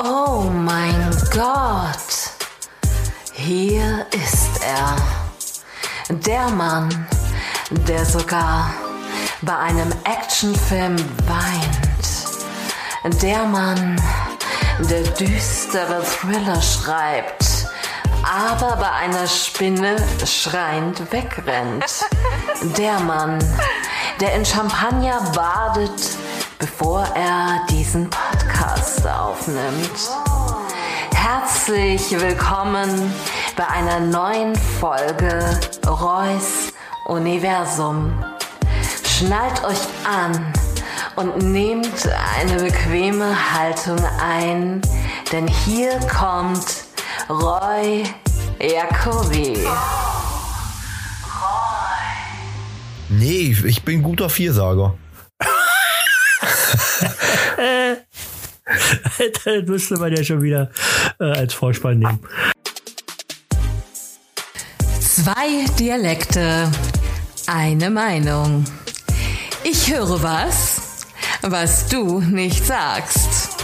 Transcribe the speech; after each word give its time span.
Oh 0.00 0.44
mein 0.48 1.10
Gott. 1.32 2.30
Hier 3.32 4.06
ist 4.12 4.62
er. 4.64 4.94
Der 6.08 6.48
Mann, 6.50 6.88
der 7.70 8.04
sogar 8.04 8.70
bei 9.42 9.56
einem 9.56 9.90
Actionfilm 10.04 10.94
weint. 11.26 13.22
Der 13.22 13.42
Mann, 13.46 14.00
der 14.88 15.02
düstere 15.02 16.04
Thriller 16.04 16.62
schreibt, 16.62 17.66
aber 18.22 18.76
bei 18.76 18.92
einer 18.92 19.26
Spinne 19.26 19.96
schreiend 20.24 21.10
wegrennt. 21.10 22.04
Der 22.76 23.00
Mann, 23.00 23.40
der 24.20 24.32
in 24.34 24.46
Champagner 24.46 25.20
badet, 25.34 26.16
bevor 26.60 27.02
er 27.16 27.66
diesen 27.68 28.08
Podcast 28.08 28.37
aufnimmt. 29.06 29.90
Herzlich 31.14 32.10
willkommen 32.20 33.12
bei 33.56 33.66
einer 33.66 34.00
neuen 34.00 34.54
Folge 34.56 35.60
Reus 35.86 36.72
Universum. 37.06 38.12
Schnallt 39.04 39.64
euch 39.64 39.80
an 40.04 40.52
und 41.16 41.52
nehmt 41.52 42.08
eine 42.40 42.62
bequeme 42.62 43.34
Haltung 43.54 43.98
ein, 44.20 44.80
denn 45.32 45.46
hier 45.46 45.98
kommt 46.00 46.84
Roy 47.28 48.04
Jacobi. 48.60 49.58
Nee, 53.10 53.56
ich 53.64 53.82
bin 53.82 54.02
guter 54.02 54.28
Viersager. 54.28 54.94
das 59.44 59.66
müsste 59.66 59.96
man 59.96 60.14
ja 60.14 60.22
schon 60.22 60.42
wieder 60.42 60.70
äh, 61.20 61.24
als 61.24 61.54
Vorspann 61.54 61.98
nehmen. 61.98 62.20
Zwei 65.00 65.64
Dialekte, 65.78 66.70
eine 67.46 67.90
Meinung. 67.90 68.64
Ich 69.64 69.92
höre 69.92 70.22
was, 70.22 71.06
was 71.42 71.88
du 71.88 72.20
nicht 72.20 72.64
sagst. 72.64 73.56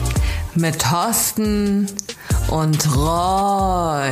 Mit 0.55 0.81
Thorsten 0.81 1.87
und 2.49 2.97
Roy. 2.97 4.11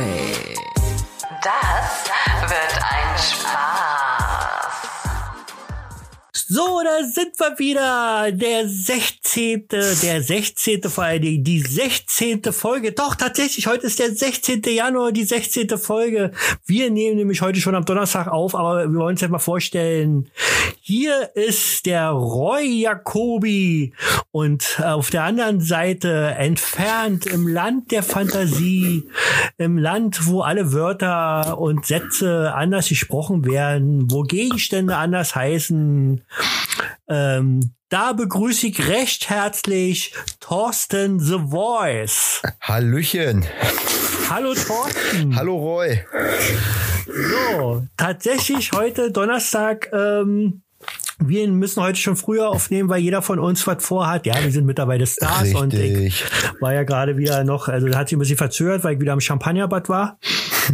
Das 1.43 1.92
So, 6.55 6.81
da 6.83 7.03
sind 7.07 7.39
wir 7.39 7.57
wieder. 7.57 8.31
Der 8.31 8.69
16. 8.69 9.65
Der 9.69 10.21
16. 10.21 10.83
vor 10.83 11.03
allen 11.03 11.23
Dingen. 11.23 11.43
Die 11.43 11.59
16. 11.59 12.43
Folge. 12.51 12.91
Doch, 12.91 13.15
tatsächlich, 13.15 13.65
heute 13.65 13.87
ist 13.87 13.97
der 13.97 14.13
16. 14.13 14.61
Januar, 14.65 15.11
die 15.11 15.23
16. 15.23 15.67
Folge. 15.79 16.31
Wir 16.67 16.91
nehmen 16.91 17.17
nämlich 17.17 17.41
heute 17.41 17.59
schon 17.59 17.73
am 17.73 17.85
Donnerstag 17.85 18.27
auf, 18.27 18.53
aber 18.53 18.87
wir 18.87 18.99
wollen 18.99 19.13
uns 19.13 19.21
jetzt 19.21 19.31
mal 19.31 19.39
vorstellen. 19.39 20.29
Hier 20.79 21.31
ist 21.33 21.87
der 21.87 22.09
Roy 22.09 22.81
Jacobi 22.81 23.93
und 24.31 24.79
auf 24.83 25.09
der 25.09 25.23
anderen 25.23 25.59
Seite 25.59 26.35
entfernt 26.37 27.25
im 27.25 27.47
Land 27.47 27.91
der 27.91 28.03
Fantasie, 28.03 29.07
im 29.57 29.77
Land, 29.77 30.27
wo 30.27 30.41
alle 30.41 30.73
Wörter 30.73 31.57
und 31.57 31.85
Sätze 31.85 32.53
anders 32.53 32.89
gesprochen 32.89 33.45
werden, 33.45 34.11
wo 34.11 34.21
Gegenstände 34.23 34.97
anders 34.97 35.35
heißen, 35.35 36.21
ähm, 37.07 37.73
da 37.89 38.13
begrüße 38.13 38.67
ich 38.67 38.87
recht 38.87 39.29
herzlich 39.29 40.13
Thorsten 40.39 41.19
The 41.19 41.39
Voice. 41.49 42.41
Hallöchen. 42.61 43.45
Hallo 44.29 44.53
Thorsten. 44.55 45.35
Hallo 45.35 45.57
Roy. 45.57 46.03
So, 47.05 47.85
tatsächlich 47.97 48.71
heute 48.71 49.11
Donnerstag. 49.11 49.91
Ähm, 49.93 50.63
wir 51.19 51.47
müssen 51.47 51.83
heute 51.83 51.99
schon 51.99 52.15
früher 52.15 52.49
aufnehmen, 52.49 52.89
weil 52.89 53.01
jeder 53.01 53.21
von 53.21 53.39
uns 53.39 53.67
was 53.67 53.85
vorhat. 53.85 54.25
Ja, 54.25 54.43
wir 54.43 54.51
sind 54.51 54.65
mittlerweile 54.65 55.05
Stars 55.05 55.43
Richtig. 55.43 55.61
und 55.61 55.73
ich 55.73 56.25
war 56.59 56.73
ja 56.73 56.83
gerade 56.83 57.17
wieder 57.17 57.43
noch, 57.43 57.67
also 57.67 57.87
hat 57.95 58.09
sich 58.09 58.17
ein 58.17 58.19
bisschen 58.19 58.37
verzögert, 58.37 58.83
weil 58.83 58.95
ich 58.95 59.01
wieder 59.01 59.13
am 59.13 59.21
Champagnerbad 59.21 59.89
war. 59.89 60.17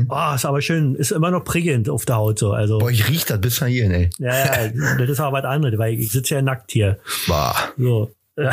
Oh, 0.09 0.31
ist 0.35 0.45
aber 0.45 0.61
schön, 0.61 0.95
ist 0.95 1.11
immer 1.11 1.31
noch 1.31 1.43
prägend 1.43 1.89
auf 1.89 2.05
der 2.05 2.15
Haut 2.17 2.39
so. 2.39 2.51
Also 2.51 2.79
Boah, 2.79 2.91
ich 2.91 3.07
riech 3.07 3.25
das 3.25 3.41
bis 3.41 3.63
hierhin, 3.63 3.91
ey. 3.91 4.09
ja, 4.19 4.33
ja, 4.33 4.71
das 4.97 5.09
ist 5.09 5.19
aber 5.19 5.37
was 5.37 5.45
anderes, 5.45 5.77
weil 5.77 5.93
ich 5.93 6.11
sitze 6.11 6.35
ja 6.35 6.41
nackt 6.41 6.71
hier. 6.71 6.99
Bah. 7.27 7.55
So. 7.77 8.11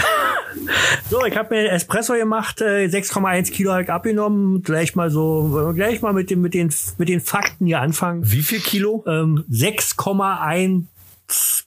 So, 1.11 1.25
ich 1.25 1.37
habe 1.37 1.55
mir 1.55 1.71
Espresso 1.71 2.15
gemacht, 2.15 2.61
äh, 2.61 2.87
6,1 2.87 3.53
Kilo 3.53 3.73
hab 3.73 3.83
ich 3.83 3.91
abgenommen. 3.91 4.63
Gleich 4.63 4.97
mal 4.97 5.11
so, 5.11 5.73
gleich 5.75 6.03
mal 6.03 6.13
mit 6.13 6.31
den, 6.31 6.41
mit 6.41 6.55
den, 6.55 6.73
mit 6.99 7.09
den 7.09 7.21
Fakten 7.21 7.67
hier 7.67 7.81
anfangen. 7.81 8.23
Wie 8.25 8.43
viel 8.43 8.61
Kilo? 8.61 9.05
Ähm, 9.07 9.45
6,1 9.51 10.85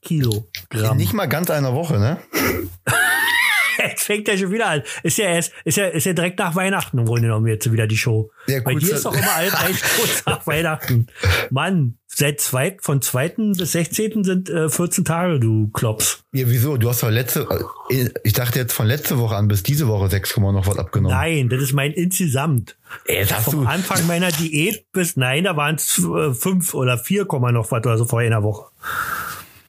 Kilogramm. 0.01 0.91
In 0.91 0.97
nicht 0.97 1.13
mal 1.13 1.27
ganz 1.27 1.49
einer 1.49 1.73
Woche, 1.73 1.99
ne? 1.99 2.17
Jetzt 3.79 4.03
fängt 4.05 4.27
er 4.27 4.37
schon 4.37 4.51
wieder 4.51 4.67
an. 4.67 4.83
Ist 5.03 5.17
ja 5.17 5.25
erst, 5.25 5.53
ist 5.63 5.77
ja, 5.77 5.87
ist 5.87 6.05
ja 6.05 6.13
direkt 6.13 6.39
nach 6.39 6.55
Weihnachten 6.55 6.97
im 6.99 7.05
Grunde 7.05 7.23
genommen 7.23 7.47
jetzt 7.47 7.71
wieder 7.71 7.87
die 7.87 7.97
Show. 7.97 8.31
Ja, 8.47 8.61
Bei 8.61 8.73
dir 8.75 8.95
ist 8.95 9.05
doch 9.05 9.13
immer 9.13 9.33
alles 9.35 9.53
ein 9.55 9.75
kurz 9.97 10.25
nach 10.25 10.45
Weihnachten. 10.47 11.07
Mann, 11.49 11.97
seit 12.07 12.41
zweit, 12.41 12.83
von 12.83 13.01
2. 13.01 13.53
bis 13.57 13.71
16. 13.71 14.23
sind 14.23 14.49
äh, 14.49 14.69
14 14.69 15.05
Tage, 15.05 15.39
du 15.39 15.69
Klops. 15.69 16.23
Ja, 16.33 16.45
wieso? 16.47 16.77
Du 16.77 16.89
hast 16.89 17.03
doch 17.03 17.09
letzte, 17.09 17.47
äh, 17.89 18.09
ich 18.23 18.33
dachte 18.33 18.59
jetzt 18.59 18.73
von 18.73 18.87
letzter 18.87 19.17
Woche 19.17 19.35
an 19.35 19.47
bis 19.47 19.63
diese 19.63 19.87
Woche 19.87 20.09
6, 20.09 20.37
noch 20.37 20.67
was 20.67 20.77
abgenommen. 20.77 21.15
Nein, 21.15 21.49
das 21.49 21.61
ist 21.61 21.73
mein 21.73 21.91
insgesamt. 21.91 22.77
Ey, 23.05 23.21
das 23.21 23.37
hast 23.37 23.45
Vom 23.45 23.67
Anfang 23.67 24.05
meiner 24.07 24.31
Diät 24.31 24.91
bis, 24.91 25.15
nein, 25.15 25.43
da 25.43 25.55
waren 25.55 25.75
es 25.75 25.99
äh, 25.99 26.33
fünf 26.33 26.73
oder 26.73 26.97
vier 26.97 27.25
Komma 27.25 27.51
noch 27.51 27.71
was 27.71 27.79
oder 27.79 27.97
so 27.97 28.05
vor 28.05 28.19
einer 28.19 28.43
Woche. 28.43 28.71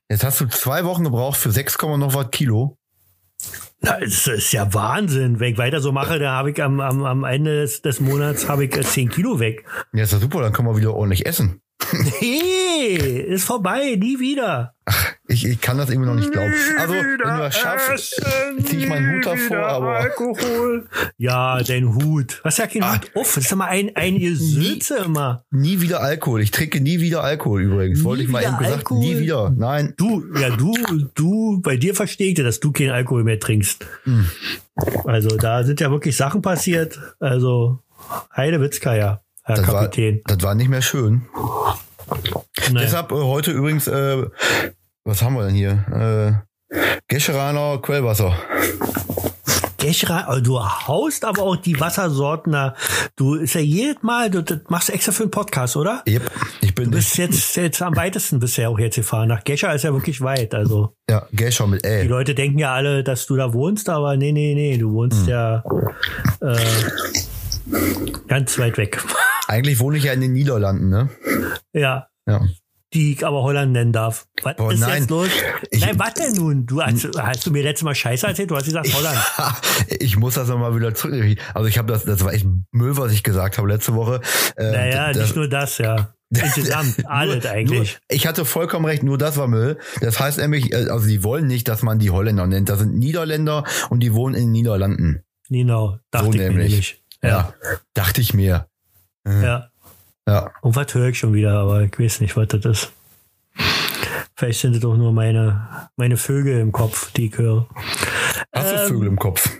jetzt 0.09 0.25
hast 0.25 0.41
du 0.41 0.49
zwei 0.49 0.85
Wochen 0.85 1.05
gebraucht 1.05 1.39
für 1.39 1.51
6, 1.51 1.79
noch 1.83 2.15
was 2.15 2.31
Kilo. 2.31 2.77
Na, 3.81 3.99
das 4.01 4.27
ist 4.27 4.53
ja 4.53 4.73
Wahnsinn. 4.75 5.41
Wenn 5.41 5.53
ich 5.53 5.59
weiter 5.59 5.81
so 5.81 5.93
mache, 5.93 6.19
da 6.19 6.33
habe 6.33 6.51
ich 6.51 6.63
am, 6.63 6.81
am, 6.81 7.05
am 7.05 7.25
Ende 7.25 7.63
des, 7.63 7.83
des 7.83 8.01
Monats 8.01 8.49
habe 8.49 8.65
ich 8.67 8.77
äh, 8.77 8.83
10 8.83 9.09
Kilo 9.11 9.39
weg. 9.41 9.65
Ja, 9.93 10.05
ist 10.05 10.13
doch 10.13 10.21
super, 10.21 10.41
dann 10.43 10.53
können 10.53 10.69
wir 10.69 10.77
wieder 10.77 10.95
ordentlich 10.95 11.27
essen. 11.27 11.61
Hey, 12.21 12.97
ist 12.97 13.45
vorbei, 13.45 13.97
nie 13.99 14.21
wieder. 14.21 14.75
Ich, 15.31 15.47
ich 15.47 15.61
kann 15.61 15.79
das 15.79 15.89
irgendwie 15.91 16.09
noch 16.09 16.17
nicht 16.17 16.33
glauben. 16.33 16.53
Also, 16.79 16.93
wenn 16.95 17.19
du 17.19 17.39
das 17.39 17.57
schaffst, 17.57 18.21
zieh 18.65 18.77
ich 18.79 18.89
meinen 18.89 19.15
Hut 19.17 19.27
davor, 19.27 19.59
aber 19.67 19.97
Alkohol. 19.99 20.89
Ja, 21.19 21.63
dein 21.63 21.95
Hut. 21.95 22.41
Was 22.43 22.57
ja 22.59 22.67
kein 22.67 22.83
Ah. 22.83 22.95
Hut. 22.95 23.11
Uff, 23.15 23.35
das 23.37 23.45
ist 23.45 23.53
immer 23.53 23.67
ein, 23.67 23.93
ein 23.95 24.19
Gesülze 24.19 24.97
immer. 25.05 25.45
nie 25.51 25.81
wieder 25.81 26.01
Alkohol. 26.01 26.41
Ich 26.43 26.51
trinke 26.51 26.81
nie 26.81 27.01
wieder 27.01 27.23
Alkohol 27.23 27.63
übrigens. 27.63 27.99
Nie 28.01 28.05
Wollte 28.05 28.23
ich 28.25 28.29
mal 28.29 28.43
eben 28.43 28.59
gesagt. 28.59 28.77
Alkohol? 28.79 29.01
Nie 29.05 29.19
wieder. 29.21 29.51
Nein. 29.51 29.95
Du, 29.97 30.25
ja, 30.39 30.51
du, 30.51 30.75
du, 31.15 31.61
bei 31.63 31.77
dir 31.77 31.95
verstehe 31.95 32.29
ich, 32.29 32.35
dir, 32.35 32.45
dass 32.45 32.59
du 32.61 32.73
keinen 32.73 32.91
Alkohol 32.91 33.23
mehr 33.25 33.39
trinkst. 33.39 33.87
Hm. 34.05 34.27
Also, 35.05 35.29
da 35.37 35.63
sind 35.65 35.81
ja 35.81 35.91
wirklich 35.91 36.17
Sachen 36.17 36.43
passiert. 36.43 36.99
Also, 37.21 37.79
Heidewitzka, 38.37 38.95
ja, 38.97 39.21
Herr 39.45 39.57
Das 39.57 39.69
war, 39.69 39.83
Kapitän. 39.85 40.23
das 40.27 40.43
war 40.43 40.55
nicht 40.55 40.69
mehr 40.71 40.83
schön. 40.83 41.23
Naja. 42.73 42.81
Deshalb 42.87 43.13
äh, 43.13 43.15
heute 43.15 43.53
übrigens, 43.53 43.87
äh, 43.87 44.25
was 45.05 45.23
haben 45.23 45.35
wir 45.35 45.47
denn 45.47 45.55
hier? 45.55 46.43
Äh, 46.73 46.77
Gescheraner 47.09 47.79
Quellwasser. 47.83 48.35
Geschra, 49.79 50.25
also 50.27 50.43
du 50.43 50.61
haust 50.61 51.25
aber 51.25 51.43
auch 51.43 51.57
die 51.57 51.81
Wassersorten 51.81 52.53
da. 52.53 52.75
Du 53.17 53.35
ist 53.37 53.55
ja 53.55 53.63
jedes 53.63 54.03
Mal, 54.03 54.31
du 54.31 54.43
das 54.43 54.59
machst 54.69 54.91
du 54.91 54.93
extra 54.93 55.11
für 55.11 55.23
einen 55.23 55.31
Podcast, 55.31 55.75
oder? 55.75 56.03
Yep, 56.07 56.31
ich 56.61 56.75
bin 56.75 56.85
Du 56.91 56.91
bist 56.99 57.17
jetzt, 57.17 57.57
jetzt 57.57 57.81
am 57.81 57.97
weitesten 57.97 58.41
bisher 58.41 58.69
auch 58.69 58.79
jetzt 58.79 58.97
gefahren. 58.97 59.29
Nach 59.29 59.43
Gescher 59.43 59.75
ist 59.75 59.83
ja 59.85 59.93
wirklich 59.95 60.21
weit. 60.21 60.55
Also 60.55 60.95
ja 61.09 61.27
Gescher 61.33 61.67
mit 61.67 61.83
die 61.83 61.89
Ä. 61.89 62.03
Leute 62.03 62.35
denken 62.35 62.59
ja 62.59 62.75
alle, 62.75 63.03
dass 63.03 63.25
du 63.25 63.37
da 63.37 63.55
wohnst, 63.55 63.89
aber 63.89 64.19
nee, 64.19 64.33
nee, 64.33 64.55
nee, 64.55 64.77
du 64.77 64.89
Hm. 64.89 64.95
wohnst 64.95 65.27
ja 65.27 65.65
äh, 66.43 66.57
ganz 68.29 68.59
weit 68.59 68.77
weg. 68.77 69.03
Eigentlich 69.49 69.81
wohne 69.81 69.97
ich 69.97 70.05
ja 70.05 70.13
in 70.13 70.21
den 70.21 70.35
Niederlanden, 70.35 70.91
ne? 70.91 71.09
ja, 71.73 72.07
Ja. 72.29 72.43
Die 72.93 73.13
ich 73.13 73.25
aber 73.27 73.43
Holland 73.43 73.73
nennen 73.73 73.93
darf. 73.93 74.27
Was 74.43 74.57
Boah, 74.57 74.73
ist 74.73 74.81
nein. 74.81 75.01
jetzt 75.03 75.11
los? 75.11 75.29
Ich- 75.71 75.81
nein, 75.81 75.99
was 75.99 76.15
denn 76.15 76.33
nun? 76.35 76.67
Du 76.67 76.83
hast, 76.83 77.09
hast 77.19 77.47
du 77.47 77.51
mir 77.51 77.63
letztes 77.63 77.85
Mal 77.85 77.95
Scheiße 77.95 78.27
erzählt? 78.27 78.51
Du 78.51 78.57
hast 78.57 78.65
gesagt 78.65 78.93
Holland. 78.93 79.19
Ich 80.01 80.17
muss 80.17 80.35
das 80.35 80.49
nochmal 80.49 80.75
wieder 80.77 80.95
zurück. 80.95 81.39
Also 81.55 81.69
ich 81.69 81.79
habe 81.79 81.93
das, 81.93 82.05
das 82.05 82.25
war 82.25 82.33
echt 82.33 82.47
Müll, 82.73 82.97
was 82.97 83.13
ich 83.13 83.23
gesagt 83.23 83.59
habe 83.59 83.69
letzte 83.69 83.95
Woche. 83.95 84.21
Äh, 84.57 84.71
Naja, 84.73 85.13
das, 85.13 85.23
nicht 85.25 85.37
nur 85.37 85.49
das, 85.49 85.79
ja. 85.79 86.15
Insgesamt, 86.31 87.07
alles 87.09 87.45
eigentlich. 87.47 87.99
Nur, 87.99 88.01
ich 88.17 88.27
hatte 88.29 88.45
vollkommen 88.45 88.85
recht, 88.87 89.03
nur 89.03 89.19
das 89.19 89.37
war 89.37 89.49
Müll. 89.49 89.79
Das 90.01 90.21
heißt 90.21 90.39
nämlich, 90.39 90.73
äh, 90.73 90.89
also 90.89 91.07
die 91.09 91.25
wollen 91.25 91.47
nicht, 91.49 91.67
dass 91.69 91.83
man 91.83 91.99
die 91.99 92.11
Holländer 92.11 92.47
nennt. 92.47 92.69
Das 92.69 92.79
sind 92.79 92.95
Niederländer 92.97 93.65
und 93.89 94.01
die 94.01 94.15
wohnen 94.15 94.35
in 94.37 94.43
den 94.45 94.53
Niederlanden. 94.53 95.23
Genau, 95.49 95.99
dachte 96.13 96.27
So 96.27 96.33
ich 96.33 96.39
mir 96.39 96.49
nämlich. 96.51 96.71
nämlich. 96.71 97.03
Ja, 97.23 97.53
Dachte 97.95 98.21
ich 98.21 98.33
mir. 98.33 98.69
ja. 99.27 99.43
Ja. 99.43 99.70
Und 100.63 100.77
was 100.77 100.95
höre 100.95 101.09
ich 101.09 101.19
schon 101.19 101.35
wieder, 101.35 101.59
aber 101.59 101.83
ich 101.83 101.99
weiß 101.99 102.21
nicht, 102.21 102.37
was 102.37 102.49
das 102.49 102.65
ist. 102.65 102.93
Vielleicht 104.37 104.61
sind 104.61 104.75
es 104.75 104.81
doch 104.81 104.97
nur 104.97 105.13
meine, 105.13 105.91
meine 105.97 106.17
Vögel 106.17 106.61
im 106.61 106.73
Kopf, 106.73 107.13
die 107.13 107.27
ich 107.27 107.37
höre. 107.37 107.67
Hast 108.55 108.71
du 108.73 108.77
Ähm, 108.77 108.89
Vögel 108.89 109.09
im 109.09 109.19
Kopf? 109.19 109.51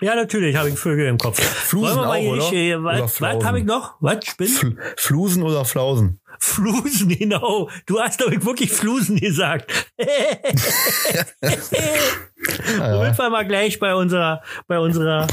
Ja, 0.00 0.14
natürlich 0.16 0.56
habe 0.56 0.70
ich 0.70 0.78
Vögel 0.78 1.06
im 1.06 1.18
Kopf. 1.18 1.40
Flusen 1.40 1.98
auch, 2.00 2.16
oder? 2.18 2.36
nicht, 2.36 2.52
äh, 2.52 2.74
Oder 2.74 3.04
was, 3.04 3.20
was 3.20 3.44
habe 3.44 3.60
ich 3.60 3.64
noch? 3.64 3.94
Was? 4.00 4.24
Spinnen? 4.26 4.52
Fl 4.52 4.76
Flusen 4.96 5.42
oder 5.42 5.64
Flausen? 5.64 6.20
Flusen, 6.40 7.08
genau. 7.18 7.70
Du 7.86 8.00
hast 8.00 8.20
doch 8.20 8.30
wirklich 8.30 8.72
Flusen 8.72 9.16
gesagt. 9.20 9.70
Womit 12.78 13.18
wir 13.18 13.30
mal 13.30 13.46
gleich 13.46 13.78
bei 13.78 13.94
unserer, 13.94 14.42
bei 14.66 14.78
unserer 14.78 15.26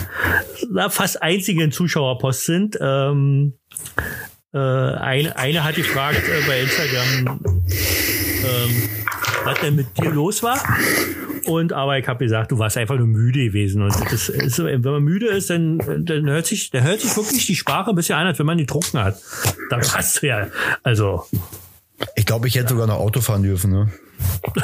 na, 0.70 0.90
fast 0.90 1.22
einzigen 1.22 1.72
Zuschauerpost 1.72 2.46
sind. 2.46 2.78
Ähm, 2.80 3.58
äh, 4.54 4.58
eine, 4.58 5.36
eine 5.38 5.64
hat 5.64 5.76
gefragt 5.76 6.22
äh, 6.28 6.48
bei 6.48 6.62
Instagram, 6.62 7.40
ähm, 7.46 8.90
was 9.46 9.60
denn 9.62 9.76
mit 9.76 9.98
dir 9.98 10.12
los 10.12 10.44
war. 10.44 10.60
Und 11.46 11.74
aber 11.74 11.98
ich 11.98 12.08
habe 12.08 12.24
gesagt, 12.24 12.52
du 12.52 12.60
warst 12.60 12.78
einfach 12.78 12.98
nur 12.98 13.08
müde 13.08 13.46
gewesen. 13.46 13.82
Und 13.82 13.96
das 14.12 14.30
ist, 14.30 14.64
wenn 14.64 14.82
man 14.82 15.02
müde 15.04 15.28
ist, 15.28 15.50
dann, 15.50 15.80
dann 16.06 16.30
hört 16.30 16.46
sich, 16.46 16.70
dann 16.70 16.84
hört 16.84 17.02
sich 17.02 17.16
wirklich 17.16 17.46
die 17.46 17.56
Sprache 17.56 17.90
ein 17.90 17.96
bisschen 17.96 18.16
an, 18.16 18.28
als 18.28 18.38
wenn 18.40 18.46
man 18.46 18.58
die 18.58 18.66
trunken 18.66 19.00
hat. 19.04 19.20
Da 19.70 19.78
warst 19.78 20.22
du 20.22 20.28
ja. 20.28 20.48
Also, 20.84 21.26
Ich 22.16 22.26
glaube, 22.26 22.48
ich 22.48 22.56
hätte 22.56 22.70
sogar 22.70 22.88
noch 22.88 23.00
Auto 23.00 23.22
fahren 23.22 23.44
dürfen, 23.44 23.72
ne? 23.72 23.92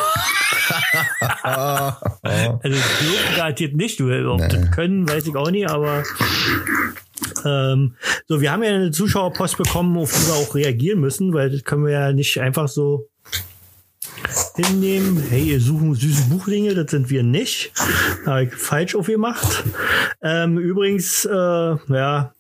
Also 2.24 2.70
dürfen 2.70 3.36
garantiert 3.36 3.76
nicht. 3.76 4.00
Du, 4.00 4.32
ob 4.32 4.40
das 4.50 4.72
können, 4.72 5.08
weiß 5.08 5.28
ich 5.28 5.36
auch 5.36 5.50
nicht, 5.50 5.70
aber 5.70 6.04
ähm, 7.46 7.96
so, 8.28 8.42
wir 8.42 8.52
haben 8.52 8.64
ja 8.64 8.70
eine 8.70 8.92
Zuschauerpost 8.92 9.58
bekommen, 9.58 9.98
auf 9.98 10.12
die 10.12 10.28
wir 10.28 10.34
auch 10.36 10.56
reagieren 10.56 11.00
müssen, 11.00 11.34
weil 11.34 11.50
das 11.50 11.64
können 11.64 11.86
wir 11.86 11.94
ja 11.94 12.12
nicht 12.12 12.40
einfach 12.40 12.68
so 12.68 13.08
hinnehmen. 14.56 15.24
Hey, 15.30 15.44
ihr 15.44 15.62
suchen 15.62 15.96
süße 15.96 16.30
Buchlinge, 16.30 16.74
das 16.74 16.92
sind 16.92 17.10
wir 17.10 17.24
nicht. 17.24 17.72
Habe 18.26 18.46
ich 18.46 18.54
falsch 18.54 18.96
aufgemacht. 18.96 19.64
Ähm, 20.22 20.58
übrigens, 20.58 21.26
äh, 21.26 21.32
ja, 21.32 22.34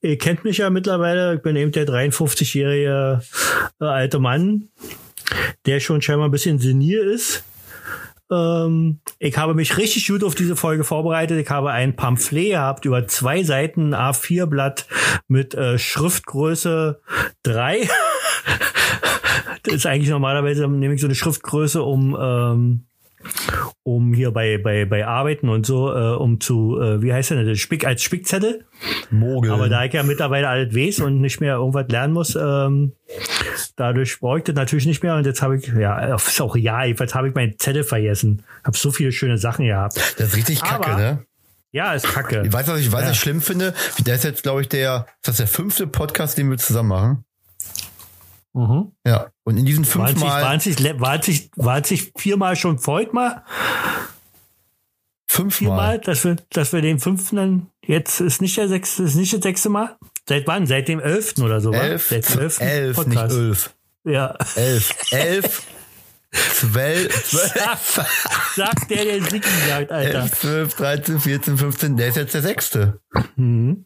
ihr 0.00 0.18
kennt 0.18 0.44
mich 0.44 0.58
ja 0.58 0.70
mittlerweile. 0.70 1.36
Ich 1.36 1.42
bin 1.42 1.56
eben 1.56 1.72
der 1.72 1.86
53-jährige 1.86 3.22
äh, 3.80 3.84
alte 3.84 4.18
Mann, 4.18 4.68
der 5.66 5.80
schon 5.80 6.02
scheinbar 6.02 6.28
ein 6.28 6.32
bisschen 6.32 6.58
senil 6.58 7.00
ist. 7.00 7.44
Ähm, 8.30 9.00
ich 9.18 9.36
habe 9.36 9.54
mich 9.54 9.76
richtig 9.76 10.06
gut 10.06 10.24
auf 10.24 10.34
diese 10.34 10.56
Folge 10.56 10.84
vorbereitet. 10.84 11.38
Ich 11.38 11.50
habe 11.50 11.70
ein 11.70 11.96
Pamphlet 11.96 12.50
gehabt 12.50 12.84
über 12.84 13.06
zwei 13.06 13.42
Seiten 13.42 13.94
A4-Blatt 13.94 14.86
mit 15.28 15.54
äh, 15.54 15.78
Schriftgröße 15.78 17.00
3. 17.42 17.88
das 19.62 19.74
ist 19.74 19.86
eigentlich 19.86 20.10
normalerweise 20.10 20.68
nehme 20.68 20.94
ich 20.94 21.00
so 21.00 21.06
eine 21.06 21.14
Schriftgröße, 21.14 21.82
um 21.82 22.16
ähm, 22.20 22.86
um 23.82 24.12
hier 24.14 24.30
bei 24.30 24.58
bei 24.58 24.84
bei 24.84 25.06
Arbeiten 25.06 25.48
und 25.48 25.66
so, 25.66 25.92
äh, 25.94 26.16
um 26.16 26.40
zu 26.40 26.80
äh, 26.80 27.02
wie 27.02 27.12
heißt 27.12 27.30
denn 27.30 27.46
das 27.46 27.58
Spick 27.58 27.86
als 27.86 28.02
Spickzettel. 28.02 28.64
Mogel. 29.10 29.50
Aber 29.50 29.68
da 29.68 29.84
ich 29.84 29.92
ja 29.92 30.02
mittlerweile 30.02 30.48
alles 30.48 30.74
weiß 30.74 31.00
und 31.00 31.20
nicht 31.20 31.40
mehr 31.40 31.54
irgendwas 31.56 31.86
lernen 31.88 32.14
muss, 32.14 32.34
ähm, 32.36 32.92
dadurch 33.76 34.18
brauche 34.20 34.38
ich 34.38 34.44
das 34.44 34.54
natürlich 34.54 34.86
nicht 34.86 35.02
mehr. 35.02 35.16
Und 35.16 35.26
jetzt 35.26 35.42
habe 35.42 35.56
ich, 35.58 35.66
ja, 35.68 36.14
ist 36.16 36.40
auch 36.40 36.56
ja, 36.56 36.84
jedenfalls 36.84 37.14
habe 37.14 37.28
ich 37.28 37.34
meinen 37.34 37.58
Zettel 37.58 37.84
vergessen. 37.84 38.42
Habe 38.64 38.76
so 38.76 38.90
viele 38.90 39.12
schöne 39.12 39.38
Sachen 39.38 39.66
gehabt. 39.66 39.96
das 40.18 40.28
ist 40.28 40.36
richtig 40.36 40.62
kacke, 40.62 40.90
Aber- 40.90 41.00
ne? 41.00 41.24
Ja, 41.72 41.92
ist 41.94 42.08
kacke. 42.08 42.42
Ich 42.44 42.52
weiß, 42.52 42.66
was 42.66 42.80
ich, 42.80 42.90
was 42.90 43.04
Ja. 43.04 43.10
ich 43.12 43.20
schlimm 43.20 43.40
finde. 43.40 43.74
Der 44.00 44.16
ist 44.16 44.24
jetzt, 44.24 44.42
glaube 44.42 44.60
ich, 44.62 44.68
der, 44.68 45.06
ist 45.20 45.28
das 45.28 45.36
der 45.36 45.46
fünfte 45.46 45.86
Podcast, 45.86 46.36
den 46.36 46.50
wir 46.50 46.58
zusammen 46.58 46.88
machen? 46.88 47.24
Mhm. 48.52 48.92
Ja. 49.06 49.30
Und 49.44 49.56
in 49.56 49.66
diesen 49.66 49.84
fünfmal, 49.84 50.42
waren, 50.42 50.60
sich, 50.60 50.76
waren, 51.00 51.22
sich, 51.22 51.50
waren 51.56 51.84
sich 51.84 52.12
viermal 52.16 52.56
schon 52.56 52.78
mal? 53.12 53.44
fünfmal, 55.28 55.50
Viermal, 55.50 55.98
dass 56.00 56.24
wir, 56.24 56.36
dass 56.50 56.72
wir 56.72 56.82
den 56.82 56.98
fünften 56.98 57.36
dann, 57.36 57.66
jetzt 57.86 58.20
ist 58.20 58.42
nicht 58.42 58.56
der 58.56 58.68
sechste, 58.68 59.04
ist 59.04 59.14
nicht 59.14 59.32
das 59.32 59.42
sechste 59.42 59.68
Mal? 59.68 59.96
Seit 60.28 60.46
wann? 60.46 60.66
Seit 60.66 60.88
dem 60.88 60.98
elften 61.00 61.42
oder 61.42 61.60
so, 61.60 61.72
elf, 61.72 62.08
Seit 62.08 62.28
dem 62.28 62.40
elften 62.40 62.64
elf, 62.66 62.96
nicht 62.98 63.06
Podcast. 63.06 63.36
elf. 63.36 63.74
Ja. 64.04 64.36
Elf, 64.56 64.94
elf, 65.12 65.62
zwölf, 66.32 67.24
zwölf, 67.24 68.00
Sagt 68.56 68.90
der, 68.90 69.04
der 69.04 69.22
Sigi 69.22 69.48
sagt, 69.68 69.92
Alter. 69.92 70.22
elf, 70.22 70.38
zwölf, 70.38 70.74
dreizehn, 70.74 71.20
vierzehn, 71.20 71.58
fünfzehn, 71.58 71.96
der 71.96 72.08
ist 72.08 72.16
jetzt 72.16 72.34
der 72.34 72.42
sechste. 72.42 73.00
Mhm. 73.36 73.84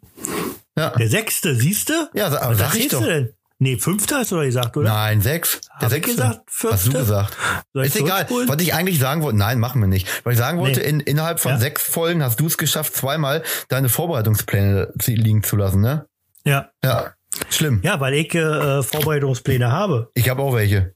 Ja. 0.77 0.91
Der 0.91 1.09
sechste, 1.09 1.55
siehst 1.55 1.91
du? 1.91 2.11
Ja, 2.15 2.27
aber 2.29 2.51
Was 2.53 2.59
sag 2.59 2.75
ich 2.75 2.83
siehst 2.83 2.95
doch. 2.95 3.01
du 3.01 3.07
denn? 3.07 3.33
Nee, 3.65 3.79
fünfter 3.79 4.19
hast 4.19 4.31
du 4.31 4.37
doch 4.37 4.43
gesagt, 4.43 4.77
oder? 4.77 4.91
Nein, 4.91 5.23
sechs. 5.23 5.59
Der 5.63 5.71
Hab 5.77 5.83
ich 5.85 5.89
sechste. 5.91 6.13
gesagt, 6.17 6.41
Hast 6.47 6.63
du 6.63 6.69
fünfte? 6.91 6.99
gesagt. 6.99 7.37
Soll 7.73 7.85
ich 7.87 7.95
Ist 7.95 8.01
egal. 8.03 8.27
Was 8.47 8.61
ich 8.63 8.75
eigentlich 8.75 8.99
sagen 8.99 9.23
wollte, 9.23 9.39
nein, 9.39 9.59
machen 9.59 9.81
wir 9.81 9.89
nicht. 9.89 10.07
Was 10.25 10.35
ich 10.35 10.39
sagen 10.39 10.59
wollte, 10.59 10.81
Nee. 10.81 10.87
in, 10.89 11.01
innerhalb 11.01 11.41
von 11.41 11.53
Ja. 11.53 11.59
sechs 11.59 11.83
Folgen 11.83 12.23
hast 12.23 12.39
du 12.41 12.47
es 12.47 12.59
geschafft, 12.59 12.95
zweimal 12.95 13.43
deine 13.69 13.89
Vorbereitungspläne 13.89 14.93
liegen 15.07 15.43
zu 15.43 15.57
lassen, 15.57 15.81
ne? 15.81 16.07
Ja. 16.45 16.69
Ja. 16.85 17.15
Schlimm. 17.49 17.81
Ja, 17.83 17.99
weil 18.01 18.13
ich 18.15 18.35
äh, 18.35 18.83
Vorbereitungspläne 18.83 19.73
habe. 19.73 20.11
Ich 20.15 20.29
habe 20.29 20.43
auch 20.43 20.55
welche. 20.55 20.95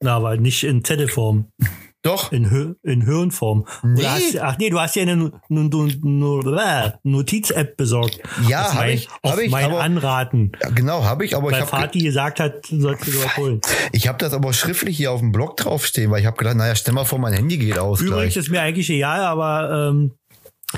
Na, 0.00 0.16
aber 0.16 0.36
nicht 0.36 0.62
in 0.64 0.84
Zettelform, 0.84 1.50
Doch. 2.02 2.32
in, 2.32 2.50
Hö 2.50 2.74
in 2.82 3.02
Hirnform. 3.02 3.66
Nee. 3.82 4.04
Hast, 4.06 4.38
ach 4.38 4.56
nee, 4.58 4.70
du 4.70 4.80
hast 4.80 4.96
ja 4.96 5.02
eine 5.02 5.30
Notiz-App 7.02 7.76
besorgt. 7.76 8.20
Ja, 8.48 8.62
Auf 8.62 8.68
hab 8.68 8.74
mein, 8.76 8.90
ich, 8.94 9.08
Auf 9.22 9.32
hab 9.32 9.38
ich, 9.40 9.50
mein 9.50 9.64
aber- 9.66 9.80
Anraten. 9.82 10.52
Ja, 10.62 10.70
genau, 10.70 11.04
habe 11.04 11.24
ich, 11.24 11.36
aber 11.36 11.48
ich 11.50 11.54
Weil 11.56 11.60
habe 11.62 11.72
Vati 11.72 11.98
gesagt 12.00 12.40
hat, 12.40 12.66
sollst 12.66 13.06
du 13.06 13.10
sowas 13.10 13.36
holen. 13.36 13.60
ich 13.92 14.08
habe 14.08 14.18
das 14.18 14.32
aber 14.32 14.52
schriftlich 14.52 14.96
hier 14.96 15.12
auf 15.12 15.20
dem 15.20 15.32
Blog 15.32 15.56
draufstehen, 15.56 16.10
weil 16.10 16.20
ich 16.20 16.26
habe 16.26 16.36
gedacht, 16.36 16.56
naja, 16.56 16.74
stell 16.74 16.94
mal 16.94 17.04
vor, 17.04 17.18
mein 17.18 17.32
Handy 17.34 17.58
geht 17.58 17.78
aus 17.78 18.00
Übrigens 18.00 18.34
gleich. 18.34 18.36
ist 18.44 18.50
mir 18.50 18.62
eigentlich 18.62 18.88
egal, 18.90 19.20
aber 19.20 19.90
ähm, 19.90 20.12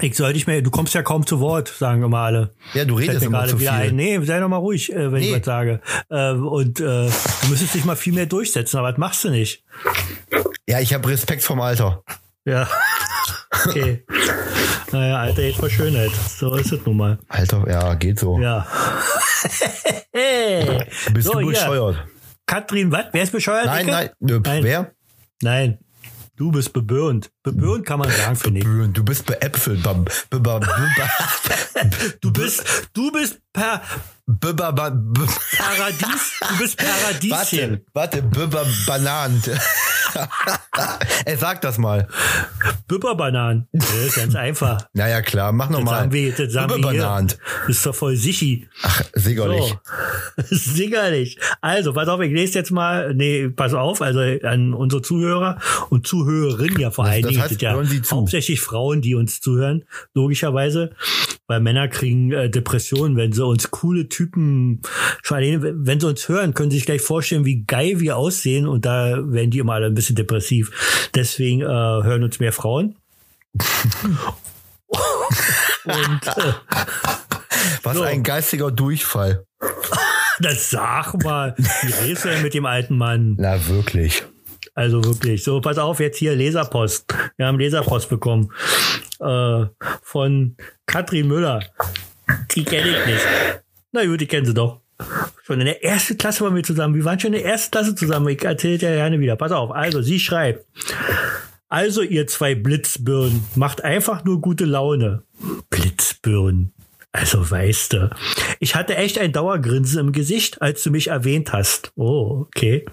ich 0.01 0.17
sollte 0.17 0.35
nicht 0.35 0.47
mehr, 0.47 0.63
du 0.63 0.71
kommst 0.71 0.95
ja 0.95 1.03
kaum 1.03 1.27
zu 1.27 1.39
Wort, 1.41 1.69
sagen 1.69 2.01
wir 2.01 2.09
mal 2.09 2.25
alle. 2.25 2.55
Ja, 2.75 2.85
du 2.85 2.95
redest 2.95 3.23
immer 3.23 3.43
zu 3.45 3.51
viel. 3.59 3.61
wieder 3.61 3.73
ein. 3.75 3.95
Nee, 3.95 4.19
sei 4.25 4.41
doch 4.41 4.49
mal 4.49 4.57
ruhig, 4.57 4.91
äh, 4.93 5.13
wenn 5.13 5.23
ich 5.23 5.31
Nee. 5.31 5.39
was 5.39 5.45
sage. 5.45 5.81
Äh, 6.09 6.33
und 6.33 6.81
äh, 6.81 6.85
du 6.85 7.49
müsstest 7.51 7.75
dich 7.75 7.85
mal 7.85 7.95
viel 7.97 8.15
mehr 8.15 8.27
durchsetzen, 8.27 8.79
aber 8.79 8.91
das 8.91 8.99
machst 8.99 9.23
du 9.25 9.31
nicht. 9.31 9.63
Ja, 10.73 10.81
ich 10.81 10.95
habe 10.95 11.07
Respekt 11.07 11.43
vom 11.45 11.61
Alter. 11.61 12.03
Ja. 12.47 12.67
Okay. 13.67 14.05
naja, 14.91 15.19
Alter, 15.19 15.43
mal 15.61 15.71
Schönheit. 15.71 16.11
So 16.39 16.55
ist 16.57 16.73
es 16.73 16.85
nun 16.87 16.97
mal. 16.97 17.19
Alter, 17.29 17.63
ja, 17.69 17.93
geht 17.95 18.19
so. 18.19 18.41
Ja. 18.41 18.67
hey. 20.13 20.87
Bist 21.13 21.29
so, 21.29 21.39
du 21.39 21.47
bescheuert? 21.47 21.99
Katrin, 22.47 22.91
was? 22.91 23.05
Wer 23.13 23.23
ist 23.23 23.31
bescheuert? 23.31 23.67
Nein, 23.67 23.87
nein, 23.87 24.11
nö, 24.21 24.41
Nein. 24.43 24.65
wer? 24.65 24.93
Nein. 25.43 25.79
Du 26.35 26.51
bist 26.51 26.73
bebirnt. 26.73 27.31
Bebirnt 27.43 27.85
kann 27.87 27.99
man 27.99 28.11
sagen, 28.11 28.37
finde 28.37 28.61
ich. 28.61 28.65
Böen, 28.65 28.93
Du 28.95 29.05
bist 29.05 29.27
beäpfelt. 29.27 29.83
Ba- 29.83 30.05
ba- 30.31 30.59
ba- 30.59 30.61
Du 32.23 32.33
bist, 32.33 32.65
du 32.95 33.13
bist 33.13 33.39
per 33.53 33.83
Paradies, 34.41 36.33
du 36.49 36.59
bist 36.59 36.79
Paradieschen. 36.79 37.85
Warte, 37.93 38.25
warte, 38.35 38.67
Banant. 38.87 39.51
Ey, 41.25 41.37
sag 41.37 41.61
das 41.63 41.79
mal. 41.79 42.09
Das 43.73 43.95
ist 43.95 44.17
ganz 44.17 44.35
einfach. 44.35 44.87
Naja, 44.95 45.23
klar, 45.23 45.53
mach 45.53 45.69
Das 45.69 45.79
nochmal. 45.79 46.01
sagen 46.01 46.13
wir, 46.13 46.33
das 46.33 46.53
sagen 46.53 46.71
wir 46.71 46.77
hier. 46.77 46.87
Bibberbanant. 46.91 47.39
Das 47.67 47.77
ist 47.77 47.87
doch 47.87 47.95
voll 47.95 48.17
sichi. 48.17 48.69
Ach, 48.83 49.03
sicherlich. 49.15 49.75
So. 50.37 50.43
Sicherlich. 50.51 51.39
Also, 51.61 51.93
pass 51.93 52.09
auf, 52.09 52.21
ich 52.21 52.33
lese 52.33 52.59
jetzt 52.59 52.71
mal, 52.71 53.15
nee, 53.15 53.49
pass 53.49 53.75
auf, 53.75 54.03
also 54.03 54.21
an 54.21 54.75
unsere 54.75 55.03
Zuhörer 55.03 55.59
und 55.91 56.07
Zuhörerinnen 56.07 56.79
ja 56.81 56.91
vor 56.91 57.05
allen 57.05 57.23
das 57.23 57.31
Dingen, 57.31 57.41
heißt, 57.43 57.51
sind 57.51 57.63
ja 57.63 57.81
hauptsächlich 58.11 58.61
Frauen, 58.61 59.01
die 59.03 59.15
uns 59.15 59.41
zuhören, 59.41 59.85
logischerweise, 60.15 60.91
weil 61.47 61.61
Männer 61.61 61.89
kriegen 61.89 62.33
äh, 62.33 62.51
Depressionen, 62.51 63.17
wenn 63.17 63.33
sie 63.33 63.45
uns 63.45 63.71
coole 63.71 64.09
Typen, 64.09 64.81
schon 65.23 65.37
alleine, 65.39 65.75
wenn 65.87 66.01
sie 66.01 66.07
uns 66.09 66.29
hören, 66.29 66.55
können 66.55 66.71
sie 66.71 66.79
sich 66.79 66.87
gleich 66.87 67.03
vorstellen, 67.03 67.45
wie 67.45 67.65
geil 67.65 68.01
wir 68.01 68.17
aussehen 68.17 68.67
und 68.69 68.85
da 68.85 69.19
werden 69.33 69.51
die 69.51 69.59
immer 69.59 69.75
alle 69.75 69.87
ein 69.87 69.95
bisschen 69.95 70.02
depressiv. 70.11 71.09
Deswegen 71.15 71.63
äh, 71.63 71.65
hören 71.67 72.23
uns 72.25 72.39
mehr 72.41 72.53
Frauen. 72.53 72.97
und 75.85 76.27
äh, 76.27 76.53
Was 77.83 77.97
So. 77.97 78.03
ein 78.03 78.23
geistiger 78.23 78.71
Durchfall. 78.71 79.45
das 80.41 80.71
sag 80.71 81.15
mal, 81.23 81.55
wie 81.57 81.93
redest 81.93 82.25
du 82.25 82.29
denn 82.29 82.43
mit 82.43 82.55
dem 82.55 82.67
alten 82.67 82.97
Mann? 82.97 83.37
Na, 83.39 83.67
wirklich. 83.69 84.25
Also 84.75 85.05
wirklich. 85.05 85.45
So, 85.45 85.61
pass 85.61 85.79
auf, 85.79 86.01
jetzt 86.01 86.19
hier 86.19 86.35
Leserpost. 86.35 87.13
Wir 87.37 87.47
haben 87.47 87.59
Leserpost 87.59 88.09
bekommen. 88.09 88.51
Äh, 89.21 89.67
von 90.03 90.57
Katrin 90.87 91.29
Müller. 91.29 91.63
Die 92.55 92.65
kenne 92.65 92.89
ich 92.89 93.07
nicht. 93.07 93.25
Na 93.93 94.05
gut, 94.07 94.21
die 94.21 94.27
kennen 94.27 94.47
sie 94.47 94.55
doch. 94.55 94.81
Schon 95.45 95.61
in 95.61 95.67
der 95.67 95.85
ersten 95.85 96.19
Klasse 96.19 96.45
waren 96.45 96.55
wir 96.55 96.63
zusammen. 96.63 96.95
Wir 96.95 97.05
waren 97.05 97.19
schon 97.19 97.33
in 97.33 97.43
der 97.43 97.51
ersten 97.51 97.71
Klasse 97.71 97.95
zusammen. 97.95 98.29
Ich 98.29 98.45
erzähle 98.45 98.79
dir 98.79 98.95
gerne 98.95 99.21
wieder. 99.21 99.37
Pass 99.37 99.53
auf. 99.53 99.71
Also, 99.71 100.03
sie 100.03 100.21
schreibt. 100.21 100.65
Also, 101.69 102.03
ihr 102.03 102.27
zwei 102.27 102.55
Blitzbirnen, 102.55 103.45
macht 103.55 103.83
einfach 103.83 104.25
nur 104.25 104.41
gute 104.41 104.65
Laune. 104.65 105.23
Blitzbirnen. 105.71 106.73
Also, 107.13 107.51
weißt 107.51 107.93
du. 107.93 108.11
Ich 108.61 108.75
hatte 108.75 108.97
echt 108.97 109.19
ein 109.19 109.33
Dauergrinsen 109.33 110.01
im 110.01 110.13
Gesicht, 110.13 110.63
als 110.63 110.83
du 110.83 110.91
mich 110.91 111.09
erwähnt 111.09 111.53
hast. 111.53 111.93
Oh, 111.97 112.47
okay. 112.47 112.85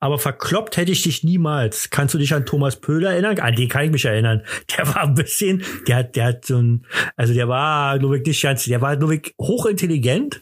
Aber 0.00 0.18
verkloppt 0.18 0.76
hätte 0.76 0.92
ich 0.92 1.02
dich 1.02 1.24
niemals. 1.24 1.90
Kannst 1.90 2.14
du 2.14 2.18
dich 2.18 2.34
an 2.34 2.46
Thomas 2.46 2.76
Pöhler 2.76 3.12
erinnern? 3.12 3.38
An 3.38 3.54
den 3.54 3.68
kann 3.68 3.84
ich 3.84 3.90
mich 3.90 4.04
erinnern. 4.04 4.42
Der 4.76 4.86
war 4.86 5.02
ein 5.02 5.14
bisschen, 5.14 5.62
der 5.86 5.96
hat, 5.96 6.16
der 6.16 6.24
hat 6.24 6.44
so 6.44 6.58
ein, 6.58 6.86
also 7.16 7.34
der 7.34 7.48
war 7.48 7.98
nur 7.98 8.12
wirklich 8.12 8.42
ganz, 8.42 8.64
der 8.64 8.80
war 8.80 8.96
nur 8.96 9.10
wirklich 9.10 9.34
hochintelligent, 9.40 10.40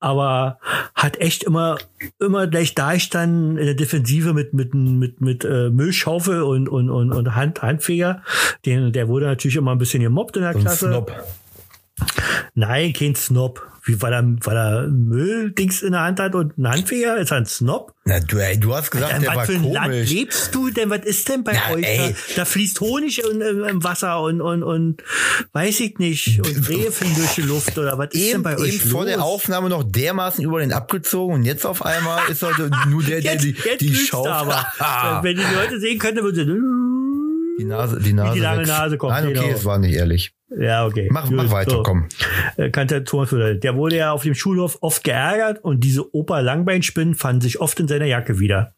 aber 0.00 0.58
hat 0.94 1.20
echt 1.20 1.44
immer, 1.44 1.78
immer 2.18 2.46
gleich 2.46 2.74
da 2.74 2.94
ich 2.94 3.10
dann 3.10 3.56
in 3.56 3.66
der 3.66 3.74
Defensive 3.74 4.32
mit, 4.32 4.54
mit, 4.54 4.74
mit, 4.74 5.20
mit, 5.20 5.44
äh, 5.44 5.70
Müllschaufel 5.70 6.42
und, 6.42 6.68
und, 6.68 6.90
und, 6.90 7.12
und 7.12 7.34
Hand, 7.34 7.62
Handfeger. 7.62 8.22
Den, 8.64 8.92
der 8.92 9.08
wurde 9.08 9.26
natürlich 9.26 9.56
immer 9.56 9.72
ein 9.72 9.78
bisschen 9.78 10.02
gemobbt 10.02 10.36
in 10.36 10.42
der 10.42 10.52
So 10.54 10.58
Klasse. 10.60 10.86
Snob. 10.88 11.12
Nein, 12.54 12.92
kein 12.92 13.14
Snob. 13.14 13.73
Wie, 13.86 14.00
weil 14.00 14.12
er, 14.14 14.24
weil 14.40 14.56
er 14.56 14.88
Mülldings 14.88 15.82
in 15.82 15.92
der 15.92 16.00
Hand 16.02 16.18
hat 16.18 16.34
und 16.34 16.56
einen 16.56 16.68
Handfeger? 16.70 17.18
Ist 17.18 17.30
er 17.32 17.36
ein 17.38 17.44
Snob? 17.46 17.92
Na, 18.06 18.18
du, 18.20 18.38
ey, 18.38 18.58
du 18.58 18.74
hast 18.74 18.90
gesagt, 18.90 19.12
Dann 19.12 19.20
der 19.20 19.30
was 19.30 19.36
war 19.36 19.44
für 19.46 19.52
ein 19.54 19.72
Land 19.72 19.84
komisch. 19.92 20.10
lebst 20.10 20.54
du 20.54 20.70
denn? 20.70 20.88
Was 20.88 21.04
ist 21.04 21.28
denn 21.28 21.44
bei 21.44 21.52
Na, 21.52 21.74
euch? 21.74 21.82
Da, 21.82 21.88
ey. 22.06 22.14
da 22.36 22.44
fließt 22.46 22.80
Honig 22.80 23.22
in, 23.22 23.40
im, 23.42 23.64
im 23.64 23.84
Wasser 23.84 24.22
und, 24.22 24.40
und, 24.40 24.62
und 24.62 25.02
weiß 25.52 25.80
ich 25.80 25.98
nicht. 25.98 26.38
Und 26.38 26.46
Rehe 26.68 26.90
fliegen 26.90 27.14
durch 27.16 27.34
die 27.34 27.42
Luft 27.42 27.76
oder 27.76 27.98
was 27.98 28.08
ist 28.12 28.22
denn 28.22 28.34
Eben, 28.36 28.42
bei 28.42 28.56
euch 28.58 28.74
eben 28.76 28.88
vor 28.90 29.02
los? 29.04 29.10
der 29.12 29.22
Aufnahme 29.22 29.68
noch 29.68 29.82
dermaßen 29.84 30.42
über 30.42 30.60
den 30.60 30.72
abgezogen 30.72 31.34
und 31.34 31.44
jetzt 31.44 31.66
auf 31.66 31.84
einmal 31.84 32.20
ist 32.30 32.42
er 32.42 32.52
nur 32.88 33.02
der, 33.02 33.20
der 33.20 33.32
Jetzt, 33.34 33.44
die, 33.44 33.54
jetzt 33.64 33.80
die 33.82 33.94
Schaufel. 33.94 34.32
aber. 34.32 35.20
Wenn 35.22 35.36
die 35.36 35.42
Leute 35.54 35.78
sehen 35.78 35.98
könnten, 35.98 36.22
würden 36.22 36.36
sie, 37.56 37.62
Die 37.62 37.64
Nase, 37.64 38.00
die 38.00 38.12
Nase. 38.12 38.34
die 38.34 38.40
lange. 38.40 38.62
Nase 38.66 38.96
kommt, 38.98 39.12
Nein, 39.12 39.24
okay, 39.26 39.34
genau. 39.34 39.48
es 39.56 39.64
war 39.64 39.78
nicht 39.78 39.94
ehrlich. 39.94 40.32
Ja, 40.58 40.86
okay. 40.86 41.08
Mach, 41.10 41.26
Gut, 41.26 41.36
mach 41.36 41.50
weiter, 41.50 41.70
so. 41.70 41.82
komm. 41.82 42.08
Äh, 42.56 42.70
kannte 42.70 43.04
Thomas 43.04 43.32
Müller. 43.32 43.54
Der 43.54 43.76
wurde 43.76 43.96
ja 43.96 44.12
auf 44.12 44.22
dem 44.22 44.34
Schulhof 44.34 44.78
oft 44.80 45.04
geärgert 45.04 45.62
und 45.62 45.80
diese 45.84 46.14
Opa 46.14 46.40
Langbeinspinnen 46.40 47.14
fanden 47.14 47.40
sich 47.40 47.60
oft 47.60 47.78
in 47.80 47.88
seiner 47.88 48.06
Jacke 48.06 48.38
wieder. 48.38 48.74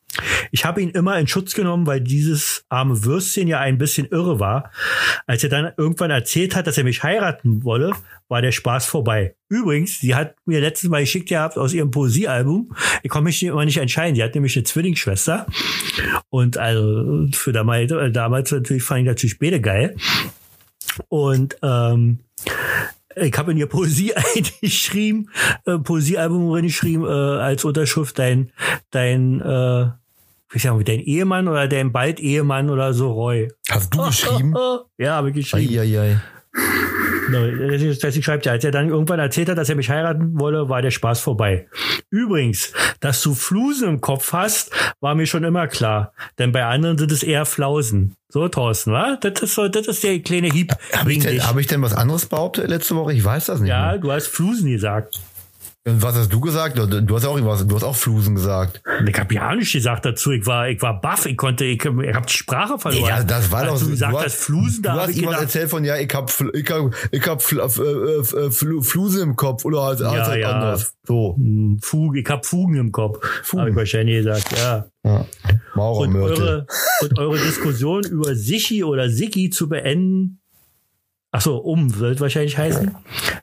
Ich 0.51 0.65
habe 0.65 0.81
ihn 0.81 0.91
immer 0.91 1.19
in 1.19 1.27
Schutz 1.27 1.55
genommen, 1.55 1.87
weil 1.87 2.01
dieses 2.01 2.65
arme 2.69 3.05
Würstchen 3.05 3.49
ja 3.49 3.61
ein 3.61 3.77
bisschen 3.79 4.07
irre 4.07 4.41
war. 4.41 4.71
Als 5.27 5.43
er 5.45 5.51
dann 5.51 5.73
irgendwann 5.77 6.11
erzählt 6.11 6.57
hat, 6.57 6.67
dass 6.67 6.79
er 6.79 6.85
mich 6.85 7.03
heiraten 7.03 7.65
wolle, 7.65 7.93
war 8.29 8.41
der 8.41 8.53
Spaß 8.53 8.87
vorbei. 8.87 9.37
Übrigens, 9.49 10.01
sie 10.01 10.15
hat 10.15 10.35
mir 10.47 10.61
letztes 10.61 10.89
Mal 10.89 11.01
geschickt 11.01 11.29
gehabt 11.29 11.59
aus 11.59 11.73
ihrem 11.73 11.91
Poesiealbum. 11.91 12.75
Ich 13.03 13.11
konnte 13.11 13.25
mich 13.25 13.43
immer 13.43 13.65
nicht 13.65 13.77
entscheiden. 13.77 14.17
Sie 14.17 14.23
hat 14.23 14.35
nämlich 14.35 14.57
eine 14.57 14.65
Zwillingsschwester. 14.65 15.47
Und 16.31 16.57
also 16.57 17.27
für 17.33 17.53
damals, 17.53 17.93
damals 18.13 18.53
natürlich 18.53 18.83
fand 18.83 19.01
ich 19.01 19.07
natürlich 19.07 19.39
beide 19.39 19.61
geil. 19.61 19.97
Und 21.09 21.57
ähm, 21.63 22.21
ich 23.17 23.37
habe 23.39 23.53
in 23.53 23.59
ihr 23.59 23.67
Poesie 23.67 24.15
eingeschrieben, 24.37 25.31
äh, 25.65 25.79
Poesiealbum 25.79 26.51
reingeschrieben, 26.53 27.05
äh, 27.05 27.09
als 27.09 27.65
Unterschrift 27.65 28.19
dein, 28.19 28.53
dein, 28.91 29.41
äh, 29.41 29.91
wie 30.51 30.59
sagen 30.59 30.79
wir, 30.79 30.85
dein 30.85 31.01
Ehemann 31.01 31.49
oder 31.49 31.67
dein 31.69 31.93
bald 31.93 32.21
Ehemann 32.21 32.71
oder 32.71 32.93
so, 32.93 33.13
Roy. 33.13 33.51
Hast 33.71 33.95
du 33.95 34.03
geschrieben? 34.07 34.55
Ja, 34.99 35.15
habe 35.15 35.31
ich 35.31 35.37
geschrieben. 35.37 35.79
Eieiei. 35.79 36.21
Das 36.53 36.63
heißt, 36.63 36.96
ich 37.33 38.25
schreibt 38.25 38.47
ja, 38.47 38.53
als 38.53 38.65
er 38.65 38.71
dann 38.71 38.89
irgendwann 38.89 39.19
erzählt 39.19 39.49
hat, 39.49 39.59
dass 39.59 39.69
er 39.69 39.77
mich 39.77 39.91
heiraten 39.91 40.39
wolle, 40.39 40.69
war 40.69 40.83
der 40.83 40.91
Spaß 40.91 41.21
vorbei. 41.21 41.67
Übrigens, 42.11 42.73
dass 43.01 43.23
du 43.23 43.35
Flusen 43.35 43.89
im 43.89 44.01
Kopf 44.01 44.33
hast, 44.33 44.71
war 45.01 45.15
mir 45.15 45.27
schon 45.27 45.45
immer 45.45 45.67
klar. 45.67 46.13
Denn 46.39 46.53
bei 46.53 46.65
anderen 46.65 46.99
sind 46.99 47.13
es 47.13 47.23
eher 47.23 47.45
Flausen. 47.45 48.17
So, 48.29 48.49
Thorsten, 48.49 48.93
wa? 48.93 49.17
Das 49.21 49.41
ist 49.43 49.55
so, 49.55 49.69
das 49.69 49.87
ist 49.87 50.03
der 50.05 50.19
kleine 50.21 50.49
Hieb 50.49 50.73
Habe 50.93 51.13
ich, 51.13 51.21
denn- 51.21 51.47
hab 51.47 51.57
ich 51.59 51.67
denn 51.67 51.83
was 51.83 51.95
anderes 51.95 52.27
behauptet 52.27 52.69
letzte 52.69 52.97
Woche? 52.97 53.13
Ich 53.13 53.25
weiß 53.25 53.47
das 53.47 53.61
nicht. 53.61 53.71
Ja, 53.71 53.91
mehr. 53.93 53.99
du 53.99 54.13
hast 54.13 54.27
Flusen 54.27 54.71
gesagt. 54.71 55.19
Und 55.87 56.03
was 56.03 56.17
hast 56.17 56.33
du 56.33 56.41
gesagt? 56.41 56.77
Du, 56.77 57.15
hast 57.15 57.25
auch 57.25 57.37
irgendwas, 57.37 57.65
du 57.65 57.77
hast 57.77 57.85
auch 57.85 57.95
Flusen 57.95 58.35
gesagt. 58.35 58.83
Ich 59.07 59.19
habe 59.19 59.33
ja 59.33 59.55
nicht 59.55 59.73
gesagt 59.73 60.05
dazu. 60.05 60.33
Ich 60.33 60.45
war, 60.45 60.69
ich 60.69 60.83
war 60.83 61.01
baff. 61.01 61.27
Ich 61.27 61.37
konnte, 61.37 61.65
ich, 61.65 61.85
ich 61.85 61.87
habe 62.15 62.27
die 62.27 62.33
Sprache 62.33 62.77
verloren. 62.77 63.09
Ja, 63.09 63.23
das 63.23 63.53
war 63.53 63.61
Als 63.61 63.79
doch 63.81 63.87
du 63.87 63.91
gesagt 63.93 64.13
du 64.13 64.19
hast, 64.19 64.35
Flusen, 64.35 64.83
da 64.83 64.95
du 64.95 65.01
hast 65.03 65.15
jemand 65.15 65.41
erzählt 65.41 65.71
von, 65.71 65.85
ja, 65.85 65.97
ich 65.97 66.13
hab, 66.13 66.29
ich 66.53 66.71
hab, 66.71 66.93
ich 67.13 67.27
hab 67.27 67.41
äh, 67.49 67.83
äh, 67.83 68.49
Fl- 68.51 68.83
Fluse 68.83 69.23
im 69.23 69.37
Kopf 69.37 69.65
oder 69.65 69.83
halt, 69.85 70.01
Ja, 70.01 70.11
halt 70.27 70.41
ja. 70.41 70.51
anders. 70.51 70.95
So. 71.07 71.37
hm, 71.37 71.79
Fugen, 71.81 72.17
ich 72.19 72.29
habe 72.29 72.43
Fugen 72.45 72.75
im 72.75 72.91
Kopf. 72.91 73.25
Fugen. 73.45 73.61
Habe 73.61 73.71
ich 73.71 73.77
wahrscheinlich 73.77 74.25
gesagt, 74.25 74.59
ja. 74.59 74.87
Ja. 75.05 75.25
Und 75.77 76.17
eure, 76.17 76.67
und 77.01 77.19
eure 77.19 77.39
Diskussion 77.39 78.03
über 78.03 78.35
Sichi 78.35 78.83
oder 78.83 79.09
Siki 79.09 79.51
zu 79.51 79.69
beenden, 79.69 80.41
ach 81.37 81.43
so, 81.43 81.59
um 81.59 81.99
wird 81.99 82.19
wahrscheinlich 82.21 82.57
heißen, 82.57 82.95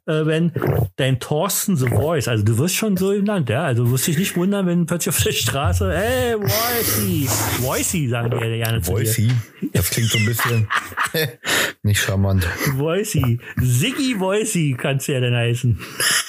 äh, 0.08 0.26
wenn 0.26 0.52
dein 0.96 1.20
Thorsten 1.20 1.78
The 1.78 1.90
Voice, 1.90 2.28
also 2.28 2.44
du 2.44 2.58
wirst 2.58 2.74
schon 2.74 2.98
so 2.98 3.10
genannt, 3.10 3.52
ja, 3.52 3.66
also 3.66 3.86
du 3.86 3.92
wirst 3.92 4.08
dich 4.08 4.18
nicht 4.18 4.36
wundern, 4.36 4.66
wenn 4.66 4.88
plötzlich 4.88 5.16
auf 5.16 5.22
der 5.22 5.32
Straße, 5.32 5.96
hey, 5.96 6.36
Voicey, 6.40 7.28
Voicey, 7.62 8.10
sagen 8.10 8.32
die 8.32 8.38
ja 8.38 8.66
gerne 8.66 8.82
zu 8.82 8.94
dir. 8.94 8.98
Voicey. 8.98 9.30
Das 9.74 9.92
klingt 9.92 10.10
so 10.10 10.18
ein 10.18 10.26
bisschen 10.26 10.68
nicht 11.84 12.02
charmant. 12.02 12.48
Voicey. 12.74 13.40
Siggy 13.62 14.20
Voicey 14.20 14.76
kannst 14.76 15.08
du 15.08 15.14
ja 15.14 15.20
dann 15.20 15.36
heißen. 15.36 15.80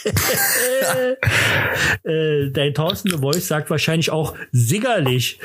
äh, 2.05 2.51
dein 2.51 2.75
Thorsten 2.75 3.11
The 3.11 3.19
Voice 3.19 3.49
sagt 3.49 3.71
wahrscheinlich 3.71 4.11
auch 4.11 4.35
siggerlich. 4.53 5.41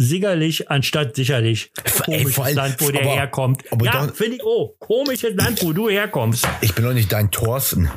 Siggerlich 0.00 0.70
anstatt 0.70 1.16
sicherlich. 1.16 1.72
Ey, 2.06 2.18
Komisches 2.22 2.38
allem- 2.38 2.56
Land, 2.56 2.76
wo 2.78 2.90
der 2.92 3.00
aber- 3.02 3.10
herkommt. 3.16 3.64
aber 3.72 3.84
ja, 3.84 4.06
finde 4.14 4.36
ich, 4.36 4.44
oh, 4.44 4.76
komisches 4.78 5.34
Land, 5.34 5.60
wo 5.64 5.72
du 5.72 5.88
herkommst. 5.88 6.46
Ich 6.60 6.72
bin 6.74 6.84
doch 6.84 6.92
nicht 6.92 7.10
dein 7.10 7.32
Thorsten. 7.32 7.90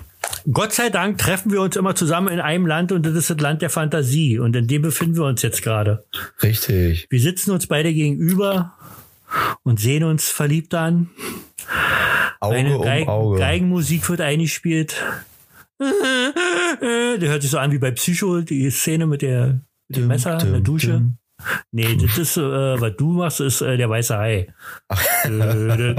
Gott 0.51 0.73
sei 0.73 0.89
Dank 0.89 1.19
treffen 1.19 1.51
wir 1.51 1.61
uns 1.61 1.75
immer 1.75 1.93
zusammen 1.93 2.29
in 2.29 2.39
einem 2.39 2.65
Land 2.65 2.91
und 2.91 3.05
das 3.05 3.13
ist 3.13 3.29
das 3.29 3.39
Land 3.39 3.61
der 3.61 3.69
Fantasie. 3.69 4.39
Und 4.39 4.55
in 4.55 4.65
dem 4.67 4.81
befinden 4.81 5.15
wir 5.17 5.25
uns 5.25 5.43
jetzt 5.43 5.61
gerade. 5.61 6.03
Richtig. 6.41 7.05
Wir 7.11 7.19
sitzen 7.21 7.51
uns 7.51 7.67
beide 7.67 7.93
gegenüber 7.93 8.73
und 9.61 9.79
sehen 9.79 10.03
uns 10.03 10.29
verliebt 10.29 10.73
an. 10.73 11.11
Auge 12.39 12.55
Eine 12.55 12.77
um 12.77 12.83
Geig 12.83 13.07
Auge. 13.07 13.37
Geigenmusik 13.37 14.09
wird 14.09 14.21
eingespielt. 14.21 14.95
Der 15.79 17.29
hört 17.29 17.41
sich 17.43 17.51
so 17.51 17.59
an 17.59 17.71
wie 17.71 17.77
bei 17.79 17.91
Psycho, 17.91 18.41
die 18.41 18.69
Szene 18.71 19.05
mit, 19.05 19.21
der, 19.21 19.61
mit 19.87 19.97
dem 19.97 20.07
Messer 20.07 20.39
in 20.41 20.51
der 20.51 20.61
Dusche. 20.61 20.91
dum. 20.93 21.17
Nee, 21.71 21.97
das 22.01 22.17
ist, 22.17 22.37
äh, 22.37 22.41
was 22.41 22.95
du 22.97 23.11
machst, 23.11 23.39
ist 23.41 23.61
äh, 23.61 23.77
der 23.77 23.89
weiße 23.89 24.17
Hai. 24.17 24.53
Halt. 24.89 25.97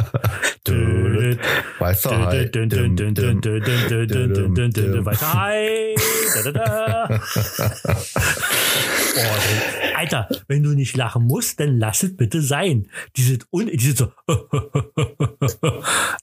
Weißer 1.79 2.11
Hai. 5.35 5.95
Da, 6.45 6.53
da. 6.53 7.21
Oh, 9.15 9.19
Alter, 9.97 10.27
wenn 10.49 10.63
du 10.63 10.71
nicht 10.71 10.97
lachen 10.97 11.25
musst, 11.27 11.61
dann 11.61 11.79
lass 11.79 12.03
es 12.03 12.17
bitte 12.17 12.41
sein. 12.41 12.89
Die 13.17 13.23
sind 13.23 13.47
un, 13.53 13.67
die 13.67 13.79
sind 13.79 13.99
so. 13.99 14.11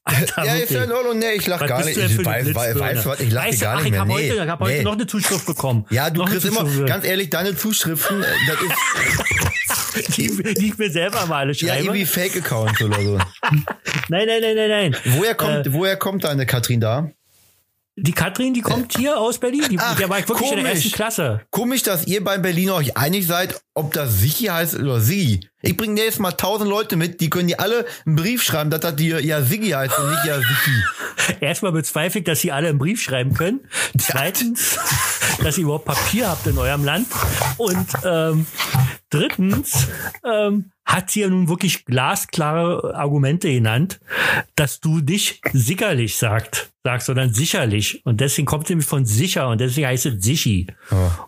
Alter, 0.03 0.43
Ja, 0.45 0.55
ist 0.55 0.71
ja 0.71 0.83
in. 0.85 0.91
Ordnung. 0.91 1.19
Nee, 1.19 1.33
ich 1.37 1.45
lach 1.47 1.61
Was 1.61 1.69
gar 1.69 1.85
nicht. 1.85 1.97
Ich 1.97 2.25
weiß, 2.25 2.53
weiß, 2.55 3.05
was? 3.05 3.19
Ich 3.19 3.31
lache 3.31 3.55
gar 3.57 3.75
nicht 3.77 3.85
ich 3.85 3.91
mehr. 3.91 3.99
habe 4.01 4.09
Nee. 4.09 4.15
heute, 4.31 4.43
ich 4.43 4.49
hab 4.49 4.59
heute 4.59 4.83
noch 4.83 4.93
eine 4.93 5.05
Zuschrift 5.07 5.45
bekommen. 5.45 5.85
Ja, 5.91 6.09
du 6.09 6.25
kriegst 6.25 6.45
immer, 6.45 6.65
ganz 6.85 7.05
ehrlich, 7.05 7.29
deine 7.29 7.55
Zuschriften, 7.55 8.23
äh, 8.23 8.25
das 8.47 8.55
ist 8.61 8.71
die, 10.17 10.43
die 10.53 10.67
ich 10.67 10.77
mir 10.77 10.89
selber 10.89 11.25
mal 11.25 11.39
alle 11.39 11.53
ja 11.53 11.67
schreibe. 11.69 11.83
irgendwie 11.85 12.05
Fake-Accounts 12.05 12.81
oder 12.81 13.01
so. 13.01 13.17
nein, 14.09 14.27
nein, 14.27 14.41
nein, 14.41 14.55
nein, 14.55 14.69
nein. 14.69 14.95
Woher 15.05 15.35
kommt, 15.35 15.67
Äh, 15.67 15.73
woher 15.73 15.95
kommt 15.97 16.23
deine 16.23 16.45
Katrin 16.45 16.79
da? 16.79 17.09
Die 18.01 18.11
Katrin, 18.11 18.53
die 18.53 18.61
kommt 18.61 18.97
hier 18.97 19.17
aus 19.17 19.39
Berlin. 19.39 19.63
Die, 19.69 19.79
Ach, 19.79 19.95
der 19.95 20.09
war 20.09 20.17
wirklich 20.17 20.49
in 20.51 20.55
der 20.57 20.65
komisch. 20.65 20.83
ersten 20.83 20.91
Klasse. 20.91 21.41
Komisch, 21.51 21.83
dass 21.83 22.07
ihr 22.07 22.23
beim 22.23 22.41
Berliner 22.41 22.75
euch 22.75 22.97
einig 22.97 23.27
seid, 23.27 23.61
ob 23.73 23.93
das 23.93 24.19
Sichi 24.19 24.45
heißt 24.45 24.75
oder 24.75 24.99
Siggi. 24.99 25.47
Ich 25.61 25.75
bringe 25.75 25.95
dir 25.95 26.05
jetzt 26.05 26.19
mal 26.19 26.31
tausend 26.31 26.69
Leute 26.69 26.95
mit, 26.95 27.19
die 27.21 27.29
können 27.29 27.47
dir 27.47 27.59
alle 27.59 27.85
einen 28.05 28.15
Brief 28.15 28.41
schreiben, 28.43 28.69
dass 28.69 28.79
das 28.81 28.95
dir 28.95 29.23
ja 29.23 29.41
Siggi 29.41 29.69
heißt 29.69 29.97
und 29.97 30.09
nicht 30.09 30.25
ja 30.25 30.37
Sichi. 30.37 31.35
Erstmal 31.41 31.71
bezweifle 31.71 32.19
ich, 32.19 32.25
dass 32.25 32.39
sie 32.41 32.51
alle 32.51 32.69
einen 32.69 32.79
Brief 32.79 33.01
schreiben 33.01 33.33
können. 33.33 33.61
Zweitens, 33.97 34.77
dass 35.43 35.57
ihr 35.57 35.63
überhaupt 35.63 35.85
Papier 35.85 36.29
habt 36.29 36.47
in 36.47 36.57
eurem 36.57 36.85
Land. 36.85 37.07
Und 37.57 37.87
ähm, 38.05 38.45
drittens 39.09 39.87
ähm, 40.23 40.71
hat 40.91 41.11
sie 41.11 41.21
ja 41.21 41.27
nun 41.29 41.47
wirklich 41.49 41.85
glasklare 41.85 42.95
Argumente 42.95 43.47
genannt, 43.51 43.99
dass 44.55 44.79
du 44.79 44.97
nicht 44.99 45.39
sicherlich 45.53 46.17
sagt, 46.17 46.71
sagst, 46.83 47.05
sondern 47.05 47.31
sicherlich. 47.31 48.03
Und 48.05 48.19
deswegen 48.21 48.47
kommt 48.47 48.65
sie 48.65 48.73
nämlich 48.73 48.87
von 48.87 49.05
sicher 49.05 49.49
und 49.49 49.61
deswegen 49.61 49.85
heißt 49.85 50.07
es 50.07 50.23
Sichi. 50.23 50.65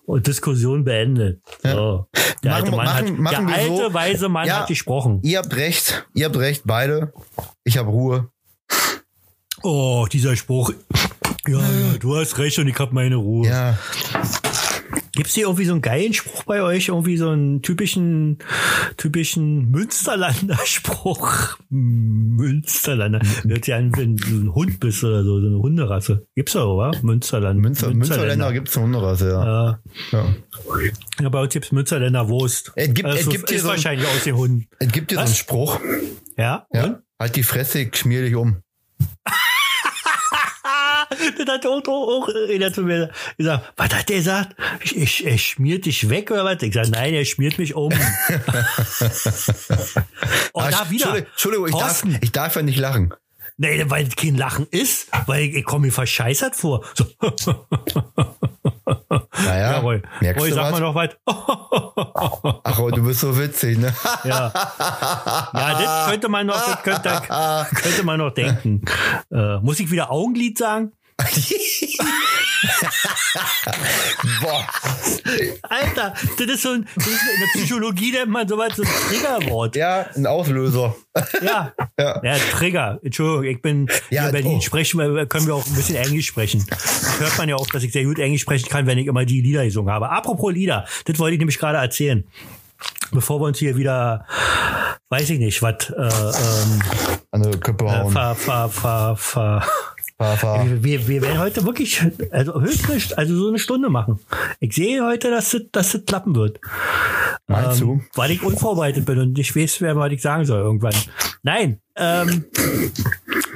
Und 0.06 0.25
Diskussion 0.25 0.84
beendet. 0.84 1.41
So. 1.62 2.08
Der 2.44 2.51
Machen 2.53 2.63
alte 2.63 2.72
Mann 2.75 2.86
machen- 2.86 3.08
hat, 3.08 3.18
machen 3.20 3.48
der 3.48 3.56
alte 3.58 3.75
so. 3.77 3.94
weise 3.94 4.30
Mann 4.30 4.48
Ja. 4.48 4.62
hat 4.62 4.68
gesprochen. 4.68 5.20
Ihr 5.22 5.38
habt 5.38 5.56
recht, 5.56 6.08
ihr 6.15 6.25
habt 6.25 6.38
recht, 6.38 6.63
beide. 6.65 7.13
Ich 7.63 7.77
habe 7.77 7.91
Ruhe. 7.91 8.30
Oh, 9.62 10.08
dieser 10.12 10.36
Spruch. 10.36 10.74
Ja, 11.48 11.60
ja, 11.60 11.98
du 12.00 12.15
hast 12.18 12.39
recht 12.39 12.58
und 12.58 12.68
ich 12.68 12.80
hab 12.80 12.94
meine 12.94 13.18
Ruhe. 13.18 13.48
Ja. 13.48 13.77
Gibt's 15.13 15.34
hier 15.36 15.44
irgendwie 15.46 15.65
so 15.65 15.74
einen 15.74 15.82
geilen 15.82 16.13
Spruch 16.13 16.44
bei 16.44 16.62
euch? 16.62 16.88
Irgendwie 16.88 17.18
so 17.18 17.30
einen 17.30 17.62
typischen, 17.62 18.38
typischen 18.98 19.70
Münsterlander 19.70 20.58
Spruch? 20.65 21.58
Münsterlander. 21.70 23.20
Hört 23.46 23.65
sich 23.65 23.74
an, 23.74 23.96
wenn 23.98 24.15
du 24.15 24.27
ein 24.27 24.53
Hund 24.56 24.80
bist 24.80 25.03
oder 25.03 25.24
so, 25.24 25.41
so 25.41 25.48
eine 25.48 25.58
Hunderasse. 25.58 26.25
Gibt's 26.36 26.53
doch, 26.53 26.75
oder? 26.75 26.98
Münsterland. 27.01 27.60
Münster, 27.60 27.94
Münsterländer 27.94 28.53
gibt's 28.53 28.77
eine 28.77 28.86
Hunderasse, 28.86 29.30
ja. 29.30 29.46
Ja. 29.46 29.80
ja. 30.12 30.36
ja, 31.22 31.30
bei 31.30 31.41
uns 31.41 31.53
gibt's 31.53 31.72
Münsterländer 31.74 32.30
Wurst. 32.30 32.72
Es 32.75 32.94
gibt- 32.94 33.06
Also 33.08 33.20
es 33.20 33.30
gibt 33.30 33.50
hier 33.50 33.58
ist 33.58 33.63
so 33.63 33.70
ein- 33.70 33.75
wahrscheinlich 33.75 34.08
aus 34.08 34.24
den 34.24 34.36
Hunden. 34.36 34.68
Es 34.80 34.91
gibt 34.91 35.12
hier 35.12 35.18
so 35.20 35.25
einen? 35.25 35.34
Spruch. 35.34 35.80
Ja? 36.38 36.65
Ja. 36.74 36.84
Und? 36.86 36.98
Halt 37.20 37.36
die 37.36 37.44
Fresse, 37.44 37.80
ich 37.82 37.96
schmier 37.98 38.22
dich 38.22 38.36
um. 38.36 38.58
Das 41.38 41.48
hat 41.48 41.66
auch, 41.66 41.82
auch, 41.88 42.08
auch 42.08 42.30
einer 42.50 42.74
zu 42.74 42.84
mir 42.84 43.12
gesagt. 43.38 43.74
Was 43.78 43.94
hat 43.94 44.10
der 44.10 44.18
gesagt? 44.18 44.56
Ich, 44.84 44.98
ich, 44.98 45.25
er 45.25 45.38
schmiert 45.38 45.86
dich 45.86 46.10
weg 46.10 46.32
oder 46.32 46.46
was? 46.46 46.62
Ich 46.62 46.74
sag, 46.74 46.90
nein, 46.90 47.13
er 47.13 47.25
schmiert 47.25 47.58
mich 47.58 47.75
um. 47.75 47.92
oh, 50.54 50.63
da 50.70 50.90
wieder. 50.90 51.18
Entschuldigung, 51.18 51.68
ich, 51.68 51.75
darf, 51.75 52.04
ich 52.22 52.32
darf 52.32 52.56
ja 52.56 52.62
nicht 52.62 52.80
lachen. 52.80 53.13
Nee, 53.58 53.84
weil 53.88 54.10
kein 54.10 54.36
Lachen 54.38 54.66
ist, 54.72 55.10
weil 55.28 55.44
ich, 55.44 55.56
ich 55.56 55.66
komme 55.66 55.88
mir 55.88 55.92
verscheißert 55.92 56.56
vor. 56.56 56.84
So. 56.96 57.06
Naja, 59.44 59.74
Jawohl. 59.74 60.01
merkst 60.20 60.42
Roy, 60.42 60.50
du 60.50 60.56
sag 60.56 60.66
was? 60.66 60.72
mal 60.72 60.82
noch 60.82 60.96
was. 60.96 61.10
Ach, 62.63 62.80
oh, 62.80 62.90
du 62.90 63.04
bist 63.04 63.20
so 63.20 63.38
witzig, 63.38 63.78
ne? 63.78 63.94
ja. 64.24 64.51
ja, 65.54 65.82
das 65.82 66.10
könnte 66.10 66.30
man 66.30 66.48
noch, 66.48 66.56
das 66.56 66.82
könnte, 66.84 67.22
könnte 67.75 68.04
man 68.04 68.20
noch 68.20 68.34
denken. 68.34 68.84
Äh, 69.32 69.58
muss 69.58 69.80
ich 69.80 69.92
wieder 69.92 70.12
Augenlid 70.12 70.58
sagen? 70.58 70.92
Boah. 74.42 74.66
Alter, 75.70 76.13
das 76.38 76.48
ist 76.48 76.62
so 76.62 76.70
ein, 76.70 76.88
das 76.96 77.08
ist 77.08 77.22
in 77.22 77.40
der 77.40 77.48
Psychologie 77.54 78.12
nennt 78.12 78.32
man 78.32 78.48
sowas 78.48 78.75
so 78.75 78.84
ein 78.84 78.90
Triggerwort. 79.10 79.75
Ja, 79.75 80.06
ein 80.16 80.28
Auslöser. 80.28 80.96
Ja. 81.42 81.74
Ja. 82.00 82.22
ja. 82.24 82.36
Trigger. 82.51 83.00
Entschuldigung, 83.04 83.44
ich 83.46 83.62
bin 83.62 83.88
Ja, 84.10 84.28
in 84.28 84.32
Berlin 84.32 84.58
oh. 84.58 84.62
sprechen 84.62 85.00
können 85.30 85.48
wir 85.48 85.56
auch 85.56 85.66
ein 85.66 85.75
bisschen 85.75 85.96
Englisch 85.96 86.28
sprechen. 86.28 86.66
Das 86.70 87.20
hört 87.20 87.38
man 87.38 87.50
ja 87.50 87.56
auch, 87.56 87.68
dass 87.68 87.84
ich 87.84 87.92
sehr 87.92 88.04
gut 88.04 88.20
Englisch 88.20 88.42
sprechen 88.42 88.70
kann, 88.70 88.86
wenn 88.88 88.98
ich 88.98 89.08
immer 89.08 89.25
die 89.25 89.42
Lieder 89.42 89.63
gesungen 89.66 89.94
habe. 89.94 90.10
Apropos 90.10 90.54
Lieder, 90.54 90.86
das 91.06 91.20
wollte 91.20 91.34
ich 91.34 91.40
nämlich 91.40 91.60
gerade 91.60 91.78
erzählen. 91.78 92.24
Bevor 93.12 93.40
wir 93.42 93.46
uns 93.46 93.60
hier 93.60 93.75
wieder, 93.78 94.25
weiß 95.10 95.30
ich 95.32 95.40
nicht, 95.40 95.62
was, 95.62 95.90
äh, 95.90 96.01
ähm, 96.01 96.82
An 97.32 97.44
die 97.44 97.60
Köppe 97.60 97.86
äh, 97.86 97.90
hauen. 97.90 98.12
ver, 98.12 98.36
ver, 98.36 98.70
ver, 98.70 98.72
Fahr, 98.72 99.18
fahr. 99.18 99.68
Wir, 100.22 101.08
wir, 101.08 101.22
werden 101.22 101.40
heute 101.40 101.66
wirklich, 101.66 102.01
also 102.32 102.62
höchstens, 102.62 103.13
also 103.13 103.36
so 103.36 103.48
eine 103.50 103.60
Stunde 103.60 103.90
machen. 103.90 104.20
Ich 104.60 104.74
sehe 104.75 105.04
heute, 105.04 105.32
dass 105.32 105.51
das, 105.51 105.62
dass 105.72 105.92
das 105.94 106.06
klappen 106.06 106.36
wird. 106.36 106.60
Meinst 107.48 107.82
du? 107.82 107.94
Ähm, 107.94 108.06
weil 108.16 108.32
ich 108.32 108.44
unvorbereitet 108.44 109.06
bin 109.06 109.20
und 109.20 109.34
nicht 109.34 109.56
weiß, 109.56 109.82
wer 109.82 109.96
was 109.96 110.12
ich 110.12 110.22
sagen 110.22 110.46
soll 110.46 110.60
irgendwann. 110.60 110.94
Nein, 111.44 111.80
ähm, 111.96 112.46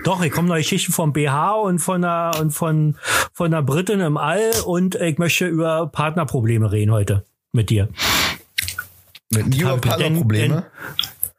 doch, 0.04 0.24
ich 0.24 0.32
komme 0.32 0.48
neue 0.48 0.62
Geschichten 0.62 0.92
vom 0.92 1.14
BH 1.14 1.54
und 1.54 1.80
von 1.80 2.04
einer, 2.04 2.40
und 2.40 2.52
von, 2.52 2.96
von 3.34 3.48
einer 3.48 3.64
Britin 3.64 4.00
im 4.00 4.18
All 4.18 4.52
und 4.66 4.96
ich 4.96 5.18
möchte 5.18 5.48
über 5.48 5.88
Partnerprobleme 5.88 6.72
reden 6.72 6.92
heute 6.92 7.26
mit 7.52 7.70
dir. 7.70 7.90
Mit 9.32 9.56
über 9.56 9.72
Hab- 9.72 9.82
denn- 9.82 9.90
Partnerprobleme? 9.92 10.66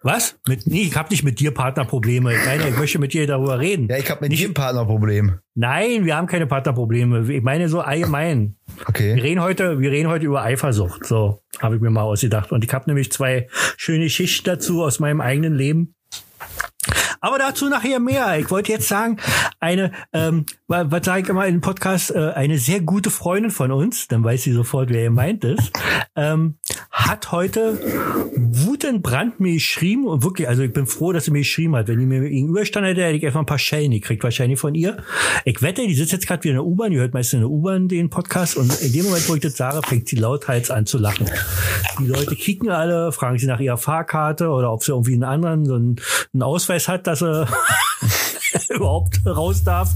Was? 0.07 0.39
Mit, 0.47 0.69
nee, 0.69 0.83
ich 0.83 0.97
habe 0.97 1.09
nicht 1.11 1.25
mit 1.25 1.41
dir 1.41 1.51
Partnerprobleme. 1.51 2.33
Nein, 2.45 2.61
ich 2.69 2.79
möchte 2.79 3.01
mit 3.01 3.13
dir 3.13 3.27
darüber 3.27 3.59
reden. 3.59 3.89
Ja, 3.91 3.97
ich 3.97 4.09
habe 4.09 4.21
mit 4.29 4.39
dir 4.39 4.47
ein 4.49 4.55
Partnerproblem. 4.55 5.41
Nein, 5.57 6.05
wir 6.05 6.17
haben 6.17 6.29
keine 6.29 6.47
Partnerprobleme. 6.47 7.29
Ich 7.33 7.43
meine 7.43 7.69
so 7.69 7.81
allgemein. 7.81 8.55
Wir 8.77 8.89
Okay. 8.89 9.13
reden 9.15 9.41
heute, 9.43 9.81
wir 9.81 9.91
reden 9.91 10.09
heute 10.09 10.27
über 10.27 10.43
Eifersucht. 10.45 11.05
So 11.05 11.41
habe 11.59 11.75
ich 11.75 11.81
mir 11.83 11.91
mal 11.91 12.03
ausgedacht. 12.03 12.53
Und 12.53 12.65
ich 12.65 12.73
habe 12.73 12.85
nämlich 12.87 13.11
zwei 13.11 13.49
schöne 13.77 14.05
Geschichten 14.05 14.45
dazu 14.45 14.85
aus 14.85 15.01
meinem 15.01 15.21
eigenen 15.21 15.57
Leben. 15.57 15.97
Aber 17.27 17.39
dazu 17.41 17.69
nachher 17.69 17.99
mehr. 17.99 18.39
Ich 18.39 18.49
wollte 18.53 18.71
jetzt 18.71 18.87
sagen, 18.87 19.17
eine, 19.59 19.91
ähm, 20.13 20.47
wa- 20.69 20.85
was 20.89 21.05
sage 21.05 21.23
ich 21.23 21.29
immer 21.29 21.45
in 21.45 21.61
Podcast, 21.61 22.13
äh, 22.15 22.31
eine 22.37 22.57
sehr 22.57 22.81
gute 22.81 23.11
Freundin 23.11 23.51
von 23.51 23.73
uns, 23.73 24.07
dann 24.07 24.23
weiß 24.23 24.45
sie 24.45 24.53
sofort, 24.53 24.91
wer 24.91 25.03
gemeint 25.03 25.43
ist, 25.43 25.73
ähm, 26.15 26.55
hat 26.93 27.33
heute 27.33 27.81
wutentbrannt 28.37 29.41
mir 29.41 29.55
geschrieben 29.55 30.07
und 30.07 30.23
wirklich, 30.23 30.49
also 30.49 30.63
ich 30.63 30.73
bin 30.73 30.87
froh, 30.87 31.13
dass 31.13 31.25
sie 31.25 31.33
mir 31.33 31.41
geschrieben 31.41 31.75
hat. 31.75 31.89
Wenn 31.89 31.99
die 31.99 32.07
mir 32.07 32.21
gegenüberstand 32.21 32.87
hätte, 32.87 33.03
hätte 33.03 33.17
ich 33.17 33.23
erstmal 33.25 33.43
ein 33.43 33.47
paar 33.47 33.59
Schellen 33.59 33.91
gekriegt, 33.91 34.23
wahrscheinlich 34.23 34.61
von 34.61 34.77
ihr. 34.77 34.99
Ich 35.45 35.61
wette, 35.63 35.85
die 35.85 35.95
sitzt 35.95 36.13
jetzt 36.13 36.29
gerade 36.29 36.45
wieder 36.45 36.53
in 36.53 36.57
der 36.59 36.65
U-Bahn, 36.65 36.93
die 36.93 36.99
hört 36.99 37.13
meistens 37.13 37.35
in 37.35 37.41
der 37.41 37.51
U-Bahn 37.51 37.89
den 37.89 38.09
Podcast 38.09 38.57
und 38.57 38.73
in 38.83 38.93
dem 38.93 39.05
Moment, 39.05 39.29
wo 39.29 39.35
ich 39.35 39.41
das 39.41 39.57
sage, 39.57 39.81
fängt 39.85 40.07
sie 40.09 40.17
lauthals 40.17 40.71
an 40.71 40.87
zu 40.87 40.97
lachen. 40.99 41.29
Die 41.99 42.07
Leute 42.07 42.37
kicken 42.37 42.69
alle, 42.71 43.11
fragen 43.11 43.37
sie 43.39 43.47
nach 43.47 43.59
ihrer 43.59 43.79
Fahrkarte 43.79 44.49
oder 44.49 44.73
ob 44.73 44.85
sie 44.85 44.93
irgendwie 44.93 45.15
einen 45.15 45.25
anderen, 45.25 45.65
so 45.65 45.75
einen, 45.75 45.97
einen 46.33 46.43
Ausweis 46.45 46.87
hat, 46.87 47.07
dass 47.09 47.16
er 47.23 47.49
überhaupt 48.71 49.25
raus 49.27 49.63
darf. 49.65 49.91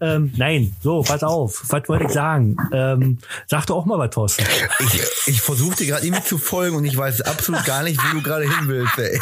Ähm, 0.00 0.32
nein, 0.36 0.74
so, 0.82 1.02
pass 1.02 1.22
auf. 1.22 1.64
Was 1.68 1.88
wollte 1.88 2.04
ich 2.04 2.12
sagen? 2.12 2.56
Ähm, 2.72 3.18
sag 3.46 3.66
doch 3.66 3.76
auch 3.76 3.86
mal 3.86 3.98
was, 3.98 4.10
Thorsten. 4.10 4.44
Ich, 4.80 5.00
ich 5.26 5.40
versuche 5.40 5.76
dir 5.76 5.86
gerade 5.86 6.06
irgendwie 6.06 6.24
zu 6.24 6.38
folgen 6.38 6.76
und 6.76 6.84
ich 6.84 6.96
weiß 6.96 7.22
absolut 7.22 7.64
gar 7.64 7.82
nicht, 7.82 8.00
wo 8.02 8.16
du 8.16 8.22
gerade 8.22 8.44
hin 8.44 8.68
willst, 8.68 8.98
ey. 8.98 9.20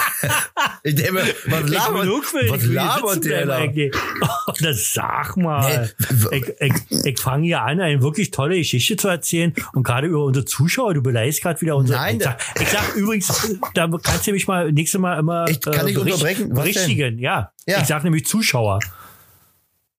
Ich 0.83 0.95
denke, 0.95 1.13
mir, 1.13 1.23
was 1.47 1.71
labert, 1.71 2.09
was 2.09 2.63
ich 2.63 2.69
hier 2.69 2.75
labert 2.75 3.25
der 3.25 3.47
da? 3.47 3.61
Oh, 3.61 4.53
das 4.61 4.93
sag 4.93 5.37
mal. 5.37 5.91
Nee, 6.31 6.39
Ich, 6.39 6.45
ich, 6.61 7.05
ich 7.05 7.21
fange 7.21 7.45
hier 7.45 7.63
an, 7.63 7.81
eine 7.81 8.03
wirklich 8.03 8.31
tolle 8.31 8.57
Geschichte 8.57 8.97
zu 8.97 9.09
erzählen 9.09 9.55
und 9.75 9.83
gerade 9.83 10.07
über 10.07 10.25
unsere 10.25 10.45
Zuschauer. 10.45 10.95
Du 10.95 11.03
beleidigst 11.03 11.43
gerade 11.43 11.61
wieder 11.61 11.77
unsere. 11.77 11.99
Nein, 11.99 12.17
ich, 12.17 12.25
sag, 12.25 12.39
ich 12.61 12.69
sag 12.69 12.95
übrigens, 12.97 13.59
da 13.75 13.89
kannst 14.03 14.27
du 14.27 14.33
mich 14.33 14.47
mal 14.47 14.73
nächstes 14.73 15.01
Mal 15.01 15.19
immer 15.19 15.47
Ich 15.49 15.61
kann 15.61 15.87
dich 15.87 15.99
unterbrechen. 15.99 16.49
Was 16.53 16.71
denn? 16.73 17.19
Ja. 17.21 17.53
Ja. 17.67 17.81
ich 17.81 17.87
sag 17.87 18.03
nämlich 18.03 18.25
Zuschauer. 18.27 18.79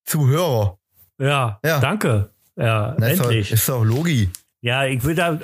Zuhörer. 0.06 0.78
Ja, 1.20 1.60
Ja. 1.64 1.80
danke. 1.80 2.32
Ja, 2.58 2.96
Na, 2.98 3.08
ist 3.10 3.20
doch, 3.20 3.26
endlich. 3.26 3.52
ist 3.52 3.70
doch 3.70 3.84
Logi. 3.84 4.30
Ja, 4.62 4.86
ich 4.86 5.04
will 5.04 5.14
da. 5.16 5.40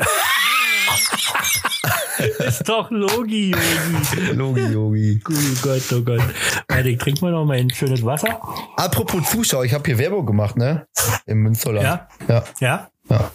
ist 2.39 2.67
doch 2.67 2.89
Logi, 2.89 3.51
Yogi. 3.51 4.31
Logi, 4.33 4.61
Logi. 4.61 5.21
Oh 5.29 5.33
Gott, 5.61 5.81
oh 5.93 6.01
Gott. 6.01 6.21
Warte, 6.67 6.89
ich 6.89 6.97
trinke 6.97 7.21
mal 7.21 7.31
noch 7.31 7.45
mein 7.45 7.69
schönes 7.69 8.03
Wasser. 8.03 8.41
Apropos 8.75 9.29
Zuschauer, 9.29 9.63
ich 9.65 9.73
habe 9.73 9.83
hier 9.85 9.97
Werbung 9.99 10.25
gemacht, 10.25 10.57
ne? 10.57 10.87
Im 11.27 11.39
Münsterland. 11.43 11.85
Ja? 11.85 12.07
Ja. 12.27 12.43
Ja? 12.59 12.89
ja. 13.09 13.31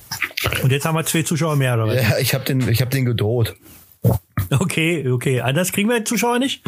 Und 0.62 0.70
jetzt 0.72 0.84
haben 0.84 0.96
wir 0.96 1.04
zwei 1.06 1.22
Zuschauer 1.22 1.54
mehr, 1.56 1.74
oder 1.74 1.86
was? 1.88 1.94
ja 1.94 2.18
ich 2.18 2.34
habe 2.34 2.44
den, 2.44 2.68
ich 2.68 2.82
hab 2.82 2.90
den 2.90 3.04
gedroht. 3.04 3.54
Okay, 4.50 5.08
okay. 5.08 5.40
Anders 5.40 5.72
kriegen 5.72 5.88
wir 5.88 5.98
den 5.98 6.06
Zuschauer 6.06 6.38
nicht? 6.38 6.62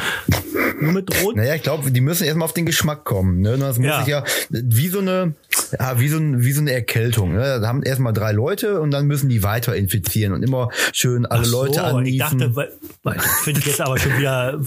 Nur 0.81 0.93
mit 0.93 1.11
Drohnen? 1.11 1.37
Naja, 1.39 1.55
ich 1.55 1.63
glaube, 1.63 1.91
die 1.91 2.01
müssen 2.01 2.25
erstmal 2.25 2.47
auf 2.47 2.55
den 2.55 2.67
Geschmack 2.67 3.05
kommen. 3.05 3.41
Ne? 3.41 3.57
Das 3.59 3.79
muss 3.79 3.87
Ja. 3.87 4.03
ich 4.03 4.09
ja 4.09 4.25
wie 4.51 4.89
so 4.89 4.99
eine, 5.01 5.35
ja, 5.79 5.99
wie 6.01 6.09
so, 6.09 6.17
ein, 6.19 6.43
wie 6.45 6.53
so 6.53 6.61
eine 6.61 6.73
Erkältung. 6.73 7.33
Ne? 7.35 7.61
Da 7.61 7.67
haben 7.69 7.83
erstmal 7.83 8.13
drei 8.13 8.33
Leute 8.33 8.81
und 8.81 8.91
dann 8.91 9.07
müssen 9.07 9.29
die 9.29 9.43
weiter 9.43 9.75
infizieren 9.77 10.33
und 10.33 10.43
immer 10.43 10.71
schön 10.93 11.27
alle 11.27 11.45
so, 11.45 11.63
Leute 11.65 11.81
Ich 11.81 12.23
annießen. 12.25 12.39
dachte, 12.39 12.57
weil 12.57 13.17
das 13.17 13.41
finde 13.43 13.61
ich 13.61 13.67
jetzt 13.67 13.81
aber 13.81 13.99
schon 13.99 14.17
wieder 14.19 14.61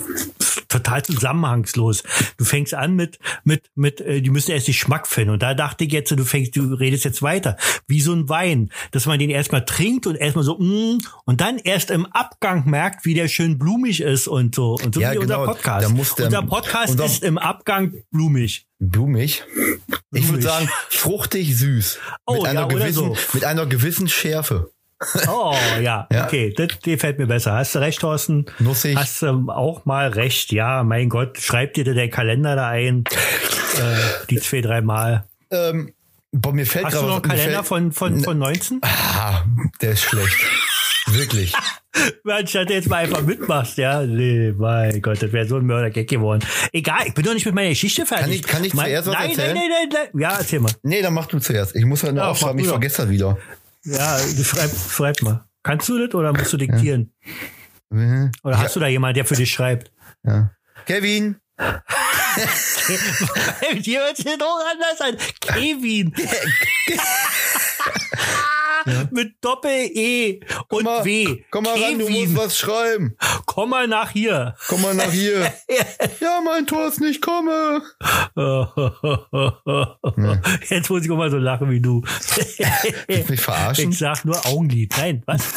total 0.70 1.02
zusammenhangslos. 1.04 2.04
Du 2.38 2.44
fängst 2.44 2.74
an 2.74 2.96
mit, 2.96 3.20
mit, 3.46 3.64
mit, 3.76 4.02
äh, 4.02 4.22
die 4.22 4.30
müssen 4.30 4.52
erst 4.52 4.68
den 4.68 4.74
Geschmack 4.74 5.08
finden. 5.08 5.32
Und 5.32 5.42
da 5.42 5.54
dachte 5.54 5.86
ich 5.86 5.92
jetzt, 5.94 6.12
du 6.12 6.24
fängst, 6.26 6.56
du 6.58 6.74
redest 6.74 7.06
jetzt 7.06 7.22
weiter. 7.22 7.56
Wie 7.88 8.02
so 8.02 8.14
ein 8.14 8.28
Wein, 8.28 8.70
dass 8.92 9.06
man 9.06 9.18
den 9.18 9.30
erstmal 9.30 9.64
trinkt 9.66 10.08
und 10.08 10.16
erstmal 10.16 10.44
so, 10.44 10.58
mm, 10.58 10.98
und 11.26 11.42
dann 11.42 11.58
erst 11.58 11.90
im 11.90 12.06
Abgang 12.08 12.70
merkt, 12.70 12.97
wie 13.04 13.14
der 13.14 13.28
schön 13.28 13.58
blumig 13.58 14.02
ist 14.02 14.28
und 14.28 14.56
so. 14.56 14.76
Und 14.76 14.96
so 14.96 15.02
Ja, 15.02 15.12
wie 15.12 15.18
genau. 15.20 15.42
unser 15.42 15.54
Podcast. 15.54 15.88
Der- 16.20 16.26
unser 16.26 16.42
Podcast 16.44 16.92
unser- 16.92 17.06
ist 17.06 17.24
im 17.24 17.38
Abgang 17.38 17.94
blumig. 18.12 18.66
Blumig. 18.80 19.44
Ich 20.14 20.28
würde 20.30 20.44
sagen, 20.44 20.70
fruchtig 20.90 21.56
süß. 21.58 22.00
Oh, 22.26 22.34
mit, 22.34 22.44
ja, 22.44 22.50
einer 22.50 22.66
oder 22.68 22.76
gewissen, 22.80 22.94
so. 23.16 23.18
mit 23.34 23.44
einer 23.46 23.66
gewissen 23.66 24.08
Schärfe. 24.08 24.72
Oh, 25.28 25.56
ja, 25.82 26.08
Ja. 26.12 26.26
okay, 26.26 26.54
das, 26.56 26.70
das 26.84 27.00
fällt 27.00 27.20
mir 27.20 27.28
besser. 27.28 27.54
Hast 27.54 27.76
du 27.76 27.80
recht, 27.80 28.00
Thorsten? 28.00 28.46
Nussig. 28.60 28.96
Hast 28.98 29.22
du 29.22 29.28
ähm, 29.28 29.50
auch 29.50 29.86
mal 29.86 30.10
recht. 30.10 30.52
Ja, 30.52 30.84
mein 30.84 31.10
Gott, 31.10 31.38
schreib 31.40 31.74
dir 31.76 31.84
den 31.84 32.10
Kalender 32.10 32.56
da 32.56 32.68
ein. 32.70 33.04
äh, 33.78 34.26
die 34.30 34.40
zwei, 34.40 34.62
drei 34.62 34.82
Mal. 34.82 35.26
Ähm, 35.52 35.94
boah, 36.32 36.52
mir 36.54 36.66
fällt 36.66 36.86
Hast 36.86 36.96
du 36.96 37.02
noch 37.04 37.14
einen 37.16 37.22
Kalender 37.22 37.64
fällt- 37.64 37.68
von, 37.68 37.92
von, 37.92 38.24
von 38.24 38.38
19? 38.40 38.80
Ah, 38.82 39.44
der 39.82 39.92
ist 39.92 40.02
schlecht. 40.02 40.36
Wirklich. 41.08 41.54
Anstatt 42.26 42.70
du 42.70 42.74
jetzt 42.74 42.90
mal 42.90 42.98
einfach 42.98 43.22
mitmachst, 43.22 43.78
ja. 43.78 44.02
Nee, 44.04 44.54
mein 44.58 45.02
Gott, 45.02 45.22
das 45.22 45.32
wäre 45.32 45.48
so 45.48 45.58
ein 45.58 45.66
Mörder-Gag 45.66 46.08
geworden. 46.10 46.44
Egal, 46.74 47.08
ich 47.08 47.14
bin 47.14 47.24
doch 47.26 47.34
nicht 47.34 47.46
mit 47.46 47.56
meiner 47.56 47.70
Geschichte 47.70 48.06
fertig. 48.06 48.26
Kann 48.26 48.32
ich- 48.34 48.44
kann 48.44 48.64
ich 48.64 48.74
mein, 48.74 48.86
zuerst 48.88 49.08
was 49.08 49.14
nein, 49.16 49.30
erzählen? 49.30 49.54
Nein, 49.56 49.70
nein, 49.70 49.90
nein, 49.94 50.08
nein. 50.14 50.22
Ja, 50.22 50.38
erzähl 50.38 50.60
mal. 50.60 50.72
Nee, 50.84 51.02
dann 51.02 51.14
mach 51.14 51.26
du 51.28 51.40
zuerst. 51.40 51.76
Ich 51.76 51.86
muss 51.86 52.04
halt 52.04 52.14
nur 52.16 52.24
Ja, 52.24 52.30
aufschreiben, 52.32 52.60
ich 52.60 52.68
vergesse 52.68 53.04
das 53.04 53.10
wieder. 53.12 53.38
Ja, 53.84 54.18
schreib, 54.44 54.72
schreib 54.92 55.22
mal. 55.22 55.46
Kannst 55.64 55.88
du 55.90 55.98
das 56.06 56.14
oder 56.16 56.34
musst 56.34 56.52
du 56.54 56.58
diktieren? 56.58 57.14
Mhm. 57.90 58.32
Oder 58.44 58.58
hast 58.60 58.76
du 58.76 58.80
da 58.80 58.88
jemanden, 58.88 59.16
der 59.16 59.26
für 59.26 59.36
dich 59.36 59.52
schreibt? 59.52 59.92
Ja. 60.24 60.52
Kevin, 60.86 61.38
Dir 63.80 64.00
hört 64.02 64.18
sich 64.18 64.26
doch 64.38 64.60
anders 64.72 65.02
an. 65.02 65.18
Kevin. 65.42 66.14
Mit 69.12 69.36
Doppel-E 69.42 70.40
und 70.70 70.84
mal, 70.84 71.04
W. 71.06 71.44
Komm 71.52 71.64
mal 71.66 71.82
ran, 71.82 72.00
du 72.00 72.06
Kevin. 72.06 72.34
musst 72.34 72.38
was 72.38 72.58
schreiben. 72.58 73.16
Komm 73.46 73.70
mal 73.72 73.88
nach 73.88 74.12
hier. 74.12 74.56
Komm 74.68 74.82
mal 74.82 74.94
nach 74.94 75.12
hier. 75.12 75.42
ja, 76.20 76.42
mein 76.44 76.66
Tor 76.68 76.88
ist 76.88 77.02
nicht 77.02 77.22
komme. 77.22 77.82
Jetzt 80.70 80.90
muss 80.90 81.04
ich 81.04 81.12
auch 81.12 81.18
mal 81.18 81.32
so 81.32 81.38
lachen 81.38 81.70
wie 81.70 81.82
du. 81.82 82.02
Willst 83.08 83.30
mich 83.30 83.42
verarschen? 83.42 83.92
Ich 83.92 83.98
sag 83.98 84.26
nur 84.26 84.46
Augenlid. 84.46 84.94
Nein, 84.98 85.24
was? 85.26 85.42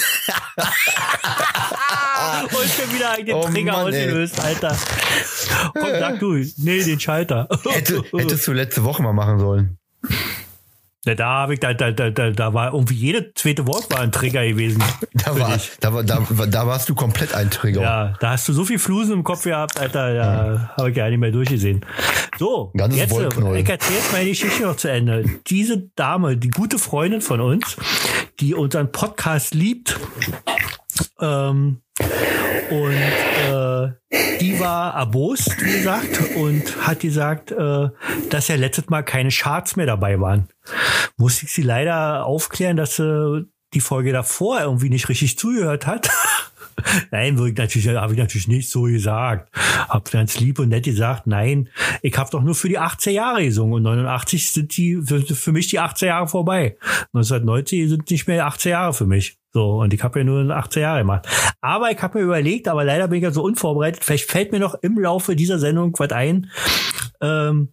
Und 2.43 2.69
schon 2.71 2.95
wieder 2.95 3.11
einen 3.13 3.33
Oh 3.33 3.43
Trigger 3.49 3.73
Mann, 3.73 3.93
ey. 3.93 4.03
ausgelöst, 4.05 4.41
Alter. 4.41 4.77
Komm, 5.75 5.91
sag 5.99 6.19
du. 6.21 6.35
Nee, 6.59 6.83
den 6.85 7.01
Schalter. 7.01 7.49
Hätte, 7.69 8.03
hättest 8.13 8.47
du 8.47 8.53
letzte 8.53 8.85
Woche 8.85 9.03
mal 9.03 9.13
machen 9.13 9.39
sollen. 9.39 9.79
Ja, 11.07 11.15
da 11.15 11.29
habe 11.29 11.55
ich, 11.55 11.61
da, 11.61 11.73
da, 11.73 11.93
da, 11.93 12.11
da, 12.11 12.31
da 12.31 12.53
war 12.53 12.75
irgendwie 12.75 12.95
jede 12.95 13.33
zweite 13.33 13.67
Wort 13.67 13.91
war 13.91 14.01
ein 14.01 14.13
Trigger 14.13 14.47
gewesen. 14.47 14.83
Da, 15.13 15.39
war, 15.39 15.59
da, 15.81 15.95
war, 15.95 16.05
da, 16.05 16.27
da 16.47 16.67
warst 16.67 16.89
du 16.89 16.95
komplett 16.95 17.35
ein 17.35 17.51
Trigger. 17.51 17.81
Ja, 17.81 18.15
da 18.21 18.31
hast 18.31 18.49
du 18.49 18.53
so 18.53 18.65
viel 18.65 18.79
Flusen 18.79 19.13
im 19.13 19.25
Kopf 19.25 19.45
gehabt, 19.45 19.81
Alter, 19.81 20.15
da 20.15 20.75
habe 20.77 20.91
ich 20.91 20.97
gar 20.97 21.09
nicht 21.09 21.19
mehr 21.19 21.31
durchgesehen. 21.31 21.85
So, 22.39 22.71
Ganzes 22.77 23.01
jetzt, 23.01 23.13
äh, 23.13 23.59
ich 23.59 23.69
erzähle 23.69 23.99
jetzt 23.99 24.13
meine 24.13 24.29
Geschichte 24.29 24.63
noch 24.63 24.77
zu 24.77 24.89
Ende. 24.91 25.25
Diese 25.47 25.91
Dame, 25.97 26.37
die 26.37 26.51
gute 26.51 26.79
Freundin 26.79 27.21
von 27.21 27.41
uns, 27.41 27.77
die 28.41 28.55
unseren 28.55 28.93
Podcast 28.93 29.55
liebt, 29.55 29.99
ähm, 31.21 31.81
und 32.71 32.93
äh, 32.93 34.39
die 34.41 34.59
war 34.61 34.95
erbost, 34.95 35.61
wie 35.65 35.73
gesagt, 35.73 36.37
und 36.37 36.87
hat 36.87 37.01
gesagt, 37.01 37.51
äh, 37.53 37.89
dass 38.31 38.49
ja 38.49 38.57
letztes 38.57 38.89
Mal 38.89 39.03
keine 39.03 39.31
Charts 39.31 39.77
mehr 39.77 39.87
dabei 39.87 40.21
waren. 40.21 40.49
Musste 41.17 41.47
ich 41.47 41.53
sie 41.53 41.63
leider 41.63 42.25
aufklären, 42.25 42.77
dass 42.77 42.97
sie 42.97 43.47
die 43.75 43.81
Folge 43.81 44.13
davor 44.13 44.61
irgendwie 44.61 44.91
nicht 44.91 45.09
richtig 45.09 45.39
zugehört 45.39 45.87
hat. 45.87 46.11
Nein, 47.11 47.35
natürlich, 47.35 47.89
habe 47.89 48.13
ich 48.15 48.19
natürlich 48.19 48.49
nicht 48.49 48.71
so 48.71 48.83
gesagt. 48.83 49.51
Hab 49.55 50.11
ganz 50.11 50.41
lieb 50.41 50.59
und 50.59 50.71
nett 50.71 50.85
gesagt, 50.85 51.27
nein, 51.27 51.69
ich 52.01 52.17
habe 52.17 52.31
doch 52.31 52.43
nur 52.43 52.55
für 52.55 52.69
die 52.69 52.79
80er 52.79 53.11
Jahre 53.11 53.45
gesungen 53.45 53.75
und 53.75 53.83
89 53.83 54.51
sind 54.51 54.77
die 54.77 55.01
für, 55.05 55.21
für 55.21 55.53
mich 55.53 55.69
die 55.69 55.81
80er 55.81 56.07
Jahre 56.07 56.29
vorbei. 56.29 56.79
1990 57.13 57.89
sind 57.89 58.11
nicht 58.11 58.27
mehr 58.27 58.49
80er 58.49 58.69
Jahre 58.71 58.95
für 58.95 59.07
mich. 59.07 59.40
So, 59.53 59.81
und 59.81 59.93
ich 59.93 60.03
habe 60.05 60.21
ja 60.21 60.25
nur 60.25 60.43
80er 60.43 60.81
Jahre 60.81 60.99
gemacht. 61.01 61.27
Aber 61.61 61.91
ich 61.91 62.01
habe 62.01 62.19
mir 62.19 62.25
überlegt, 62.25 62.69
aber 62.69 62.85
leider 62.85 63.09
bin 63.09 63.19
ich 63.19 63.25
ja 63.25 63.33
so 63.33 63.43
unvorbereitet, 63.43 64.05
vielleicht 64.05 64.31
fällt 64.31 64.53
mir 64.53 64.61
noch 64.61 64.77
im 64.83 64.99
Laufe 64.99 65.35
dieser 65.35 65.59
Sendung 65.59 65.93
was 65.99 66.13
ein, 66.13 66.51
ähm, 67.21 67.73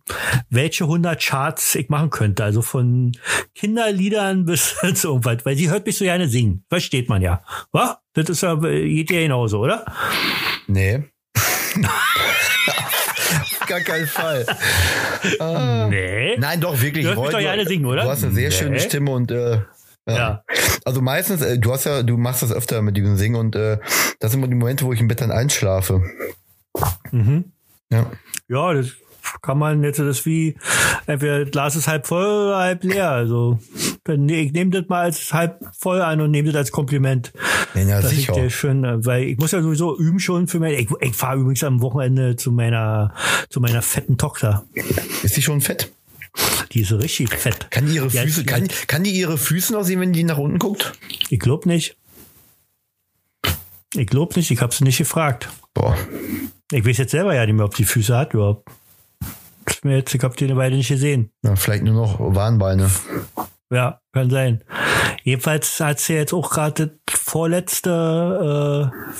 welche 0.50 0.86
100 0.86 1.22
Charts 1.22 1.76
ich 1.76 1.90
machen 1.90 2.10
könnte. 2.10 2.44
Also 2.44 2.62
von 2.64 3.12
Kinderliedern 3.56 4.46
bis 4.48 4.76
zu 4.96 5.08
irgendwas. 5.10 5.46
Weil 5.46 5.56
sie 5.56 5.70
hört 5.70 5.86
mich 5.86 5.98
so 5.98 6.04
gerne 6.06 6.28
singen. 6.28 6.66
Versteht 6.70 7.10
man 7.10 7.22
ja. 7.22 7.44
Was? 7.72 7.98
Das 8.14 8.28
ist 8.30 8.42
ja, 8.42 8.56
geht 8.56 9.12
ja 9.12 9.20
genauso, 9.22 9.60
oder? 9.60 9.86
Nee. 10.68 11.04
Gar 13.68 13.82
keinen 13.82 14.08
Fall. 14.08 14.46
Ah. 15.40 15.88
Nee. 15.90 16.38
Nein, 16.38 16.62
doch, 16.62 16.80
wirklich. 16.82 17.04
Du 17.06 17.10
hörst 17.12 17.22
mich 17.22 17.32
doch 17.32 17.40
gerne 17.40 17.66
singen, 17.66 17.86
oder? 17.86 18.04
Du 18.04 18.10
hast 18.10 18.24
eine 18.24 18.34
sehr 18.34 18.50
Nee. 18.50 18.56
schöne 18.56 18.80
Stimme 18.80 19.12
und 19.12 19.30
äh, 19.32 19.60
ja. 20.16 20.44
Also 20.86 21.02
meistens, 21.02 21.42
äh, 21.42 21.58
du 21.58 21.72
hast 21.72 21.86
ja, 21.86 22.04
du 22.04 22.18
machst 22.18 22.44
das 22.44 22.52
öfter 22.52 22.82
mit 22.82 22.96
diesem 22.96 23.18
Singen 23.18 23.36
und 23.36 23.56
äh, 23.56 23.80
das 24.20 24.32
sind 24.32 24.40
immer 24.40 24.48
die 24.48 24.56
Momente, 24.56 24.86
wo 24.86 24.94
ich 24.94 25.02
im 25.02 25.08
Bett 25.08 25.22
dann 25.22 25.32
einschlafe. 25.32 26.02
Mhm. 27.12 27.52
Ja. 27.92 28.12
Ja, 28.48 28.74
das 28.74 28.94
kann 29.42 29.58
man 29.58 29.84
jetzt, 29.84 30.00
das 30.00 30.26
wie, 30.26 30.56
entweder 31.06 31.44
das 31.44 31.52
Glas 31.52 31.76
ist 31.76 31.88
halb 31.88 32.08
voll 32.08 32.26
oder 32.26 32.58
halb 32.58 32.84
leer. 32.84 33.12
Also, 33.12 33.60
nee, 34.08 34.42
ich 34.42 34.54
nehme 34.54 34.72
das 34.72 34.88
mal 34.88 35.02
als 35.02 35.34
halb 35.34 35.60
voll 35.78 36.02
an 36.02 36.22
und 36.22 36.32
nehme 36.32 36.48
das 36.48 36.56
als 36.56 36.72
Kompliment. 36.72 37.34
Ja, 37.74 37.82
ja 37.82 38.02
dass 38.02 38.12
sicher. 38.12 38.46
ich 38.46 38.56
schön, 38.56 38.84
äh, 38.84 39.06
weil 39.06 39.24
ich 39.24 39.38
muss 39.38 39.52
ja 39.52 39.62
sowieso 39.62 39.98
üben 39.98 40.20
schon 40.20 40.48
für 40.48 40.60
mein, 40.60 40.74
ich, 40.74 40.90
ich 41.02 41.16
fahre 41.16 41.40
übrigens 41.40 41.64
am 41.64 41.82
Wochenende 41.82 42.36
zu 42.36 42.52
meiner, 42.52 43.14
zu 43.50 43.60
meiner 43.60 43.82
fetten 43.82 44.18
Tochter. 44.18 44.66
Ist 45.24 45.36
die 45.36 45.42
schon 45.42 45.62
fett? 45.62 45.92
Die 46.72 46.82
ist 46.82 46.92
richtig 46.92 47.34
fett. 47.34 47.72
Kann 47.72 47.86
die 47.86 47.96
ihre 47.96 48.10
Füße, 48.10 48.46
kann, 48.46 48.68
kann 48.88 49.04
die 49.04 49.12
ihre 49.12 49.38
Füße 49.38 49.74
noch 49.74 49.84
sehen, 49.84 50.00
wenn 50.00 50.14
die 50.14 50.24
nach 50.24 50.38
unten 50.38 50.60
guckt? 50.60 50.94
Ich 51.30 51.40
glaub 51.40 51.66
nicht. 51.66 51.98
Ich 53.94 54.08
glaub 54.08 54.36
nicht, 54.36 54.52
ich 54.52 54.62
habe 54.62 54.74
sie 54.74 54.84
nicht 54.84 54.98
gefragt. 54.98 55.50
Boah. 55.74 55.98
Ich 56.72 56.86
weiß 56.86 56.98
jetzt 56.98 57.12
selber 57.12 57.34
ja 57.34 57.46
nicht 57.46 57.56
mehr, 57.56 57.66
ob 57.66 57.76
die 57.76 57.86
Füße 57.86 58.16
hat 58.16 58.34
überhaupt. 58.34 58.70
Ist 59.66 59.86
mir 59.86 59.98
jetzt, 59.98 60.14
ich 60.14 60.24
habe 60.24 60.36
die 60.36 60.46
eine 60.46 60.58
Weile 60.58 60.76
nicht 60.76 60.90
gesehen. 60.90 61.32
Ja, 61.44 61.56
vielleicht 61.56 61.84
nur 61.84 61.94
noch 61.94 62.20
Warnbeine. 62.20 62.90
Ja, 63.70 64.02
kann 64.14 64.30
sein. 64.30 64.64
Jedenfalls 65.24 65.80
hat 65.80 66.00
sie 66.00 66.14
jetzt 66.14 66.34
auch 66.34 66.50
gerade 66.50 67.00
das 67.06 67.20
vorletzte 67.20 68.92
äh, 68.92 69.14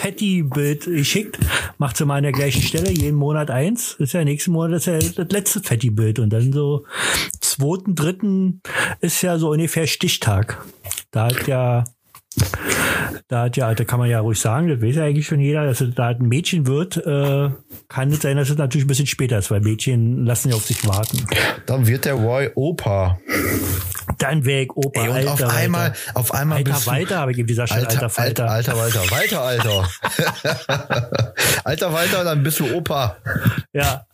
Fetti-Bild 0.00 0.86
geschickt. 0.86 1.38
Macht 1.76 1.98
sie 1.98 2.06
mal 2.06 2.16
an 2.16 2.22
der 2.22 2.32
gleichen 2.32 2.62
Stelle, 2.62 2.90
jeden 2.90 3.18
Monat 3.18 3.50
eins. 3.50 3.96
Ist 3.98 4.14
ja 4.14 4.24
nächsten 4.24 4.52
Monat 4.52 4.78
ist 4.78 4.86
ja 4.86 4.98
das 4.98 5.30
letzte 5.30 5.60
Fetti-Bild. 5.60 6.18
Und 6.20 6.30
dann 6.30 6.54
so 6.54 6.86
zweiten, 7.40 7.94
dritten 7.94 8.62
ist 9.02 9.20
ja 9.20 9.36
so 9.36 9.50
ungefähr 9.50 9.86
Stichtag. 9.86 10.64
Da 11.10 11.26
hat 11.26 11.46
ja 11.46 11.84
da 13.28 13.42
hat 13.42 13.56
ja, 13.56 13.74
da 13.74 13.84
kann 13.84 13.98
man 13.98 14.08
ja 14.08 14.20
ruhig 14.20 14.40
sagen, 14.40 14.68
das 14.68 14.80
weiß 14.80 14.96
ja 14.96 15.04
eigentlich 15.04 15.26
schon 15.26 15.40
jeder, 15.40 15.64
dass 15.64 15.80
es 15.80 15.94
da 15.94 16.08
ein 16.08 16.18
Mädchen 16.20 16.66
wird, 16.66 16.96
äh, 16.96 17.50
kann 17.88 18.10
es 18.10 18.20
sein, 18.20 18.36
dass 18.36 18.50
es 18.50 18.56
natürlich 18.56 18.84
ein 18.84 18.88
bisschen 18.88 19.06
später 19.06 19.38
ist, 19.38 19.50
weil 19.50 19.60
Mädchen 19.60 20.24
lassen 20.24 20.50
ja 20.50 20.56
auf 20.56 20.64
sich 20.66 20.86
warten. 20.86 21.26
Dann 21.66 21.86
wird 21.86 22.04
der 22.04 22.14
Roy 22.14 22.50
Opa. 22.54 23.18
Dann 24.18 24.44
wäre 24.44 24.62
ich 24.62 24.70
Opa, 24.76 25.02
Ey, 25.02 25.08
und 25.08 25.16
alter, 25.16 25.32
auf 25.32 25.54
einmal, 25.54 25.82
Walter. 25.90 25.96
auf 26.14 26.34
einmal 26.34 26.58
Alter 26.58 26.72
bist 26.72 26.86
Walter, 26.86 27.18
habe 27.18 27.32
ich 27.32 27.38
ihm 27.38 27.46
dieser 27.46 27.66
Stelle, 27.66 27.88
alter, 27.88 28.10
Falter. 28.10 28.50
Alter, 28.50 28.76
Walter, 28.76 29.10
Walter, 29.10 29.40
Alter. 29.42 29.88
alter 31.64 31.92
Walter, 31.92 32.24
dann 32.24 32.42
bist 32.42 32.60
du 32.60 32.74
Opa. 32.74 33.16
Ja. 33.72 34.04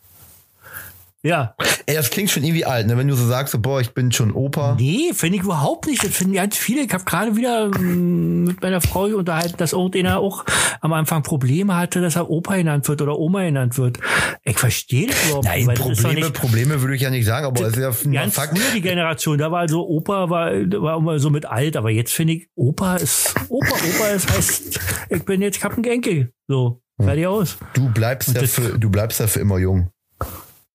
Ja. 1.23 1.55
Ey, 1.87 1.95
das 1.95 2.09
klingt 2.09 2.29
schon 2.29 2.43
irgendwie 2.43 2.63
alt, 2.65 2.85
ne? 2.87 2.95
Wenn 2.97 3.07
du 3.07 3.15
so 3.15 3.25
sagst, 3.25 3.51
so, 3.51 3.59
boah, 3.59 3.81
ich 3.81 3.93
bin 3.93 4.11
schon 4.11 4.31
Opa. 4.31 4.75
Nee, 4.79 5.11
finde 5.13 5.37
ich 5.37 5.43
überhaupt 5.43 5.87
nicht. 5.87 6.03
Das 6.03 6.11
finden 6.15 6.33
ganz 6.33 6.55
viele. 6.55 6.81
Ich 6.81 6.93
habe 6.93 7.05
gerade 7.05 7.35
wieder 7.35 7.67
mm, 7.69 8.43
mit 8.45 8.61
meiner 8.61 8.81
Frau 8.81 9.05
unterhalten, 9.05 9.57
dass 9.57 9.73
irgendeiner 9.73 10.19
auch 10.19 10.45
am 10.79 10.93
Anfang 10.93 11.23
Probleme 11.23 11.75
hatte, 11.75 12.01
dass 12.01 12.15
er 12.15 12.29
Opa 12.29 12.55
genannt 12.57 12.87
wird 12.87 13.01
oder 13.01 13.17
Oma 13.17 13.43
genannt 13.43 13.77
wird. 13.77 13.99
Ich 14.43 14.57
verstehe 14.59 15.07
das 15.07 15.25
überhaupt 15.25 15.45
Nein, 15.45 15.65
nicht. 15.65 15.81
Probleme, 15.81 16.13
nicht, 16.15 16.33
Probleme 16.33 16.81
würde 16.81 16.95
ich 16.95 17.01
ja 17.01 17.09
nicht 17.09 17.25
sagen, 17.25 17.45
aber 17.47 17.61
es 17.65 17.75
ist 17.75 17.79
ja 17.79 17.91
ein 18.05 18.11
Ganz 18.13 18.35
Fakt. 18.35 18.57
früher 18.57 18.73
die 18.75 18.81
Generation, 18.81 19.37
da 19.37 19.51
war 19.51 19.59
also 19.61 19.87
Opa 19.87 20.29
war, 20.29 20.51
war 20.51 20.97
immer 20.97 21.19
so 21.19 21.29
mit 21.29 21.45
alt, 21.45 21.75
aber 21.77 21.89
jetzt 21.89 22.13
finde 22.13 22.33
ich, 22.33 22.49
Opa 22.55 22.97
ist 22.97 23.33
Opa, 23.49 23.67
Opa 23.67 24.07
ist 24.09 24.29
heißt, 24.31 24.79
ich 25.09 25.25
bin 25.25 25.41
jetzt, 25.41 25.57
ich 25.57 25.63
hab 25.63 25.73
einen 25.73 25.83
Enkel. 25.85 26.31
So, 26.47 26.81
fertig 27.01 27.27
aus. 27.27 27.57
Du 27.73 27.89
bleibst, 27.89 28.29
ja 28.33 28.41
das- 28.41 28.51
für, 28.51 28.77
du 28.77 28.89
bleibst 28.89 29.19
ja 29.19 29.27
für 29.27 29.39
immer 29.39 29.57
jung. 29.57 29.89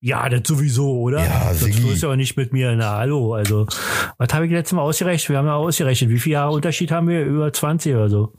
Ja, 0.05 0.29
das 0.29 0.43
sowieso, 0.47 1.01
oder? 1.01 1.25
Ja, 1.25 1.55
Sonst 1.55 1.77
Siggi. 1.77 1.93
ist 1.93 2.03
ja 2.03 2.09
auch 2.11 2.17
nicht 2.17 2.37
mit 2.37 2.53
mir. 2.53 2.75
Na, 2.75 2.97
hallo. 2.97 3.35
Also, 3.35 3.67
was 4.19 4.35
habe 4.35 4.47
ich 4.47 4.51
letztes 4.53 4.75
Mal 4.75 4.83
ausgerechnet? 4.83 5.29
Wir 5.31 5.39
haben 5.39 5.47
ja 5.47 5.55
ausgerechnet. 5.55 6.11
Wie 6.11 6.19
viele 6.19 6.33
Jahre 6.35 6.51
Unterschied 6.53 6.91
haben 6.91 7.07
wir? 7.07 7.25
Über 7.25 7.53
20 7.53 7.95
oder 7.95 8.09
so. 8.09 8.33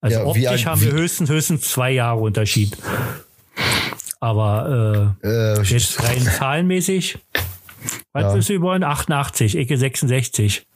Also 0.00 0.18
Ja, 0.18 0.24
optisch 0.26 0.46
alt- 0.48 0.66
haben 0.66 0.80
wir 0.80 0.90
höchstens, 0.92 1.30
höchstens 1.30 1.70
zwei 1.70 1.92
Jahre 1.92 2.18
Unterschied. 2.18 2.76
Aber 4.20 5.14
Äh, 5.22 5.28
äh, 5.28 5.62
jetzt 5.62 6.02
rein 6.02 6.20
zahlenmäßig. 6.22 7.18
Was 8.12 8.22
Ja. 8.24 8.34
bist 8.34 8.48
du 8.48 8.54
geboren? 8.54 8.82
88, 8.82 9.56
Ecke 9.56 9.76
66. 9.78 10.66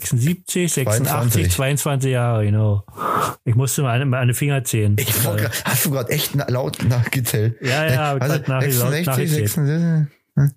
76, 0.00 0.72
86, 0.72 1.06
22. 1.06 1.50
22 1.50 2.10
Jahre, 2.12 2.44
genau. 2.44 2.84
Ich 3.44 3.54
musste 3.54 3.86
an 3.86 4.10
den 4.12 4.34
Finger 4.34 4.64
zählen. 4.64 4.96
ich 4.98 5.12
grad- 5.22 5.64
hast 5.64 5.84
du 5.86 5.90
gerade 5.90 6.10
echt 6.10 6.34
laut 6.48 6.82
nachgezählt? 6.84 7.56
Ja, 7.60 7.86
ja, 7.86 8.12
also 8.12 8.26
grad 8.26 8.48
nach- 8.48 8.62
laut 8.62 8.70
66, 8.72 9.06
nachgezählt. 9.06 9.48
66. 9.48 10.14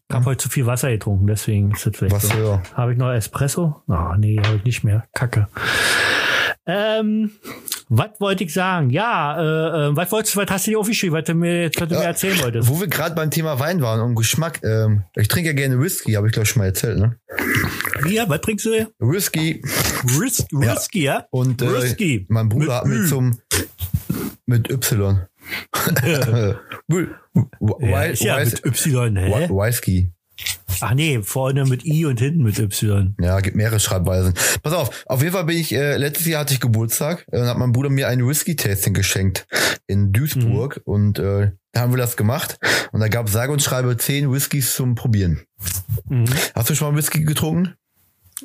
Ich 0.10 0.16
habe 0.16 0.26
heute 0.26 0.38
zu 0.38 0.50
viel 0.50 0.66
Wasser 0.66 0.90
getrunken, 0.90 1.28
deswegen 1.28 1.72
ist 1.72 1.86
das 1.86 1.96
vielleicht 1.96 2.16
Was 2.16 2.24
so. 2.30 2.62
Habe 2.74 2.94
ich 2.94 2.98
noch 2.98 3.12
Espresso? 3.12 3.84
Ah, 3.88 4.16
nee, 4.18 4.40
habe 4.44 4.56
ich 4.58 4.64
nicht 4.64 4.84
mehr. 4.84 5.04
Kacke. 5.14 5.48
Ähm, 6.70 7.32
was 7.90 8.10
wollte 8.20 8.44
ich 8.44 8.54
sagen? 8.54 8.90
Ja, 8.90 9.38
äh, 9.40 9.88
äh, 9.88 9.96
was 9.96 10.12
wolltest 10.12 10.36
du, 10.36 10.40
was 10.42 10.50
hast 10.52 10.68
du 10.68 10.72
dir 10.72 10.80
aufgeschrieben, 10.80 11.18
was 11.18 11.24
du 11.24 11.34
mir, 11.34 11.72
was 11.78 11.88
du 11.88 11.96
mir 11.96 12.04
erzählen 12.04 12.38
wolltest? 12.42 12.68
Wo 12.68 12.80
wir 12.82 12.88
gerade 12.88 13.16
beim 13.16 13.32
Thema 13.32 13.58
Wein 13.60 13.82
waren 13.82 14.02
und 14.02 14.16
Geschmack, 14.16 14.60
ähm, 14.64 15.04
ich 15.16 15.30
trinke 15.30 15.52
ja 15.52 15.54
gerne 15.54 15.80
Whisky, 15.82 16.12
habe 16.14 16.28
ich 16.28 16.34
glaube 16.34 16.46
schon 16.46 16.60
mal 16.62 16.66
erzählt, 16.66 17.00
ne? 17.00 17.18
Ja, 18.10 18.28
was 18.28 18.42
trinkst 18.42 18.66
du? 18.66 18.88
Whisky 19.00 19.62
Whis 20.04 20.46
Whisky, 20.52 21.04
ja? 21.04 21.26
und 21.32 21.62
äh, 21.62 21.74
Whisky. 21.82 22.26
mein 22.30 22.50
Bruder 22.50 22.66
Mit 22.66 22.74
hat 22.74 22.86
mir 22.86 23.06
zum 23.08 23.40
mit 24.46 24.70
Y. 24.70 25.22
Wi- 26.88 27.08
Ja, 27.80 28.06
ja 28.14 28.38
mit 28.44 28.66
Y, 28.66 29.16
hä? 29.18 29.48
Whisky. 29.50 30.12
Ach 30.80 30.94
nee, 30.94 31.20
vorne 31.24 31.66
mit 31.66 31.86
I 31.86 32.06
und 32.06 32.20
hinten 32.20 32.44
mit 32.44 32.60
Y. 32.60 33.16
Ja, 33.20 33.40
gibt 33.40 33.56
mehrere 33.56 33.80
Schreibweisen. 33.80 34.34
Pass 34.62 34.74
auf, 34.74 35.04
auf 35.08 35.22
jeden 35.22 35.34
Fall 35.34 35.46
bin 35.46 35.58
ich, 35.58 35.74
äh, 35.74 35.98
letztes 35.98 36.28
Jahr 36.28 36.42
hatte 36.42 36.54
ich 36.54 36.60
Geburtstag, 36.60 37.26
äh, 37.32 37.38
dann 37.38 37.48
hat 37.48 37.58
mein 37.58 37.72
Bruder 37.72 37.90
mir 37.90 38.08
ein 38.08 38.26
Whisky-Tasting 38.28 38.94
geschenkt 38.94 39.48
in 39.88 40.12
Duisburg 40.14 40.78
Mhm. 40.78 40.82
und 40.94 41.20
äh, 41.20 41.52
Da 41.74 41.82
haben 41.82 41.92
wir 41.94 41.98
das 41.98 42.16
gemacht 42.18 42.60
und 42.92 43.00
da 43.02 43.08
gab 43.08 43.28
es 43.28 43.34
sage 43.34 43.52
und 43.52 43.62
schreibe 43.62 43.98
zehn 43.98 44.32
Whiskys 44.32 44.74
zum 44.76 44.96
Probieren. 44.96 45.42
Mhm. 46.10 46.26
Hast 46.56 46.70
du 46.70 46.76
schon 46.76 46.92
mal 46.92 46.98
Whisky 46.98 47.24
getrunken? 47.24 47.74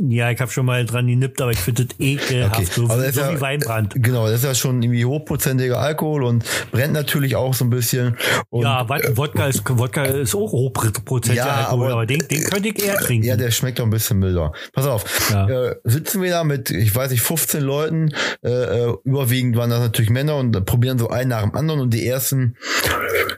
Ja, 0.00 0.30
ich 0.30 0.40
habe 0.40 0.50
schon 0.50 0.64
mal 0.64 0.86
dran 0.86 1.06
genippt, 1.06 1.38
aber 1.42 1.50
ich 1.50 1.58
finde 1.58 1.84
das 1.84 2.00
ekelhaft, 2.00 2.54
Okay. 2.56 2.66
so, 2.74 2.86
das 2.86 2.96
so 2.96 3.02
ist 3.02 3.16
ja- 3.18 3.34
wie 3.36 3.40
Weinbrand. 3.42 3.94
Genau, 3.96 4.24
das 4.26 4.36
ist 4.36 4.44
ja 4.44 4.54
schon 4.54 4.82
irgendwie 4.82 5.04
hochprozentiger 5.04 5.78
Alkohol 5.78 6.24
und 6.24 6.44
brennt 6.70 6.94
natürlich 6.94 7.36
auch 7.36 7.52
so 7.52 7.66
ein 7.66 7.70
bisschen. 7.70 8.16
Und 8.48 8.62
ja, 8.62 8.88
Wod- 8.88 9.16
Wodka 9.18 9.46
ist, 9.48 9.62
Wodka 9.68 10.04
ist 10.04 10.34
auch 10.34 10.50
hochprozentiger 10.50 11.34
Ja, 11.46 11.56
Alkohol, 11.66 11.84
aber- 11.86 11.92
aber, 11.92 12.06
den, 12.06 12.26
den 12.26 12.42
könnte 12.44 12.70
ich 12.70 12.82
eher 12.82 12.96
trinken. 12.96 13.26
Ja, 13.26 13.36
der 13.36 13.50
schmeckt 13.50 13.80
doch 13.80 13.84
ein 13.84 13.90
bisschen 13.90 14.18
milder. 14.18 14.52
Pass 14.72 14.86
auf, 14.86 15.30
Ja. 15.30 15.46
äh, 15.48 15.74
sitzen 15.84 16.22
wir 16.22 16.30
da 16.30 16.44
mit, 16.44 16.70
ich 16.70 16.94
weiß 16.94 17.10
nicht, 17.10 17.22
15 17.22 17.60
Leuten, 17.62 18.14
äh, 18.42 18.48
äh, 18.50 18.94
überwiegend 19.04 19.56
waren 19.56 19.68
das 19.68 19.80
natürlich 19.80 20.10
Männer 20.10 20.36
und 20.36 20.64
probieren 20.64 20.98
so 20.98 21.10
einen 21.10 21.28
nach 21.28 21.42
dem 21.42 21.54
anderen 21.54 21.80
und 21.80 21.92
die 21.92 22.06
ersten 22.06 22.56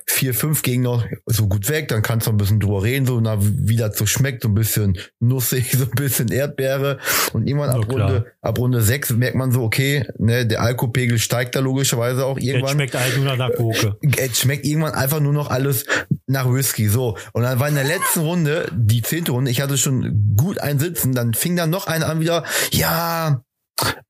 vier, 0.07 0.33
fünf 0.35 0.63
gingen 0.63 0.85
noch 0.85 1.05
so 1.27 1.49
gut 1.49 1.69
weg, 1.69 1.89
dann 1.89 2.01
kannst 2.03 2.29
du 2.29 2.31
ein 2.31 2.37
bisschen 2.37 2.61
drüber 2.61 2.85
reden, 2.85 3.05
so 3.05 3.21
na, 3.21 3.37
wie 3.41 3.77
das 3.77 3.99
so 3.99 4.07
schmeckt, 4.07 4.43
so 4.43 4.49
ein 4.49 4.55
bisschen 4.55 4.97
nussig, 5.19 5.73
so 5.77 5.85
ein 5.85 5.91
bisschen 5.91 6.29
Erdbeere 6.45 6.99
und 7.33 7.47
irgendwann 7.47 7.71
ab 7.71 7.89
klar. 7.89 8.11
Runde, 8.11 8.27
ab 8.41 8.59
Runde 8.59 8.83
sechs 8.83 9.11
merkt 9.11 9.37
man 9.37 9.53
so, 9.53 9.63
okay, 9.63 10.07
ne, 10.19 10.47
der 10.47 10.63
Alkoholpegel 10.63 11.19
steigt 11.19 11.55
da 11.57 11.61
logischerweise 11.61 12.25
auch 12.25 12.39
irgendwann 12.39 12.73
schmeckt 12.73 12.95
halt 12.95 13.17
nur 13.17 13.37
nach 13.37 13.53
Gurke. 13.55 13.97
es 14.17 14.39
schmeckt 14.39 14.65
irgendwann 14.65 14.93
einfach 14.93 15.21
nur 15.21 15.33
noch 15.33 15.51
alles 15.51 15.87
nach 16.27 16.51
Whisky. 16.51 16.89
So. 16.89 17.17
Und 17.33 17.43
dann 17.43 17.59
war 17.59 17.69
in 17.69 17.75
der 17.75 17.85
letzten 17.85 18.21
Runde, 18.21 18.71
die 18.73 19.03
zehnte 19.03 19.33
Runde, 19.33 19.51
ich 19.51 19.61
hatte 19.61 19.79
schon 19.79 20.35
gut 20.37 20.59
ein 20.59 20.79
Sitzen, 20.79 21.13
dann 21.13 21.35
fing 21.35 21.57
dann 21.57 21.71
noch 21.71 21.87
einer 21.87 22.09
an 22.09 22.21
wieder, 22.21 22.45
ja, 22.73 23.43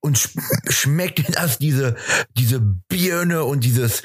und 0.00 0.18
sch 0.18 0.36
schmeckt 0.68 1.36
das, 1.36 1.58
diese, 1.58 1.96
diese 2.36 2.60
Birne 2.60 3.44
und 3.44 3.64
dieses, 3.64 4.02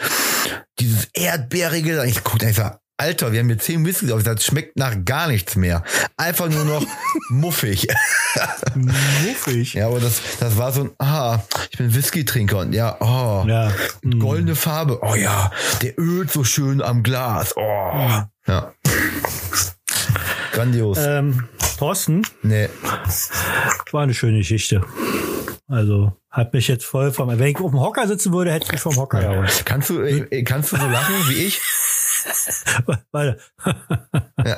dieses 0.79 1.09
Erdbeerige. 1.13 2.05
Ich 2.05 2.23
guck, 2.23 2.41
ich 2.41 2.55
sag, 2.55 2.79
Alter, 2.99 3.31
wir 3.31 3.39
haben 3.39 3.47
hier 3.47 3.57
zehn 3.57 3.85
Whisky, 3.85 4.11
aber 4.11 4.21
das 4.21 4.43
schmeckt 4.43 4.75
nach 4.75 4.93
gar 5.05 5.29
nichts 5.29 5.55
mehr. 5.55 5.85
Einfach 6.17 6.49
nur 6.49 6.65
noch 6.65 6.85
muffig. 7.29 7.87
Muffig. 8.75 9.73
Ja, 9.73 9.87
aber 9.87 10.01
das, 10.01 10.21
das 10.41 10.57
war 10.57 10.73
so 10.73 10.81
ein, 10.81 10.91
ah, 10.99 11.39
ich 11.71 11.77
bin 11.77 11.95
Whisky-Trinker 11.95 12.57
und 12.57 12.73
ja, 12.73 12.97
oh. 12.99 13.47
Ja. 13.47 13.71
Hm. 14.03 14.19
Goldene 14.19 14.53
Farbe. 14.53 14.99
Oh 15.01 15.15
ja, 15.15 15.49
der 15.81 15.97
ölt 15.97 16.29
so 16.29 16.43
schön 16.43 16.81
am 16.81 17.01
Glas. 17.01 17.55
Oh. 17.55 17.61
Ja. 18.47 18.73
Grandios. 20.51 20.97
Ähm, 20.99 21.47
Thorsten, 21.77 22.23
nee. 22.41 22.67
war 23.93 24.03
eine 24.03 24.13
schöne 24.13 24.39
Geschichte. 24.39 24.83
Also, 25.69 26.17
hat 26.29 26.53
mich 26.53 26.67
jetzt 26.67 26.83
voll 26.83 27.13
vom, 27.13 27.29
wenn 27.29 27.47
ich 27.47 27.61
auf 27.61 27.71
dem 27.71 27.79
Hocker 27.79 28.07
sitzen 28.09 28.33
würde, 28.33 28.51
hätte 28.51 28.65
ich 28.65 28.71
mich 28.73 28.81
vom 28.81 28.97
Hocker 28.97 29.21
gehauen. 29.21 29.47
Kannst 29.63 29.89
du, 29.89 30.01
äh, 30.01 30.43
kannst 30.43 30.73
du 30.73 30.77
so 30.77 30.85
lachen 30.85 31.15
wie 31.29 31.45
ich? 31.45 31.61
Warte. 33.11 33.39
Ja. 34.45 34.57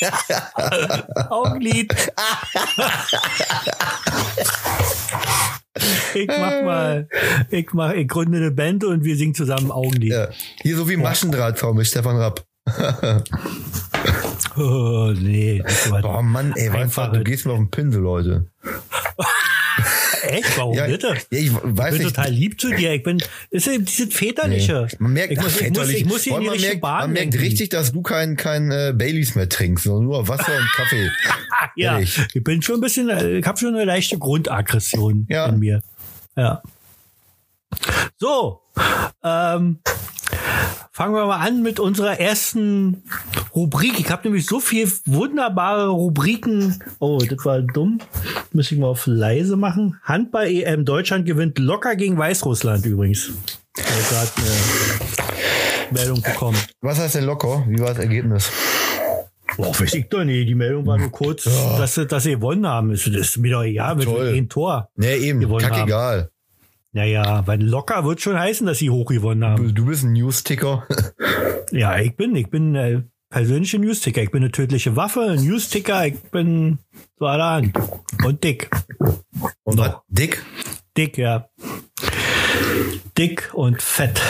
ja. 0.00 0.50
Augenlid. 1.30 1.94
ich 6.14 6.28
mach 6.28 6.62
mal, 6.62 7.08
ich 7.50 7.72
mach, 7.72 7.92
ich 7.92 8.08
gründe 8.08 8.38
eine 8.38 8.50
Band 8.50 8.84
und 8.84 9.04
wir 9.04 9.16
singen 9.16 9.34
zusammen 9.34 9.70
Augenlid. 9.70 10.12
ja. 10.12 10.28
Hier 10.62 10.76
so 10.76 10.88
wie 10.88 10.96
Maschendrahtzaun 10.96 11.76
mit 11.76 11.86
Stefan 11.86 12.16
Rapp. 12.16 12.44
Oh, 14.56 15.12
nee. 15.16 15.62
Oh 16.02 16.22
Mann, 16.22 16.52
ey, 16.54 16.68
Einfach 16.68 17.10
du, 17.10 17.18
du 17.18 17.24
gehst 17.24 17.44
mir 17.44 17.52
auf 17.52 17.58
den 17.58 17.70
Pinsel, 17.70 18.02
Leute. 18.02 18.46
Echt? 20.28 20.58
Warum 20.58 20.76
Ja, 20.76 20.86
bitte? 20.86 21.08
ja, 21.08 21.38
ich 21.38 21.46
Ich 21.46 21.52
weiß 21.52 21.94
bin 21.94 22.02
nicht. 22.04 22.14
total 22.16 22.30
lieb 22.30 22.60
zu 22.60 22.70
dir. 22.74 22.92
Ich 22.94 23.02
bin, 23.02 23.18
das 23.50 23.66
ist 23.66 23.98
dieses 23.98 24.14
Väterliche. 24.14 24.88
Man 24.98 25.12
merkt, 25.12 25.32
ich, 25.32 25.38
muss, 25.40 25.46
ach, 25.56 25.60
ich, 25.60 25.68
muss, 25.70 25.78
väterlich. 25.78 25.96
ich 26.00 26.04
muss 26.06 26.22
hier 26.22 26.34
in 26.36 26.40
die 26.42 26.46
man 26.48 26.60
merkt, 26.60 26.80
Bahn 26.80 27.00
man 27.00 27.12
merkt 27.12 27.34
richtig, 27.34 27.68
dass 27.70 27.92
du 27.92 28.02
kein, 28.02 28.36
kein 28.36 28.70
äh, 28.70 28.92
Baileys 28.96 29.34
mehr 29.34 29.48
trinkst, 29.48 29.84
sondern 29.84 30.04
nur 30.04 30.28
Wasser 30.28 30.52
und 30.56 30.68
Kaffee. 30.76 31.10
Ja, 31.76 31.94
ehrlich. 31.94 32.20
ich 32.34 32.44
bin 32.44 32.62
schon 32.62 32.76
ein 32.76 32.80
bisschen, 32.80 33.08
äh, 33.08 33.38
ich 33.38 33.46
habe 33.46 33.58
schon 33.58 33.74
eine 33.74 33.84
leichte 33.84 34.18
Grundaggression 34.18 35.26
Ja. 35.30 35.46
in 35.46 35.58
mir. 35.58 35.82
Ja. 36.36 36.62
So, 38.18 38.60
ähm, 39.22 39.78
fangen 40.94 41.12
wir 41.14 41.26
mal 41.26 41.40
an 41.40 41.60
mit 41.62 41.80
unserer 41.80 42.20
ersten 42.20 43.02
Rubrik. 43.54 43.98
Ich 43.98 44.10
habe 44.10 44.22
nämlich 44.24 44.46
so 44.46 44.60
viel 44.60 44.90
wunderbare 45.06 45.88
Rubriken. 45.88 46.80
Oh, 47.00 47.18
das 47.18 47.44
war 47.44 47.60
dumm. 47.62 47.98
Muss 48.52 48.70
ich 48.70 48.78
mal 48.78 48.86
auf 48.86 49.06
leise 49.06 49.56
machen. 49.56 49.98
Handball 50.04 50.46
EM 50.46 50.84
Deutschland 50.84 51.26
gewinnt 51.26 51.58
locker 51.58 51.96
gegen 51.96 52.16
Weißrussland 52.16 52.86
übrigens. 52.86 53.32
Ich 53.76 53.84
gerade 53.84 54.30
eine 54.36 55.90
Meldung 55.90 56.22
bekommen. 56.22 56.56
Was 56.80 56.98
heißt 57.00 57.16
denn 57.16 57.24
locker? 57.24 57.64
Wie 57.68 57.78
war 57.80 57.88
das 57.88 57.98
Ergebnis? 57.98 58.52
Boah, 59.56 59.68
weiß 59.78 59.94
ich 59.94 60.08
doch 60.08 60.22
nicht. 60.24 60.48
Die 60.48 60.54
Meldung 60.54 60.86
war 60.86 60.96
nur 60.98 61.10
kurz, 61.10 61.44
dass, 61.44 61.94
sie- 61.96 62.06
dass 62.06 62.22
sie 62.22 62.32
gewonnen 62.32 62.66
haben. 62.66 62.90
Das 62.92 63.06
ist 63.06 63.36
mir 63.38 63.52
doch 63.52 63.62
egal, 63.62 63.96
mit 63.96 64.04
Toll. 64.04 64.28
einem 64.28 64.48
Tor. 64.48 64.88
Nee, 64.96 65.16
eben, 65.16 65.40
kackegal. 65.58 66.30
Naja, 66.94 67.44
weil 67.46 67.60
locker 67.60 68.04
wird 68.04 68.20
schon 68.20 68.38
heißen, 68.38 68.66
dass 68.68 68.78
sie 68.78 68.88
hochgewonnen 68.88 69.44
haben. 69.44 69.74
Du, 69.74 69.86
bist 69.86 70.04
ein 70.04 70.12
News-Ticker. 70.12 70.86
Ja, 71.72 71.98
ich 71.98 72.14
bin, 72.14 72.36
ich 72.36 72.50
bin 72.50 72.76
äh, 72.76 73.02
persönliche 73.30 73.80
Newsticker. 73.80 74.22
Ich 74.22 74.30
bin 74.30 74.44
eine 74.44 74.52
tödliche 74.52 74.94
Waffe, 74.94 75.22
ein 75.22 75.42
Newsticker. 75.42 76.06
Ich 76.06 76.20
bin 76.30 76.78
so 77.18 77.26
allerhand. 77.26 77.76
Und 78.24 78.44
dick. 78.44 78.70
Und 79.64 79.78
was? 79.78 79.96
Dick? 80.06 80.44
Dick, 80.96 81.18
ja. 81.18 81.48
Dick 83.18 83.50
und 83.54 83.82
fett. 83.82 84.20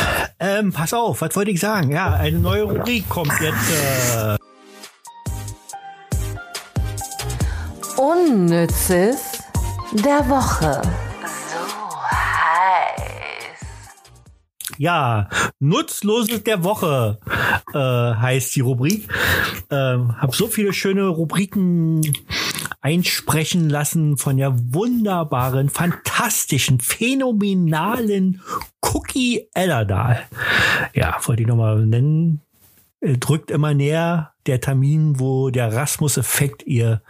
Ähm, 0.41 0.73
pass 0.73 0.95
auf, 0.95 1.21
was 1.21 1.37
wollte 1.37 1.51
ich 1.51 1.61
sagen? 1.61 1.91
Ja, 1.91 2.15
eine 2.15 2.39
neue 2.39 2.63
Rubrik 2.63 3.07
kommt 3.11 3.33
jetzt. 3.43 3.71
Äh, 4.17 4.39
Unnützes 8.01 9.43
der 9.93 10.27
Woche. 10.31 10.81
Ja, 14.79 15.29
Nutzloses 15.61 16.43
der 16.43 16.65
Woche 16.65 17.19
äh, 17.73 17.79
heißt 17.79 18.55
die 18.57 18.61
Rubrik. 18.61 19.09
Ähm, 19.71 20.21
hab 20.21 20.35
so 20.35 20.47
viele 20.47 20.73
schöne 20.73 21.07
Rubriken 21.07 22.01
einsprechen 22.81 23.71
lassen 23.71 24.19
von 24.19 24.37
der 24.37 24.53
wunderbaren, 24.75 25.71
fantastischen, 25.71 26.81
phänomenalen 26.81 28.43
Cookie 28.83 29.49
Ellerdahl. 29.55 30.21
Ja, 30.93 31.17
wollte 31.25 31.43
ich 31.43 31.49
nochmal 31.49 31.87
nennen. 31.87 32.44
Äh, 33.05 33.19
Drückt 33.19 33.51
immer 33.51 33.75
näher 33.75 34.33
der 34.47 34.61
Termin, 34.61 35.19
wo 35.21 35.51
der 35.51 35.73
Rasmus-Effekt 35.73 36.65
ihr, 36.65 37.03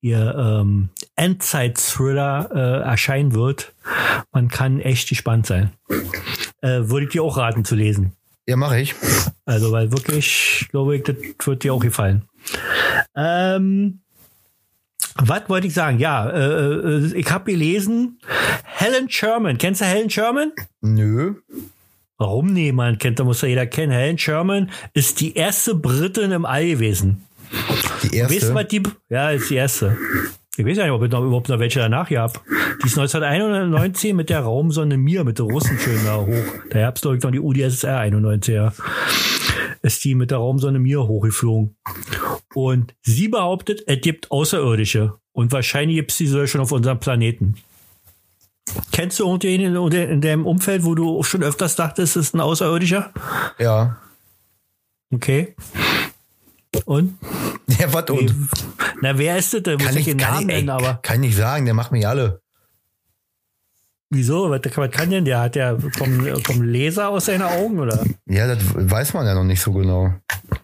ihr 0.00 0.34
ähm, 0.36 0.88
Endzeit-Thriller 1.16 2.50
äh, 2.52 2.88
erscheinen 2.88 3.34
wird. 3.34 3.72
Man 4.32 4.48
kann 4.48 4.80
echt 4.80 5.08
gespannt 5.08 5.46
sein 5.46 5.72
äh, 6.62 6.88
würde 6.88 7.06
ich 7.06 7.12
dir 7.12 7.22
auch 7.22 7.36
raten 7.36 7.64
zu 7.64 7.74
lesen. 7.74 8.12
Ja, 8.46 8.56
mache 8.56 8.80
ich. 8.80 8.94
Also, 9.44 9.72
weil 9.72 9.92
wirklich, 9.92 10.66
glaube 10.70 10.96
ich, 10.96 11.04
das 11.04 11.16
wird 11.44 11.62
dir 11.62 11.74
auch 11.74 11.80
gefallen. 11.80 12.22
Ähm, 13.14 14.00
was 15.16 15.48
wollte 15.48 15.66
ich 15.66 15.74
sagen? 15.74 15.98
Ja, 15.98 16.28
äh, 16.30 16.74
äh, 16.74 17.14
ich 17.14 17.30
habe 17.30 17.50
gelesen, 17.50 18.18
Helen 18.64 19.10
Sherman. 19.10 19.58
Kennst 19.58 19.80
du 19.80 19.84
Helen 19.84 20.10
Sherman? 20.10 20.52
Nö. 20.80 21.34
Warum 22.20 22.52
nee, 22.52 22.70
man 22.70 22.98
kennt, 22.98 23.18
da 23.18 23.24
muss 23.24 23.40
ja 23.40 23.48
jeder 23.48 23.66
kennen. 23.66 23.92
Helen 23.92 24.18
Sherman 24.18 24.70
ist 24.92 25.22
die 25.22 25.34
erste 25.34 25.74
Britin 25.74 26.32
im 26.32 26.44
All 26.44 26.66
gewesen. 26.66 27.24
Die 28.02 28.14
erste. 28.14 28.36
Weißt 28.36 28.50
du, 28.50 28.54
was 28.54 28.68
die, 28.68 28.82
ja, 29.08 29.30
ist 29.30 29.48
die 29.48 29.54
erste. 29.54 29.96
Ich 30.58 30.66
weiß 30.66 30.76
ja 30.76 30.84
nicht, 30.84 30.92
ob 30.92 31.00
es 31.00 31.10
noch, 31.10 31.24
überhaupt 31.24 31.48
noch 31.48 31.58
welche 31.58 31.78
danach 31.78 32.10
gab. 32.10 32.44
Die 32.82 32.88
ist 32.88 32.98
1991 32.98 34.12
mit 34.12 34.28
der 34.28 34.40
Raumsonde 34.40 34.98
Mir, 34.98 35.24
mit 35.24 35.38
der 35.38 35.46
Russen 35.46 35.78
schön 35.78 36.04
da 36.04 36.18
hoch. 36.18 36.60
Da 36.68 36.80
gab's, 36.80 37.00
glaube 37.00 37.16
ich, 37.16 37.22
noch 37.22 37.30
die 37.30 37.40
UdSSR 37.40 38.00
91, 38.00 38.54
ja. 38.54 38.74
Ist 39.80 40.04
die 40.04 40.14
mit 40.14 40.30
der 40.30 40.38
Raumsonde 40.38 40.78
Mir 40.78 41.08
hochgeflogen. 41.08 41.74
Und 42.52 42.94
sie 43.00 43.28
behauptet, 43.28 43.84
es 43.86 44.02
gibt 44.02 44.30
Außerirdische. 44.30 45.14
Und 45.32 45.52
wahrscheinlich 45.52 45.96
gibt's 45.96 46.18
die 46.18 46.26
sogar 46.26 46.46
schon 46.46 46.60
auf 46.60 46.70
unserem 46.70 47.00
Planeten. 47.00 47.54
Kennst 48.92 49.18
du 49.18 49.24
irgendjemanden 49.26 49.92
in, 49.92 50.02
in, 50.02 50.10
in 50.10 50.20
dem 50.20 50.46
Umfeld, 50.46 50.84
wo 50.84 50.94
du 50.94 51.22
schon 51.22 51.42
öfters 51.42 51.76
dachtest, 51.76 52.16
es 52.16 52.26
ist 52.28 52.34
ein 52.34 52.40
Außerirdischer? 52.40 53.12
Ja. 53.58 53.96
Okay. 55.12 55.54
Und? 56.84 57.18
Ja, 57.78 57.92
was 57.92 58.10
und? 58.10 58.34
Na, 59.00 59.16
wer 59.16 59.38
ist 59.38 59.54
das 59.54 59.62
denn? 59.62 59.74
Muss 59.74 59.86
Kann 59.86 59.96
ich 59.96 60.04
den 60.04 60.16
Namen 60.16 60.46
nennen, 60.48 60.68
aber. 60.70 60.98
kann 61.02 61.22
ich 61.22 61.36
sagen, 61.36 61.66
der 61.66 61.72
macht 61.72 61.92
mich 61.92 62.06
alle. 62.06 62.40
Wieso? 64.10 64.50
Was, 64.50 64.60
was 64.74 64.90
kann 64.90 65.08
denn 65.08 65.24
der? 65.24 65.40
Hat 65.40 65.54
der 65.54 65.78
kommen, 65.96 66.42
kommen 66.42 66.64
Laser 66.64 67.08
aus 67.08 67.26
seinen 67.26 67.42
Augen 67.42 67.78
oder? 67.78 68.04
Ja, 68.26 68.52
das 68.52 68.58
weiß 68.74 69.14
man 69.14 69.24
ja 69.24 69.34
noch 69.34 69.44
nicht 69.44 69.62
so 69.62 69.72
genau. 69.72 70.12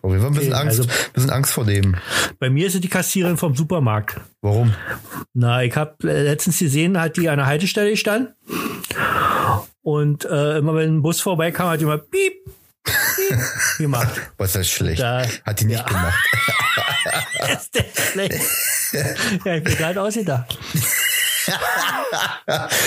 Aber 0.03 0.15
wir 0.15 0.21
haben 0.21 0.29
ein 0.29 0.39
bisschen, 0.39 0.53
Okay, 0.53 0.63
Angst, 0.63 0.79
also- 0.81 0.91
bisschen 1.13 1.31
Angst 1.31 1.53
vor 1.53 1.65
dem. 1.65 1.97
Bei 2.39 2.51
mir 2.51 2.67
ist 2.67 2.75
es 2.75 2.81
die 2.81 2.89
Kassiererin 2.89 3.37
vom 3.37 3.55
Supermarkt. 3.57 4.21
Warum? 4.43 4.75
Na, 5.35 5.63
ich 5.63 5.75
habe 5.77 5.95
letztens 6.01 6.59
gesehen, 6.59 7.01
hat 7.01 7.17
die 7.17 7.29
an 7.29 7.39
der 7.39 7.47
Haltestelle 7.47 7.91
gestanden 7.91 8.35
Und 9.83 10.25
äh, 10.25 10.59
immer 10.59 10.75
wenn 10.75 10.97
ein 10.97 11.03
Bus 11.03 11.21
vorbeikam, 11.21 11.69
hat 11.69 11.81
die 11.81 11.85
immer 11.85 11.99
piep, 11.99 12.35
piep 12.85 13.39
gemacht. 13.79 14.21
Was 14.39 14.49
ist 14.51 14.57
das 14.57 14.69
schlecht? 14.69 15.01
Da- 15.01 15.27
Hat 15.45 15.61
die 15.61 15.65
nicht 15.67 15.79
ja. 15.79 15.85
gemacht. 15.85 16.19
ist 17.53 17.75
der 17.75 17.85
schlecht. 18.13 18.41
ja, 19.45 19.55
ich 19.57 19.65
bin 19.65 19.77
gerade 19.77 20.03
ausgedacht. 20.03 20.59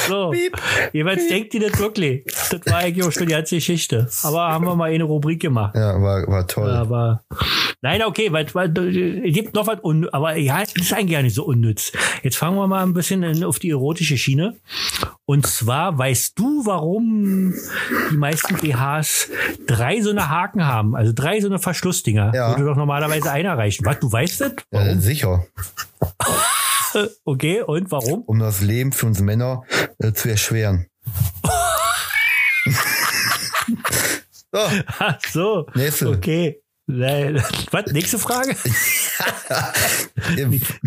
So, 0.08 0.34
jeweils 0.94 1.28
denkt 1.28 1.54
die 1.54 1.60
das 1.60 1.78
wirklich. 1.80 2.24
Das 2.50 2.62
war 2.66 2.80
eigentlich 2.80 3.06
auch 3.06 3.12
schon 3.12 3.28
die 3.28 3.34
ganze 3.34 3.56
Geschichte. 3.56 4.08
Aber 4.24 4.48
haben 4.52 4.66
wir 4.66 4.76
mal 4.76 4.92
eine 4.92 5.04
Rubrik 5.04 5.42
gemacht. 5.42 5.76
Ja, 5.76 6.02
war, 6.02 6.28
war 6.28 6.48
toll. 6.48 6.70
Aber 6.70 7.24
nein, 7.82 8.02
okay, 8.04 8.32
weil, 8.32 8.48
weil 8.54 8.78
es 9.26 9.34
gibt 9.34 9.54
noch 9.54 9.68
was 9.68 9.80
un 9.84 10.10
aber 10.10 10.36
ja, 10.38 10.62
es 10.62 10.76
ist 10.76 10.94
eigentlich 10.94 11.12
gar 11.12 11.22
nicht 11.22 11.36
so 11.36 11.46
unnütz. 11.46 11.92
Jetzt 12.24 12.38
fangen 12.38 12.58
wir 12.58 12.68
mal 12.68 12.84
ein 12.84 12.94
bisschen 12.94 13.24
in, 13.24 13.44
auf 13.44 13.60
die 13.60 13.70
erotische 13.70 14.18
Schiene. 14.18 14.56
Und 15.26 15.46
zwar 15.46 15.98
weißt 15.98 16.38
du, 16.40 16.66
warum 16.66 17.54
die 18.12 18.18
meisten 18.18 18.56
BHs 18.56 19.30
drei 19.68 20.02
so 20.02 20.10
eine 20.10 20.30
Haken 20.30 20.66
haben, 20.66 20.96
also 20.96 21.12
drei 21.14 21.40
so 21.40 21.48
eine 21.48 21.60
Verschlussdinger, 21.60 22.32
Ja. 22.34 22.50
würde 22.50 22.66
doch 22.66 22.76
normalerweise 22.76 23.30
einer 23.32 23.58
reichen. 23.58 23.86
Was, 23.86 24.00
du 24.00 24.12
weißt 24.12 24.42
das? 24.42 24.54
Ja, 24.72 24.96
sicher. 24.98 25.46
Okay, 27.26 27.62
und 27.62 27.92
warum? 27.92 28.24
Um 28.24 28.40
das 28.40 28.62
Leben 28.62 28.92
für 28.92 29.06
uns 29.06 29.22
Männer 29.22 29.62
äh, 30.00 30.14
zu 30.14 30.30
erschweren. 30.30 30.88
so, 34.52 34.60
Ach 35.00 35.20
so. 35.32 35.68
Nächste. 35.76 36.10
Okay. 36.10 36.60
Nein. 36.92 37.44
Was? 37.72 37.86
Nächste 37.92 38.18
Frage? 38.18 38.56
das 38.56 38.66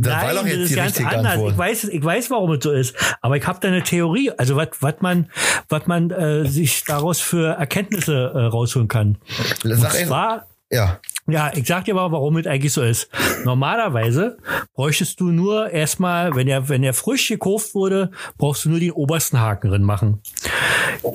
war 0.05 0.35
doch 0.35 0.45
das 0.45 0.55
ist 0.55 0.75
ganz 0.75 0.99
anders. 0.99 1.35
Antwort. 1.35 1.53
Ich 1.53 1.59
weiß, 1.59 1.85
ich 1.85 2.05
weiß, 2.05 2.29
warum 2.31 2.51
es 2.53 2.65
so 2.65 2.73
ist. 2.73 2.97
Aber 3.21 3.37
ich 3.37 3.47
habe 3.47 3.61
da 3.61 3.69
eine 3.69 3.85
Theorie. 3.85 4.33
Also 4.33 4.57
was, 4.57 4.71
was 4.81 4.97
man, 5.01 5.31
was 5.69 5.87
man 5.87 6.11
äh, 6.11 6.45
sich 6.47 6.83
daraus 6.85 7.21
für 7.21 7.55
Erkenntnisse 7.55 8.33
äh, 8.35 8.47
rausholen 8.47 8.89
kann. 8.89 9.19
Sag 9.63 9.95
Und 9.95 10.07
zwar, 10.07 10.49
ja, 10.71 10.99
ja, 11.29 11.53
ich 11.55 11.67
sag 11.67 11.85
dir 11.85 11.95
mal, 11.95 12.11
warum 12.13 12.37
es 12.37 12.47
eigentlich 12.47 12.73
so 12.73 12.83
ist. 12.83 13.09
Normalerweise 13.45 14.39
bräuchtest 14.75 15.21
du 15.21 15.31
nur 15.31 15.71
erstmal, 15.71 16.35
wenn 16.35 16.49
er, 16.49 16.69
wenn 16.69 16.83
er 16.83 16.95
frisch 16.95 17.29
gekauft 17.29 17.75
wurde, 17.75 18.11
brauchst 18.39 18.65
du 18.65 18.71
nur 18.71 18.81
den 18.81 18.91
obersten 18.93 19.41
Haken 19.41 19.71
drin 19.71 19.83
machen. 19.83 20.21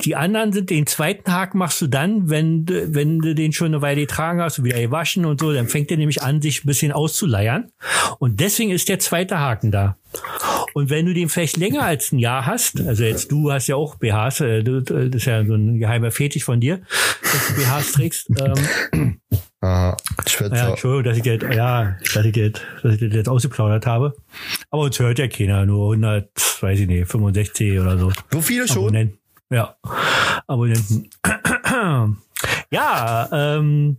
Die 0.04 0.16
anderen 0.16 0.52
sind, 0.52 0.70
den 0.70 0.86
zweiten 0.86 1.32
Haken 1.32 1.58
machst 1.58 1.80
du 1.80 1.86
dann, 1.86 2.28
wenn, 2.30 2.64
du- 2.66 2.94
wenn 2.94 3.18
du 3.20 3.34
den 3.34 3.52
schon 3.52 3.68
eine 3.68 3.82
Weile 3.82 4.02
getragen 4.02 4.40
hast 4.40 4.62
wieder 4.64 4.80
gewaschen 4.80 5.24
und 5.24 5.40
so, 5.40 5.52
dann 5.52 5.68
fängt 5.68 5.90
er 5.90 5.96
nämlich 5.96 6.22
an, 6.22 6.40
sich 6.42 6.64
ein 6.64 6.66
bisschen 6.66 6.92
auszuleiern. 6.92 7.70
Und 8.18 8.40
deswegen 8.40 8.70
ist 8.70 8.88
der 8.88 8.98
zweite 8.98 9.38
Haken 9.38 9.70
da. 9.70 9.96
Und 10.74 10.90
wenn 10.90 11.06
du 11.06 11.14
den 11.14 11.28
vielleicht 11.28 11.56
länger 11.56 11.82
als 11.82 12.12
ein 12.12 12.18
Jahr 12.18 12.46
hast, 12.46 12.80
also 12.80 13.04
jetzt 13.04 13.30
du 13.32 13.50
hast 13.52 13.66
ja 13.66 13.76
auch 13.76 13.96
BHs, 13.96 14.40
äh, 14.40 14.62
du- 14.62 14.82
das 14.82 15.14
ist 15.22 15.24
ja 15.26 15.44
so 15.44 15.54
ein 15.54 15.78
geheimer 15.78 16.10
Fetisch 16.10 16.44
von 16.44 16.60
dir, 16.60 16.80
dass 17.22 17.48
du 17.48 17.54
BHs 17.54 17.92
trägst. 17.92 18.30
Ähm, 18.92 19.20
aha, 19.60 19.90
ja, 19.90 19.96
Schwätzer. 20.26 20.68
Entschuldigung, 20.70 21.04
dass 21.04 21.18
ich 21.18 21.24
jetzt, 21.24 21.44
ja, 21.54 21.96
dass 22.14 22.24
ich 22.24 22.36
jetzt, 22.36 22.62
dass 22.82 22.94
ich 22.94 23.00
das 23.00 23.12
jetzt 23.12 23.28
ausgeplaudert 23.28 23.86
habe. 23.86 24.14
Aber 24.70 24.82
uns 24.82 24.98
hört 24.98 25.18
ja 25.18 25.28
keiner, 25.28 25.66
nur 25.66 25.92
100, 25.92 26.28
weiß 26.60 26.80
ich 26.80 26.86
nicht, 26.86 27.08
65 27.08 27.80
oder 27.80 27.98
so. 27.98 28.12
So 28.30 28.40
viele 28.40 28.68
schon? 28.68 28.84
Abonnenten. 28.84 29.18
Ja, 29.50 29.76
Abonnenten. 30.46 31.10
Ja, 32.70 33.28
ähm, 33.32 33.96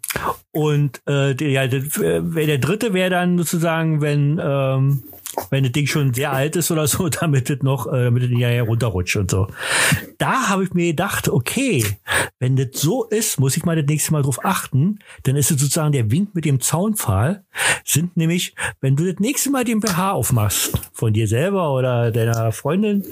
und 0.51 1.01
äh, 1.07 1.33
der, 1.35 1.49
ja, 1.49 1.67
der, 1.67 1.81
äh, 1.81 2.45
der 2.45 2.57
dritte 2.59 2.93
wäre 2.93 3.09
dann 3.09 3.37
sozusagen, 3.37 4.01
wenn 4.01 4.39
ähm, 4.41 5.03
wenn 5.49 5.63
das 5.63 5.71
Ding 5.71 5.87
schon 5.87 6.13
sehr 6.13 6.31
alt 6.31 6.55
ist 6.55 6.71
oder 6.71 6.87
so, 6.87 7.09
damit 7.09 7.49
es 7.49 7.61
noch, 7.61 7.87
äh, 7.87 8.05
damit 8.05 8.23
es 8.23 8.29
nicht 8.29 8.39
ja 8.39 8.61
runterrutscht 8.61 9.15
und 9.17 9.31
so. 9.31 9.47
Da 10.17 10.49
habe 10.49 10.63
ich 10.63 10.73
mir 10.73 10.87
gedacht, 10.87 11.29
okay, 11.29 11.85
wenn 12.39 12.55
das 12.55 12.69
so 12.73 13.05
ist, 13.05 13.39
muss 13.39 13.57
ich 13.57 13.65
mal 13.65 13.75
das 13.75 13.85
nächste 13.85 14.11
Mal 14.11 14.23
drauf 14.23 14.43
achten, 14.43 14.99
dann 15.23 15.35
ist 15.35 15.51
es 15.51 15.59
sozusagen 15.59 15.91
der 15.91 16.11
Wink 16.11 16.35
mit 16.35 16.45
dem 16.45 16.59
Zaunpfahl, 16.59 17.43
sind 17.85 18.17
nämlich, 18.17 18.55
wenn 18.81 18.95
du 18.95 19.05
das 19.05 19.19
nächste 19.19 19.49
Mal 19.49 19.63
den 19.63 19.79
BH 19.79 20.11
aufmachst, 20.11 20.71
von 20.93 21.13
dir 21.13 21.27
selber 21.27 21.73
oder 21.73 22.11
deiner 22.11 22.51
Freundin, 22.51 23.05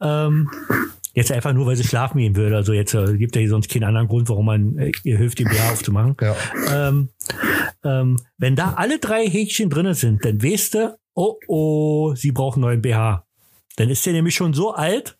ähm, 0.00 0.50
Jetzt 1.12 1.32
einfach 1.32 1.52
nur, 1.52 1.66
weil 1.66 1.74
sie 1.74 1.84
schlafen 1.84 2.18
gehen 2.18 2.36
würde. 2.36 2.54
Also 2.56 2.72
jetzt 2.72 2.94
äh, 2.94 3.16
gibt 3.16 3.34
ja 3.34 3.46
sonst 3.48 3.68
keinen 3.68 3.84
anderen 3.84 4.06
Grund, 4.06 4.28
warum 4.28 4.46
man 4.46 4.78
äh, 4.78 4.92
ihr 5.02 5.18
hilft, 5.18 5.40
den 5.40 5.48
BH 5.48 5.72
aufzumachen. 5.72 6.16
Ja. 6.20 6.36
Ähm, 6.72 7.08
ähm, 7.82 8.16
wenn 8.38 8.54
da 8.54 8.74
alle 8.76 8.98
drei 8.98 9.28
Häkchen 9.28 9.70
drinne 9.70 9.94
sind, 9.94 10.24
dann 10.24 10.42
weißt 10.42 10.74
du, 10.74 10.98
oh 11.14 11.36
oh, 11.48 12.14
sie 12.14 12.32
brauchen 12.32 12.62
einen 12.64 12.80
neuen 12.80 12.82
BH. 12.82 13.24
Dann 13.76 13.88
ist 13.90 14.04
der 14.06 14.12
nämlich 14.12 14.34
schon 14.34 14.52
so 14.54 14.72
alt, 14.74 15.16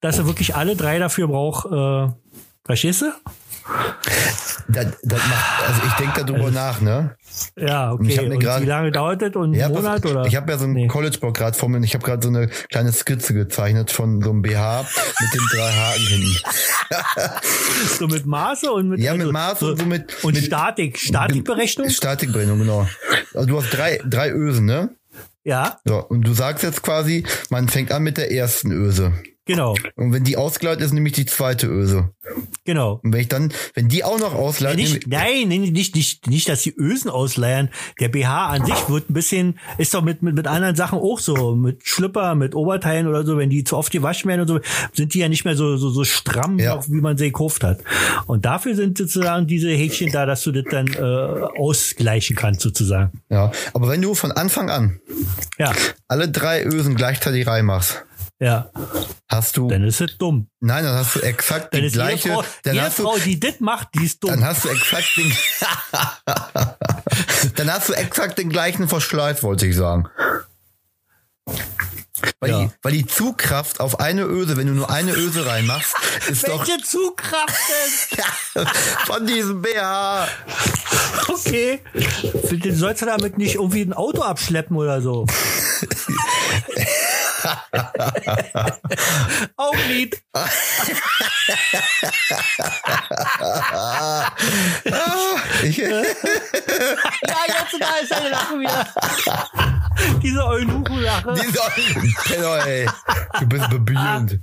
dass 0.00 0.18
er 0.18 0.26
wirklich 0.26 0.54
alle 0.56 0.76
drei 0.76 0.98
dafür 0.98 1.28
braucht. 1.28 1.66
Äh, 1.66 2.12
verstehst 2.64 3.02
du? 3.02 3.06
Das, 4.70 4.86
das 5.02 5.18
macht, 5.28 5.68
also 5.68 5.80
ich 5.86 5.92
denke 5.94 6.24
darüber 6.24 6.50
nach, 6.50 6.80
ne? 6.82 7.16
Ja, 7.56 7.92
Ich 7.94 8.00
okay. 8.00 8.18
hab 8.18 8.24
mir 8.26 8.34
Und 8.34 8.40
grad- 8.42 8.62
wie 8.62 8.66
lange 8.66 8.92
dauert 8.92 9.22
das? 9.22 9.34
Und 9.34 9.54
Ja, 9.54 9.68
Monat 9.70 10.04
oder? 10.04 10.26
ich 10.26 10.36
habe 10.36 10.50
ja 10.52 10.58
so 10.58 10.64
einen 10.64 10.74
Nee. 10.74 10.86
College-Blog 10.88 11.34
gerade 11.34 11.56
vor 11.56 11.68
mir 11.70 11.78
und 11.78 11.84
ich 11.84 11.94
habe 11.94 12.04
gerade 12.04 12.22
so 12.22 12.28
eine 12.28 12.48
kleine 12.70 12.92
Skizze 12.92 13.32
gezeichnet 13.32 13.90
von 13.90 14.20
so 14.22 14.30
einem 14.30 14.42
BH 14.42 14.82
mit 15.20 15.34
den 15.34 15.40
drei 15.58 15.70
Haken 15.70 16.06
hinten. 16.06 16.36
so 17.98 18.06
mit 18.08 18.26
Maße 18.26 18.70
und 18.70 18.88
mit, 18.90 19.00
Ja, 19.00 19.12
mit 19.12 19.20
also 19.22 19.32
Maße 19.32 19.66
und 19.72 19.78
so 19.78 19.86
mit- 19.86 20.22
und 20.24 20.34
mit- 20.34 20.44
Statik, 20.44 20.98
Statikberechnung. 20.98 21.88
Statikberechnung, 21.88 22.58
genau. 22.58 22.86
Also 23.34 23.46
du 23.48 23.58
hast 23.62 23.70
drei, 23.70 24.00
drei 24.06 24.30
Ösen, 24.32 24.66
ne? 24.66 24.90
Ja, 25.48 25.80
So, 25.86 26.04
und 26.06 26.26
du 26.26 26.34
sagst 26.34 26.62
jetzt 26.62 26.82
quasi, 26.82 27.24
man 27.48 27.68
fängt 27.68 27.90
an 27.90 28.02
mit 28.02 28.18
der 28.18 28.30
ersten 28.30 28.70
Öse. 28.70 29.14
Genau, 29.48 29.74
Und 29.96 30.12
wenn 30.12 30.22
die 30.22 30.36
ausgeleitet 30.36 30.84
ist, 30.84 30.92
nämlich 30.92 31.14
die 31.14 31.26
zweite 31.26 31.66
Öse. 31.66 32.10
genau. 32.64 33.00
Und 33.02 33.12
wenn 33.12 33.20
ich 33.22 33.28
dann, 33.28 33.52
wenn 33.74 33.88
die 33.88 34.04
auch 34.04 34.20
noch 34.20 34.34
ausleitet, 34.34 34.78
Nicht, 34.78 35.06
nein, 35.08 35.48
nein, 35.48 35.62
nicht, 35.72 35.96
nicht, 35.96 36.26
nicht, 36.28 36.48
dass 36.48 36.62
die 36.62 36.74
Ösen 36.76 37.10
ausleiern. 37.10 37.70
Der 37.98 38.08
BH 38.08 38.46
an 38.48 38.64
sich 38.66 38.88
wird 38.88 39.10
ein 39.10 39.14
bisschen, 39.14 39.58
ist 39.78 39.92
doch 39.94 40.02
mit, 40.02 40.22
mit, 40.22 40.36
mit 40.36 40.46
anderen 40.46 40.76
Sachen 40.76 40.98
auch 41.00 41.18
so. 41.18 41.56
Mit 41.56 41.80
Schlüpper, 41.84 42.36
mit 42.36 42.54
Oberteilen 42.54 43.08
oder 43.08 43.24
so, 43.26 43.36
wenn 43.38 43.50
die 43.50 43.64
zu 43.64 43.76
oft 43.76 43.90
gewaschen 43.90 44.28
werden 44.28 44.42
und 44.42 44.48
so, 44.48 44.60
sind 44.92 45.14
die 45.14 45.18
ja 45.18 45.28
nicht 45.28 45.44
mehr 45.44 45.56
so, 45.56 45.76
so, 45.76 45.90
so 45.90 46.04
stramm, 46.04 46.58
Ja. 46.58 46.80
wie 46.88 47.00
man 47.00 47.16
sie 47.18 47.24
gekauft 47.26 47.64
hat. 47.64 47.80
Und 48.26 48.44
dafür 48.44 48.74
sind 48.76 48.98
sozusagen 48.98 49.46
diese 49.48 49.70
Häkchen 49.70 50.12
da, 50.12 50.26
dass 50.26 50.42
du 50.44 50.52
das 50.52 50.64
dann 50.70 50.86
äh, 50.88 51.00
ausgleichen 51.58 52.36
kannst, 52.36 52.60
sozusagen. 52.60 53.20
ja. 53.30 53.50
Aber 53.72 53.88
wenn 53.88 54.02
du 54.02 54.14
von 54.14 54.30
Anfang 54.32 54.70
an 54.70 55.00
Ja, 55.58 55.72
alle 56.06 56.28
drei 56.28 56.64
Ösen 56.64 56.94
gleichzeitig 56.94 57.46
reinmachst, 57.46 58.04
ja. 58.40 58.70
hast 59.28 59.56
du, 59.56 59.68
Dann 59.68 59.82
ist 59.84 60.00
es 60.00 60.16
dumm. 60.18 60.48
nein, 60.60 60.84
dann 60.84 60.94
hast 60.94 61.16
du 61.16 61.20
exakt 61.20 61.72
Dann 61.74 61.80
die 61.80 61.86
ist 61.88 61.92
gleiche, 61.94 62.28
Frau, 62.28 62.44
dann 62.64 62.76
du, 62.76 62.90
Frau, 62.90 63.18
die 63.18 63.40
das 63.40 63.60
macht, 63.60 63.88
die 63.94 64.04
ist 64.04 64.22
dumm. 64.22 64.30
dann 64.30 64.44
hast 64.44 64.64
du 64.64 64.68
exakt 64.68 65.08
den, 65.16 65.32
dann 67.56 67.72
hast 67.72 67.88
du 67.88 67.92
exakt 67.94 68.38
den 68.38 68.50
gleichen 68.50 68.88
Verschleiß, 68.88 69.42
wollte 69.42 69.66
ich 69.66 69.76
sagen. 69.76 70.08
Weil, 72.40 72.50
Ja. 72.50 72.60
die, 72.64 72.70
weil 72.82 72.92
die 72.92 73.06
Zugkraft 73.06 73.78
auf 73.80 74.00
eine 74.00 74.22
Öse, 74.24 74.56
wenn 74.56 74.66
du 74.66 74.72
nur 74.72 74.90
eine 74.90 75.12
Öse 75.12 75.46
reinmachst, 75.46 75.94
ist 76.28 76.48
doch 76.48 76.66
Welche 76.66 76.82
Zugkraft 76.84 77.54
denn? 78.54 78.66
von 79.06 79.26
diesem 79.26 79.62
BH. 79.62 80.26
Okay. 81.28 81.80
Du 82.50 82.74
sollst 82.74 83.02
du 83.02 83.06
damit 83.06 83.38
nicht 83.38 83.54
irgendwie 83.54 83.82
ein 83.82 83.92
Auto 83.92 84.22
abschleppen 84.22 84.76
oder 84.76 85.00
so. 85.00 85.26
Ich, 95.62 95.78
Ja, 95.78 96.02
jetzt 97.48 97.76
da 97.80 97.96
ist 98.02 98.10
deine 98.10 98.30
Lache 98.30 98.58
wieder. 98.58 98.86
Diese 100.22 100.44
Eunuchen-Lache. 100.44 101.34
die 101.34 102.14
Penner, 102.24 102.66
ey. 102.66 102.88
Du 103.40 103.46
bist 103.46 103.70
bebührend. 103.70 104.40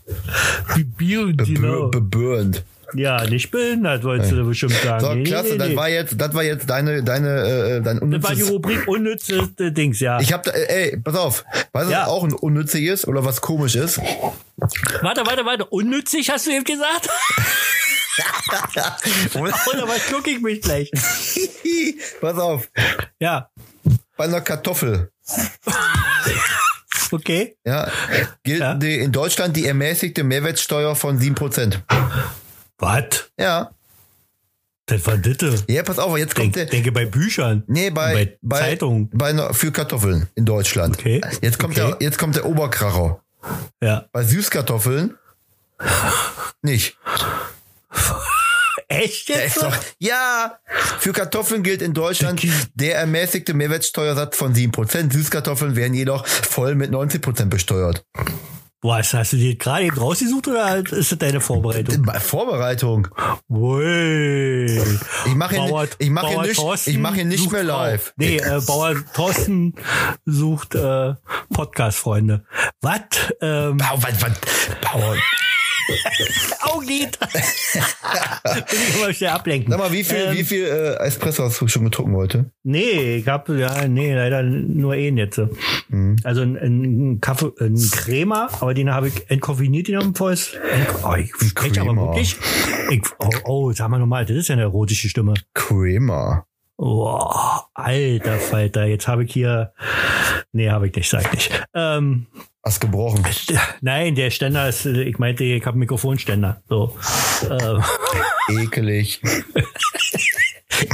Bebür, 0.75 1.33
genau. 1.33 1.87
bebührend. 1.89 2.63
Ja, 2.93 3.25
nicht 3.25 3.51
behindert, 3.51 4.03
wolltest 4.03 4.31
du 4.31 4.45
bestimmt 4.45 4.73
sagen. 4.73 5.03
So, 5.03 5.13
Nee, 5.13 5.23
klasse, 5.23 5.51
nee, 5.53 5.57
das 5.57 5.67
nee. 5.69 5.75
war 5.75 5.89
jetzt, 5.89 6.15
das 6.21 6.33
war 6.33 6.43
jetzt 6.43 6.69
deine, 6.69 7.03
deine, 7.03 7.29
äh, 7.77 7.81
dein 7.81 8.11
Das 8.11 8.23
war 8.23 8.35
die 8.35 8.43
unnützes. 8.43 8.49
Rubrik 8.51 8.87
unnützes 8.87 9.49
äh, 9.59 9.71
Dings, 9.71 9.99
ja. 9.99 10.19
Ich 10.19 10.31
hab 10.31 10.43
da, 10.43 10.51
äh, 10.51 10.91
ey, 10.91 10.97
pass 10.97 11.15
auf, 11.15 11.43
weißt 11.73 11.87
du, 11.87 11.91
Ja. 11.91 12.01
was 12.03 12.07
auch 12.09 12.23
ein 12.23 12.33
unnütziges 12.33 13.07
oder 13.07 13.25
was 13.25 13.41
komisch 13.41 13.75
ist? 13.75 13.99
Warte, 15.01 15.25
warte, 15.25 15.45
warte. 15.45 15.65
Unnützig 15.65 16.29
hast 16.29 16.47
du 16.47 16.51
eben 16.51 16.63
gesagt? 16.63 17.09
Oder 19.35 19.87
was 19.87 20.05
gucke 20.09 20.29
ich 20.29 20.39
mich 20.39 20.61
gleich? 20.61 20.89
pass 22.21 22.37
auf, 22.37 22.69
Ja, 23.19 23.49
bei 24.15 24.23
einer 24.23 24.39
Kartoffel, 24.39 25.11
okay. 27.11 27.57
ja, 27.65 27.89
gilt 28.43 28.59
Ja. 28.61 28.71
In 28.73 29.11
Deutschland 29.11 29.57
die 29.57 29.65
ermäßigte 29.67 30.23
Mehrwertsteuer 30.23 30.95
von 30.95 31.19
7%. 31.19 31.79
Was? 32.77 33.31
Ja. 33.39 33.71
Das 34.87 35.05
war 35.07 35.17
Ditte. 35.17 35.63
Ja, 35.67 35.81
pass 35.81 35.97
auf, 35.97 36.15
jetzt 36.17 36.35
kommt 36.35 36.55
Denk, 36.55 36.69
der. 36.69 36.77
denke 36.77 36.91
bei 36.91 37.05
Büchern. 37.05 37.63
Nee, 37.67 37.89
bei, 37.89 38.37
bei, 38.41 38.59
Zeitungen. 38.59 39.09
bei 39.11 39.33
für 39.53 39.71
Kartoffeln 39.71 40.27
in 40.35 40.45
Deutschland. 40.45 40.99
Okay. 40.99 41.21
Jetzt 41.41 41.57
kommt 41.57 41.77
Okay. 41.77 41.95
der, 41.97 42.05
jetzt 42.05 42.19
kommt 42.19 42.35
der 42.35 42.45
Oberkracher. 42.45 43.19
Ja. 43.81 44.05
Bei 44.11 44.23
Süßkartoffeln 44.23 45.17
Nicht. 46.61 46.97
Echt 48.87 49.29
jetzt? 49.29 49.57
doch, 49.63 49.75
ja, 49.97 50.59
für 50.99 51.11
Kartoffeln 51.11 51.63
gilt 51.63 51.81
in 51.81 51.93
Deutschland 51.95 52.45
der 52.75 52.97
ermäßigte 52.97 53.55
Mehrwertsteuersatz 53.55 54.37
von 54.37 54.53
7%. 54.53 55.11
Süßkartoffeln 55.11 55.75
werden 55.75 55.95
jedoch 55.95 56.25
voll 56.27 56.75
mit 56.75 56.91
19% 56.91 57.45
besteuert. 57.45 58.05
Boah, 58.81 58.97
hast 58.99 59.33
du 59.33 59.37
die 59.37 59.57
gerade 59.57 59.85
eben 59.85 59.97
rausgesucht 59.97 60.47
oder 60.47 60.77
ist 60.77 61.11
das 61.11 61.17
deine 61.17 61.41
Vorbereitung? 61.41 62.03
Bei 62.03 62.19
Vorbereitung. 62.19 63.07
Ui. 63.49 64.79
Ich 65.25 65.35
mache 65.35 65.55
hier, 65.55 65.87
ich 65.97 66.09
mache 66.09 66.27
hier 66.27 66.41
nicht, 66.41 66.55
Thorsten 66.55 66.89
ich 66.91 66.97
mache 66.99 67.15
hier 67.15 67.25
nicht 67.25 67.51
mehr 67.51 67.63
live. 67.63 68.13
Nee, 68.17 68.37
äh, 68.37 68.61
Bauer 68.65 68.95
Thorsten 69.13 69.73
sucht 70.25 70.75
äh, 70.75 71.15
Podcast-Freunde. 71.51 72.45
Was? 72.81 72.99
Ähm, 73.41 73.77
Bauer, 73.77 74.03
was, 74.03 74.21
was, 74.21 74.31
Bauer. 74.81 75.15
Augenlid. 76.61 77.17
Ich 78.71 78.95
immer 78.95 79.13
schnell 79.13 79.31
ablenken. 79.31 79.71
Sag 79.71 79.79
mal, 79.79 79.91
wie 79.91 80.03
viel, 80.03 80.17
Ähm, 80.17 80.33
wie 80.37 80.43
viel 80.43 80.63
äh, 80.65 80.95
Espresso 81.05 81.43
hast 81.43 81.59
du 81.59 81.67
schon 81.67 81.83
getrunken 81.83 82.15
heute? 82.15 82.51
Nee, 82.63 83.17
ich 83.17 83.27
hab, 83.27 83.49
ja, 83.49 83.87
nee, 83.87 84.13
leider 84.13 84.43
nur 84.43 84.93
einen 84.93 85.17
jetzt. 85.17 85.41
Mhm. 85.89 86.15
Also 86.23 86.41
ein, 86.41 86.55
ein 86.55 87.21
Kaffee, 87.21 87.51
ein 87.59 87.75
Crema, 87.91 88.47
aber 88.61 88.73
den 88.73 88.93
habe 88.93 89.09
ich 89.09 89.29
entkoffiniert 89.29 89.87
genommen 89.87 90.15
vorher. 90.15 90.37
Oh, 91.03 91.15
ich 91.15 91.31
spreche 91.49 91.81
aber 91.81 91.89
Crema. 91.93 92.01
wirklich. 92.07 92.37
Ich, 92.91 93.01
oh, 93.19 93.29
oh, 93.45 93.71
sag 93.73 93.89
mal 93.89 93.99
nochmal, 93.99 94.25
das 94.25 94.37
ist 94.37 94.47
ja 94.47 94.53
eine 94.53 94.61
erotische 94.63 95.09
Stimme. 95.09 95.33
Creamer. 95.53 96.45
Oh, 96.77 97.19
alter 97.73 98.37
Falter, 98.37 98.85
jetzt 98.85 99.07
habe 99.07 99.23
ich 99.23 99.33
hier. 99.33 99.73
Nee, 100.51 100.69
habe 100.69 100.87
ich 100.87 100.95
nicht, 100.95 101.09
sag 101.09 101.25
ich 101.25 101.31
nicht. 101.49 101.63
Ähm, 101.73 102.27
Hast 102.65 102.81
gebrochen. 102.81 103.23
nein, 103.81 104.15
der 104.15 104.31
Ständer 104.31 104.67
ist, 104.67 104.85
ich 104.87 105.19
meinte, 105.19 105.43
ich 105.43 105.63
habe 105.65 105.77
Mikrofonständer. 105.77 106.63
So. 106.67 106.97
Ähm, 107.47 107.83
Ekelig. 108.63 109.21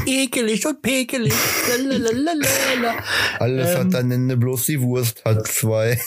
ekelig 0.05 0.65
und 0.67 0.81
pekelig. 0.81 1.33
Lalalala. 1.79 2.93
Alles 3.39 3.69
Ähm. 3.69 3.77
hat 3.77 3.95
ein 3.95 4.11
Ende, 4.11 4.35
bloß 4.37 4.65
die 4.65 4.81
Wurst 4.81 5.23
hat 5.23 5.47
zwei. 5.47 5.97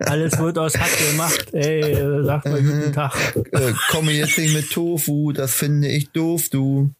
Alles 0.00 0.38
wird 0.38 0.58
aus 0.58 0.76
Hack 0.78 1.10
gemacht. 1.10 1.54
Ey, 1.54 1.80
äh, 1.92 2.24
sag 2.24 2.44
mal 2.44 2.62
guten 2.62 2.92
Tag. 2.92 3.14
Äh, 3.52 3.72
komme 3.88 4.12
jetzt 4.12 4.36
nicht 4.36 4.54
mit 4.54 4.70
Tofu, 4.70 5.32
das 5.32 5.54
finde 5.54 5.88
ich 5.88 6.10
doof, 6.10 6.50
du. 6.50 6.90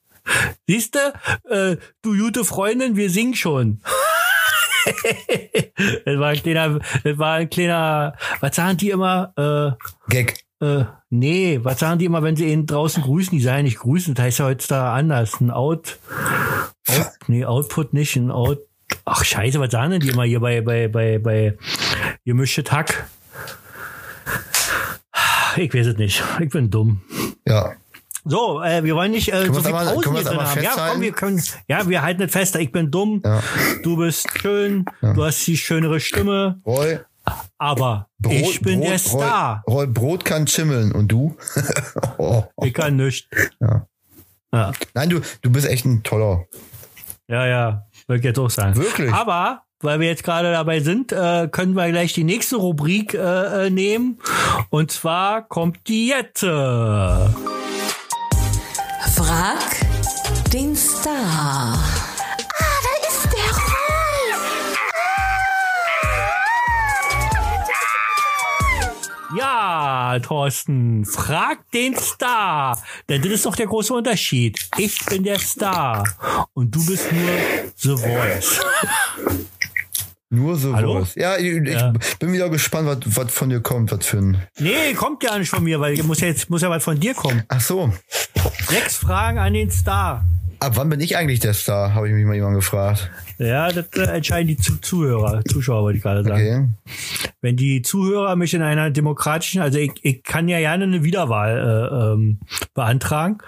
Siehste, 0.67 1.13
äh, 1.51 1.77
du 2.01 2.17
gute 2.17 2.45
Freundin, 2.45 2.97
wir 2.97 3.11
singen 3.11 3.35
schon. 3.35 3.83
das 6.05 6.19
war 6.19 6.29
ein 6.29 6.43
kleiner, 6.43 6.79
das 7.05 7.19
war 7.19 7.35
ein 7.35 7.51
kleiner, 7.51 8.17
was 8.41 8.57
sagen 8.57 8.77
die 8.77 8.91
immer? 8.91 9.77
Gag. 10.09 10.33
Äh, 10.33 10.43
äh, 10.63 10.85
nee, 11.11 11.59
was 11.63 11.81
sagen 11.81 11.99
die 11.99 12.05
immer, 12.05 12.23
wenn 12.23 12.37
sie 12.37 12.53
ihn 12.53 12.67
draußen 12.67 13.03
grüßen? 13.03 13.37
Die 13.37 13.43
sagen 13.43 13.65
nicht 13.65 13.81
grüßen, 13.81 14.15
das 14.15 14.25
heißt 14.25 14.39
ja 14.39 14.45
heutzutage 14.47 14.91
anders. 14.91 15.41
Ein 15.41 15.51
Out, 15.51 15.99
Out 16.89 17.11
nee, 17.27 17.45
Output 17.45 17.93
nicht, 17.93 18.15
ein 18.17 18.31
Out. 18.31 18.61
Ach 19.05 19.25
scheiße, 19.25 19.59
was 19.59 19.73
sagen 19.73 19.91
denn 19.91 20.01
die 20.01 20.11
immer 20.11 20.25
hier 20.25 20.39
bei, 20.39 20.61
bei, 20.61 20.87
bei, 20.87 21.19
bei 21.19 21.59
gemischtes 22.25 22.71
Hack? 22.71 23.05
Ich 25.57 25.75
weiß 25.75 25.89
es 25.89 25.97
nicht. 25.97 26.23
Ich 26.41 26.49
bin 26.49 26.71
dumm. 26.71 27.03
Ja. 27.47 27.75
So, 28.25 28.63
äh, 28.63 28.85
wir 28.85 28.95
wollen 28.95 29.11
nicht 29.11 29.33
äh, 29.33 29.47
so 29.47 29.55
viel 29.55 29.75
aber- 29.75 29.93
Pausen 29.95 30.15
hier 30.15 30.25
drin 30.25 30.39
haben. 30.41 30.63
Ja, 30.63 30.91
komm, 30.93 31.01
wir 31.01 31.13
können, 31.13 31.43
ja, 31.67 31.89
wir 31.89 32.03
halten 32.03 32.23
es 32.23 32.33
fest. 32.33 32.55
Ich 32.57 32.71
bin 32.71 32.91
dumm. 32.91 33.21
Ja. 33.25 33.43
Du 33.83 33.97
bist 33.97 34.29
schön. 34.41 34.85
Du 35.01 35.25
hast 35.25 35.45
die 35.47 35.57
schönere 35.57 35.99
Stimme. 35.99 36.61
Roy, 36.65 37.01
Aber 37.59 38.09
Brot, 38.21 38.33
ich 38.35 38.61
bin 38.61 38.81
Brot, 38.81 38.89
der 38.91 38.99
Star. 38.99 39.63
Roy, 39.67 39.75
Roy, 39.75 39.87
Brot 39.89 40.25
kann 40.25 40.47
schimmeln 40.47 40.93
und 40.93 41.09
du? 41.11 41.37
oh. 42.19 42.45
Ich 42.63 42.73
kann 42.75 42.97
nichts. 42.97 43.27
Ja. 43.61 43.87
Ja, 44.55 44.73
Nein, 44.95 45.09
du, 45.09 45.21
du 45.41 45.51
bist 45.51 45.67
echt 45.67 45.85
ein 45.85 46.03
toller. 46.03 46.45
ja, 47.29 47.47
ja. 47.47 47.87
Würde 48.07 48.19
ich 48.19 48.25
jetzt 48.25 48.39
auch 48.39 48.51
sagen. 48.51 48.77
Wirklich? 48.77 49.13
Aber, 49.13 49.63
weil 49.81 49.99
wir 50.01 50.09
jetzt 50.09 50.25
gerade 50.25 50.53
dabei 50.53 50.81
sind, 50.81 51.13
äh, 51.13 51.49
können 51.51 51.75
wir 51.75 51.89
gleich 51.91 52.13
die 52.13 52.25
nächste 52.25 52.57
Rubrik 52.57 53.15
äh, 53.15 53.67
äh, 53.67 53.71
nehmen. 53.71 54.19
Und 54.71 54.91
zwar 54.91 55.43
kommt 55.43 55.89
die 55.89 56.09
jetzt. 56.09 56.43
Frag 59.33 59.65
den 60.53 60.77
Star. 60.77 61.73
Ah, 61.73 62.79
da 62.85 62.93
ist 63.09 63.25
der 63.33 63.51
Roy. 63.73 64.29
Ja, 69.39 70.19
Thorsten, 70.23 71.07
frag 71.07 71.71
den 71.71 71.97
Star. 71.97 72.79
Denn 73.09 73.23
das 73.23 73.33
ist 73.33 73.47
doch 73.47 73.57
der 73.57 73.69
große 73.69 73.95
Unterschied. 73.95 74.69
Ich 74.77 75.03
bin 75.07 75.25
der 75.25 75.39
Star 75.39 76.05
und 76.53 76.75
du 76.75 76.85
bist 76.85 77.11
nur 77.11 77.31
The 77.77 77.97
Voice. 77.97 78.61
Nur 80.35 80.57
so 80.57 80.75
Hallo? 80.75 81.03
was. 81.03 81.15
Ja, 81.15 81.37
ich, 81.37 81.45
ich 81.45 81.69
Ja. 81.75 81.93
bin 82.19 82.33
wieder 82.33 82.49
gespannt, 82.49 82.89
was, 82.89 83.17
was 83.19 83.31
von 83.33 83.51
dir 83.51 83.61
kommt, 83.61 83.93
was 83.93 84.07
für 84.07 84.17
ein. 84.17 84.39
Nee, 84.59 84.95
kommt 84.95 85.23
ja 85.23 85.39
nicht 85.39 85.51
von 85.51 85.63
mir, 85.63 85.79
weil 85.79 86.03
muss 86.05 86.21
ja 86.21 86.29
jetzt 86.29 86.49
muss 86.49 86.63
ja 86.63 86.71
was 86.71 86.83
von 86.83 86.99
dir 86.99 87.13
kommen. 87.13 87.43
Ach 87.49 87.61
so. 87.61 87.93
Sechs 88.67 88.97
Fragen 88.97 89.39
an 89.39 89.53
den 89.53 89.71
Star. 89.71 90.25
Ab 90.59 90.73
wann 90.77 90.89
bin 90.89 91.01
ich 91.01 91.17
eigentlich 91.19 91.41
der 91.41 91.53
Star? 91.53 91.93
Habe 91.93 92.09
ich 92.09 92.15
mich 92.15 92.25
mal 92.25 92.35
jemand 92.35 92.55
gefragt. 92.55 93.11
Ja, 93.37 93.71
das 93.73 93.87
äh, 93.97 94.05
entscheiden 94.05 94.47
die 94.47 94.57
Zu 94.57 94.81
Zuhörer, 94.81 95.43
Zuschauer, 95.45 95.83
wollte 95.83 95.97
ich 95.99 96.03
gerade 96.03 96.23
sagen. 96.25 96.77
Okay. 96.87 97.33
Wenn 97.43 97.57
die 97.57 97.83
Zuhörer 97.83 98.35
mich 98.37 98.55
in 98.55 98.63
einer 98.63 98.91
demokratischen, 98.91 99.61
also 99.61 99.79
ich, 99.79 99.91
ich 100.03 100.23
kann 100.23 100.49
ja 100.49 100.61
gerne 100.61 100.85
eine 100.85 101.03
Wiederwahl 101.03 101.59
äh, 101.91 102.13
ähm, 102.15 102.39
beantragen. 102.75 103.39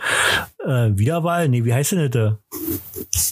Äh, 0.65 0.97
Wiederwahl? 0.97 1.49
Nee, 1.49 1.65
wie 1.65 1.75
heißt 1.75 1.93
denn 1.93 2.11
das? 2.11 2.35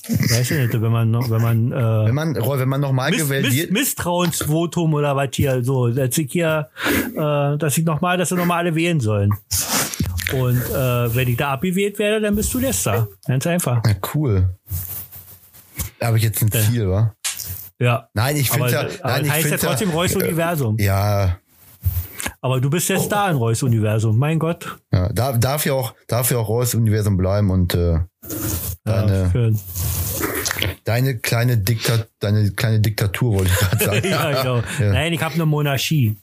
Wie 0.08 0.34
heißt 0.34 0.50
denn 0.50 0.70
das, 0.70 0.80
wenn 0.80 0.92
man 0.92 1.10
noch, 1.10 1.30
wenn 1.30 1.40
man 1.40 1.72
äh, 1.72 2.06
Wenn 2.06 2.14
man, 2.14 2.36
Roy, 2.36 2.58
wenn 2.58 2.68
man 2.68 2.80
nochmal 2.80 3.10
Miss, 3.10 3.22
gewählt 3.22 3.46
Miss, 3.46 3.56
wird. 3.56 3.70
Misstrauensvotum 3.70 4.94
oder 4.94 5.16
was 5.16 5.30
hier 5.34 5.64
so, 5.64 5.88
dass 5.88 6.16
ich 6.18 6.30
hier, 6.30 6.68
äh, 7.14 7.56
dass 7.58 7.78
ich 7.78 7.84
nochmal, 7.84 8.18
dass 8.18 8.28
sie 8.28 8.34
nochmal 8.36 8.58
alle 8.58 8.74
wählen 8.74 9.00
sollen. 9.00 9.32
Und 10.32 10.58
äh, 10.58 11.14
wenn 11.14 11.28
ich 11.28 11.36
da 11.36 11.52
abgewählt 11.52 11.98
werde, 11.98 12.20
dann 12.20 12.36
bist 12.36 12.52
du 12.54 12.60
der 12.60 12.72
Star. 12.72 13.08
Ganz 13.26 13.46
einfach. 13.46 13.82
Ja, 13.86 13.94
cool. 14.14 14.56
Da 15.98 16.06
habe 16.08 16.16
ich 16.16 16.24
jetzt 16.24 16.42
ein 16.42 16.50
Ziel, 16.50 16.88
wa? 16.88 17.14
Ja. 17.78 18.08
Nein, 18.14 18.36
ich 18.36 18.50
finde 18.50 18.70
ja, 18.70 18.86
nein, 19.02 19.24
ich 19.24 19.30
heißt 19.30 19.50
ja 19.50 19.56
trotzdem 19.56 19.90
Reus 19.90 20.14
Universum. 20.14 20.76
ja, 20.78 21.38
Aber 22.44 22.60
du 22.60 22.68
bist 22.70 22.88
der 22.88 22.98
Star 22.98 23.30
in 23.30 23.36
Reus 23.36 23.62
Universum. 23.62 24.18
Mein 24.18 24.40
Gott. 24.40 24.76
ja, 24.92 25.08
darf, 25.12 25.38
darf 25.38 25.64
ja 25.64 25.74
auch, 25.74 25.94
darf 26.08 26.28
ja 26.32 26.38
auch 26.38 26.48
Roy's 26.48 26.74
Universum 26.74 27.16
bleiben 27.16 27.50
und 27.50 27.72
äh, 27.74 27.92
Ja, 27.92 28.06
deine, 28.84 29.30
schön. 29.30 29.60
deine 30.82 31.18
kleine 31.18 31.56
Diktat, 31.56 32.08
deine 32.18 32.50
kleine 32.50 32.80
Diktatur 32.80 33.34
wollte 33.34 33.52
ich 33.52 33.58
gerade 33.58 33.84
sagen. 33.84 34.08
ja, 34.10 34.42
genau. 34.42 34.62
Ja. 34.80 34.92
Nein, 34.92 35.12
ich 35.12 35.22
habe 35.22 35.34
eine 35.34 35.46
Monarchie. 35.46 36.16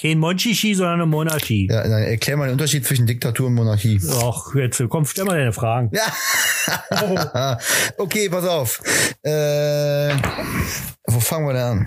Kein 0.00 0.18
Monchichi, 0.18 0.74
sondern 0.74 0.94
eine 0.94 1.06
Monarchie. 1.06 1.68
Ja, 1.70 1.84
dann 1.84 2.02
erklär 2.02 2.36
mal 2.36 2.46
den 2.46 2.52
Unterschied 2.54 2.84
zwischen 2.84 3.06
Diktatur 3.06 3.46
und 3.46 3.54
Monarchie. 3.54 4.00
Ach, 4.24 4.52
jetzt 4.56 4.82
komm, 4.88 5.04
stell 5.04 5.24
mal 5.24 5.38
deine 5.38 5.52
Fragen. 5.52 5.92
Ja. 5.92 7.58
okay, 7.96 8.28
pass 8.28 8.44
auf. 8.44 8.80
Äh, 9.22 10.14
wo 11.06 11.20
fangen 11.20 11.46
wir 11.46 11.52
denn 11.52 11.62
an? 11.62 11.86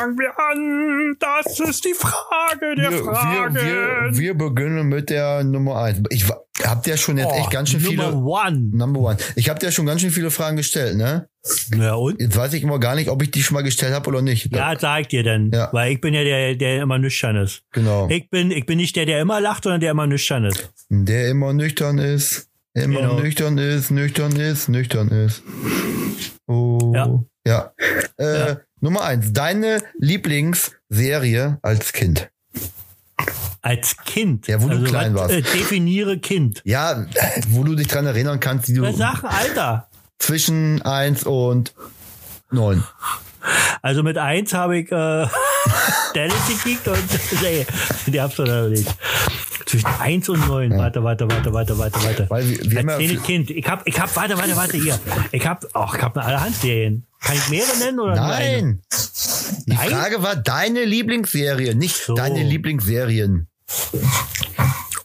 Fangen 0.00 0.18
wir 0.18 0.32
an. 0.38 1.16
Das 1.20 1.60
ist 1.60 1.84
die 1.84 1.92
Frage 1.94 2.74
der 2.74 2.90
Wir, 2.90 3.04
wir, 3.04 3.54
wir, 3.54 4.18
wir 4.18 4.34
beginnen 4.34 4.88
mit 4.88 5.10
der 5.10 5.44
Nummer 5.44 5.76
eins. 5.82 6.00
Ich 6.08 6.24
hab 6.64 6.82
dir 6.84 6.96
schon 6.96 7.18
jetzt 7.18 7.34
echt 7.34 7.50
ganz 7.50 7.68
schön 7.70 7.82
Number 7.82 8.04
viele. 8.10 8.16
one. 8.22 8.70
Number 8.72 9.00
one. 9.00 9.16
Ich 9.36 9.50
habe 9.50 9.58
dir 9.60 9.70
schon 9.70 9.84
ganz 9.86 10.00
schön 10.00 10.10
viele 10.10 10.30
Fragen 10.30 10.56
gestellt, 10.56 10.96
ne? 10.96 11.28
Ja, 11.76 11.94
und? 11.94 12.18
Jetzt 12.20 12.36
weiß 12.36 12.54
ich 12.54 12.62
immer 12.62 12.78
gar 12.78 12.94
nicht, 12.94 13.10
ob 13.10 13.22
ich 13.22 13.30
die 13.30 13.42
schon 13.42 13.54
mal 13.56 13.62
gestellt 13.62 13.92
habe 13.92 14.08
oder 14.08 14.22
nicht. 14.22 14.54
Ja, 14.54 14.74
sag 14.78 15.02
ich 15.02 15.08
dir 15.08 15.22
denn. 15.22 15.50
Ja. 15.52 15.68
Weil 15.72 15.92
ich 15.92 16.00
bin 16.00 16.14
ja 16.14 16.24
der, 16.24 16.54
der 16.54 16.82
immer 16.82 16.98
nüchtern 16.98 17.36
ist. 17.36 17.62
Genau. 17.72 18.08
Ich 18.08 18.30
bin, 18.30 18.50
ich 18.50 18.64
bin 18.64 18.78
nicht 18.78 18.96
der, 18.96 19.04
der 19.06 19.20
immer 19.20 19.40
lacht, 19.40 19.64
sondern 19.64 19.80
der 19.82 19.90
immer 19.90 20.06
nüchtern 20.06 20.44
ist. 20.44 20.70
Der 20.88 21.28
immer 21.28 21.52
nüchtern 21.52 21.98
ist, 21.98 22.48
immer 22.72 23.00
Genau. 23.00 23.20
nüchtern 23.20 23.58
ist, 23.58 23.90
nüchtern 23.90 24.34
ist, 24.36 24.68
nüchtern 24.68 25.08
ist. 25.08 25.42
Oh. 26.46 26.92
Ja. 26.94 27.22
Ja. 27.46 27.72
Äh, 28.18 28.56
Nummer 28.80 29.02
eins. 29.02 29.32
Deine 29.32 29.82
Lieblingsserie 29.98 31.58
als 31.62 31.92
Kind. 31.92 32.30
Als 33.62 33.96
Kind. 34.04 34.46
Ja, 34.46 34.62
wo 34.62 34.68
du 34.68 34.82
klein 34.84 35.14
was, 35.14 35.30
warst. 35.30 35.34
Äh, 35.34 35.42
definiere 35.42 36.18
Kind. 36.18 36.62
Ja, 36.64 37.06
wo 37.48 37.62
du 37.62 37.74
dich 37.74 37.88
dran 37.88 38.06
erinnern 38.06 38.40
kannst, 38.40 38.68
die 38.68 38.74
du 38.74 38.82
Was 38.82 38.96
sagen, 38.96 39.26
Alter? 39.26 39.88
zwischen 40.18 40.80
eins 40.82 41.24
und 41.24 41.74
neun. 42.50 42.84
Also 43.82 44.02
mit 44.02 44.18
eins 44.18 44.52
habe 44.54 44.78
ich 44.78 44.92
äh, 44.92 45.26
Dennis 46.14 46.46
gekickt 46.48 46.86
und 46.88 47.42
nee, 47.42 47.66
die 48.06 48.20
hab's 48.20 48.36
doch 48.36 48.68
nicht. 48.68 48.88
Zwischen 49.66 49.88
eins 50.00 50.28
und 50.28 50.46
neun. 50.48 50.76
Warte, 50.76 51.04
warte, 51.04 51.30
warte, 51.30 51.52
warte, 51.52 51.78
warte, 51.78 52.02
warte. 52.04 52.26
Weil 52.28 52.48
wir, 52.48 52.70
wir 52.70 52.78
haben 52.80 52.88
Als 52.88 53.00
ja, 53.00 53.06
kleines 53.06 53.22
Kind. 53.24 53.50
Ich 53.50 53.68
hab, 53.68 53.86
ich 53.86 54.00
hab, 54.00 54.14
warte, 54.16 54.36
warte, 54.36 54.56
warte, 54.56 54.76
hier. 54.76 54.98
Ich 55.30 55.46
hab, 55.46 55.64
ach, 55.74 55.94
ich 55.94 56.02
hab 56.02 56.16
eine 56.16 56.26
allerhand 56.26 56.56
Serien. 56.56 57.06
Kann 57.20 57.36
ich 57.36 57.48
mehrere 57.50 57.76
nennen 57.78 58.00
oder 58.00 58.14
nein, 58.16 58.80
Die 59.66 59.76
Frage 59.76 60.22
war 60.22 60.34
deine 60.36 60.84
Lieblingsserie, 60.84 61.74
nicht 61.74 61.96
So. 61.96 62.14
deine 62.14 62.42
Lieblingsserien. 62.42 63.46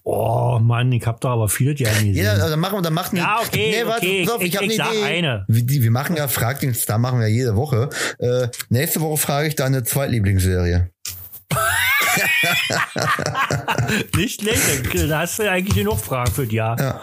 Oh 0.07 0.59
Mann, 0.61 0.91
ich 0.91 1.03
hab 1.07 1.19
doch 1.21 1.31
aber 1.31 1.49
viele 1.49 1.73
die 1.73 1.83
gesehen. 1.83 2.13
Ja, 2.13 2.33
also 2.33 2.49
dann 2.49 2.59
machen 2.59 2.77
wir, 2.77 2.81
dann 2.83 2.93
machen 2.93 3.17
Ja, 3.17 3.39
okay, 3.43 3.71
nee, 3.81 3.87
warte, 3.87 4.05
okay, 4.05 4.23
pass 4.25 4.35
auf, 4.35 4.41
ich- 4.43 4.49
ich, 4.49 4.55
hab 4.57 4.63
ich 4.63 4.79
eine 4.81 4.91
Idee. 4.93 5.03
eine. 5.03 5.45
Wir, 5.47 5.83
wir 5.83 5.91
machen 5.91 6.15
ja 6.15 6.27
Frag 6.27 6.59
den 6.59 6.75
Star, 6.75 6.99
machen 6.99 7.19
wir 7.19 7.27
jede 7.27 7.55
Woche. 7.55 7.89
Äh, 8.19 8.49
nächste 8.69 9.01
Woche 9.01 9.17
frage 9.17 9.47
ich 9.47 9.55
deine 9.55 9.83
Zweitlieblingsserie. 9.83 10.91
Nicht 14.15 14.41
schlecht, 14.41 15.09
da 15.09 15.19
hast 15.21 15.39
du 15.39 15.49
eigentlich 15.49 15.75
genug 15.75 15.99
Fragen 15.99 16.31
für 16.31 16.45
die 16.47 16.55
Jahr. 16.57 16.79
Ja. 16.79 17.01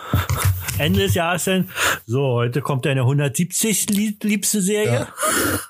Ende 0.78 1.00
des 1.00 1.14
Jahres 1.14 1.44
dann, 1.44 1.68
so, 2.06 2.20
heute 2.34 2.60
kommt 2.62 2.86
deine 2.86 3.00
170. 3.02 3.90
lieb- 3.90 4.24
liebste 4.24 4.62
Serie. 4.62 4.92
Ja. 4.92 5.08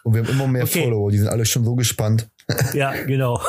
Und 0.04 0.14
wir 0.14 0.22
haben 0.22 0.30
immer 0.30 0.46
mehr 0.46 0.62
Okay. 0.64 0.84
Follower, 0.84 1.10
die 1.10 1.18
sind 1.18 1.28
alle 1.28 1.44
schon 1.44 1.64
so 1.64 1.74
gespannt. 1.74 2.28
Ja, 2.74 2.92
genau. 3.04 3.40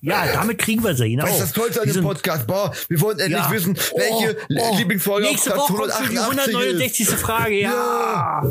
Ja, 0.00 0.24
damit 0.32 0.58
kriegen 0.58 0.82
wir 0.82 0.94
sie, 0.94 1.10
genau. 1.10 1.24
Das 1.24 1.34
ist 1.34 1.40
das 1.42 1.52
Tollste 1.52 1.82
an 1.82 1.92
dem 1.92 2.02
Podcast. 2.02 2.46
Boah, 2.46 2.72
wir 2.88 3.00
wollen 3.00 3.18
endlich 3.18 3.38
Ja. 3.42 3.50
wissen, 3.50 3.76
welche 3.96 4.36
Oh, 4.50 4.70
oh. 4.72 4.76
Lieblingsfolge 4.76 5.26
Nächste 5.28 5.56
auf 5.56 5.68
Woche 5.70 5.84
Platz 5.84 5.98
die 6.10 6.18
188 6.18 7.00
ist. 7.00 7.08
169. 7.08 7.08
Frage, 7.18 7.60
ja. 7.60 8.42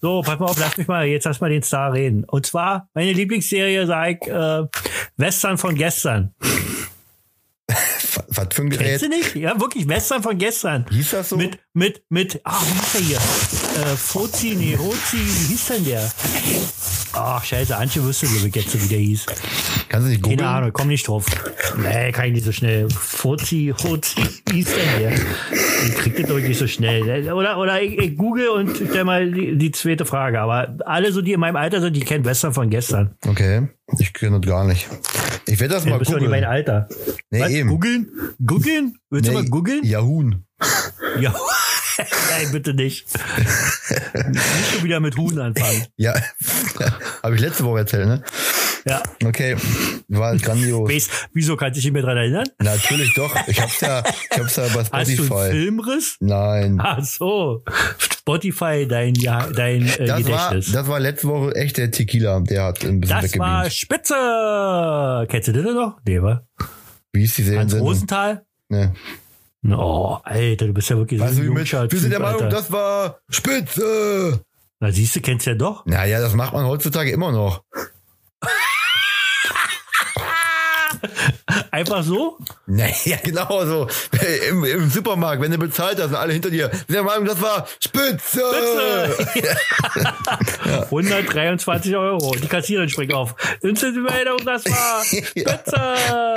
So, 0.00 0.22
pass 0.22 0.38
mal 0.38 0.46
auf, 0.46 0.58
lass 0.58 0.76
mich 0.76 0.86
mal 0.88 1.06
jetzt 1.06 1.26
erst 1.26 1.40
mal 1.40 1.50
den 1.50 1.62
Star 1.62 1.92
reden. 1.92 2.24
Und 2.24 2.46
zwar, 2.46 2.88
meine 2.94 3.12
Lieblingsserie, 3.12 3.86
sag 3.86 4.08
ich, 4.22 4.28
äh, 4.28 4.62
Western 5.16 5.56
von 5.58 5.74
gestern. 5.74 6.34
Was 8.28 8.48
für 8.52 8.62
ein 8.62 8.70
Gerät? 8.70 8.86
Kennst 9.00 9.04
du 9.04 9.08
nicht? 9.08 9.36
Ja, 9.36 9.60
wirklich, 9.60 9.88
Western 9.88 10.22
von 10.22 10.36
gestern. 10.38 10.84
Hieß 10.90 11.10
das 11.10 11.28
so? 11.28 11.36
Mit, 11.36 11.58
mit, 11.74 12.02
mit, 12.08 12.40
ah, 12.44 12.58
wie 12.60 12.72
hieß 12.80 12.92
der 12.92 13.00
hier? 13.00 13.69
Äh, 13.76 13.96
Fozi, 13.96 14.54
nee, 14.56 14.74
Rozi, 14.74 15.16
wie 15.16 15.48
hieß 15.52 15.66
denn 15.68 15.84
der? 15.84 16.10
Ach, 17.12 17.42
scheiße, 17.44 17.76
Antje 17.76 18.04
wüsste, 18.04 18.26
glaube 18.26 18.48
ich, 18.48 18.54
jetzt, 18.54 18.82
wie 18.82 18.88
der 18.88 18.98
hieß. 18.98 19.26
Kannst 19.88 20.06
du 20.06 20.10
nicht 20.10 20.22
googeln? 20.22 20.38
Keine 20.40 20.50
Ahnung, 20.50 20.70
komm 20.72 20.88
nicht 20.88 21.06
drauf. 21.08 21.26
Nee, 21.78 22.12
kann 22.12 22.26
ich 22.26 22.32
nicht 22.34 22.44
so 22.44 22.52
schnell. 22.52 22.88
Fozi, 22.90 23.70
Rozi, 23.70 24.16
wie 24.48 24.56
hieß 24.56 24.66
denn 24.74 25.00
der? 25.00 25.12
Ich 25.12 25.94
krieg 25.96 26.16
das 26.16 26.26
doch 26.26 26.38
nicht 26.38 26.58
so 26.58 26.66
schnell. 26.66 27.32
Oder, 27.32 27.58
oder 27.58 27.80
ich, 27.82 27.96
ich 27.98 28.16
google 28.16 28.48
und 28.50 28.76
stell 28.76 29.04
mal 29.04 29.30
die, 29.30 29.56
die 29.56 29.70
zweite 29.72 30.04
Frage. 30.04 30.40
Aber 30.40 30.76
alle 30.84 31.12
so, 31.12 31.22
die 31.22 31.32
in 31.32 31.40
meinem 31.40 31.56
Alter 31.56 31.80
sind, 31.80 31.94
die 31.96 32.00
kennen 32.00 32.24
Western 32.24 32.52
von 32.52 32.70
gestern. 32.70 33.14
Okay, 33.26 33.68
ich 33.98 34.12
kenne 34.12 34.40
das 34.40 34.48
gar 34.48 34.64
nicht. 34.66 34.88
Ich 35.46 35.58
werde 35.58 35.74
das 35.74 35.84
Ja, 35.84 35.90
mal 35.90 35.96
du 35.96 35.98
bist 36.00 36.12
doch 36.12 36.18
nicht 36.20 36.28
mein 36.30 36.42
googeln. 36.42 36.52
Alter. 36.52 36.88
Nee, 37.30 37.40
Was? 37.40 37.50
eben. 37.50 37.68
Googeln? 37.70 38.08
Googeln? 38.44 38.94
Willst 39.10 39.28
du 39.28 39.32
Nee, 39.32 39.38
mal 39.42 39.48
googeln? 39.48 39.84
Yahoo. 39.84 40.30
Ja. 41.20 41.34
Nein, 42.30 42.52
bitte 42.52 42.74
nicht. 42.74 43.06
nicht 44.28 44.70
schon 44.72 44.84
wieder 44.84 45.00
mit 45.00 45.16
Huhn 45.16 45.38
anfangen. 45.38 45.86
Ja, 45.96 46.14
habe 47.22 47.34
ich 47.34 47.40
letzte 47.40 47.64
Woche 47.64 47.80
erzählt, 47.80 48.06
ne? 48.06 48.22
Ja. 48.86 49.02
Okay, 49.22 49.56
war 50.08 50.34
grandios. 50.38 50.88
Weißt, 50.90 51.28
wieso 51.34 51.54
kannst 51.56 51.76
du 51.76 51.80
dich 51.80 51.84
nicht 51.84 51.92
mehr 51.92 52.02
dran 52.02 52.16
erinnern? 52.16 52.46
Natürlich 52.60 53.12
doch. 53.14 53.36
Ich 53.46 53.60
hab's 53.60 53.78
ja, 53.82 54.02
ich 54.32 54.38
hab's 54.38 54.56
ja 54.56 54.62
bei 54.68 54.80
Hast 54.80 54.90
du 54.90 54.96
einen 54.96 55.06
Spotify. 55.16 55.50
Filmriss? 55.50 56.16
Nein. 56.20 56.78
Ach 56.82 57.04
so. 57.04 57.62
Spotify, 57.98 58.86
dein, 58.88 59.14
ja, 59.16 59.48
dein 59.50 59.86
äh, 59.86 60.06
Das 60.06 60.08
war, 60.08 60.16
Gedächtnis. 60.50 60.72
das 60.72 60.88
war 60.88 60.98
letzte 60.98 61.28
Woche 61.28 61.54
echt 61.56 61.76
der 61.76 61.90
Tequila, 61.90 62.40
der 62.40 62.64
hat 62.64 62.82
ein 62.84 63.00
bisschen 63.00 63.20
Das 63.20 63.38
war. 63.38 63.68
Spitze. 63.68 65.26
Kennst 65.28 65.48
du 65.48 65.52
das 65.52 65.74
noch? 65.74 65.98
Nee, 66.06 66.22
wa? 66.22 66.46
Wie 67.12 67.24
ist 67.24 67.36
die 67.36 67.42
Hans 67.42 67.48
Seriensendung? 67.50 67.86
Rosenthal? 67.88 68.46
Ne. 68.70 68.94
Oh, 69.68 70.16
Alter, 70.24 70.66
du 70.66 70.72
bist 70.72 70.88
ja 70.88 70.96
wirklich 70.96 71.20
Weißt 71.20 71.34
so 71.34 71.40
ein 71.42 71.46
jungscher 71.46 71.90
wir 71.90 71.98
sind 71.98 72.10
der 72.10 72.20
Meinung, 72.20 72.42
Alter. 72.42 72.56
das 72.56 72.72
war 72.72 73.20
Spitze. 73.28 74.40
Na, 74.80 74.90
siehst 74.90 75.14
du, 75.16 75.20
kennst 75.20 75.46
du 75.46 75.50
ja 75.50 75.56
doch. 75.56 75.84
Naja, 75.84 76.20
das 76.20 76.34
macht 76.34 76.54
man 76.54 76.64
heutzutage 76.64 77.10
immer 77.10 77.32
noch. 77.32 77.62
Einfach 81.70 82.02
so? 82.02 82.38
Naja, 82.66 83.18
genau 83.22 83.64
so. 83.64 83.86
Im, 84.48 84.64
Im 84.64 84.90
Supermarkt, 84.90 85.42
wenn 85.42 85.50
du 85.50 85.58
bezahlt 85.58 85.98
hast 85.98 86.08
und 86.08 86.14
alle 86.16 86.32
hinter 86.32 86.50
dir, 86.50 86.70
sind 86.70 86.92
der 86.92 87.02
Meinung, 87.02 87.26
das 87.26 87.40
war 87.40 87.66
Spitze. 87.80 88.40
Spitze. 88.40 89.58
123 90.84 91.96
Euro. 91.96 92.34
Die 92.42 92.48
Kassiererin 92.48 92.88
springt 92.88 93.14
auf. 93.14 93.34
Meldung, 93.62 94.38
das 94.44 94.64
war 94.64 95.04
Spitze. 95.04 96.34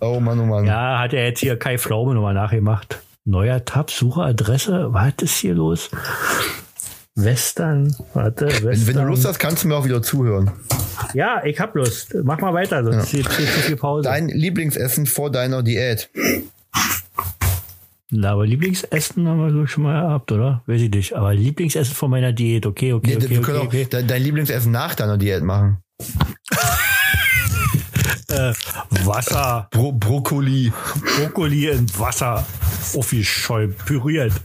Oh 0.00 0.20
Mann, 0.20 0.38
oh 0.40 0.44
Mann. 0.46 0.64
Ja, 0.64 1.00
hat 1.00 1.12
er 1.12 1.24
jetzt 1.26 1.40
hier 1.40 1.58
Kai 1.58 1.78
Pflaume 1.78 2.14
nochmal 2.14 2.34
nachgemacht. 2.34 3.00
Neuer 3.24 3.64
Tab, 3.64 3.90
Sucheadresse. 3.90 4.88
Was 4.92 5.12
ist 5.20 5.36
hier 5.38 5.54
los? 5.54 5.90
Western, 7.14 7.94
warte, 8.14 8.46
Western. 8.46 8.64
Wenn, 8.70 8.86
wenn 8.86 8.96
du 8.96 9.02
Lust 9.08 9.26
hast, 9.26 9.38
kannst 9.40 9.64
du 9.64 9.68
mir 9.68 9.74
auch 9.76 9.84
wieder 9.84 10.00
zuhören. 10.02 10.52
Ja, 11.14 11.42
ich 11.44 11.58
hab 11.58 11.74
Lust. 11.74 12.14
Mach 12.22 12.38
mal 12.40 12.54
weiter, 12.54 12.84
sonst 12.84 13.12
jetzt 13.12 13.32
hier 13.36 13.46
zu 13.46 13.58
viel 13.60 13.76
Pause. 13.76 14.04
Dein 14.08 14.28
Lieblingsessen 14.28 15.06
vor 15.06 15.30
deiner 15.30 15.62
Diät. 15.64 16.10
Na, 18.10 18.30
aber 18.32 18.46
Lieblingsessen 18.46 19.28
haben 19.28 19.54
wir 19.56 19.66
schon 19.66 19.82
mal 19.82 20.00
gehabt, 20.02 20.30
oder? 20.32 20.62
Weiß 20.66 20.80
ich 20.80 20.90
nicht. 20.90 21.12
Aber 21.14 21.34
Lieblingsessen 21.34 21.94
von 21.94 22.10
meiner 22.10 22.32
Diät. 22.32 22.64
Okay, 22.66 22.92
okay, 22.92 23.10
Nee, 23.10 23.16
okay, 23.16 23.30
wir 23.30 23.38
okay, 23.38 23.44
können 23.46 23.66
okay. 23.66 23.84
auch 23.84 23.90
de- 23.90 24.04
dein 24.06 24.22
Lieblingsessen 24.22 24.70
nach 24.70 24.94
deiner 24.94 25.18
Diät 25.18 25.42
machen. 25.42 25.78
Äh, 28.30 28.52
Wasser, 29.06 29.68
Bro 29.70 29.92
Brokkoli. 29.92 30.70
Brokkoli 31.16 31.68
in 31.68 31.86
Wasser 31.98 32.46
aufgeschäumt, 32.94 33.78
püriert. 33.86 34.32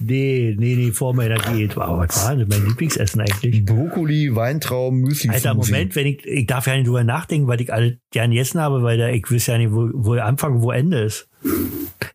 nee, 0.00 0.56
nee, 0.58 0.74
nee, 0.74 0.90
vor 0.90 1.14
meiner 1.14 1.38
Diät. 1.38 1.78
Aber 1.78 1.98
was 1.98 2.24
war 2.24 2.34
denn 2.34 2.48
mein 2.48 2.66
Lieblingsessen 2.66 3.20
eigentlich? 3.20 3.64
Brokkoli, 3.64 4.34
Weintrauben, 4.34 5.02
Müsli. 5.02 5.30
Alter. 5.30 5.54
Moment, 5.54 5.94
wenn 5.94 6.08
ich, 6.08 6.26
ich 6.26 6.48
darf 6.48 6.66
ja 6.66 6.74
nicht 6.74 6.88
drüber 6.88 7.04
nachdenken, 7.04 7.46
weil 7.46 7.60
ich 7.60 7.72
alle 7.72 8.00
gerne 8.10 8.34
gegessen 8.34 8.60
habe, 8.60 8.82
weil 8.82 8.98
da, 8.98 9.10
ich 9.10 9.30
weiß 9.30 9.46
ja 9.46 9.58
nicht, 9.58 9.70
wo, 9.70 9.88
wo 9.92 10.14
Anfang, 10.14 10.62
wo 10.62 10.72
Ende 10.72 10.98
ist. 10.98 11.28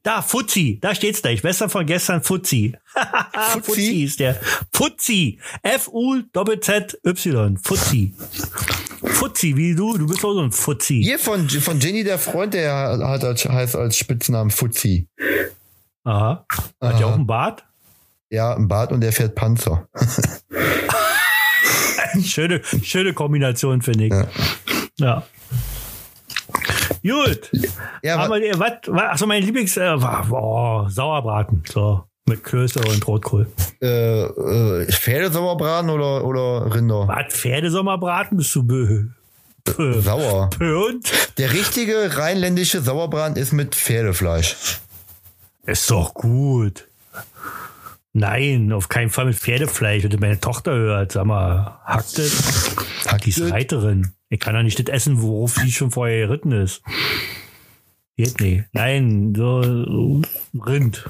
Da, 0.04 0.22
Fuzzi, 0.22 0.80
da 0.82 0.94
steht's 0.94 1.22
gleich. 1.22 1.42
Besser 1.42 1.70
von 1.70 1.86
gestern, 1.86 2.22
Fuzzi. 2.22 2.76
Fuzzi? 3.52 3.62
Fuzzi 3.62 4.04
ist 4.04 4.20
der. 4.20 4.36
Fuzzi. 4.74 5.40
F-U-Z-Z-Y. 5.64 7.58
Fuzzi. 7.58 8.14
Fuzzi, 9.04 9.56
wie 9.56 9.76
du, 9.76 9.98
du 9.98 10.08
bist 10.08 10.24
auch 10.26 10.34
so 10.34 10.42
ein 10.42 10.52
Fuzzi. 10.52 11.02
Hier 11.04 11.20
von, 11.20 11.48
von 11.50 11.80
Jenny, 11.80 12.04
der 12.04 12.18
Freund, 12.20 12.54
der 12.54 12.74
hat 12.74 13.24
als, 13.24 13.46
heißt 13.46 13.76
als 13.76 13.98
Spitznamen 13.98 14.52
Fuzzi. 14.52 15.08
Aha. 16.04 16.46
Hat 16.82 17.00
der 17.00 17.08
auch 17.08 17.14
einen 17.16 17.28
Bart? 17.28 17.66
Ja, 18.30 18.56
ein 18.56 18.68
Bart 18.68 18.92
und 18.92 19.02
der 19.02 19.12
fährt 19.12 19.36
Panzer. 19.36 19.88
Schöne, 22.24 22.62
schöne 22.84 23.14
Kombination, 23.14 23.82
finde 23.82 24.06
ich. 24.06 24.12
Ja. 24.12 24.28
Ja. 24.98 25.24
Gut. 27.04 27.50
Ja, 28.04 28.18
Aber 28.18 28.34
wa- 28.36 28.38
äh, 28.40 28.58
was, 28.60 28.72
was, 28.88 29.02
achso, 29.04 29.26
mein 29.28 29.44
Lieblings, 29.44 29.78
äh, 29.78 30.02
war, 30.02 30.26
boah, 30.26 30.90
Sauerbraten. 30.90 31.64
So. 31.72 32.04
Mit 32.30 32.44
Klöße 32.44 32.80
und 32.82 33.06
Rotkohl. 33.08 33.48
äh, 33.82 34.22
äh, 34.24 34.86
Pferdesauerbraten 34.92 35.90
oder, 35.90 36.24
oder 36.24 36.74
Rinder? 36.74 37.08
Was, 37.08 37.34
Pferdesommerbraten? 37.34 38.38
Bist 38.38 38.54
du 38.56 38.64
bö, 38.64 39.06
bö, 39.66 40.00
Sauer. 40.02 40.50
und? 40.60 41.12
Der 41.38 41.52
richtige 41.52 42.18
rheinländische 42.18 42.82
Sauerbraten 42.82 43.36
ist 43.36 43.52
mit 43.52 43.74
Pferdefleisch. 43.76 44.80
Ist 45.66 45.90
doch 45.90 46.14
gut. 46.14 46.88
Nein, 48.14 48.72
auf 48.74 48.90
keinen 48.90 49.10
Fall 49.10 49.26
mit 49.26 49.36
Pferdefleisch. 49.36 50.04
Wenn 50.04 50.20
meine 50.20 50.40
Tochter 50.40 50.72
hört, 50.74 51.12
sag 51.12 51.26
mal, 51.26 51.80
hackt 51.86 52.18
es. 52.20 52.76
Hackt 53.08 53.26
Die 53.26 53.30
ist? 53.30 53.52
Reiterin. 53.52 54.14
Ich 54.30 54.40
kann 54.40 54.54
doch 54.56 54.62
nicht 54.64 54.80
das 54.80 54.94
essen, 54.94 55.22
worauf 55.22 55.56
sie 55.56 55.72
schon 55.72 55.92
vorher 55.92 56.28
geritten 56.28 56.52
ist. 56.52 56.82
Geht 58.18 58.40
nicht. 58.40 58.66
Nein, 58.74 59.34
so 59.36 60.22
Rind. 60.66 61.06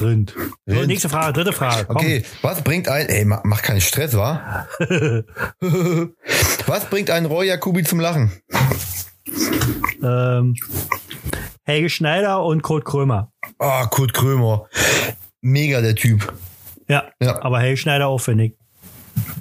Rind. 0.00 0.34
So, 0.66 0.74
Rind. 0.74 0.86
nächste 0.88 1.08
Frage, 1.08 1.32
dritte 1.32 1.52
Frage. 1.52 1.84
Komm. 1.86 1.96
Okay, 1.96 2.24
was 2.42 2.62
bringt 2.62 2.88
ein, 2.88 3.06
ey, 3.08 3.24
mach, 3.24 3.42
mach 3.44 3.62
keinen 3.62 3.80
Stress, 3.80 4.16
wa? 4.16 4.66
was 6.66 6.84
bringt 6.90 7.10
ein 7.10 7.26
Roy 7.26 7.46
Jacobi 7.46 7.82
zum 7.84 8.00
Lachen? 8.00 8.32
Ähm, 10.02 10.54
Helge 11.64 11.88
Schneider 11.90 12.42
und 12.44 12.62
Kurt 12.62 12.84
Krömer. 12.84 13.32
Ah, 13.58 13.86
Kurt 13.86 14.12
Krömer. 14.12 14.66
Mega 15.40 15.80
der 15.80 15.94
Typ. 15.94 16.32
Ja, 16.88 17.04
Ja. 17.20 17.42
aber 17.42 17.60
Helge 17.60 17.76
Schneider 17.78 18.08
aufwendig. 18.08 18.56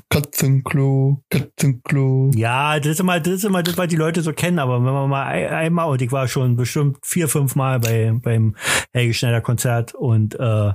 Katzenklo, 0.09 1.23
Katzenklo. 1.29 2.29
Ja, 2.35 2.79
das 2.79 2.93
ist 2.93 2.99
immer, 2.99 3.19
das 3.19 3.33
ist 3.33 3.45
immer 3.45 3.63
das, 3.63 3.77
was 3.77 3.87
die 3.87 3.95
Leute 3.95 4.21
so 4.21 4.31
kennen, 4.31 4.59
aber 4.59 4.75
wenn 4.83 4.93
man 4.93 5.09
mal 5.09 5.25
ein- 5.25 5.47
einmal, 5.49 5.89
und 5.89 6.01
ich 6.01 6.11
war 6.11 6.27
schon 6.27 6.55
bestimmt 6.55 6.97
vier, 7.01 7.27
fünf 7.27 7.55
Mal 7.55 7.79
bei, 7.79 8.13
beim 8.21 8.55
Helge 8.93 9.13
Schneider 9.15 9.41
Konzert 9.41 9.95
und 9.95 10.35
äh, 10.35 10.71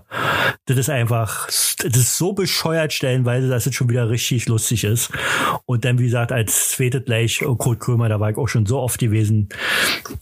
das 0.66 0.76
ist 0.76 0.90
einfach, 0.90 1.46
das 1.46 1.78
ist 1.78 2.18
so 2.18 2.32
bescheuert 2.32 2.92
stellenweise, 2.92 3.49
dass 3.49 3.66
es 3.66 3.74
schon 3.74 3.88
wieder 3.88 4.11
richtig 4.11 4.49
lustig 4.49 4.82
ist. 4.82 5.11
Und 5.66 5.84
dann, 5.84 5.99
wie 6.01 6.05
gesagt, 6.05 6.32
als 6.32 6.70
zweites 6.70 7.05
gleich 7.05 7.40
äh, 7.42 7.44
Kurt 7.57 7.78
Krömer, 7.78 8.09
da 8.09 8.18
war 8.18 8.30
ich 8.30 8.36
auch 8.36 8.49
schon 8.49 8.66
so 8.66 8.80
oft 8.80 8.99
gewesen. 8.99 9.49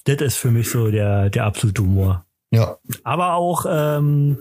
Das 0.04 0.16
ist 0.20 0.36
für 0.36 0.50
mich 0.50 0.68
so 0.68 0.90
der, 0.90 1.30
der 1.30 1.44
absolute 1.44 1.80
Humor. 1.82 2.25
Ja, 2.50 2.76
Aber 3.02 3.34
auch, 3.34 3.66
ähm, 3.68 4.38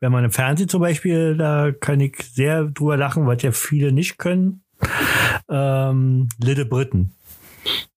wenn 0.00 0.12
man 0.12 0.24
im 0.24 0.30
Fernsehen 0.30 0.68
zum 0.68 0.80
Beispiel, 0.80 1.36
da 1.36 1.72
kann 1.72 2.00
ich 2.00 2.16
sehr 2.32 2.64
drüber 2.64 2.96
lachen, 2.96 3.26
was 3.26 3.42
ja 3.42 3.52
viele 3.52 3.92
nicht 3.92 4.18
können. 4.18 4.62
ähm, 5.50 6.28
Little 6.42 6.66
Britain. 6.66 7.12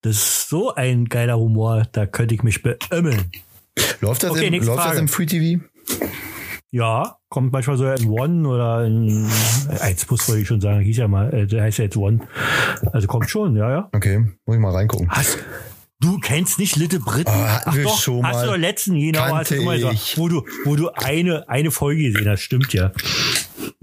Das 0.02 0.16
ist 0.16 0.50
so 0.50 0.74
ein 0.74 1.06
geiler 1.06 1.38
Humor, 1.38 1.84
da 1.92 2.06
könnte 2.08 2.34
ich 2.34 2.44
mich 2.44 2.64
beömmeln. 2.64 3.32
Läuft 4.02 4.24
das, 4.24 4.32
Okay, 4.32 4.48
im, 4.48 4.64
läuft 4.64 4.86
das 4.86 4.98
im 4.98 5.08
Free 5.08 5.28
TV? 5.28 5.64
Ja, 6.72 7.18
kommt 7.30 7.52
manchmal 7.52 7.78
so 7.78 7.86
in 7.86 8.10
One 8.10 8.48
oder 8.48 8.86
in 8.86 9.30
eins 9.82 10.10
muss 10.10 10.28
wollte 10.28 10.42
ich 10.42 10.48
schon 10.48 10.62
sagen, 10.62 10.80
hieß 10.82 10.98
ja 10.98 11.08
mal, 11.08 11.34
äh, 11.34 11.46
der 11.46 11.64
heißt 11.64 11.78
ja 11.80 11.84
jetzt 11.84 11.98
One. 11.98 12.22
Also 12.94 13.08
kommt 13.08 13.30
schon, 13.30 13.56
ja, 13.58 13.70
ja. 13.70 13.90
Okay, 13.94 14.20
muss 14.46 14.56
ich 14.56 14.62
mal 14.62 14.72
reingucken. 14.72 15.10
Hast, 15.10 15.38
du 16.02 16.20
kennst 16.20 16.60
nicht 16.60 16.76
Little 16.76 17.00
Britain? 17.00 17.34
Oh, 17.34 17.48
hatten 17.48 17.76
wir 17.76 17.84
doch, 17.84 18.02
schon 18.02 18.26
hast 18.26 18.38
mal. 18.38 18.46
du 18.46 18.52
doch 18.52 18.58
letzten, 18.58 19.00
genau, 19.00 19.22
hast 19.22 19.52
du 19.52 19.62
mal 19.62 19.78
gesagt, 19.78 20.18
wo 20.18 20.28
du, 20.28 20.44
wo 20.66 20.76
du 20.76 20.90
eine, 20.90 21.48
eine 21.48 21.72
Folge 21.72 22.12
gesehen 22.12 22.30
hast, 22.30 22.42
stimmt 22.42 22.74
ja. 22.74 22.92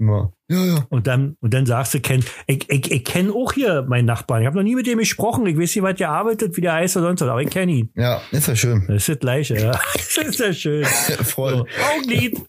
Ja, 0.01 0.31
ja. 0.47 0.85
Und 0.89 1.07
dann, 1.07 1.35
und 1.41 1.53
dann 1.53 1.65
sagst 1.65 1.93
du, 1.93 1.99
kenn, 1.99 2.23
ich, 2.47 2.69
ich, 2.69 2.89
ich 2.89 3.03
kenne 3.03 3.33
auch 3.33 3.53
hier 3.53 3.83
meinen 3.83 4.05
Nachbarn. 4.05 4.41
Ich 4.41 4.47
habe 4.47 4.57
noch 4.57 4.63
nie 4.63 4.75
mit 4.75 4.87
dem 4.87 4.99
gesprochen. 4.99 5.45
Ich 5.45 5.57
weiß 5.57 5.75
nicht, 5.75 5.83
was 5.83 5.95
der 5.95 6.09
arbeitet, 6.09 6.55
wie 6.55 6.61
der 6.61 6.73
heißt 6.73 6.95
oder 6.97 7.07
sonst 7.07 7.21
was, 7.21 7.29
aber 7.29 7.41
ich 7.41 7.49
kenne 7.49 7.71
ihn. 7.71 7.89
Ja, 7.95 8.21
ist 8.31 8.47
ja 8.47 8.55
schön. 8.55 8.85
Das 8.87 8.97
ist 8.97 9.09
das 9.09 9.19
Gleiche, 9.19 9.55
ja. 9.55 9.71
Das 9.93 10.17
ist 10.17 10.39
ja 10.39 10.53
schön. 10.53 10.85
Voll. 10.85 11.57
So, 11.57 11.65
Augenlid. 11.95 12.39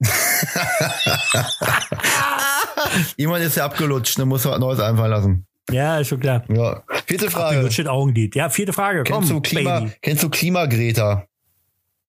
Jemand 3.16 3.44
ist 3.44 3.56
ja 3.56 3.64
abgelutscht, 3.64 4.18
ne, 4.18 4.26
muss 4.26 4.44
was 4.44 4.58
Neues 4.58 4.80
einfallen 4.80 5.10
lassen. 5.10 5.46
Ja, 5.70 5.98
ist 5.98 6.08
schon 6.08 6.20
klar. 6.20 6.44
Ja. 6.48 6.82
Vierte 7.06 7.30
Frage. 7.30 7.56
Abgelutscht 7.58 7.86
Augenlid. 7.86 8.34
Ja, 8.34 8.48
vierte 8.50 8.72
Frage. 8.72 9.04
Kennst 9.04 9.30
du 9.30 9.34
Komm, 9.34 9.42
Klima, 9.42 9.80
Baby. 9.80 9.92
kennst 10.02 10.22
du 10.22 10.28
Klimagreta? 10.28 11.26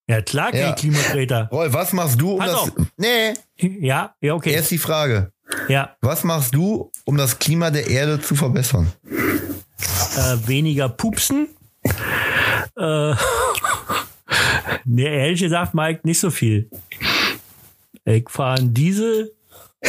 Ja, 0.09 0.21
klar, 0.21 0.51
kein 0.51 0.59
Ja. 0.61 0.71
Klimakreter. 0.73 1.47
Roy, 1.51 1.71
was 1.71 1.93
machst 1.93 2.19
du, 2.19 2.33
um 2.33 2.39
Pass 2.39 2.51
das, 2.51 2.59
auf. 2.59 2.71
nee, 2.97 3.33
Ja, 3.57 4.15
ja, 4.21 4.33
okay. 4.33 4.51
erst 4.51 4.71
die 4.71 4.77
Frage. 4.77 5.31
Ja, 5.69 5.95
Was 6.01 6.23
machst 6.23 6.55
du, 6.55 6.91
um 7.05 7.15
das 7.17 7.37
Klima 7.37 7.69
der 7.69 7.87
Erde 7.87 8.19
zu 8.19 8.35
verbessern? 8.35 8.91
äh, 10.17 10.47
weniger 10.47 10.89
pupsen. 10.89 11.47
Äh, 12.77 13.13
nee, 14.85 15.03
ehrlich 15.03 15.39
gesagt, 15.41 15.73
Mike, 15.73 16.01
nicht 16.03 16.19
so 16.19 16.31
viel. 16.31 16.69
Ich 18.05 18.29
fahre 18.29 18.57
einen 18.59 18.73
Diesel, 18.73 19.31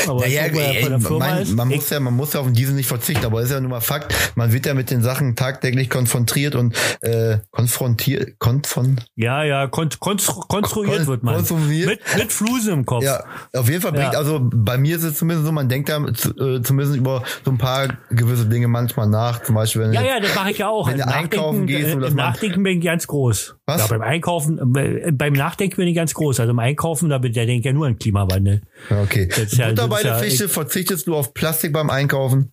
aber 0.09 0.27
Ja, 0.27 0.47
ja, 0.47 0.49
guck 0.49 0.57
mal, 0.57 0.63
ey, 0.75 0.89
man, 0.91 1.57
man, 1.57 1.71
ich, 1.71 1.77
muss 1.77 1.91
ja, 1.91 2.01
man 2.01 2.15
muss 2.15 2.33
ja 2.33 2.41
auf 2.41 2.51
diesen 2.53 2.77
nicht 2.77 2.87
verzichten, 2.89 3.25
aber 3.25 3.43
ist 3.43 3.51
ja 3.51 3.61
nun 3.61 3.71
mal 3.71 3.81
Fakt. 3.81 4.15
Man 4.35 4.53
wird 4.53 4.67
ja 4.67 4.75
mit 4.75 4.91
den 4.91 5.03
Sachen 5.03 5.37
tagtäglich 5.37 5.89
konfrontiert 5.91 6.55
und 6.55 6.75
äh, 7.03 7.39
konfrontiert, 7.51 8.39
konfron, 8.39 9.01
ja, 9.17 9.43
ja, 9.45 9.67
kon 9.67 9.89
konstru 9.99 10.41
konstruiert 10.41 10.97
Kon- 10.99 11.07
wird 11.07 11.23
man. 11.23 11.35
konstruiert? 11.37 11.89
Mit, 11.89 12.01
mit 12.17 12.33
Flusen 12.33 12.73
im 12.75 12.85
Kopf. 12.87 13.05
ja, 13.05 13.25
auf 13.55 13.69
jeden 13.69 13.81
Fall 13.81 13.93
bringt, 13.93 14.13
Ja. 14.13 14.19
also 14.19 14.41
bei 14.43 14.77
mir 14.79 14.97
ist 14.97 15.03
es 15.05 15.17
zumindest 15.19 15.47
so, 15.47 15.53
man 15.53 15.69
denkt 15.69 15.89
da 15.89 15.99
äh, 15.99 16.61
zumindest 16.63 16.97
über 16.97 17.23
so 17.45 17.51
ein 17.51 17.59
paar 17.59 17.89
gewisse 18.11 18.47
Dinge 18.47 18.69
manchmal 18.69 19.09
nach, 19.09 19.43
zum 19.43 19.55
Beispiel 19.55 19.83
wenn 19.83 19.93
Ja, 19.93 20.03
ja, 20.03 20.21
das 20.21 20.35
mache 20.35 20.51
ich 20.51 20.59
ja 20.59 20.69
auch. 20.69 20.89
Wenn 20.89 20.99
du 20.99 21.07
einkaufen 21.07 21.67
gehst 21.67 21.91
äh, 21.91 21.97
man- 21.97 22.15
Nachdenken 22.15 22.63
bin 22.63 22.79
ich 22.79 22.85
ganz 22.85 23.07
groß. 23.07 23.57
Was? 23.67 23.81
Ja, 23.83 23.87
beim 23.87 24.03
Einkaufen, 24.03 24.59
äh, 24.77 25.11
beim 25.13 25.33
Nachdenken 25.33 25.77
bin 25.77 25.89
ich 25.89 25.95
ganz 25.97 26.13
groß. 26.15 26.41
Also 26.41 26.51
im 26.53 26.59
Einkaufen, 26.59 27.09
da 27.09 27.19
bin 27.19 27.33
der 27.33 27.47
denkt 27.47 27.65
ja 27.65 27.73
nur 27.73 27.87
an 27.87 27.99
Klimawandel. 27.99 28.61
Okay. 28.91 29.27
Das 29.29 29.39
ist 29.39 29.57
ja- 29.57 29.73
Ja- 30.05 30.19
Fische, 30.19 30.49
verzichtest 30.49 31.07
du 31.07 31.15
auf 31.17 31.35
Plastik 31.35 31.73
beim 31.73 31.91
Einkaufen? 31.91 32.53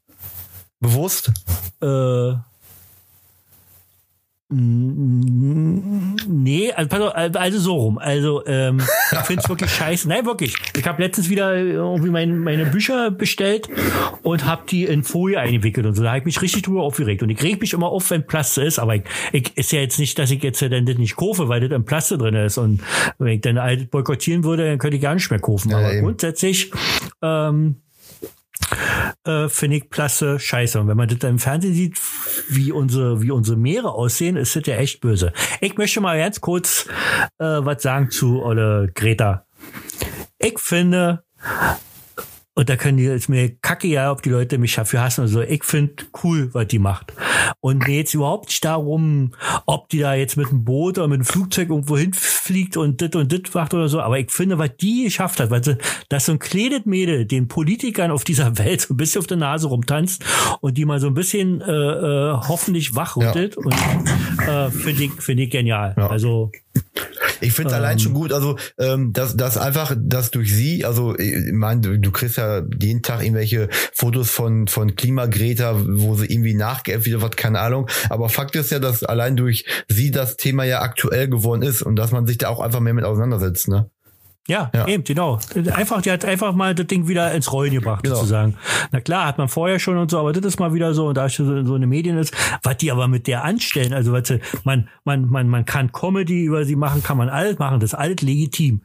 Bewusst? 0.79 1.32
Äh, 1.82 2.34
Nee, 4.53 6.73
also, 6.73 6.89
pass 6.89 6.99
auf, 6.99 7.13
also 7.15 7.59
so 7.59 7.75
rum. 7.75 7.97
Also 7.97 8.45
ähm, 8.45 8.81
ich 9.11 9.19
finde 9.19 9.43
es 9.43 9.49
wirklich 9.49 9.71
scheiße. 9.71 10.09
Nein, 10.09 10.25
wirklich. 10.25 10.55
Ich 10.77 10.85
habe 10.85 11.01
letztens 11.01 11.29
wieder 11.29 11.55
irgendwie 11.55 12.09
mein, 12.09 12.39
meine 12.39 12.65
Bücher 12.65 13.11
bestellt 13.11 13.69
und 14.23 14.45
habe 14.45 14.63
die 14.69 14.83
in 14.83 15.03
Folie 15.03 15.39
eingewickelt 15.39 15.85
und 15.85 15.95
so. 15.95 16.03
Da 16.03 16.09
habe 16.09 16.19
ich 16.19 16.25
mich 16.25 16.41
richtig 16.41 16.63
drüber 16.63 16.83
aufgeregt. 16.83 17.23
Und 17.23 17.29
ich 17.29 17.41
reg 17.41 17.61
mich 17.61 17.71
immer 17.71 17.87
auf, 17.87 18.11
wenn 18.11 18.27
Plaste 18.27 18.61
ist. 18.61 18.77
Aber 18.77 18.95
ich, 18.95 19.03
ich 19.31 19.55
ist 19.55 19.71
ja 19.71 19.79
jetzt 19.79 19.99
nicht, 19.99 20.19
dass 20.19 20.31
ich 20.31 20.43
jetzt 20.43 20.61
dann 20.61 20.85
das 20.85 20.97
nicht 20.97 21.15
kaufe, 21.15 21.47
weil 21.47 21.61
das 21.61 21.71
im 21.71 21.85
Plaste 21.85 22.17
drin 22.17 22.35
ist. 22.35 22.57
Und 22.57 22.81
wenn 23.19 23.35
ich 23.35 23.41
dann 23.41 23.57
halt 23.57 23.89
boykottieren 23.89 24.43
würde, 24.43 24.67
dann 24.67 24.79
könnte 24.79 24.97
ich 24.97 25.01
gar 25.01 25.13
nicht 25.13 25.29
mehr 25.29 25.39
kaufen. 25.39 25.71
Ja, 25.71 25.77
Aber 25.77 25.93
eben. 25.93 26.03
grundsätzlich 26.03 26.71
ähm, 27.21 27.77
äh, 29.26 29.49
finde 29.49 29.78
ich 29.78 29.89
Plaste 29.89 30.39
scheiße. 30.39 30.80
Und 30.80 30.88
wenn 30.88 30.97
man 30.97 31.07
das 31.07 31.30
im 31.30 31.39
Fernsehen 31.39 31.74
sieht, 31.74 31.99
wie 32.49 32.72
unsere, 32.72 33.22
wie 33.22 33.32
unsere 33.32 33.57
Meere 33.57 33.93
aussehen, 33.93 34.38
ist 34.38 34.55
das 34.55 34.63
ja 34.65 34.76
echt 34.76 35.01
böse. 35.01 35.34
Ich 35.59 35.78
möchte 35.78 36.01
mal 36.01 36.17
ganz 36.17 36.41
kurz 36.41 36.88
äh, 37.39 37.45
was 37.45 37.84
sagen 37.84 38.09
zu 38.09 38.41
Olle 38.43 38.91
Greta. 38.93 39.45
Ich 40.38 40.59
finde, 40.59 41.24
und 42.53 42.69
da 42.69 42.75
können 42.75 42.97
die 42.97 43.05
jetzt 43.05 43.29
mir 43.29 43.55
kacke 43.61 43.87
ja, 43.87 44.11
ob 44.11 44.21
die 44.23 44.29
Leute 44.29 44.57
mich 44.57 44.75
dafür 44.75 45.01
hassen 45.01 45.21
oder 45.21 45.29
so. 45.29 45.41
Ich 45.41 45.63
finde 45.63 46.03
cool, 46.21 46.49
was 46.51 46.67
die 46.67 46.79
macht. 46.79 47.13
Und 47.61 47.87
mir 47.87 47.95
jetzt 47.95 48.13
überhaupt 48.13 48.49
nicht 48.49 48.65
darum, 48.65 49.31
ob 49.65 49.87
die 49.87 49.99
da 49.99 50.15
jetzt 50.15 50.35
mit 50.35 50.49
einem 50.49 50.65
Boot 50.65 50.97
oder 50.97 51.07
mit 51.07 51.15
einem 51.15 51.25
Flugzeug 51.25 51.69
irgendwo 51.69 51.97
hinfliegt 51.97 52.75
und 52.75 52.99
dit 52.99 53.15
und 53.15 53.31
dit 53.31 53.53
macht 53.55 53.73
oder 53.73 53.87
so. 53.87 54.01
Aber 54.01 54.19
ich 54.19 54.31
finde, 54.31 54.57
was 54.57 54.75
die 54.81 55.05
geschafft 55.05 55.39
hat, 55.39 55.49
weil 55.49 55.63
sie, 55.63 55.77
dass 56.09 56.25
so 56.25 56.33
ein 56.33 56.39
kleines 56.39 56.85
Mädel 56.85 57.25
den 57.25 57.47
Politikern 57.47 58.11
auf 58.11 58.25
dieser 58.25 58.57
Welt 58.57 58.81
so 58.81 58.93
ein 58.93 58.97
bisschen 58.97 59.19
auf 59.19 59.27
der 59.27 59.37
Nase 59.37 59.67
rumtanzt 59.67 60.25
und 60.59 60.77
die 60.77 60.83
mal 60.83 60.99
so 60.99 61.07
ein 61.07 61.13
bisschen 61.13 61.61
äh, 61.61 61.71
äh, 61.71 62.33
hoffentlich 62.33 62.95
wachrüttelt. 62.95 63.55
Und 63.55 63.73
äh, 64.45 64.69
finde 64.71 65.05
ich, 65.05 65.11
finde 65.21 65.43
ich 65.43 65.51
genial. 65.51 65.95
Ja. 65.97 66.07
Also 66.07 66.51
Ich 67.41 67.53
finde 67.53 67.71
es 67.71 67.75
allein 67.75 67.99
schon 67.99 68.13
gut, 68.13 68.31
also 68.31 68.57
ähm, 68.77 69.13
dass, 69.13 69.35
dass 69.35 69.57
einfach, 69.57 69.95
dass 69.97 70.31
durch 70.31 70.53
sie, 70.53 70.85
also 70.85 71.17
ich 71.17 71.51
meine, 71.51 71.81
du, 71.81 71.99
du 71.99 72.11
kriegst 72.11 72.37
ja 72.37 72.61
jeden 72.79 73.01
Tag 73.01 73.23
irgendwelche 73.23 73.69
Fotos 73.93 74.29
von 74.29 74.67
von 74.67 74.95
Klimagreta, 74.95 75.75
wo 75.85 76.15
sie 76.15 76.27
irgendwie 76.27 76.53
nachgeäfft 76.53 77.05
wieder 77.05 77.21
was, 77.21 77.31
keine 77.31 77.59
Ahnung. 77.59 77.87
Aber 78.09 78.29
Fakt 78.29 78.55
ist 78.55 78.71
ja, 78.71 78.79
dass 78.79 79.03
allein 79.03 79.35
durch 79.35 79.65
sie 79.87 80.11
das 80.11 80.37
Thema 80.37 80.63
ja 80.63 80.81
aktuell 80.81 81.27
geworden 81.27 81.61
ist 81.61 81.81
und 81.81 81.95
dass 81.95 82.11
man 82.11 82.27
sich 82.27 82.37
da 82.37 82.49
auch 82.49 82.59
einfach 82.59 82.79
mehr 82.79 82.93
mit 82.93 83.05
auseinandersetzt, 83.05 83.67
ne? 83.67 83.89
Ja, 84.47 84.71
Ja. 84.73 84.87
eben, 84.87 85.03
genau. 85.03 85.39
Einfach, 85.73 86.01
die 86.01 86.11
hat 86.11 86.25
einfach 86.25 86.53
mal 86.53 86.73
das 86.73 86.87
Ding 86.87 87.07
wieder 87.07 87.31
ins 87.33 87.51
Rollen 87.53 87.71
gebracht, 87.73 88.03
Genau. 88.03 88.15
sozusagen. 88.15 88.55
Na 88.91 88.99
klar, 88.99 89.27
hat 89.27 89.37
man 89.37 89.47
vorher 89.47 89.77
schon 89.79 89.97
und 89.97 90.09
so, 90.09 90.19
aber 90.19 90.33
das 90.33 90.43
ist 90.45 90.59
mal 90.59 90.73
wieder 90.73 90.93
so, 90.93 91.07
und 91.07 91.15
da 91.17 91.29
so, 91.29 91.63
so 91.63 91.75
eine 91.75 91.85
Medien 91.87 92.17
ist, 92.17 92.33
was 92.63 92.77
die 92.77 92.91
aber 92.91 93.07
mit 93.07 93.27
der 93.27 93.43
anstellen, 93.43 93.93
also 93.93 94.15
sie, 94.23 94.39
man, 94.63 94.89
man, 95.05 95.27
man, 95.29 95.47
man 95.47 95.65
kann 95.65 95.91
Comedy 95.91 96.43
über 96.45 96.65
sie 96.65 96.75
machen, 96.75 97.03
kann 97.03 97.17
man 97.17 97.29
alles 97.29 97.59
machen, 97.59 97.79
das 97.79 97.93
ist 97.93 97.99
alles 97.99 98.21
legitim. 98.21 98.81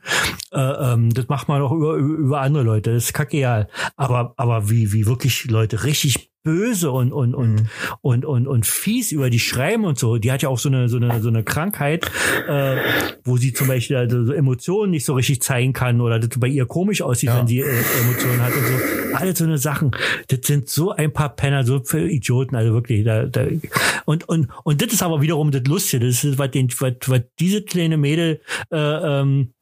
Äh, 0.52 0.60
ähm, 0.60 1.10
das 1.14 1.28
macht 1.28 1.48
man 1.48 1.62
auch 1.62 1.72
über, 1.72 1.94
über 1.96 2.40
andere 2.42 2.62
Leute, 2.62 2.92
das 2.94 3.04
ist 3.04 3.12
kackeal. 3.14 3.68
Aber, 3.96 4.34
aber 4.36 4.68
wie, 4.70 4.92
wie 4.92 5.06
wirklich 5.06 5.46
Leute 5.50 5.84
richtig 5.84 6.30
böse 6.46 6.92
und 6.92 7.12
und 7.12 7.34
und 7.34 7.66
und 8.02 8.24
und 8.24 8.46
und 8.46 8.66
fies 8.66 9.10
über 9.10 9.30
die 9.30 9.40
schreiben 9.40 9.84
und 9.84 9.98
so. 9.98 10.16
Die 10.16 10.30
hat 10.30 10.42
ja 10.42 10.48
auch 10.48 10.60
so 10.60 10.68
eine 10.68 10.88
so 10.88 10.96
eine 10.96 11.20
so 11.20 11.28
eine 11.28 11.42
Krankheit, 11.42 12.08
äh, 12.48 12.76
wo 13.24 13.36
sie 13.36 13.52
zum 13.52 13.66
Beispiel 13.66 13.96
also 13.96 14.24
so 14.24 14.32
Emotionen 14.32 14.92
nicht 14.92 15.04
so 15.04 15.14
richtig 15.14 15.42
zeigen 15.42 15.72
kann 15.72 16.00
oder 16.00 16.20
das 16.20 16.38
bei 16.38 16.46
ihr 16.46 16.66
komisch 16.66 17.02
aussieht, 17.02 17.30
Ja. 17.30 17.38
wenn 17.40 17.48
sie 17.48 17.60
äh, 17.60 17.64
Emotionen 18.02 18.40
hat 18.40 18.52
und 18.54 18.64
so. 18.64 19.16
Alle 19.16 19.34
so 19.34 19.44
eine 19.44 19.58
Sachen. 19.58 19.90
Das 20.28 20.40
sind 20.44 20.68
so 20.68 20.92
ein 20.92 21.12
paar 21.12 21.34
Penner, 21.34 21.64
so 21.64 21.82
für 21.82 22.08
Idioten, 22.08 22.54
also 22.54 22.72
wirklich. 22.74 23.04
Da, 23.04 23.24
da. 23.26 23.46
Und 24.04 24.28
und 24.28 24.48
und 24.62 24.80
das 24.80 24.92
ist 24.92 25.02
aber 25.02 25.20
wiederum 25.22 25.50
das 25.50 25.64
Lustige. 25.66 26.06
Das 26.06 26.22
ist 26.22 26.38
was 26.38 26.50
den 26.52 26.68
was, 26.78 26.92
was 27.06 27.22
diese 27.40 27.62
kleine 27.62 27.96
Mädel 27.96 28.40
äh, 28.70 28.76
ähm, 28.76 29.52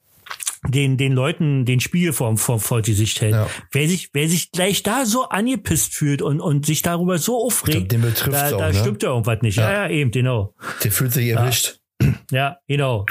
den, 0.69 0.97
den 0.97 1.13
Leuten 1.13 1.65
den 1.65 1.81
Spiegel 1.81 2.13
vor, 2.13 2.37
vor, 2.37 2.59
vor 2.61 2.83
die 2.83 2.95
Sicht 2.95 3.21
hält. 3.21 3.35
Ja. 3.35 3.47
Wer 3.73 3.89
sich, 3.89 4.11
wer 4.13 4.29
sich 4.29 4.51
gleich 4.53 4.83
da 4.83 5.05
so 5.07 5.29
angepisst 5.29 5.95
fühlt 5.95 6.23
und, 6.23 6.41
und 6.41 6.67
sich 6.67 6.83
darüber 6.83 7.19
so 7.19 7.37
aufregt, 7.45 7.93
Den 7.93 8.01
betrifft's 8.03 8.51
da, 8.51 8.55
auch, 8.55 8.59
da 8.59 8.69
ne? 8.69 8.75
stimmt 8.75 9.03
ja 9.03 9.11
irgendwas 9.11 9.43
nicht. 9.43 9.57
Ja. 9.57 9.71
Ja, 9.71 9.83
ja, 9.85 9.91
eben, 9.91 10.11
genau. 10.11 10.55
Der 10.83 10.91
fühlt 10.93 11.13
sich 11.13 11.29
erwischt. 11.29 11.79
Ja, 12.31 12.59
genau. 12.67 13.07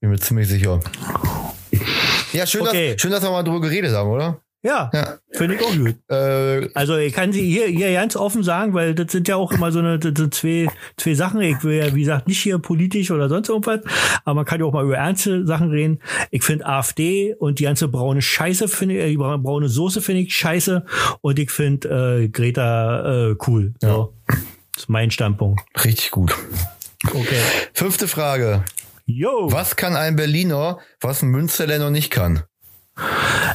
Bin 0.00 0.10
mir 0.10 0.18
ziemlich 0.18 0.48
sicher. 0.48 0.80
Ja, 2.32 2.46
schön, 2.46 2.62
Okay. 2.62 2.92
dass, 2.92 3.00
schön, 3.02 3.10
dass 3.10 3.22
wir 3.22 3.30
mal 3.30 3.42
drüber 3.42 3.60
geredet 3.60 3.92
haben, 3.92 4.10
oder? 4.10 4.40
Ja, 4.64 4.90
Ja. 4.94 5.18
finde 5.32 5.56
ich 5.56 5.62
auch 5.62 5.76
gut. 5.76 5.94
Äh, 6.08 6.70
Also 6.74 6.96
ich 6.96 7.12
kann 7.12 7.32
sie 7.32 7.42
hier, 7.42 7.66
hier 7.66 7.92
ganz 7.92 8.16
offen 8.16 8.42
sagen, 8.42 8.72
weil 8.72 8.94
das 8.94 9.12
sind 9.12 9.28
ja 9.28 9.36
auch 9.36 9.52
immer 9.52 9.70
so 9.70 9.78
eine 9.80 10.00
sind 10.02 10.32
zwei, 10.34 10.68
zwei 10.96 11.12
Sachen. 11.14 11.40
Ich 11.42 11.62
will 11.62 11.76
ja, 11.76 11.94
wie 11.94 12.00
gesagt, 12.00 12.26
nicht 12.28 12.40
hier 12.40 12.58
politisch 12.58 13.10
oder 13.10 13.28
sonst 13.28 13.50
irgendwas, 13.50 13.80
aber 14.24 14.34
man 14.36 14.44
kann 14.46 14.60
ja 14.60 14.66
auch 14.66 14.72
mal 14.72 14.82
über 14.84 14.96
ernste 14.96 15.46
Sachen 15.46 15.68
reden. 15.70 16.00
Ich 16.30 16.42
finde 16.44 16.64
AfD 16.66 17.34
und 17.34 17.58
die 17.58 17.64
ganze 17.64 17.88
braune 17.88 18.22
Scheiße 18.22 18.66
finde 18.68 18.96
ich, 18.96 19.00
äh, 19.02 19.08
die 19.10 19.16
bra- 19.18 19.36
braune 19.36 19.68
Soße 19.68 20.00
finde 20.00 20.22
ich 20.22 20.34
scheiße 20.34 20.84
und 21.20 21.38
ich 21.38 21.50
finde 21.50 22.22
äh, 22.24 22.28
Greta 22.28 23.30
äh, 23.32 23.36
cool. 23.46 23.74
So. 23.82 24.14
Das 24.26 24.38
ist 24.84 24.88
mein 24.88 25.10
Standpunkt. 25.10 25.60
richtig 25.84 26.10
gut. 26.10 26.34
Okay. 27.12 27.36
Fünfte 27.74 28.08
Frage. 28.08 28.64
Yo. 29.04 29.52
Was 29.52 29.76
kann 29.76 29.94
ein 29.94 30.16
Berliner, 30.16 30.78
was 31.02 31.20
ein 31.22 31.28
Münsterler 31.28 31.78
noch 31.78 31.90
nicht 31.90 32.10
kann? 32.10 32.44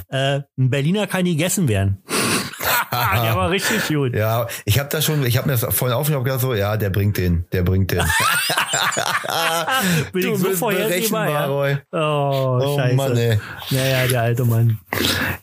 Äh, 0.09 0.41
ein 0.57 0.69
Berliner 0.69 1.07
kann 1.07 1.25
gegessen 1.25 1.67
werden. 1.67 2.03
Der 2.91 3.35
war 3.35 3.51
richtig 3.51 3.87
gut. 3.87 4.15
Ja, 4.15 4.47
ich 4.65 4.79
habe 4.79 4.89
da 4.89 5.01
schon, 5.01 5.23
ich 5.25 5.37
habe 5.37 5.47
mir 5.47 5.57
das 5.57 5.75
vorhin 5.75 5.95
aufgenommen, 5.95 6.25
gedacht 6.25 6.41
so, 6.41 6.55
ja, 6.55 6.75
der 6.75 6.89
bringt 6.89 7.17
den, 7.17 7.45
der 7.51 7.61
bringt 7.61 7.91
den. 7.91 7.99
Bin 10.11 10.33
ich 10.33 10.39
so 10.39 10.51
vorhersehbar, 10.53 11.29
ja? 11.29 11.45
Roy. 11.45 11.77
Oh, 11.91 12.59
Oh 12.61 12.77
scheiße. 12.79 12.95
Mann, 12.95 13.15
ey. 13.17 13.39
Ja, 13.69 13.85
ja, 13.85 14.07
der 14.07 14.21
alte 14.21 14.45
Mann. 14.45 14.79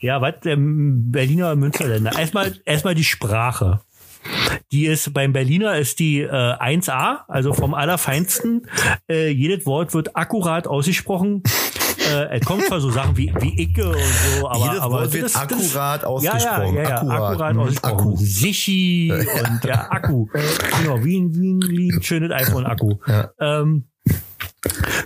Ja, 0.00 0.20
was, 0.20 0.34
ähm, 0.44 1.12
Berliner 1.12 1.54
Münsterländer. 1.54 2.18
Erstmal, 2.18 2.52
erstmal 2.64 2.94
die 2.96 3.04
Sprache. 3.04 3.80
Die 4.72 4.86
ist 4.86 5.14
beim 5.14 5.32
Berliner 5.32 5.76
ist 5.78 6.00
die 6.00 6.22
äh, 6.22 6.28
1A, 6.28 7.18
also 7.28 7.52
vom 7.52 7.74
allerfeinsten. 7.74 8.66
Äh, 9.08 9.28
jedes 9.28 9.66
Wort 9.66 9.94
wird 9.94 10.16
akkurat 10.16 10.66
ausgesprochen. 10.66 11.42
Äh, 12.06 12.38
es 12.38 12.44
kommt 12.46 12.64
zwar 12.64 12.80
so 12.80 12.90
Sachen 12.90 13.16
wie, 13.16 13.32
wie 13.40 13.62
Icke 13.62 13.88
und 13.88 13.96
so, 13.96 14.48
aber, 14.48 14.58
Jedes 14.66 14.80
aber 14.80 14.94
Wort 15.00 15.12
wird 15.12 15.36
akkurat 15.36 16.04
ausgesprochen. 16.04 16.74
Ja, 16.76 16.82
ja, 16.82 16.88
ja, 16.88 16.96
Akkurat. 16.96 17.20
akkurat, 17.22 17.54
Mhm, 17.54 17.60
ausgesprochen. 17.60 17.98
Akku. 17.98 18.16
Sichi 18.16 19.12
und 19.48 19.64
ja, 19.64 19.86
Akku. 19.90 20.26
genau, 20.80 21.04
wie 21.04 21.20
ein, 21.20 21.32
wie 21.34 21.90
ein, 21.92 22.02
schönes 22.02 22.30
iPhone-Akku. 22.32 22.94
Ähm, 23.40 23.84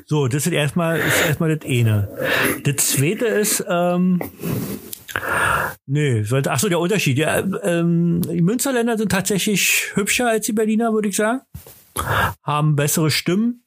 so, 0.07 0.29
das 0.29 0.47
ist 0.47 0.53
erstmal, 0.53 0.99
ist 0.99 1.27
erstmal 1.27 1.57
das 1.57 1.69
eine. 1.69 2.09
Das 2.65 2.77
zweite 2.91 3.27
ist, 3.27 3.65
ähm, 3.69 4.21
nee, 5.87 6.23
sollte, 6.23 6.51
ach 6.51 6.59
so, 6.59 6.69
der 6.69 6.81
Unterschied. 6.81 7.19
Ja, 7.19 7.39
ähm, 7.63 8.21
die 8.23 8.43
Münsterländer 8.43 8.99
sind 8.99 9.13
tatsächlich 9.13 9.91
hübscher 9.95 10.29
als 10.29 10.47
die 10.47 10.53
Berliner, 10.53 10.93
würde 10.93 11.09
ich 11.09 11.17
sagen. 11.17 11.41
Haben 12.45 12.77
bessere 12.77 13.11
Stimmen. 13.11 13.65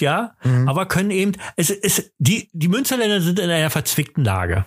Ja, 0.00 0.34
aber 0.66 0.86
können 0.86 1.10
eben, 1.10 1.32
es 1.56 1.70
ist, 1.70 2.12
die, 2.18 2.48
die 2.52 2.68
Münsterländer 2.68 3.20
sind 3.20 3.38
in 3.38 3.50
einer 3.50 3.70
verzwickten 3.70 4.24
Lage. 4.24 4.66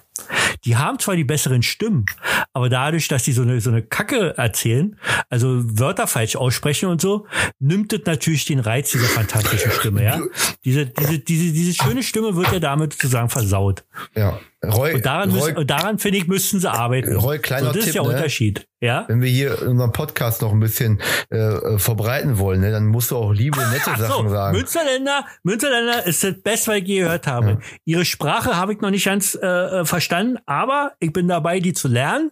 Die 0.65 0.77
haben 0.77 0.99
zwar 0.99 1.15
die 1.15 1.23
besseren 1.23 1.63
Stimmen, 1.63 2.05
aber 2.53 2.69
dadurch, 2.69 3.07
dass 3.07 3.23
die 3.23 3.31
so 3.31 3.43
eine, 3.43 3.61
so 3.61 3.69
eine 3.69 3.81
Kacke 3.81 4.37
erzählen, 4.37 4.99
also 5.29 5.61
Wörter 5.79 6.07
falsch 6.07 6.35
aussprechen 6.35 6.89
und 6.89 7.01
so, 7.01 7.27
nimmt 7.59 7.93
das 7.93 8.01
natürlich 8.05 8.45
den 8.45 8.59
Reiz 8.59 8.91
dieser 8.91 9.07
fantastischen 9.07 9.71
Stimme, 9.71 10.03
ja. 10.03 10.19
Diese, 10.65 10.85
diese, 10.85 11.19
diese, 11.19 11.53
diese 11.53 11.73
schöne 11.73 12.03
Stimme 12.03 12.35
wird 12.35 12.51
ja 12.51 12.59
damit 12.59 12.93
sozusagen 12.93 13.29
versaut. 13.29 13.83
Ja. 14.15 14.39
Roy, 14.65 14.93
Und 14.95 15.05
daran, 15.05 15.29
Roy, 15.29 15.39
müssen, 15.39 15.57
und 15.57 15.69
daran 15.69 15.99
finde 15.99 16.17
ich, 16.17 16.27
müssten 16.27 16.59
sie 16.59 16.69
arbeiten. 16.69 17.15
Roy, 17.15 17.39
kleiner 17.39 17.67
so, 17.67 17.71
das 17.71 17.75
Tipp, 17.75 17.87
ist 17.87 17.95
der 17.95 18.03
ne? 18.03 18.09
Unterschied, 18.09 18.67
ja. 18.81 19.05
wenn 19.07 19.21
wir 19.21 19.29
hier 19.29 19.61
unseren 19.61 19.93
Podcast 19.93 20.41
noch 20.41 20.51
ein 20.51 20.59
bisschen 20.59 21.01
äh, 21.31 21.37
äh, 21.37 21.79
verbreiten 21.79 22.39
wollen, 22.39 22.59
ne, 22.59 22.69
dann 22.69 22.87
musst 22.87 23.11
du 23.11 23.15
auch 23.15 23.31
liebe, 23.31 23.57
nette 23.57 23.91
Ach 23.91 23.97
Sachen 23.97 24.27
so, 24.27 24.33
sagen. 24.33 24.57
Münsterländer, 24.57 25.25
Münsterländer 25.43 26.05
ist 26.05 26.25
das 26.25 26.41
Beste, 26.41 26.71
was 26.71 26.77
ich 26.79 26.87
je 26.87 26.99
gehört 26.99 27.25
habe. 27.25 27.59
Ihre 27.85 28.03
Sprache 28.03 28.57
habe 28.57 28.73
ich 28.73 28.81
noch 28.81 28.89
nicht 28.89 29.05
ganz 29.05 29.37
äh, 29.41 29.47
äh, 29.47 29.85
verstanden, 30.09 30.37
aber 30.45 30.93
ich 30.99 31.13
bin 31.13 31.27
dabei, 31.27 31.59
die 31.59 31.73
zu 31.73 31.87
lernen 31.87 32.31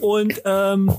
und 0.00 0.40
ähm, 0.44 0.92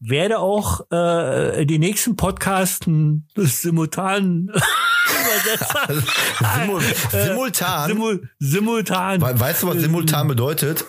werde 0.00 0.38
auch 0.38 0.90
äh, 0.90 1.64
den 1.64 1.80
nächsten 1.80 2.16
Podcasten 2.16 3.26
simultan 3.36 4.50
Übersetzer. 4.50 5.88
Simul 6.60 6.80
simultan. 7.10 7.88
Simul 7.88 8.28
simultan. 8.38 9.20
We- 9.22 9.40
weißt 9.40 9.62
du, 9.62 9.68
was 9.68 9.76
simultan 9.78 10.28
bedeutet? 10.28 10.84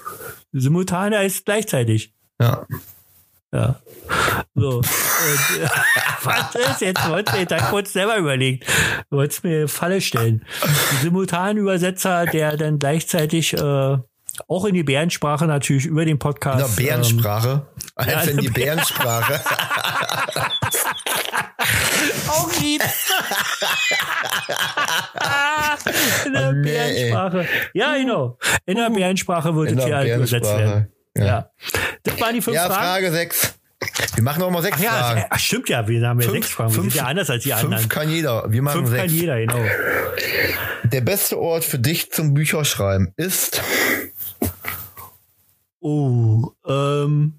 Simultan 0.51 1.13
heißt 1.13 1.45
gleichzeitig. 1.45 2.13
Ja. 2.39 2.65
Ja. 3.53 3.79
So. 4.55 4.77
Und, 4.77 4.85
äh, 4.85 5.67
was 6.23 6.55
ist 6.55 6.81
jetzt? 6.81 7.01
Du 7.05 7.15
jetzt 7.15 7.51
da 7.51 7.57
kurz 7.69 7.93
selber 7.93 8.17
überlegt. 8.17 8.67
Du 9.09 9.17
wolltest 9.17 9.43
mir 9.45 9.57
eine 9.59 9.67
Falle 9.69 10.01
stellen. 10.01 10.45
Ein 10.61 10.97
Simultanübersetzer, 11.01 12.25
der 12.25 12.57
dann 12.57 12.79
gleichzeitig 12.79 13.53
äh, 13.53 13.97
auch 14.47 14.65
in 14.65 14.73
die 14.73 14.83
Bärensprache 14.83 15.45
natürlich 15.45 15.85
über 15.85 16.01
den 16.05 16.13
In 16.13 16.19
der 16.19 16.23
Podcast. 16.25 16.75
Bärensprache. 16.75 17.67
ja, 17.99 18.05
Als 18.17 18.27
in 18.27 18.37
die 18.37 18.49
Bärensprache. 18.49 19.33
Ähm, 20.35 20.41
auch 22.27 22.51
lieb. 22.61 22.81
in 26.25 26.33
der 26.33 26.49
Oh, 26.49 26.51
nee, 26.53 26.61
Bärensprache. 26.71 27.47
Ja, 27.73 27.95
genau. 27.95 28.37
In 28.65 28.75
der 28.77 28.89
Bärensprache 28.89 29.55
wird 29.55 29.71
In 29.71 29.77
es 29.79 29.85
hier 29.85 29.95
halt 29.95 30.15
übersetzt 30.15 30.45
werden. 30.57 30.87
Bärensprache. 31.13 31.15
Ja. 31.17 31.49
Das 32.03 32.19
waren 32.21 32.33
die 32.35 32.41
fünf 32.41 32.55
Ja, 32.55 32.65
Fragen. 32.67 32.81
Frage 32.83 33.11
6. 33.11 33.53
Wir 34.15 34.23
machen 34.23 34.41
auch 34.41 34.49
mal 34.49 34.61
sechs 34.63 34.77
Ach 34.79 34.83
ja, 34.83 34.91
Fragen. 34.91 35.25
ach, 35.29 35.39
stimmt 35.39 35.69
ja, 35.69 35.87
wir 35.87 36.07
haben 36.07 36.19
ja 36.19 36.31
sechs 36.31 36.49
Fragen. 36.49 36.73
Wir 36.75 36.81
sind 36.81 36.95
ja 36.95 37.03
anders 37.05 37.29
als 37.29 37.43
die 37.43 37.51
fünf 37.51 37.63
anderen. 37.65 37.89
kann 37.89 38.09
jeder. 38.09 38.51
Wir 38.51 38.61
machen 38.61 38.85
Fünf 38.85 38.89
kann 38.97 39.09
sechs. 39.09 39.13
jeder, 39.21 39.37
genau. 39.39 39.59
Der 40.83 41.01
beste 41.01 41.37
Ort 41.39 41.63
für 41.63 41.77
dich 41.77 42.11
zum 42.11 42.33
Bücherschreiben 42.33 43.13
ist. 43.17 43.61
Oh, 45.87 46.51
ähm, 46.67 47.33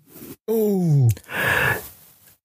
Oh. 0.47 1.09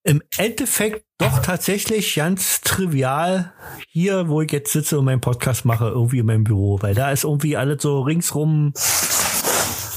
im 0.04 0.24
Endeffekt 0.36 1.06
doch 1.20 1.43
tatsächlich 1.43 2.16
ganz 2.16 2.62
trivial 2.62 3.54
hier, 3.88 4.28
wo 4.28 4.41
ich 4.41 4.52
jetzt 4.52 4.72
sitze 4.74 4.97
und 4.97 5.06
meinen 5.06 5.22
Podcast 5.22 5.64
mache, 5.64 5.86
irgendwie 5.89 6.18
in 6.18 6.26
meinem 6.26 6.43
Büro, 6.43 6.82
weil 6.82 6.95
da 6.95 7.12
ist 7.12 7.24
irgendwie 7.24 7.56
alles 7.56 7.84
so 7.84 8.02
ringsrum. 8.02 8.74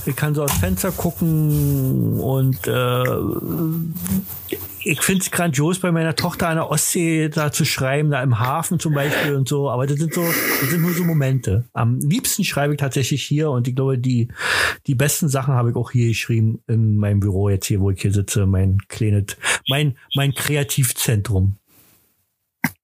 Ich 0.05 0.15
kann 0.15 0.35
so 0.35 0.43
aus 0.45 0.53
Fenster 0.53 0.93
gucken 0.93 2.21
und 2.21 2.67
äh, 2.69 3.05
ich 4.85 5.03
finde 5.03 5.23
es 5.23 5.31
grandios, 5.31 5.79
bei 5.81 5.91
meiner 5.93 6.15
Tochter 6.15 6.49
an 6.49 6.57
der 6.57 6.71
Ostsee 6.71 7.29
da 7.29 7.53
zu 7.53 7.65
schreiben, 7.65 8.11
da 8.11 8.23
im 8.23 8.39
Hafen 8.39 8.79
zum 8.79 8.95
Beispiel 8.95 9.35
und 9.35 9.49
so. 9.49 9.71
Aber 9.71 9.87
das 9.87 9.99
sind 9.99 10.15
so, 10.15 10.23
das 10.23 10.71
sind 10.71 10.83
nur 10.83 10.93
so 10.93 11.05
Momente. 11.05 11.65
Am 11.73 11.99
liebsten 12.01 12.45
schreibe 12.45 12.75
ich 12.75 12.81
tatsächlich 12.81 13.23
hier 13.25 13.51
und 13.51 13.67
ich 13.69 13.75
glaube, 13.75 13.99
die, 13.99 14.29
die 14.87 14.95
besten 14.95 15.29
Sachen 15.29 15.55
habe 15.55 15.71
ich 15.71 15.77
auch 15.77 15.91
hier 15.91 16.09
geschrieben 16.09 16.63
in 16.67 16.97
meinem 16.97 17.21
Büro 17.21 17.49
jetzt 17.49 17.67
hier, 17.67 17.81
wo 17.81 17.91
ich 17.91 18.01
hier 18.01 18.13
sitze, 18.13 18.47
mein 18.47 18.79
kleines, 18.89 19.37
mein, 19.69 19.97
mein 20.15 20.33
Kreativzentrum. 20.35 21.57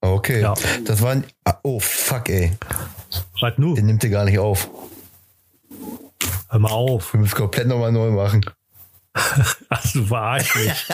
Okay. 0.00 0.40
Ja. 0.40 0.54
Das 0.84 1.02
war 1.02 1.12
ein. 1.12 1.24
Ah, 1.44 1.58
Oh, 1.62 1.78
fuck, 1.80 2.28
ey. 2.30 2.52
Was 3.40 3.58
nu? 3.58 3.74
Den 3.74 3.86
nimmt 3.86 4.02
ihr 4.04 4.10
gar 4.10 4.24
nicht 4.24 4.38
auf. 4.38 4.68
Hör 6.48 6.58
mal 6.58 6.70
auf. 6.70 7.12
Wir 7.12 7.20
müssen 7.20 7.34
komplett 7.34 7.66
nochmal 7.68 7.92
neu 7.92 8.10
machen. 8.10 8.44
Ach, 9.12 9.92
du 9.92 10.04
verarsch 10.04 10.54
mich. 10.54 10.70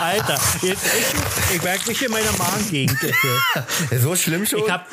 Alter, 0.00 0.40
jetzt, 0.62 0.86
ich, 0.86 1.56
ich 1.56 1.62
merke 1.62 1.88
mich 1.88 2.02
in 2.02 2.10
meiner 2.10 2.32
Magengegend. 2.38 2.98
So 4.00 4.16
schlimm 4.16 4.46
schon? 4.46 4.60
Ich 4.60 4.70
hab, 4.70 4.86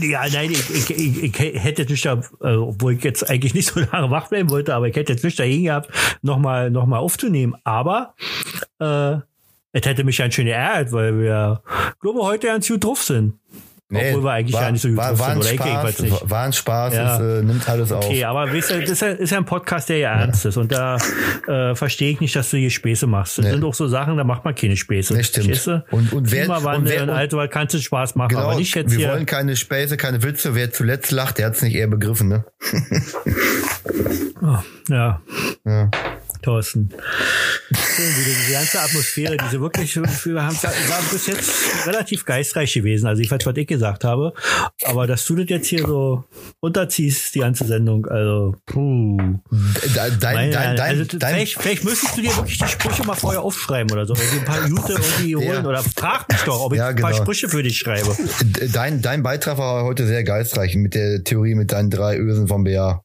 ja, 0.00 0.28
nein, 0.28 0.50
ich, 0.50 0.70
ich, 0.70 0.90
ich, 0.90 1.22
ich 1.22 1.62
hätte 1.62 1.84
nicht, 1.84 2.04
da, 2.04 2.20
äh, 2.42 2.54
obwohl 2.56 2.94
ich 2.94 3.04
jetzt 3.04 3.28
eigentlich 3.30 3.54
nicht 3.54 3.68
so 3.68 3.80
lange 3.80 4.10
wach 4.10 4.28
bleiben 4.28 4.50
wollte, 4.50 4.74
aber 4.74 4.88
ich 4.88 4.96
hätte 4.96 5.12
jetzt 5.12 5.24
nicht 5.24 5.38
dahin 5.38 5.64
gehabt, 5.64 5.90
nochmal 6.22 6.70
noch 6.70 6.86
mal 6.86 6.98
aufzunehmen. 6.98 7.54
Aber 7.64 8.14
äh, 8.80 9.16
es 9.72 9.86
hätte 9.86 10.02
mich 10.02 10.18
ganz 10.18 10.34
schön 10.34 10.46
geärgert, 10.46 10.92
weil 10.92 11.18
wir, 11.20 11.62
glaube 12.00 12.20
heute 12.22 12.48
ganz 12.48 12.66
gut 12.66 12.82
drauf 12.82 13.02
sind. 13.02 13.38
Obwohl 13.92 14.22
wir 14.24 14.30
eigentlich 14.32 14.54
war, 14.54 14.60
gar 14.62 14.70
nicht 14.72 14.82
so 14.82 14.88
gut 14.88 14.96
war, 14.98 15.18
war 15.18 15.42
sind, 15.42 15.46
ein 15.46 15.56
Spaß, 15.58 15.98
nicht. 16.00 16.30
War 16.30 16.44
ein 16.44 16.52
Spaß, 16.52 16.94
Ja. 16.94 17.14
es 17.16 17.20
äh, 17.40 17.42
nimmt 17.42 17.68
alles 17.68 17.90
auf. 17.90 18.04
Okay, 18.06 18.24
aber 18.24 18.52
weißt 18.52 18.70
du, 18.70 18.80
das 18.80 18.90
ist 18.90 19.00
ja, 19.02 19.14
ja 19.14 19.36
ein 19.38 19.44
Podcast, 19.44 19.88
der 19.88 19.98
ja 19.98 20.12
ernst 20.20 20.44
ist. 20.46 20.56
Und 20.56 20.70
da 20.70 20.96
äh, 21.48 21.74
verstehe 21.74 22.12
ich 22.12 22.20
nicht, 22.20 22.36
dass 22.36 22.50
du 22.50 22.56
hier 22.56 22.70
Späße 22.70 23.06
machst. 23.08 23.38
Das 23.38 23.44
Nee. 23.46 23.50
sind 23.52 23.64
auch 23.64 23.74
so 23.74 23.88
Sachen, 23.88 24.16
da 24.16 24.22
macht 24.24 24.44
man 24.44 24.54
keine 24.54 24.76
Späße. 24.76 25.14
Nee, 25.14 25.24
stimmt. 25.24 25.66
Du? 25.66 25.84
Und- 25.90 26.12
und 26.12 26.30
wer- 26.30 26.48
und 26.48 26.88
wer- 26.88 27.02
und 27.02 27.10
Alter, 27.10 27.48
kannst 27.48 27.74
du 27.74 27.78
Spaß 27.80 28.14
machen, 28.14 28.28
Genau, 28.28 28.42
aber 28.42 28.54
nicht 28.56 28.74
jetzt 28.76 28.96
wir 28.96 29.08
wollen 29.08 29.26
keine 29.26 29.56
Späße, 29.56 29.96
keine 29.96 30.22
Witze. 30.22 30.54
Wer 30.54 30.70
zuletzt 30.70 31.10
lacht, 31.10 31.38
der 31.38 31.46
hat 31.46 31.54
es 31.56 31.62
nicht 31.62 31.74
eher 31.74 31.88
begriffen, 31.88 32.28
ne? 32.28 32.44
Ja, 34.88 35.20
Ja. 35.64 35.90
Thorsten. 36.42 36.90
Diese 37.70 38.52
ganze 38.52 38.80
Atmosphäre, 38.80 39.36
diese 39.36 39.60
wirklich, 39.60 39.94
wir 39.96 40.42
haben, 40.42 40.56
war 40.56 41.02
bis 41.12 41.26
jetzt 41.26 41.86
relativ 41.86 42.24
geistreich 42.24 42.72
gewesen, 42.72 43.06
also 43.06 43.20
ich 43.22 43.30
weiß, 43.30 43.44
was 43.44 43.56
ich 43.56 43.66
gesagt 43.66 44.04
habe. 44.04 44.32
Aber 44.84 45.06
dass 45.06 45.24
du 45.26 45.36
das 45.36 45.46
jetzt 45.48 45.68
hier 45.68 45.86
so 45.86 46.24
unterziehst, 46.60 47.34
die 47.34 47.40
ganze 47.40 47.64
Sendung, 47.66 48.06
also, 48.06 48.54
puh. 48.66 49.16
Dein, 49.94 50.18
dein, 50.20 50.50
dein, 50.50 50.76
dein, 50.76 50.80
also, 50.80 51.18
dein, 51.18 51.34
vielleicht, 51.34 51.58
vielleicht 51.60 51.84
müsstest 51.84 52.16
du 52.16 52.22
dir 52.22 52.36
wirklich 52.36 52.58
die 52.58 52.68
Sprüche 52.68 53.04
mal 53.04 53.14
vorher 53.14 53.42
aufschreiben 53.42 53.90
oder 53.92 54.06
so. 54.06 54.14
Oder 54.14 54.22
dir 54.22 54.40
ein 54.40 54.44
paar 54.44 54.66
Jute 54.66 54.92
irgendwie 54.92 55.36
holen. 55.36 55.62
Ja. 55.62 55.64
Oder 55.64 55.82
frag 55.82 56.28
mich 56.30 56.40
doch, 56.42 56.60
ob 56.60 56.72
ich 56.72 56.78
Ja, 56.78 56.88
ein 56.88 56.96
paar 56.96 57.12
genau. 57.12 57.22
Sprüche 57.22 57.48
für 57.48 57.62
dich 57.62 57.78
schreibe. 57.78 58.16
dein, 58.72 59.02
dein 59.02 59.22
Beitrag 59.22 59.58
war 59.58 59.84
heute 59.84 60.06
sehr 60.06 60.24
geistreich 60.24 60.76
mit 60.76 60.94
der 60.94 61.22
Theorie 61.24 61.54
mit 61.54 61.72
deinen 61.72 61.90
drei 61.90 62.16
Ösen 62.16 62.48
vom 62.48 62.64
BA. 62.64 63.02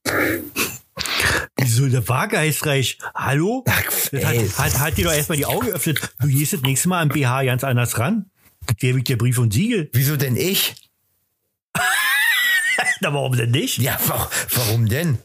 Wieso, 1.58 1.88
der 1.88 2.08
war 2.10 2.28
geistreich. 2.28 2.98
Hallo? 3.14 3.64
Ach, 3.68 3.82
das 4.12 4.26
hat, 4.26 4.36
hat, 4.58 4.80
hat 4.80 4.98
dir 4.98 5.06
doch 5.06 5.14
erstmal 5.14 5.38
die 5.38 5.46
Augen 5.46 5.68
geöffnet. 5.68 6.00
Du 6.20 6.28
gehst 6.28 6.54
das 6.54 6.62
nächste 6.62 6.90
Mal 6.90 7.02
am 7.02 7.10
BH 7.10 7.44
ganz 7.46 7.64
anders 7.64 7.98
ran. 7.98 8.30
Der 8.82 8.96
wiegt 8.96 9.08
der 9.10 9.16
Brief 9.16 9.38
und 9.38 9.54
Siegel. 9.54 9.90
Wieso 9.94 10.18
denn 10.18 10.36
ich? 10.36 10.76
Na, 13.02 13.14
warum 13.14 13.36
denn 13.38 13.52
nicht? 13.52 13.78
Ja, 13.78 13.98
wa- 14.08 14.30
warum 14.56 14.88
denn? 14.90 15.18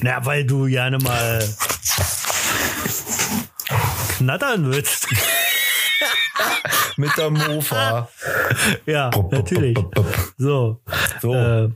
Na, 0.00 0.24
weil 0.26 0.44
du 0.44 0.66
gerne 0.66 0.98
mal 0.98 1.42
knattern 4.18 4.70
willst. 4.72 5.08
Mit 6.96 7.16
der 7.16 7.30
Mofa. 7.30 8.08
ja, 8.86 9.10
natürlich. 9.30 9.76
So. 10.36 10.80
So. 11.20 11.34
Äh, 11.34 11.70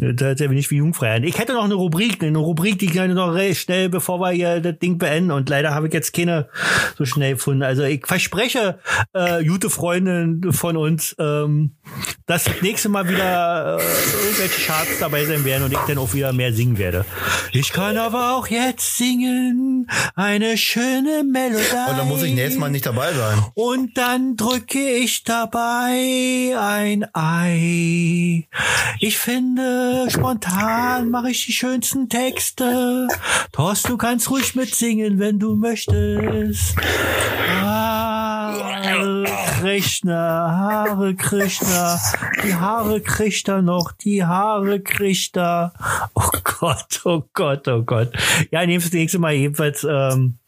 da 0.00 0.30
ist 0.30 0.40
ja 0.40 0.48
nicht 0.48 0.70
wie 0.70 0.76
Jungfrei. 0.76 1.18
Ich 1.24 1.38
hätte 1.38 1.54
noch 1.54 1.64
eine 1.64 1.74
Rubrik, 1.74 2.22
eine 2.22 2.38
Rubrik, 2.38 2.78
die 2.78 2.86
kann 2.86 3.10
ich 3.10 3.16
noch 3.16 3.34
recht 3.34 3.62
schnell, 3.62 3.88
bevor 3.88 4.20
wir 4.20 4.30
hier 4.30 4.60
das 4.60 4.78
Ding 4.78 4.98
beenden. 4.98 5.30
Und 5.30 5.48
leider 5.48 5.74
habe 5.74 5.88
ich 5.88 5.92
jetzt 5.92 6.12
keine 6.12 6.48
so 6.96 7.04
schnell 7.04 7.34
gefunden. 7.34 7.62
Also 7.62 7.82
ich 7.82 8.06
verspreche, 8.06 8.78
äh, 9.12 9.44
gute 9.44 9.70
Freundin 9.70 10.52
von 10.52 10.76
uns, 10.76 11.16
ähm, 11.18 11.76
dass 12.26 12.44
das 12.44 12.62
nächste 12.62 12.88
Mal 12.88 13.08
wieder 13.08 13.78
äh, 13.78 14.24
irgendwelche 14.24 14.66
Charts 14.66 14.98
dabei 15.00 15.24
sein 15.24 15.44
werden 15.44 15.64
und 15.64 15.72
ich 15.72 15.78
dann 15.80 15.98
auch 15.98 16.14
wieder 16.14 16.32
mehr 16.32 16.52
singen 16.52 16.78
werde. 16.78 17.04
Ich 17.52 17.72
kann 17.72 17.96
aber 17.96 18.36
auch 18.36 18.46
jetzt 18.46 18.96
singen, 18.96 19.88
eine 20.14 20.56
schöne 20.56 21.24
Melodie. 21.24 21.90
Und 21.90 21.98
dann 21.98 22.08
muss 22.08 22.22
ich 22.22 22.34
nächstes 22.34 22.58
Mal 22.58 22.70
nicht 22.70 22.86
dabei 22.86 23.12
sein. 23.12 23.38
Und 23.54 23.96
dann 23.96 24.36
drücke 24.36 24.78
ich 24.78 25.24
dabei 25.24 26.54
ein 26.58 27.06
Ei. 27.14 28.48
Ich 29.00 29.18
finde, 29.18 29.87
spontan 30.08 31.10
mache 31.10 31.30
ich 31.30 31.46
die 31.46 31.52
schönsten 31.52 32.08
Texte. 32.08 33.08
Thorst, 33.52 33.88
du 33.88 33.96
kannst 33.96 34.30
ruhig 34.30 34.54
mitsingen, 34.54 35.18
wenn 35.18 35.38
du 35.38 35.54
möchtest. 35.54 36.76
Hare 37.60 39.24
Krishna, 39.60 40.50
Hare 40.50 41.14
Krishna, 41.14 42.00
die 42.44 42.54
Haare 42.54 43.02
er 43.46 43.62
noch, 43.62 43.92
die 43.92 44.24
Haare 44.24 44.82
er. 45.34 45.72
Oh 46.14 46.30
Gott, 46.44 47.00
oh 47.04 47.22
Gott, 47.32 47.68
oh 47.68 47.82
Gott. 47.82 48.12
Ja, 48.50 48.64
nächstes 48.64 48.92
nächste 48.92 49.18
Mal 49.18 49.34
jedenfalls, 49.34 49.84
ähm, 49.84 50.38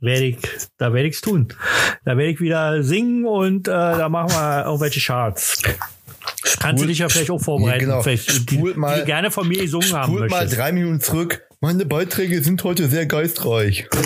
werde 0.00 0.24
ich, 0.26 0.38
da 0.78 0.92
werde 0.92 1.08
ich's 1.08 1.20
tun. 1.20 1.48
Da 2.04 2.16
werde 2.16 2.30
ich 2.32 2.40
wieder 2.40 2.82
singen 2.82 3.24
und 3.24 3.68
äh, 3.68 3.70
da 3.70 4.08
machen 4.08 4.30
wir 4.30 4.64
irgendwelche 4.64 5.00
Charts. 5.00 5.62
Kannst 6.60 6.82
du 6.82 6.86
dich 6.88 6.98
ja 6.98 7.08
vielleicht 7.08 7.30
auch 7.30 7.40
vorbereiten, 7.40 7.80
genau. 7.86 8.02
vielleicht, 8.02 8.50
die, 8.50 8.54
Spult 8.56 8.76
mal- 8.76 9.00
die 9.00 9.04
gerne 9.06 9.30
von 9.30 9.46
mir 9.48 9.58
gesungen 9.62 9.92
haben 9.92 10.12
Spult 10.16 10.30
mal 10.30 10.40
möchtest. 10.40 10.58
drei 10.60 10.72
Minuten 10.72 11.00
zurück. 11.00 11.42
Meine 11.60 11.84
Beiträge 11.86 12.42
sind 12.42 12.62
heute 12.64 12.88
sehr 12.88 13.06
geistreich. 13.06 13.88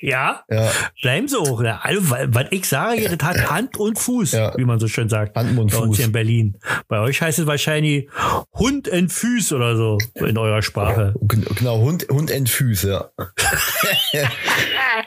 Ja, 0.00 0.42
Ja, 0.50 0.70
bleiben 1.00 1.28
sie 1.28 1.38
auch. 1.38 1.62
Ja, 1.62 1.80
also, 1.82 2.02
was 2.10 2.46
ich 2.50 2.68
sage, 2.68 3.08
das 3.16 3.26
hat 3.26 3.50
Hand 3.50 3.78
und 3.78 3.98
Fuß, 3.98 4.32
Ja. 4.32 4.52
wie 4.58 4.66
man 4.66 4.78
so 4.78 4.86
schön 4.86 5.08
sagt. 5.08 5.34
Hand 5.34 5.56
und 5.58 5.70
bei 5.70 5.78
uns 5.78 5.86
Fuß. 5.86 5.96
hier 5.96 6.04
in 6.04 6.12
Berlin. 6.12 6.58
Bei 6.88 7.00
euch 7.00 7.22
heißt 7.22 7.38
es 7.38 7.46
wahrscheinlich 7.46 8.06
Hund 8.52 8.86
en 8.86 9.08
Füß 9.08 9.54
oder 9.54 9.78
so 9.78 9.96
in 10.16 10.36
eurer 10.36 10.60
Sprache. 10.60 11.14
gen- 11.22 11.46
genau, 11.54 11.78
Hund, 11.78 12.06
Hund 12.10 12.30
entfüß, 12.30 12.82
ja. 12.82 13.08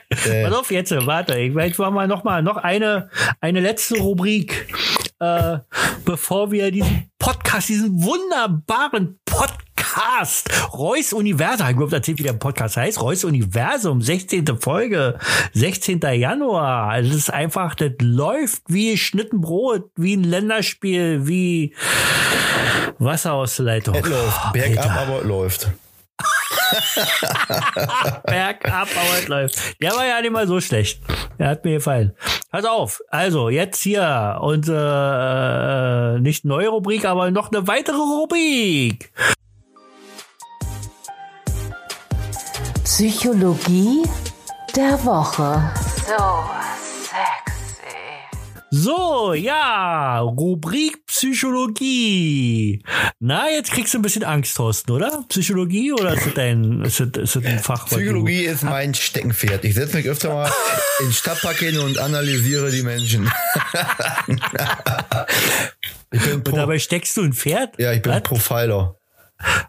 Pass 0.10 0.54
auf 0.54 0.72
jetzt, 0.72 0.92
warte, 1.06 1.38
ich 1.38 1.54
jetzt 1.54 1.78
machen 1.78 1.94
wir 1.94 2.08
noch 2.08 2.24
mal 2.24 2.42
noch 2.42 2.58
eine 2.58 3.10
eine 3.40 3.60
letzte 3.60 4.00
Rubrik, 4.00 4.68
äh, 5.20 5.58
bevor 6.06 6.52
wir 6.52 6.72
diesen 6.72 7.10
Podcast, 7.20 7.70
diesen 7.70 8.02
wunderbaren 8.04 9.20
Podcast 9.26 10.50
Reus 10.74 11.14
Universum, 11.14 11.68
ich 11.70 11.78
glaube, 11.78 11.96
erzählt, 11.96 12.20
wie 12.20 12.24
der 12.24 12.34
Podcast 12.34 12.78
heißt, 12.78 13.02
Reus 13.02 13.24
Universum, 13.24 14.02
16. 14.02 14.46
Folge, 14.60 15.18
16. 15.54 16.00
Januar. 16.02 16.90
Also 16.90 17.10
das 17.10 17.18
ist 17.18 17.34
einfach, 17.34 17.76
das 17.76 17.92
läuft 18.00 18.62
wie 18.68 18.92
geschnitten 18.92 19.42
Brot, 19.42 19.90
wie 19.96 20.16
ein 20.16 20.24
Länderspiel, 20.24 21.28
wie 21.28 21.74
Wasser 23.00 23.34
aus 23.34 23.56
der 23.58 23.66
Leitung. 23.66 23.96
Es 23.96 24.08
läuft. 24.08 24.54
Bergab, 24.54 24.86
Alter. 24.86 25.02
aber 25.02 25.24
läuft. 25.24 25.72
bergab, 28.26 28.88
aber 28.96 29.18
es 29.20 29.28
läuft. 29.28 29.82
Der 29.82 29.92
war 29.92 30.06
ja 30.06 30.22
nicht 30.22 30.32
mal 30.32 30.48
so 30.48 30.62
schlecht. 30.62 31.02
Der 31.40 31.50
hat 31.50 31.66
mir 31.66 31.76
gefallen. 31.76 32.16
Pass 32.52 32.66
auf, 32.66 33.02
also 33.10 33.50
jetzt 33.50 33.82
hier 33.82 34.40
unsere 34.42 36.16
äh, 36.18 36.22
nicht 36.22 36.46
neue 36.46 36.70
Rubrik, 36.70 37.06
aber 37.06 37.32
noch 37.32 37.52
eine 37.52 37.68
weitere 37.68 37.98
Rubrik. 37.98 39.12
Psychologie 42.84 44.04
der 44.76 45.04
Woche. 45.06 45.72
So 46.08 46.44
sexy. 47.04 47.47
So, 48.70 49.34
ja, 49.34 50.20
Rubrik 50.20 51.06
Psychologie. 51.06 52.84
Na, 53.20 53.50
jetzt 53.50 53.72
kriegst 53.72 53.94
du 53.94 54.00
ein 54.00 54.02
bisschen 54.02 54.26
Angst, 54.26 54.58
Thorsten, 54.58 54.92
oder? 54.92 55.24
Psychologie 55.30 55.94
oder 55.94 56.14
ist 56.14 56.26
das 56.26 56.34
dein, 56.34 56.82
ist 56.82 57.00
das, 57.00 57.08
ist 57.16 57.36
das 57.38 57.46
ein 57.46 57.60
Fach? 57.60 57.86
Psychologie 57.86 58.42
ist 58.42 58.64
mein 58.64 58.94
Steckenpferd. 58.94 59.64
Ich 59.64 59.74
setze 59.76 59.96
mich 59.96 60.10
öfter 60.10 60.34
mal 60.34 60.52
in 61.00 61.14
Stadtpark 61.14 61.58
hin 61.58 61.80
und 61.80 61.98
analysiere 61.98 62.70
die 62.70 62.84
Menschen. 62.84 63.32
ich 66.12 66.22
bin 66.22 66.34
Und 66.42 66.58
dabei 66.58 66.78
steckst 66.80 67.16
du 67.16 67.22
ein 67.22 67.32
Pferd? 67.34 67.80
ja, 67.80 67.94
ich 67.94 68.02
bin 68.02 68.12
Was? 68.12 68.24
Profiler. 68.24 68.98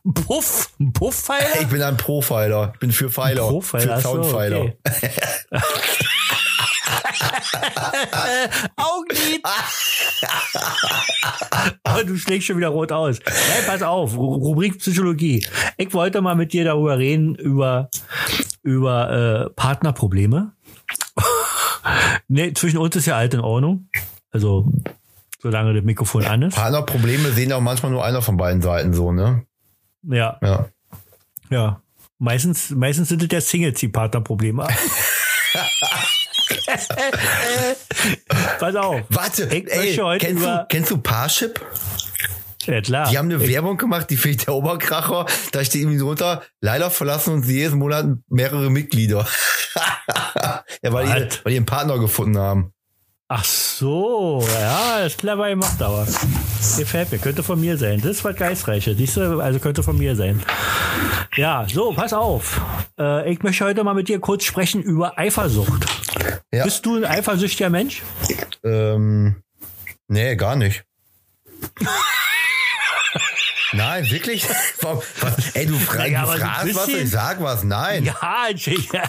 Ein 0.04 0.14
Puff? 0.14 0.70
Ein 0.80 0.92
Puffpfeiler? 0.92 1.60
Ich 1.60 1.68
bin 1.68 1.82
ein 1.82 1.96
Profiler. 1.96 2.72
Ich 2.74 2.80
bin 2.80 2.90
für 2.90 3.10
Pfeiler. 3.10 3.48
Profiler, 3.48 3.82
für 3.82 3.94
ach 3.94 4.00
so, 4.00 4.08
Soundpfeiler. 4.14 4.60
okay. 4.60 5.10
Augenlid. 8.76 9.42
Aber 11.84 12.04
du 12.04 12.16
schlägst 12.16 12.46
schon 12.46 12.56
wieder 12.56 12.68
rot 12.68 12.92
aus. 12.92 13.18
Nein, 13.24 13.64
pass 13.66 13.82
auf, 13.82 14.14
Ru- 14.14 14.36
Rubrik 14.36 14.78
Psychologie. 14.78 15.46
Ich 15.76 15.92
wollte 15.94 16.20
mal 16.20 16.34
mit 16.34 16.52
dir 16.52 16.64
darüber 16.64 16.98
reden, 16.98 17.34
über, 17.34 17.90
über 18.62 19.46
äh, 19.46 19.50
Partnerprobleme. 19.50 20.52
nee, 22.28 22.52
zwischen 22.54 22.78
uns 22.78 22.96
ist 22.96 23.06
ja 23.06 23.16
alt 23.16 23.34
in 23.34 23.40
Ordnung. 23.40 23.88
Also, 24.30 24.70
solange 25.40 25.74
das 25.74 25.84
Mikrofon 25.84 26.24
an 26.26 26.42
ist. 26.42 26.54
Partnerprobleme 26.54 27.30
sehen 27.32 27.52
auch 27.52 27.60
manchmal 27.60 27.92
nur 27.92 28.04
einer 28.04 28.22
von 28.22 28.36
beiden 28.36 28.62
Seiten 28.62 28.92
so, 28.94 29.12
ne? 29.12 29.44
Ja, 30.02 30.38
Ja. 30.42 30.68
ja. 31.50 31.82
Meistens, 32.20 32.70
meistens 32.70 33.08
sind 33.10 33.22
es 33.22 33.28
ja 33.30 33.40
Singles, 33.40 33.78
die 33.78 33.86
Partnerprobleme 33.88 34.64
haben. 34.64 34.74
Pass 38.58 38.76
auf. 38.76 39.02
Warte, 39.08 39.44
Ich 39.44 39.72
ey, 39.72 40.18
kennst, 40.18 40.44
du, 40.44 40.66
kennst 40.68 40.90
du 40.90 40.98
Parship? 40.98 41.64
Ja, 42.66 42.80
klar. 42.82 43.08
Die 43.10 43.16
haben 43.16 43.30
eine 43.30 43.46
Werbung 43.46 43.78
gemacht, 43.78 44.10
die 44.10 44.16
fehlt 44.16 44.46
der 44.46 44.54
Oberkracher. 44.54 45.26
Da 45.52 45.64
steht 45.64 45.82
irgendwie 45.82 45.98
drunter, 45.98 46.42
leider 46.60 46.90
verlassen 46.90 47.32
uns 47.32 47.48
jeden 47.48 47.78
Monat 47.78 48.06
mehrere 48.28 48.70
Mitglieder. 48.70 49.26
ja, 50.82 50.92
weil 50.92 51.06
die, 51.06 51.44
weil 51.44 51.52
die 51.52 51.56
einen 51.56 51.66
Partner 51.66 51.98
gefunden 51.98 52.38
haben. 52.38 52.72
Ach 53.30 53.44
so, 53.44 54.42
ja, 54.58 55.00
ist 55.00 55.18
clever 55.18 55.50
gemacht, 55.50 55.82
aber 55.82 56.06
gefällt 56.78 57.12
mir. 57.12 57.18
Könnte 57.18 57.42
von 57.42 57.60
mir 57.60 57.76
sein. 57.76 58.00
Das 58.00 58.24
war 58.24 58.32
geistreiche. 58.32 58.94
Siehst 58.94 59.18
du, 59.18 59.40
also 59.40 59.58
könnte 59.58 59.82
von 59.82 59.98
mir 59.98 60.16
sein. 60.16 60.42
Ja, 61.36 61.66
so, 61.70 61.92
pass 61.92 62.14
auf. 62.14 62.58
Äh, 62.98 63.30
ich 63.30 63.42
möchte 63.42 63.66
heute 63.66 63.84
mal 63.84 63.92
mit 63.92 64.08
dir 64.08 64.18
kurz 64.18 64.44
sprechen 64.44 64.82
über 64.82 65.18
Eifersucht. 65.18 65.84
Ja. 66.50 66.64
Bist 66.64 66.86
du 66.86 66.96
ein 66.96 67.04
eifersüchtiger 67.04 67.68
Mensch? 67.68 68.02
Ähm, 68.64 69.42
nee, 70.08 70.34
gar 70.36 70.56
nicht. 70.56 70.84
Nein, 73.72 74.10
wirklich? 74.10 74.46
Ey, 75.52 75.66
du, 75.66 75.78
fra 75.78 75.98
Naja, 75.98 76.22
du 76.22 76.38
fragst 76.38 76.74
was, 76.76 76.88
ich 76.88 77.10
sag 77.10 77.42
was. 77.42 77.62
Nein. 77.62 78.04
Ja, 78.04 78.48
Jake. 78.54 79.02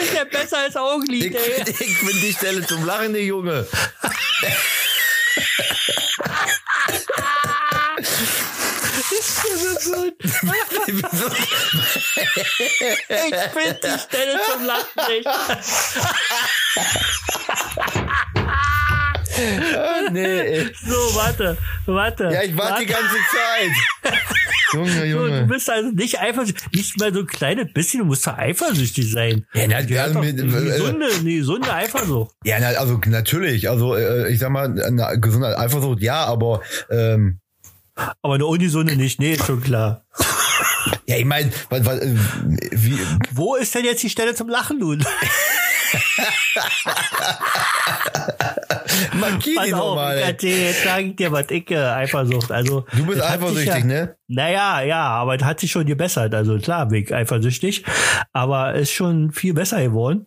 Ist 0.00 0.14
ja 0.14 0.24
besser 0.24 0.58
als 0.58 0.76
Augenlid, 0.76 1.34
ey. 1.34 1.64
ich 1.66 2.00
bin 2.00 2.20
die 2.20 2.32
Stelle 2.32 2.64
zum 2.66 2.84
Lachen, 2.84 3.12
der 3.12 3.24
Junge. 3.24 3.66
Ich 9.08 9.16
finde 13.52 13.80
die 13.82 13.98
Stelle 13.98 14.40
zum 14.46 14.64
Lachen 14.64 15.08
nicht. 15.08 15.26
nee. 20.12 20.64
So, 20.84 20.94
warte, 21.16 21.56
warte. 21.86 22.24
Ja, 22.32 22.42
ich 22.42 22.56
warte 22.56 22.84
die 22.84 22.92
Warte. 22.92 23.02
ganze 23.02 23.16
Zeit. 23.30 24.14
Junge, 24.72 24.92
So, 24.92 25.00
du 25.00 25.06
Junge. 25.06 25.42
bist 25.46 25.68
also 25.68 25.90
nicht 25.90 26.20
eifersüchtig, 26.20 26.70
nicht 26.72 26.98
mal 27.00 27.12
so 27.12 27.20
ein 27.20 27.26
kleines 27.26 27.72
bisschen, 27.72 28.00
du 28.00 28.06
musst 28.06 28.24
doch 28.26 28.38
eifersüchtig 28.38 29.10
sein. 29.10 29.44
Ja, 29.54 29.66
na, 29.68 29.82
Die 29.82 29.94
ja, 29.94 30.08
doch 30.08 30.20
mit- 30.22 30.40
eine 30.40 30.56
äh, 30.56 30.64
gesunde, 30.64 31.06
eine 31.06 31.24
gesunde 31.34 31.72
Eifersucht. 31.74 32.34
Ja, 32.44 32.58
na, 32.60 32.68
also 32.78 33.00
natürlich. 33.06 33.68
Also 33.68 33.96
äh, 33.96 34.32
ich 34.32 34.38
sag 34.38 34.50
mal, 34.50 34.66
eine 34.80 35.18
gesunde 35.20 35.58
Eifersucht, 35.58 36.00
ja, 36.02 36.24
aber 36.24 36.62
ähm, 36.90 37.40
Aber 38.22 38.34
eine 38.34 38.46
ungesunde 38.46 38.94
nicht, 38.96 39.18
nee, 39.20 39.32
ist 39.32 39.44
schon 39.44 39.60
klar. 39.62 40.04
ja, 41.06 41.16
ich 41.16 41.24
meine, 41.24 41.48
äh, 41.70 41.80
wie, 42.70 42.98
Wo 43.32 43.56
ist 43.56 43.74
denn 43.74 43.84
jetzt 43.84 44.02
die 44.04 44.10
Stelle 44.10 44.34
zum 44.36 44.48
Lachen 44.48 44.78
nun? 44.78 45.04
markier 49.14 49.62
die 49.64 49.70
nochmal. 49.72 50.18
jetzt 50.18 50.84
sag 50.84 51.02
ich 51.02 51.16
dir 51.16 51.32
was, 51.32 51.46
ich 51.50 51.70
äh, 51.70 51.76
Eifersucht. 51.76 52.50
Also, 52.50 52.84
Du 52.96 53.06
bist 53.06 53.22
eifersüchtig, 53.22 53.66
ja, 53.66 53.84
ne? 53.84 54.16
Naja, 54.28 54.82
ja, 54.82 55.02
aber 55.02 55.36
das 55.36 55.46
hat 55.46 55.60
sich 55.60 55.70
schon 55.70 55.86
gebessert. 55.86 56.34
Also 56.34 56.58
klar, 56.58 56.86
bin 56.86 57.04
ich 57.04 57.14
eifersüchtig, 57.14 57.84
aber 58.32 58.74
ist 58.74 58.92
schon 58.92 59.32
viel 59.32 59.54
besser 59.54 59.82
geworden. 59.82 60.24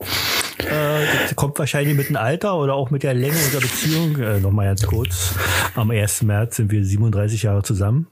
Äh, 0.59 1.05
das 1.24 1.36
kommt 1.36 1.57
wahrscheinlich 1.59 1.95
mit 1.95 2.09
dem 2.09 2.16
Alter 2.16 2.57
oder 2.57 2.76
auch 2.76 2.89
mit 2.89 3.03
der 3.03 3.14
Länge 3.14 3.36
unserer 3.36 3.61
Beziehung. 3.61 4.18
Äh, 4.20 4.39
Nochmal 4.39 4.68
ganz 4.68 4.86
kurz. 4.86 5.34
Am 5.76 5.91
1. 5.91 6.24
März 6.24 6.57
sind 6.57 6.72
wir 6.72 6.84
37 6.84 7.43
Jahre 7.43 7.64
zusammen. 7.64 8.07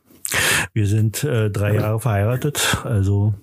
Wir 0.73 0.87
sind 0.87 1.23
äh, 1.23 1.49
drei 1.49 1.75
Jahre 1.75 1.99
verheiratet. 1.99 2.77
Also 2.83 3.33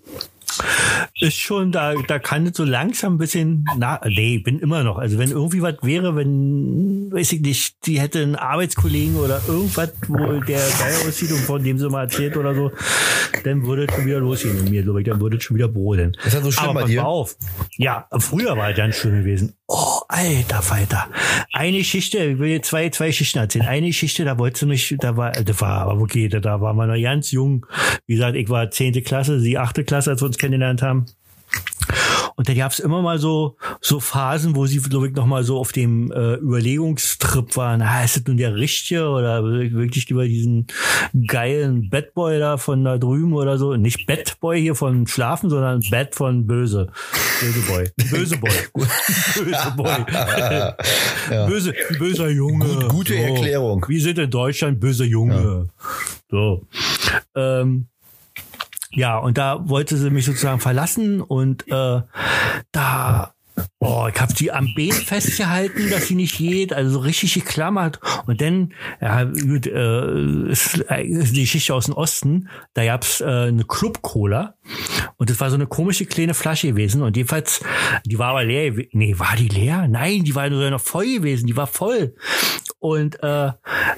ist 1.20 1.38
schon, 1.38 1.72
da, 1.72 1.94
da 1.94 2.18
kann 2.18 2.46
es 2.46 2.56
so 2.56 2.64
langsam 2.64 3.14
ein 3.14 3.18
bisschen, 3.18 3.64
na, 3.76 4.00
nee, 4.06 4.38
bin 4.38 4.58
immer 4.58 4.84
noch. 4.84 4.98
Also 4.98 5.18
wenn 5.18 5.30
irgendwie 5.30 5.62
was 5.62 5.76
wäre, 5.82 6.16
wenn, 6.16 7.10
weiß 7.12 7.32
ich 7.32 7.40
nicht, 7.40 7.86
die 7.86 8.00
hätte 8.00 8.22
einen 8.22 8.36
Arbeitskollegen 8.36 9.16
oder 9.16 9.40
irgendwas, 9.48 9.92
wo 10.08 10.16
der 10.16 10.58
geil 10.58 10.94
aussieht 11.06 11.32
und 11.32 11.40
von 11.40 11.62
dem 11.62 11.78
sie 11.78 11.88
mal 11.88 12.04
erzählt 12.04 12.36
oder 12.36 12.54
so, 12.54 12.70
dann 13.44 13.66
würde 13.66 13.86
es 13.86 13.94
schon 13.94 14.06
wieder 14.06 14.20
losgehen 14.20 14.58
in 14.58 14.70
mir, 14.70 14.82
glaube 14.82 15.00
ich, 15.00 15.06
dann 15.06 15.20
würde 15.20 15.36
es 15.36 15.44
schon 15.44 15.56
wieder 15.56 15.68
brodeln. 15.68 16.16
Ist 16.24 16.34
das 16.34 16.42
so 16.42 16.50
schlimm 16.50 16.70
Aber 16.70 16.82
bei 16.82 16.86
dir? 16.86 17.06
auf. 17.06 17.36
Ja, 17.76 18.06
früher 18.18 18.56
war 18.56 18.70
es 18.70 18.76
ganz 18.76 18.96
schlimm 18.96 19.18
gewesen. 19.20 19.54
Oh, 19.70 20.00
alter 20.08 20.62
Falter. 20.62 21.08
Eine 21.52 21.76
Geschichte, 21.76 22.24
ich 22.24 22.38
will 22.38 22.48
dir 22.48 22.62
zwei, 22.62 22.88
zwei 22.88 23.08
Geschichten 23.08 23.38
erzählen. 23.38 23.66
Eine 23.66 23.88
Geschichte, 23.88 24.24
da 24.24 24.38
wollte 24.38 24.60
sie 24.60 24.66
mich, 24.66 24.96
da 24.98 25.18
war, 25.18 25.32
das 25.32 25.60
war 25.60 25.82
aber 25.82 26.06
da, 26.30 26.40
da 26.40 26.62
war 26.62 26.72
man 26.72 26.88
noch 26.88 27.00
ganz 27.00 27.32
jung. 27.32 27.66
Wie 28.06 28.14
gesagt, 28.14 28.34
ich 28.34 28.48
war 28.48 28.70
zehnte 28.70 29.02
Klasse, 29.02 29.40
sie 29.40 29.58
achte 29.58 29.84
Klasse, 29.84 30.12
als 30.12 30.22
wir 30.22 30.26
uns 30.26 30.38
kennengelernt 30.38 30.80
haben. 30.80 31.04
Und 32.38 32.48
dann 32.48 32.54
gab's 32.56 32.78
immer 32.78 33.02
mal 33.02 33.18
so, 33.18 33.56
so 33.80 33.98
Phasen, 33.98 34.54
wo 34.54 34.64
sie, 34.66 34.78
glaube 34.78 35.08
ich, 35.08 35.14
noch 35.16 35.26
mal 35.26 35.42
so 35.42 35.58
auf 35.58 35.72
dem 35.72 36.12
äh, 36.12 36.34
Überlegungstrip 36.34 37.56
waren, 37.56 37.82
ah, 37.82 38.04
ist 38.04 38.14
das 38.16 38.22
nun 38.28 38.36
der 38.36 38.54
Richtige 38.54 39.08
oder 39.08 39.42
wirklich 39.42 40.08
lieber 40.08 40.24
diesen 40.24 40.68
geilen 41.26 41.90
Badboy 41.90 42.38
da 42.38 42.56
von 42.56 42.84
da 42.84 42.96
drüben 42.96 43.32
oder 43.32 43.58
so. 43.58 43.74
Nicht 43.74 44.06
Badboy 44.06 44.60
hier 44.60 44.76
von 44.76 45.08
Schlafen, 45.08 45.50
sondern 45.50 45.82
Bad 45.90 46.14
von 46.14 46.46
Böse. 46.46 46.92
Böse 47.40 47.60
Boy. 47.62 47.90
Böse 48.08 48.36
Boy. 48.36 48.50
Böse 49.34 49.72
Boy. 49.76 49.96
Böse, 51.48 51.74
böser 51.98 52.28
Junge. 52.28 52.64
Gut- 52.66 52.88
gute 52.88 53.16
Erklärung. 53.16 53.84
Wir 53.88 54.00
sind 54.00 54.16
in 54.18 54.30
Deutschland 54.30 54.78
böse 54.78 55.04
Junge. 55.04 55.68
So. 56.30 56.66
Ähm, 57.34 57.86
ja, 58.90 59.18
und 59.18 59.38
da 59.38 59.68
wollte 59.68 59.96
sie 59.96 60.10
mich 60.10 60.24
sozusagen 60.24 60.60
verlassen 60.60 61.20
und 61.20 61.66
äh, 61.68 62.02
da 62.72 63.34
Oh, 63.80 64.08
ich 64.12 64.20
habe 64.20 64.32
sie 64.34 64.50
am 64.50 64.72
Bein 64.76 64.92
festgehalten, 64.92 65.90
dass 65.90 66.08
sie 66.08 66.14
nicht 66.14 66.38
geht, 66.38 66.72
also 66.72 66.90
so 66.90 66.98
richtig 67.00 67.34
geklammert. 67.34 68.00
Und 68.26 68.40
dann, 68.40 68.72
ja, 69.00 69.24
gut, 69.24 69.66
äh, 69.66 70.50
ist 70.50 70.76
ist 70.76 71.36
die 71.36 71.42
Geschichte 71.42 71.74
aus 71.74 71.86
dem 71.86 71.94
Osten, 71.94 72.48
da 72.74 72.84
gab's 72.84 73.20
äh, 73.20 73.24
eine 73.24 73.64
Club-Cola 73.64 74.54
und 75.16 75.30
das 75.30 75.40
war 75.40 75.50
so 75.50 75.56
eine 75.56 75.66
komische 75.66 76.06
kleine 76.06 76.34
Flasche 76.34 76.68
gewesen 76.68 77.02
und 77.02 77.16
jedenfalls, 77.16 77.60
die 78.04 78.18
war 78.18 78.30
aber 78.30 78.44
leer. 78.44 78.72
Nee, 78.92 79.18
war 79.18 79.36
die 79.36 79.48
leer? 79.48 79.86
Nein, 79.88 80.24
die 80.24 80.34
war 80.34 80.48
nur 80.50 80.70
noch 80.70 80.80
voll 80.80 81.06
gewesen, 81.06 81.46
die 81.46 81.56
war 81.56 81.66
voll. 81.66 82.14
Und 82.80 83.22
äh, 83.22 83.52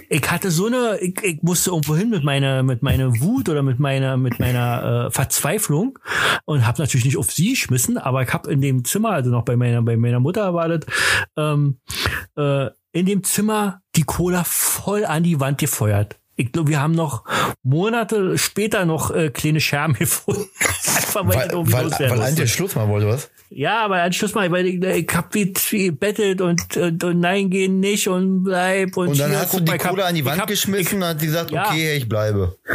ich 0.09 0.31
hatte 0.31 0.51
so 0.51 0.66
eine, 0.66 0.99
ich, 1.01 1.22
ich 1.22 1.43
musste 1.43 1.70
irgendwo 1.70 1.97
hin 1.97 2.09
mit 2.09 2.24
meiner, 2.24 2.62
mit 2.62 2.83
meiner 2.83 3.20
Wut 3.20 3.49
oder 3.49 3.62
mit 3.62 3.78
meiner, 3.78 4.16
mit 4.16 4.39
meiner 4.39 5.07
äh, 5.07 5.11
Verzweiflung 5.11 5.99
und 6.47 6.66
habe 6.66 6.81
natürlich 6.81 7.05
nicht 7.05 7.18
auf 7.18 7.31
sie 7.31 7.51
geschmissen, 7.51 7.99
aber 7.99 8.22
ich 8.22 8.33
habe 8.33 8.51
in 8.51 8.62
dem 8.62 8.85
Zimmer, 8.85 9.11
also 9.11 9.31
noch 9.31 9.45
bei 9.45 9.57
meiner, 9.57 9.83
bei 9.83 9.97
meiner 9.97 10.20
Mutter 10.20 10.55
war 10.55 10.68
das, 10.68 10.81
ähm, 11.37 11.78
äh, 12.37 12.68
in 12.93 13.07
dem 13.07 13.22
Zimmer 13.22 13.83
die 13.97 14.05
Cola 14.05 14.45
voll 14.45 15.05
an 15.05 15.22
die 15.22 15.41
Wand 15.41 15.59
gefeuert. 15.59 16.18
Ich 16.37 16.53
glaube, 16.53 16.70
wir 16.70 16.81
haben 16.81 16.95
noch 16.95 17.24
Monate 17.62 18.39
später 18.39 18.87
noch 18.87 19.11
äh, 19.11 19.28
kleine 19.28 19.61
Scherben 19.61 19.95
gefunden. 19.99 20.49
Weil, 21.15 21.27
Weil, 21.27 21.47
ich 21.47 21.53
irgendwie 21.53 21.73
weil, 21.73 21.85
loswerden 21.85 22.19
weil 22.19 22.31
musste. 22.31 22.49
Schluss 22.49 22.75
machen 22.75 22.89
wollte, 22.91 23.07
was? 23.09 23.31
Ja, 23.51 23.85
aber 23.85 24.03
Anschluss 24.03 24.35
mal, 24.35 24.51
weil 24.53 24.67
ich, 24.67 24.83
ich 24.83 25.09
hab 25.15 25.35
wie 25.35 25.53
wie 25.71 25.87
gebettelt 25.87 26.41
und, 26.41 26.77
und, 26.77 27.03
und 27.03 27.21
nein, 27.21 27.51
geh 27.51 27.67
nicht 27.69 28.07
und 28.09 28.45
bleib 28.45 28.97
und, 28.97 29.09
Und 29.09 29.19
dann 29.21 29.31
hier, 29.31 29.41
hast 29.41 29.55
du 29.55 29.61
die 29.61 29.73
ich 29.75 29.79
Cola 29.83 30.07
an 30.07 30.15
die 30.15 30.21
ich 30.21 30.27
Wand 30.27 30.41
hab- 30.41 30.49
geschmissen 30.49 31.03
und 31.03 31.09
hat 31.09 31.19
gesagt, 31.19 31.51
Ja. 31.51 31.67
okay, 31.69 31.97
ich 31.97 32.09
bleibe. 32.09 32.57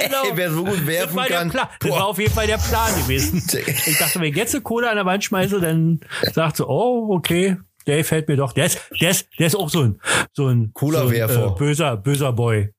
Genau. 0.00 0.22
Ey, 0.24 0.30
wer 0.34 0.50
so 0.52 0.64
gut 0.64 0.78
das 0.78 0.86
werfen 0.86 1.16
der 1.16 1.26
kann. 1.26 1.50
Das 1.80 1.90
war 1.90 2.06
auf 2.06 2.18
jeden 2.18 2.32
Fall 2.32 2.46
der 2.46 2.58
Plan 2.58 2.94
gewesen. 3.02 3.42
Ich 3.86 3.98
dachte, 3.98 4.20
wenn 4.20 4.30
ich 4.30 4.36
jetzt 4.36 4.54
eine 4.54 4.62
Cola 4.62 4.90
an 4.90 4.96
der 4.96 5.06
Wand 5.06 5.24
schmeiße, 5.24 5.60
dann 5.60 6.00
sagt 6.32 6.56
sie, 6.58 6.66
oh, 6.66 7.08
okay, 7.10 7.56
der 7.86 8.04
fällt 8.04 8.28
mir 8.28 8.36
doch. 8.36 8.52
Der 8.52 8.66
ist, 8.66 8.80
der 9.00 9.10
ist, 9.10 9.28
der 9.38 9.46
ist 9.46 9.54
auch 9.54 9.70
so 9.70 9.82
ein, 9.82 10.00
so 10.32 10.48
ein, 10.48 10.70
Cola-Werfer. 10.74 11.34
so 11.34 11.46
ein, 11.46 11.52
äh, 11.52 11.58
böser, 11.58 11.96
böser 11.96 12.32
Boy. 12.32 12.70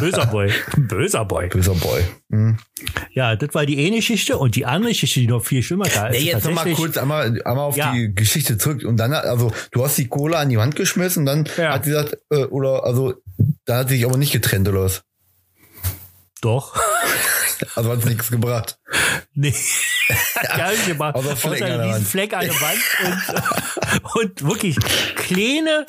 böser 0.00 0.26
Boy. 0.26 0.52
Böser 0.76 1.24
Boy. 1.24 1.48
Böser 1.48 1.74
Boy. 1.74 2.02
Hm. 2.30 2.58
Ja, 3.12 3.36
das 3.36 3.54
war 3.54 3.64
die 3.66 3.84
eine 3.86 3.96
Geschichte 3.96 4.36
und 4.36 4.56
die 4.56 4.66
andere 4.66 4.90
Geschichte, 4.92 5.20
die 5.20 5.26
noch 5.28 5.44
viel 5.44 5.62
schlimmer 5.62 5.86
da 5.88 6.08
ist. 6.08 6.18
Nee, 6.20 6.26
jetzt 6.26 6.44
nochmal 6.44 6.70
kurz 6.74 6.96
einmal, 6.98 7.26
einmal 7.44 7.64
auf 7.64 7.76
Ja. 7.76 7.92
die 7.92 8.14
Geschichte 8.14 8.58
zurück. 8.58 8.84
Und 8.84 8.98
dann, 8.98 9.12
also, 9.14 9.52
du 9.72 9.84
hast 9.84 9.96
die 9.98 10.08
Cola 10.08 10.40
an 10.40 10.48
die 10.50 10.58
Wand 10.58 10.76
geschmissen 10.76 11.20
und 11.20 11.26
dann 11.26 11.48
Ja. 11.56 11.72
hat 11.74 11.84
sie 11.84 11.90
gesagt, 11.90 12.18
äh, 12.30 12.44
oder, 12.44 12.84
also, 12.84 13.14
da 13.64 13.78
hat 13.78 13.88
sie 13.88 13.96
sich 13.96 14.04
aber 14.06 14.18
nicht 14.18 14.32
getrennt, 14.32 14.68
oder 14.68 14.82
was? 14.82 15.02
Doch. 16.42 16.76
Also 17.74 17.90
hat 17.90 17.98
es 18.00 18.04
nichts 18.04 18.30
gebracht. 18.30 18.78
Nee. 19.34 19.54
Hat 20.36 20.56
gar 20.56 20.70
nicht 20.70 20.86
gemacht. 20.86 21.14
Außer 21.14 21.32
Außer 21.32 21.36
Fleck 21.36 21.62
an 21.62 21.68
der 21.68 21.86
diesen. 21.86 22.06
Fleck 22.06 22.34
an 22.34 22.40
der 22.40 22.54
Wand 22.60 22.80
und, 23.04 24.14
und 24.22 24.48
wirklich 24.48 24.76
kleine, 25.16 25.84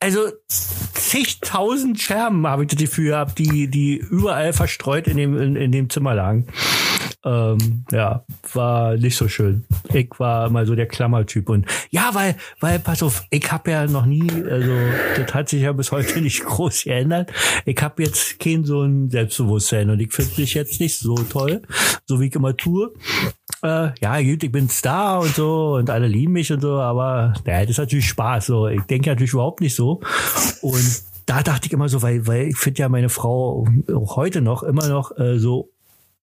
also 0.00 0.30
zigtausend 0.48 2.00
Scherben 2.00 2.46
habe 2.46 2.62
ich 2.64 2.68
das 2.68 2.78
Gefühl 2.78 3.10
gehabt, 3.10 3.38
die, 3.38 3.68
die 3.68 3.96
überall 3.96 4.52
verstreut 4.52 5.08
in 5.08 5.16
dem, 5.16 5.40
in, 5.40 5.56
in 5.56 5.72
dem 5.72 5.90
Zimmer 5.90 6.14
lagen. 6.14 6.46
Ähm, 7.26 7.84
ja, 7.90 8.24
war 8.52 8.96
nicht 8.96 9.16
so 9.16 9.26
schön. 9.26 9.64
Ich 9.92 10.10
war 10.18 10.48
mal 10.48 10.64
so 10.64 10.76
der 10.76 10.86
Klammertyp 10.86 11.48
und 11.48 11.66
ja, 11.90 12.10
weil, 12.12 12.36
weil, 12.60 12.78
pass 12.78 13.02
auf, 13.02 13.24
ich 13.30 13.50
habe 13.50 13.72
ja 13.72 13.86
noch 13.86 14.06
nie, 14.06 14.30
also 14.48 14.72
das 15.16 15.34
hat 15.34 15.48
sich 15.48 15.62
ja 15.62 15.72
bis 15.72 15.90
heute 15.90 16.20
nicht 16.22 16.44
groß 16.44 16.84
geändert. 16.84 17.32
Ich 17.64 17.82
habe 17.82 18.04
jetzt 18.04 18.38
kein 18.38 18.64
so 18.64 18.82
ein 18.82 19.10
Selbstbewusstsein 19.10 19.90
und 19.90 19.98
ich 19.98 20.12
finde 20.12 20.40
mich 20.40 20.54
jetzt 20.54 20.78
nicht 20.78 20.98
so 20.98 21.16
toll, 21.16 21.62
so 22.04 22.20
wie 22.20 22.28
ich 22.28 22.34
immer 22.36 22.56
tue. 22.56 22.92
Äh, 23.60 23.88
ja, 24.00 24.20
gut, 24.22 24.44
ich 24.44 24.52
bin 24.52 24.68
Star 24.68 25.18
und 25.18 25.34
so 25.34 25.74
und 25.74 25.90
alle 25.90 26.06
lieben 26.06 26.34
mich 26.34 26.52
und 26.52 26.60
so, 26.60 26.74
aber 26.74 27.34
ja, 27.44 27.60
das 27.62 27.70
ist 27.70 27.78
natürlich 27.78 28.06
Spaß. 28.06 28.46
So, 28.46 28.68
ich 28.68 28.82
denke 28.82 29.10
natürlich 29.10 29.32
überhaupt 29.32 29.60
nicht 29.60 29.74
so. 29.74 30.00
Und 30.62 31.02
da 31.26 31.42
dachte 31.42 31.66
ich 31.66 31.72
immer 31.72 31.88
so, 31.88 32.02
weil, 32.02 32.24
weil 32.28 32.46
ich 32.46 32.56
finde 32.56 32.82
ja 32.82 32.88
meine 32.88 33.08
Frau 33.08 33.66
auch 33.92 34.14
heute 34.14 34.42
noch 34.42 34.62
immer 34.62 34.86
noch 34.86 35.18
äh, 35.18 35.40
so 35.40 35.72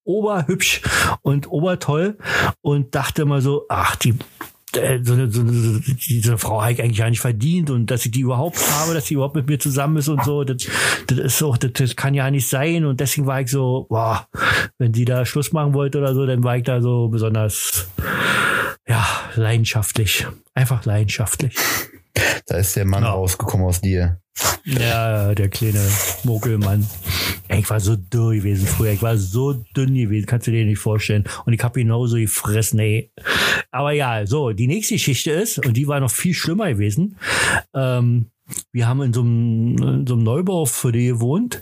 oberhübsch 0.03 0.81
und 1.21 1.49
obertoll 1.49 2.17
und 2.61 2.93
dachte 2.95 3.23
immer 3.23 3.41
so, 3.41 3.65
ach, 3.69 3.95
die 3.95 4.15
äh, 4.75 4.99
so 5.03 5.13
eine, 5.13 5.31
so 5.31 5.41
eine, 5.41 5.81
diese 6.07 6.37
Frau 6.37 6.61
habe 6.61 6.73
ich 6.73 6.81
eigentlich 6.81 6.97
gar 6.97 7.09
nicht 7.09 7.19
verdient 7.21 7.69
und 7.69 7.91
dass 7.91 8.05
ich 8.05 8.11
die 8.11 8.21
überhaupt 8.21 8.57
habe, 8.79 8.93
dass 8.93 9.05
sie 9.05 9.13
überhaupt 9.15 9.35
mit 9.35 9.47
mir 9.47 9.59
zusammen 9.59 9.97
ist 9.97 10.07
und 10.07 10.23
so, 10.23 10.43
das, 10.43 10.67
das 11.07 11.17
ist 11.19 11.37
so, 11.37 11.53
das, 11.53 11.71
das 11.73 11.95
kann 11.95 12.13
ja 12.13 12.29
nicht 12.31 12.47
sein 12.47 12.85
und 12.85 12.99
deswegen 12.99 13.27
war 13.27 13.41
ich 13.41 13.49
so, 13.51 13.85
boah, 13.89 14.27
wenn 14.79 14.93
sie 14.93 15.05
da 15.05 15.25
Schluss 15.25 15.51
machen 15.51 15.73
wollte 15.73 15.99
oder 15.99 16.13
so, 16.15 16.25
dann 16.25 16.43
war 16.43 16.57
ich 16.57 16.63
da 16.63 16.81
so 16.81 17.07
besonders, 17.09 17.87
ja, 18.87 19.05
leidenschaftlich, 19.35 20.25
einfach 20.53 20.85
leidenschaftlich. 20.85 21.55
Da 22.47 22.57
ist 22.57 22.75
der 22.75 22.85
Mann 22.85 23.03
Ja. 23.03 23.11
rausgekommen 23.11 23.65
aus 23.65 23.79
dir. 23.81 24.19
Ja, 24.65 25.33
der 25.35 25.49
kleine 25.49 25.81
Mogelmann. 26.23 26.87
Ey, 27.53 27.59
Ich 27.59 27.69
war 27.69 27.79
so 27.79 27.95
dürr 27.95 28.33
gewesen 28.33 28.65
früher. 28.65 28.93
Ich 28.93 29.03
war 29.03 29.15
so 29.15 29.53
dünn 29.53 29.93
gewesen, 29.93 30.25
kannst 30.25 30.47
du 30.47 30.51
dir 30.51 30.65
nicht 30.65 30.79
vorstellen. 30.79 31.25
Und 31.45 31.53
ich 31.53 31.63
habe 31.63 31.79
genauso 31.79 32.15
gefressen, 32.15 32.79
ey. 32.79 33.11
Aber 33.69 33.91
ja, 33.91 34.25
so, 34.25 34.53
die 34.53 34.65
nächste 34.65 34.95
Geschichte 34.95 35.29
ist, 35.29 35.59
und 35.59 35.77
die 35.77 35.87
war 35.87 35.99
noch 35.99 36.09
viel 36.09 36.33
schlimmer 36.33 36.69
gewesen. 36.69 37.15
Ähm, 37.75 38.31
wir 38.71 38.87
haben 38.87 39.03
in 39.03 39.13
so 39.13 39.21
einem, 39.21 39.77
in 39.77 40.07
so 40.07 40.15
einem 40.15 40.23
Neubau 40.23 40.65
für 40.65 40.91
die 40.91 41.05
gewohnt. 41.05 41.61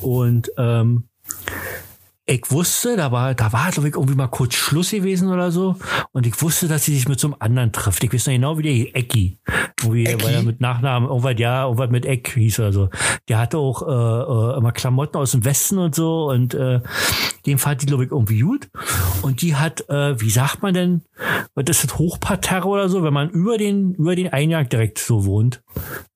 Und 0.00 0.50
ähm, 0.56 1.04
ich 2.30 2.50
wusste, 2.50 2.96
da 2.96 3.10
war, 3.10 3.34
da 3.34 3.52
war, 3.54 3.70
glaube 3.70 3.88
ich, 3.88 3.94
irgendwie 3.94 4.14
mal 4.14 4.28
kurz 4.28 4.54
Schluss 4.54 4.90
gewesen 4.90 5.30
oder 5.32 5.50
so. 5.50 5.76
Und 6.12 6.26
ich 6.26 6.40
wusste, 6.42 6.68
dass 6.68 6.84
sie 6.84 6.94
sich 6.94 7.08
mit 7.08 7.18
so 7.18 7.28
einem 7.28 7.36
anderen 7.38 7.72
trifft. 7.72 8.04
Ich 8.04 8.12
weiß 8.12 8.26
noch 8.26 8.34
genau, 8.34 8.58
wie 8.58 8.62
der 8.64 8.96
Ecki. 8.96 9.38
Irgendwie, 9.80 10.04
Ecki? 10.04 10.24
weil 10.24 10.34
er 10.34 10.42
mit 10.42 10.60
Nachnamen, 10.60 11.08
irgendwas, 11.08 11.36
ja, 11.38 11.64
irgendwas 11.64 11.88
mit 11.88 12.04
Eck 12.04 12.34
hieß 12.34 12.60
oder 12.60 12.72
so. 12.72 12.90
Der 13.28 13.38
hatte 13.38 13.56
auch 13.56 13.80
äh, 13.82 14.54
äh, 14.54 14.58
immer 14.58 14.72
Klamotten 14.72 15.16
aus 15.16 15.30
dem 15.30 15.46
Westen 15.46 15.78
und 15.78 15.94
so. 15.94 16.26
Und 16.28 16.52
äh, 16.52 16.80
den 17.46 17.56
fand 17.56 17.80
die, 17.80 17.86
glaube 17.86 18.04
ich, 18.04 18.10
irgendwie 18.10 18.40
gut. 18.40 18.68
Und 19.22 19.40
die 19.40 19.56
hat, 19.56 19.88
äh, 19.88 20.20
wie 20.20 20.30
sagt 20.30 20.62
man 20.62 20.74
denn, 20.74 21.02
was 21.54 21.64
ist 21.68 21.84
das 21.84 21.98
Hochparterre 21.98 22.68
oder 22.68 22.90
so, 22.90 23.02
wenn 23.02 23.14
man 23.14 23.30
über 23.30 23.56
den, 23.56 23.94
über 23.94 24.14
den 24.14 24.30
Eingang 24.30 24.68
direkt 24.68 24.98
so 24.98 25.24
wohnt. 25.24 25.62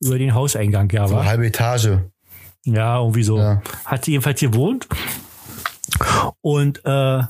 Über 0.01 0.19
den 0.19 0.35
Hauseingang, 0.35 0.91
ja, 0.91 1.09
So 1.09 1.15
war. 1.15 1.25
halbe 1.25 1.47
Etage. 1.47 1.89
Ja, 2.67 2.99
irgendwie 2.99 3.23
so. 3.23 3.39
Ja. 3.39 3.63
Hat 3.87 4.05
sie 4.05 4.11
jedenfalls 4.11 4.41
gewohnt. 4.41 4.87
Und 6.41 6.83
äh, 6.85 7.23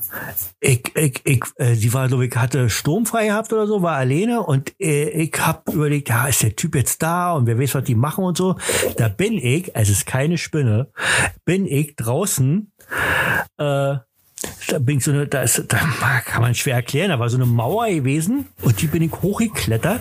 ich, 0.59 0.95
ich, 0.95 1.21
ich, 1.23 1.43
äh, 1.55 1.75
sie 1.75 1.93
war, 1.93 2.07
glaube 2.07 2.25
ich, 2.25 2.35
hatte 2.35 2.69
sturmfrei 2.69 3.27
gehabt 3.27 3.51
oder 3.53 3.67
so, 3.67 3.81
war 3.81 3.97
alleine 3.97 4.41
und 4.43 4.73
äh, 4.79 5.09
ich 5.09 5.33
habe 5.39 5.71
überlegt, 5.71 6.09
ja, 6.09 6.27
ist 6.27 6.43
der 6.43 6.55
Typ 6.55 6.75
jetzt 6.75 7.01
da 7.01 7.33
und 7.33 7.45
wer 7.45 7.59
weiß, 7.59 7.75
was 7.75 7.83
die 7.83 7.95
machen 7.95 8.23
und 8.23 8.37
so. 8.37 8.55
Da 8.97 9.07
bin 9.07 9.33
ich, 9.33 9.75
es 9.75 9.89
ist 9.89 10.05
keine 10.05 10.37
Spinne, 10.37 10.87
bin 11.45 11.65
ich 11.65 11.95
draußen 11.95 12.71
äh, 13.57 13.95
da 14.67 14.79
bin 14.79 14.97
ich 14.97 15.03
so 15.03 15.11
eine, 15.11 15.27
da 15.27 15.41
ist, 15.41 15.63
da 15.67 15.77
kann 16.25 16.41
man 16.41 16.55
schwer 16.55 16.75
erklären, 16.75 17.09
da 17.09 17.19
war 17.19 17.29
so 17.29 17.37
eine 17.37 17.45
Mauer 17.45 17.87
gewesen 17.89 18.47
und 18.61 18.81
die 18.81 18.87
bin 18.87 19.01
ich 19.03 19.11
hochgeklettert 19.11 19.99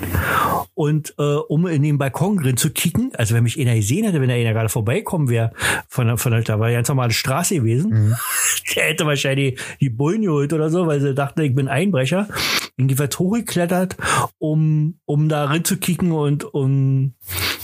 und 0.74 1.14
äh, 1.18 1.22
um 1.22 1.66
in 1.66 1.82
den 1.82 1.99
Balkon 1.99 2.38
drin 2.38 2.57
zu 2.57 2.70
kicken, 2.70 3.12
also 3.16 3.34
wenn 3.34 3.43
mich 3.43 3.59
einer 3.61 3.74
gesehen 3.74 4.05
hätte, 4.05 4.20
wenn 4.20 4.28
da 4.28 4.34
einer 4.34 4.53
gerade 4.53 4.68
vorbeikommen 4.68 5.28
wäre, 5.28 5.53
von, 5.88 6.07
der- 6.07 6.16
von 6.18 6.32
der, 6.32 6.43
da 6.43 6.59
war 6.61 6.68
ja 6.70 6.76
ganz 6.78 6.88
normale 6.88 7.12
Straße 7.12 7.57
gewesen, 7.57 8.16
der 8.76 8.84
hätte 8.84 9.07
wahrscheinlich 9.07 9.59
die 9.80 9.90
Bullen 9.90 10.22
geholt 10.22 10.53
oder 10.53 10.70
so, 10.70 10.86
weil 10.86 11.01
sie 11.01 11.14
dachte, 11.14 11.43
ich 11.43 11.55
bin 11.55 11.68
Einbrecher. 11.68 12.28
Bin 12.76 12.88
jedenfalls 12.88 13.18
hochgeklettert, 13.18 13.99
um, 14.38 14.99
um 15.05 15.28
da 15.28 15.45
rein 15.45 15.62
zu 15.62 15.76
kicken 15.76 16.11
und 16.11 16.43
um 16.55 17.12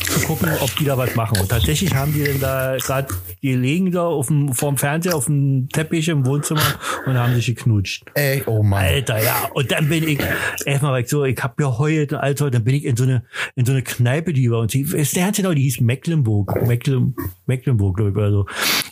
zu 0.05 0.20
gucken, 0.26 0.51
ob 0.61 0.76
die 0.76 0.85
da 0.85 0.99
was 0.99 1.14
machen. 1.14 1.41
Und 1.41 1.49
tatsächlich 1.49 1.95
haben 1.95 2.12
die 2.12 2.24
dann 2.24 2.41
da 2.41 2.76
gerade, 2.76 3.09
die 3.43 3.55
liegen 3.55 3.91
da 3.91 4.03
auf 4.07 4.26
dem, 4.26 4.53
vorm 4.53 4.76
Fernseher 4.76 5.16
auf 5.16 5.24
dem 5.24 5.70
Teppich 5.72 6.09
im 6.09 6.26
Wohnzimmer 6.26 6.61
und 7.07 7.16
haben 7.19 7.35
sich 7.35 7.47
geknutscht. 7.47 8.05
Ey, 8.14 8.43
oh 8.47 8.62
Mann. 8.62 8.85
Alter, 8.85 9.23
ja. 9.23 9.49
Und 9.55 9.71
dann 9.71 9.89
bin 9.89 10.07
ich, 10.07 10.19
erstmal 10.64 10.93
war 10.93 11.01
ich 11.01 11.09
so, 11.09 11.25
ich 11.25 11.39
hab 11.43 11.57
geheult, 11.57 12.12
Alter, 12.14 12.51
dann 12.51 12.64
bin 12.64 12.75
ich 12.75 12.85
in 12.85 12.97
so 12.97 13.05
eine, 13.05 13.25
in 13.55 13.64
so 13.64 13.73
eine 13.73 13.83
Kneipe, 13.83 14.33
die 14.33 14.51
war, 14.51 14.61
und 14.61 14.73
die, 14.73 14.83
ist 14.83 15.16
der 15.16 15.33
genau, 15.33 15.53
die 15.53 15.62
hieß 15.62 15.81
Mecklenburg, 15.81 16.66
Mecklen, 16.66 17.14
Mecklenburg, 17.47 17.97
glaube 17.97 18.11
ich, 18.11 18.16
oder 18.16 18.31
so. 18.31 18.47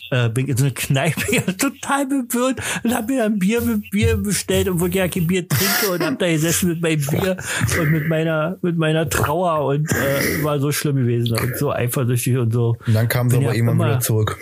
Äh, 0.09 0.29
bin 0.29 0.45
ich 0.45 0.51
in 0.51 0.57
so 0.57 0.63
eine 0.65 0.73
Kneipe, 0.73 1.21
ja, 1.35 1.41
total 1.41 2.05
bewirrt 2.05 2.59
und 2.83 2.93
hab 2.95 3.07
mir 3.09 3.23
dann 3.23 3.39
Bier, 3.39 3.61
Bier 3.91 4.15
bestellt, 4.17 4.69
obwohl 4.69 4.87
ich 4.89 4.95
ja 4.95 5.07
kein 5.09 5.27
Bier 5.27 5.45
trinke 5.47 5.91
und 5.93 6.01
hab 6.01 6.17
da 6.19 6.27
gesessen 6.29 6.69
mit 6.69 6.81
meinem 6.81 7.05
Bier 7.05 7.37
und 7.79 7.91
mit 7.91 8.07
meiner, 8.07 8.57
mit 8.61 8.77
meiner 8.77 9.09
Trauer 9.09 9.65
und, 9.65 9.91
äh, 9.91 10.43
war 10.43 10.59
so 10.59 10.71
schlimm 10.71 10.95
gewesen 10.95 11.37
und 11.37 11.57
so 11.57 11.73
eifersüchtig 11.73 12.37
und 12.37 12.53
so. 12.53 12.77
Und 12.87 12.93
dann 12.93 13.07
kam 13.09 13.29
sie 13.29 13.37
aber 13.37 13.53
irgendwann 13.53 13.75
immer- 13.75 13.85
wieder 13.87 13.99
zurück. 13.99 14.37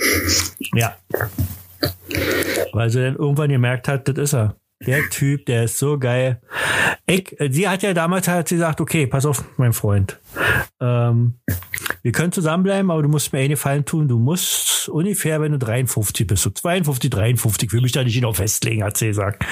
Ja. 0.75 0.95
Weil 2.73 2.89
sie 2.89 3.01
dann 3.01 3.15
irgendwann 3.15 3.49
gemerkt 3.49 3.87
hat, 3.87 4.07
das 4.07 4.17
ist 4.17 4.33
er. 4.33 4.55
Der 4.85 5.09
Typ, 5.09 5.45
der 5.45 5.63
ist 5.63 5.77
so 5.77 5.97
geil. 5.97 6.41
Ich, 7.05 7.39
äh, 7.39 7.49
sie 7.51 7.67
hat 7.67 7.81
ja 7.81 7.93
damals 7.93 8.25
sie 8.25 8.55
gesagt, 8.55 8.81
okay, 8.81 9.07
pass 9.07 9.25
auf, 9.25 9.43
mein 9.57 9.73
Freund. 9.73 10.19
Ähm, 10.81 11.35
wir 12.01 12.11
können 12.11 12.31
zusammenbleiben, 12.31 12.91
aber 12.91 13.01
du 13.01 13.09
musst 13.09 13.31
mir 13.31 13.39
einen 13.39 13.49
Gefallen 13.49 13.85
tun. 13.85 14.07
Du 14.07 14.19
musst 14.19 14.89
ungefähr, 14.89 15.39
wenn 15.41 15.53
du 15.53 15.57
53 15.57 16.27
bist, 16.27 16.43
so 16.43 16.49
52, 16.49 17.09
53, 17.09 17.71
will 17.71 17.81
mich 17.81 17.93
da 17.93 18.03
nicht 18.03 18.15
genau 18.15 18.33
festlegen, 18.33 18.83
hat 18.83 18.97
sie 18.97 19.07
gesagt. 19.07 19.43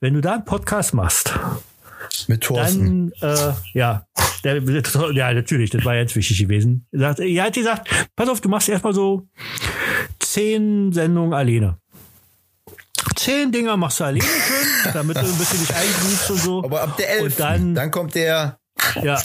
Wenn 0.00 0.14
du 0.14 0.20
da 0.20 0.34
einen 0.34 0.44
Podcast 0.44 0.94
machst, 0.94 1.38
Mit 2.26 2.42
Thorsten. 2.42 3.12
dann, 3.20 3.36
äh, 3.36 3.52
ja, 3.74 4.06
der, 4.42 4.62
ja, 5.12 5.32
natürlich, 5.32 5.70
das 5.70 5.84
war 5.84 5.96
jetzt 5.96 6.16
wichtig 6.16 6.38
gewesen. 6.38 6.86
Er 6.92 7.44
hat 7.44 7.54
gesagt, 7.54 7.88
pass 8.16 8.28
auf, 8.28 8.40
du 8.40 8.48
machst 8.48 8.68
erstmal 8.68 8.94
so 8.94 9.28
zehn 10.36 10.92
Sendungen 10.92 11.32
alleine. 11.32 11.78
Zehn 13.14 13.50
Dinger 13.50 13.78
machst 13.78 14.00
du 14.00 14.04
alleine 14.04 14.22
schön, 14.82 14.92
damit 14.92 15.16
du 15.16 15.20
ein 15.20 15.38
bisschen 15.38 15.60
dich 15.60 15.74
eingrufst 15.74 16.30
und 16.30 16.40
so. 16.40 16.62
aber 16.62 16.82
ab 16.82 16.96
der 16.98 17.08
11. 17.08 17.22
Und 17.22 17.40
dann, 17.40 17.74
dann 17.74 17.90
kommt 17.90 18.14
der, 18.14 18.58
ja. 19.02 19.18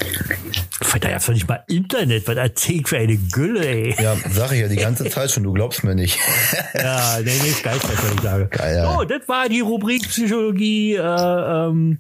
Da 0.99 1.09
doch 1.27 1.33
nicht 1.33 1.47
mal 1.47 1.63
Internet, 1.67 2.27
was 2.27 2.35
erzählt 2.35 2.89
für 2.89 2.97
eine 2.97 3.15
Gülle, 3.17 3.65
ey. 3.65 3.95
ja, 4.01 4.15
sag 4.31 4.51
ich 4.51 4.59
ja 4.59 4.67
die 4.67 4.75
ganze 4.75 5.05
Zeit 5.09 5.31
schon, 5.31 5.43
du 5.43 5.53
glaubst 5.53 5.83
mir 5.83 5.95
nicht. 5.95 6.19
Ja, 6.73 7.17
nee, 7.23 7.31
nee, 7.43 7.49
ist 7.49 7.63
geil, 7.63 7.77
was 7.81 8.13
ich 8.13 8.21
sage. 8.21 8.47
Geil, 8.47 8.75
ja. 8.77 8.93
So, 8.97 9.03
das 9.03 9.27
war 9.27 9.49
die 9.49 9.59
Rubrik 9.59 10.07
Psychologie 10.07 10.95
äh, 10.95 10.99
ähm, 11.01 11.99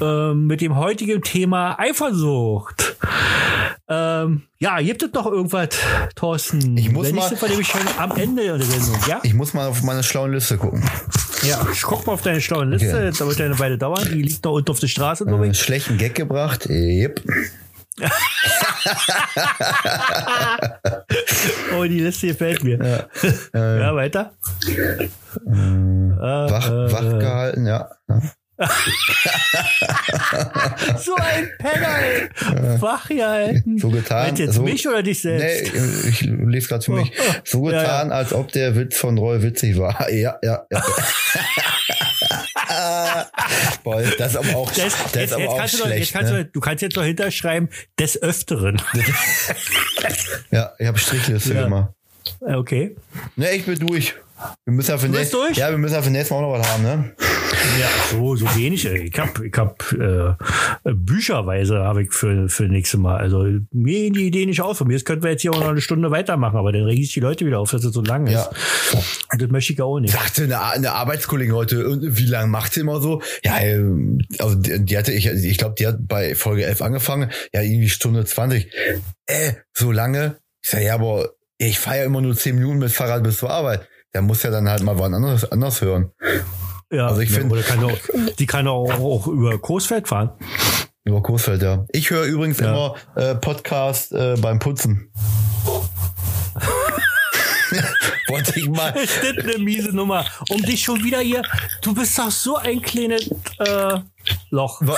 ähm, 0.00 0.46
mit 0.46 0.60
dem 0.60 0.76
heutigen 0.76 1.22
Thema 1.22 1.78
Eifersucht. 1.78 2.96
Ähm, 3.88 4.42
ja, 4.58 4.80
gibt 4.80 5.02
es 5.02 5.12
noch 5.12 5.26
irgendwas, 5.26 5.68
Thorsten? 6.14 6.76
Ich 6.76 6.90
muss 6.90 7.06
Wenn 7.08 7.14
nicht, 7.16 7.30
mal- 7.30 7.40
wir 7.42 7.48
nämlich 7.48 7.68
schon 7.68 7.80
am 7.98 8.12
Ende 8.16 8.42
der 8.44 8.60
Sendung, 8.62 8.98
ja? 9.08 9.20
Ich 9.22 9.34
muss 9.34 9.52
mal 9.54 9.66
auf 9.68 9.82
meine 9.82 10.02
schlauen 10.02 10.32
Liste 10.32 10.56
gucken. 10.58 10.82
Ja, 11.42 11.66
ich 11.72 11.82
guck 11.82 12.06
mal 12.06 12.12
auf 12.14 12.22
deine 12.22 12.40
schlauen 12.40 12.70
Liste, 12.70 12.88
Okay. 12.94 13.12
da 13.18 13.26
wird 13.26 13.40
eine 13.40 13.58
Weile 13.58 13.78
dauern, 13.78 14.06
die 14.12 14.22
liegt 14.22 14.44
noch 14.44 14.52
unten 14.52 14.70
auf 14.70 14.78
der 14.80 14.88
Straße, 14.88 15.24
ich. 15.50 15.60
schlechten 15.60 15.98
Gag 15.98 16.14
gebracht. 16.14 16.66
Yep. 16.68 17.20
Oh, 21.76 21.84
die 21.84 22.00
Liste 22.00 22.28
gefällt 22.28 22.64
mir. 22.64 23.08
Ja, 23.54 23.94
weiter. 23.94 24.32
Wach, 25.44 26.70
äh, 26.70 26.92
wach 26.92 27.18
gehalten, 27.18 27.66
ja. 27.66 27.90
ja. 28.08 28.20
So 30.98 31.14
ein 31.16 31.48
Penner, 31.58 31.98
ey. 31.98 32.28
Wach 32.80 33.08
gehalten. 33.08 33.78
So 33.78 33.88
getan. 33.88 34.24
Meinst 34.24 34.38
du 34.38 34.42
jetzt 34.44 34.54
so, 34.54 34.62
mich 34.62 34.86
oder 34.86 35.02
dich 35.02 35.22
selbst? 35.22 35.72
Nee, 35.72 36.08
ich 36.10 36.20
lese 36.22 36.68
gerade 36.68 36.84
für 36.84 36.92
mich. 36.92 37.10
So 37.44 37.70
Ja, 37.70 37.80
getan, 37.80 38.12
als 38.12 38.34
ob 38.34 38.52
der 38.52 38.76
Witz 38.76 38.98
von 38.98 39.16
Roy 39.16 39.42
witzig 39.42 39.78
war. 39.78 40.10
Ja, 40.10 40.38
ja, 40.42 40.66
ja. 40.70 40.82
Boah, 43.84 44.02
das 44.18 44.32
ist 44.32 44.36
aber 44.36 44.56
auch, 44.56 44.70
Das, 44.72 44.94
das 45.12 45.14
jetzt, 45.14 45.32
aber 45.32 45.42
jetzt 45.42 45.50
auch 45.50 45.58
kannst 45.58 45.74
du, 45.74 45.78
jetzt 45.78 45.86
schlecht. 45.94 46.12
kannst 46.12 46.32
Ne? 46.32 46.44
du, 46.44 46.50
du 46.52 46.60
kannst 46.60 46.82
jetzt 46.82 46.96
noch 46.96 47.02
hinterschreiben, 47.04 47.68
des 47.98 48.22
Öfteren. 48.22 48.80
Ja, 50.50 50.72
ich 50.78 50.86
habe 50.86 50.98
Strichliste 50.98 51.54
Ja. 51.54 51.62
gemacht. 51.64 51.90
Okay. 52.40 52.96
Ne, 53.36 53.52
ich 53.52 53.64
bin 53.64 53.78
durch. 53.78 54.14
Wir 54.64 54.74
müssen 54.74 54.90
ja 54.90 54.98
für 54.98 55.08
nächstes? 55.08 55.56
Ja, 55.56 55.70
wir 55.70 55.78
müssen 55.78 55.94
ja 55.94 56.02
für 56.02 56.10
nächstes 56.10 56.30
Mal 56.30 56.38
auch 56.38 56.52
noch 56.52 56.58
was 56.58 56.72
haben, 56.72 56.82
ne? 56.82 57.14
Ja, 57.78 57.88
so, 58.10 58.36
so 58.36 58.46
wenig. 58.56 58.86
ey. 58.86 59.08
Ich 59.08 59.18
hab, 59.18 59.38
ich 59.40 59.56
hab 59.56 59.92
äh, 59.92 60.34
Bücherweise 60.84 61.80
habe 61.80 62.02
ich 62.02 62.12
für, 62.12 62.48
für 62.48 62.64
nächste 62.64 62.98
Mal. 62.98 63.18
Also 63.18 63.44
mir 63.72 64.00
gehen 64.00 64.12
die 64.14 64.26
Idee 64.26 64.46
nicht 64.46 64.60
aus. 64.60 64.78
Von 64.78 64.88
mir 64.88 64.96
aus 64.96 65.04
könnten 65.04 65.24
wir 65.24 65.30
jetzt 65.30 65.42
hier 65.42 65.52
auch 65.52 65.60
noch 65.60 65.68
eine 65.68 65.80
Stunde 65.80 66.10
weitermachen, 66.10 66.56
aber 66.56 66.72
dann 66.72 66.84
rege 66.84 67.02
ich 67.02 67.12
die 67.12 67.20
Leute 67.20 67.44
wieder 67.46 67.58
auf, 67.58 67.70
dass 67.70 67.84
es 67.84 67.92
so 67.92 68.02
lang 68.02 68.26
ist. 68.26 68.32
Ja. 68.32 68.50
Und 69.32 69.42
das 69.42 69.50
möchte 69.50 69.72
ich 69.72 69.82
auch 69.82 69.98
nicht. 70.00 70.12
Sagte 70.12 70.44
eine, 70.44 70.60
eine 70.60 70.92
Arbeitskollegin 70.92 71.54
heute, 71.54 71.98
wie 72.00 72.26
lange 72.26 72.48
macht 72.48 72.74
sie 72.74 72.80
immer 72.80 73.00
so? 73.00 73.22
Ja, 73.44 73.58
ähm, 73.60 74.20
also 74.38 74.54
die, 74.54 74.84
die 74.84 74.98
hatte, 74.98 75.12
ich, 75.12 75.26
ich 75.26 75.58
glaube, 75.58 75.74
die 75.78 75.86
hat 75.86 75.96
bei 76.00 76.34
Folge 76.34 76.64
11 76.64 76.82
angefangen, 76.82 77.30
ja, 77.52 77.62
irgendwie 77.62 77.88
Stunde 77.88 78.24
20. 78.24 78.72
Äh, 79.26 79.52
so 79.74 79.92
lange? 79.92 80.36
Ich 80.62 80.70
sag, 80.70 80.82
ja, 80.82 80.94
aber 80.94 81.30
ich 81.58 81.78
fahre 81.78 81.98
ja 81.98 82.04
immer 82.04 82.20
nur 82.20 82.36
10 82.36 82.54
Minuten 82.54 82.78
mit 82.78 82.90
Fahrrad 82.90 83.22
bis 83.22 83.36
zur 83.38 83.50
Arbeit. 83.50 83.86
Der 84.14 84.22
muss 84.22 84.42
ja 84.42 84.50
dann 84.50 84.68
halt 84.68 84.82
mal 84.82 84.98
wann 84.98 85.14
anders, 85.14 85.50
anders 85.50 85.80
hören. 85.80 86.10
Ja, 86.92 87.06
Also 87.06 87.20
ich 87.20 87.30
ja, 87.30 87.38
find- 87.38 87.52
oder 87.52 87.62
kann 87.62 87.84
auch, 87.84 87.96
die 88.38 88.46
kann 88.46 88.66
auch, 88.66 88.92
auch 88.92 89.26
über 89.28 89.56
Coesfeld 89.58 90.08
fahren. 90.08 90.30
Über 91.04 91.22
Coesfeld, 91.22 91.62
ja. 91.62 91.84
Ich 91.92 92.10
höre 92.10 92.24
übrigens 92.24 92.58
Ja. 92.58 92.68
immer 92.70 92.94
äh, 93.16 93.34
Podcast 93.36 94.12
äh, 94.12 94.34
beim 94.40 94.58
Putzen. 94.58 95.10
Wollte 98.28 98.58
ich 98.58 98.68
mal. 98.68 98.92
Das 98.92 99.04
ist 99.04 99.38
eine 99.38 99.58
miese 99.58 99.90
Nummer. 99.94 100.24
Um 100.50 100.60
dich 100.62 100.82
schon 100.82 101.02
wieder 101.04 101.20
hier, 101.20 101.42
du 101.82 101.94
bist 101.94 102.18
doch 102.18 102.30
so 102.30 102.56
ein 102.56 102.80
kleines 102.82 103.28
äh, 103.58 103.98
Loch. 104.50 104.80
Wa- 104.86 104.96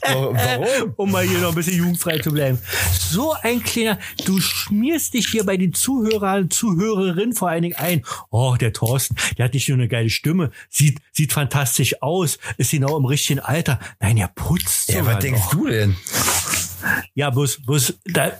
Warum? 0.00 0.94
um 0.96 1.10
mal 1.10 1.24
hier 1.26 1.38
noch 1.40 1.50
ein 1.50 1.54
bisschen 1.54 1.76
jugendfrei 1.76 2.18
zu 2.18 2.30
bleiben. 2.32 2.58
So 2.98 3.34
ein 3.42 3.62
kleiner, 3.62 3.98
du 4.24 4.40
schmierst 4.40 5.12
dich 5.14 5.28
hier 5.28 5.44
bei 5.44 5.56
den 5.58 5.74
Zuhörern, 5.74 6.50
Zuhörerinnen 6.50 7.34
vor 7.34 7.50
allen 7.50 7.62
Dingen 7.62 7.76
ein. 7.76 8.04
Oh, 8.30 8.56
der 8.58 8.72
Thorsten, 8.72 9.14
der 9.36 9.44
hat 9.46 9.54
nicht 9.54 9.68
nur 9.68 9.76
eine 9.76 9.88
geile 9.88 10.08
Stimme, 10.10 10.50
sieht, 10.70 11.00
sieht 11.12 11.32
fantastisch 11.32 12.00
aus, 12.02 12.38
ist 12.56 12.70
genau 12.70 12.96
im 12.96 13.04
richtigen 13.04 13.40
Alter. 13.40 13.78
Nein, 14.00 14.16
er 14.16 14.28
putzt 14.28 14.88
Ja, 14.88 15.04
was 15.04 15.18
denkst 15.18 15.40
noch. 15.40 15.50
du 15.50 15.68
denn? 15.68 15.96
Ja, 17.14 17.30
bloß, 17.30 17.62
bloß, 17.64 17.94
da, 18.06 18.32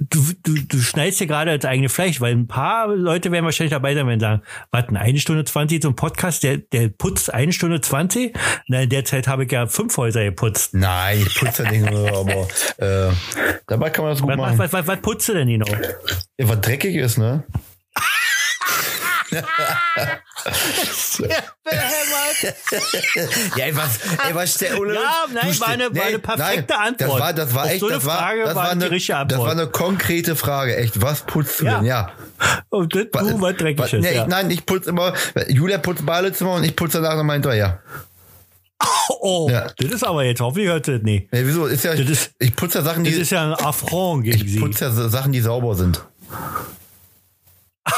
du, 0.00 0.20
du, 0.42 0.54
du 0.54 0.78
schneidest 0.78 1.20
ja 1.20 1.26
gerade 1.26 1.58
das 1.58 1.68
eigene 1.68 1.88
Fleisch, 1.88 2.20
weil 2.20 2.32
ein 2.32 2.46
paar 2.46 2.88
Leute 2.88 3.32
werden 3.32 3.44
wahrscheinlich 3.44 3.72
dabei 3.72 3.94
sein, 3.94 4.06
wenn 4.06 4.20
sie 4.20 4.24
sagen, 4.24 4.42
warten, 4.70 4.96
eine 4.96 5.18
Stunde 5.18 5.44
20 5.44 5.82
zum 5.82 5.96
Podcast, 5.96 6.42
der, 6.42 6.58
der 6.58 6.88
putzt 6.88 7.32
eine 7.32 7.52
Stunde 7.52 7.80
20? 7.80 8.36
Na, 8.68 8.82
in 8.82 8.88
der 8.88 9.04
Zeit 9.04 9.28
habe 9.28 9.44
ich 9.44 9.52
ja 9.52 9.66
fünf 9.66 9.96
Häuser 9.96 10.24
geputzt. 10.24 10.74
Nein, 10.74 11.22
ich 11.26 11.34
putze 11.34 11.64
ja 11.64 11.70
nicht 11.70 11.90
nur, 11.90 12.08
aber 12.08 12.48
äh, 12.78 13.12
dabei 13.66 13.90
kann 13.90 14.04
man 14.04 14.14
das 14.14 14.22
gut 14.22 14.30
Was, 14.30 14.36
machen. 14.36 14.58
was, 14.58 14.72
was, 14.72 14.86
was 14.86 15.00
putzt 15.00 15.28
du 15.28 15.34
denn 15.34 15.48
genau? 15.48 15.66
Ja, 16.38 16.48
was 16.48 16.60
dreckig 16.60 16.94
ist, 16.96 17.18
ne? 17.18 17.44
Ja, 23.56 23.64
ey, 23.64 23.76
was, 23.76 23.98
ey, 24.26 24.34
was 24.34 24.54
der 24.58 24.70
Ja, 24.74 24.78
nein, 25.32 25.60
war 25.60 25.68
eine- 25.68 25.94
war 25.96 26.04
eine 26.04 26.18
perfekte 26.18 26.76
Antwort. 26.78 27.10
Das 27.10 27.20
war, 27.20 27.32
das 27.32 27.54
war 27.54 27.64
Auf 27.64 27.70
echt, 27.70 27.80
so 27.80 27.86
eine 27.86 27.94
das 27.96 28.04
war, 28.04 28.18
Frage 28.18 28.44
das 28.44 28.54
war 28.54 28.64
war 28.64 28.70
eine, 28.72 28.90
richtige 28.90 29.12
das 29.14 29.20
Antwort. 29.22 29.40
war 29.46 29.50
eine 29.52 29.66
konkrete 29.68 30.36
Frage, 30.36 30.76
echt. 30.76 31.00
Was 31.00 31.22
putzt 31.22 31.60
du 31.60 31.64
Ja. 31.66 31.76
denn? 31.76 31.84
Ja. 31.86 32.10
Und 32.68 32.94
das, 32.94 33.04
du, 33.12 33.40
was 33.40 33.56
dreckig 33.56 33.92
nee, 33.94 34.14
ja. 34.14 34.26
Nein, 34.26 34.50
ich 34.50 34.66
putze 34.66 34.90
immer, 34.90 35.14
Julia 35.48 35.78
putzt 35.78 36.04
Badezimmer 36.04 36.54
und 36.54 36.64
ich 36.64 36.76
putze 36.76 37.00
danach 37.00 37.16
nochmal 37.16 37.36
hinterher. 37.36 37.80
Oh, 39.20 39.48
Ja. 39.50 39.68
das 39.78 39.90
ist 39.90 40.04
aber 40.04 40.24
jetzt, 40.24 40.40
hoffentlich 40.40 40.68
hört 40.68 40.86
das 40.86 41.00
nicht. 41.02 41.32
Ja, 41.32 41.46
wieso? 41.46 41.66
Ist 41.66 41.84
ja, 41.84 41.94
Das 41.94 42.08
ist- 42.10 42.32
ich 42.38 42.54
putze 42.54 42.78
ja 42.78 42.84
Sachen, 42.84 43.04
die, 43.04 43.10
Das 43.12 43.20
ist 43.20 43.30
ja 43.30 43.44
ein 43.44 43.54
Affront 43.54 44.24
gegen 44.24 44.44
ich 44.44 44.52
sie. 44.52 44.58
putze 44.60 44.84
ja 44.84 44.90
Sachen, 45.08 45.32
die 45.32 45.40
sauber 45.40 45.74
sind. 45.74 46.02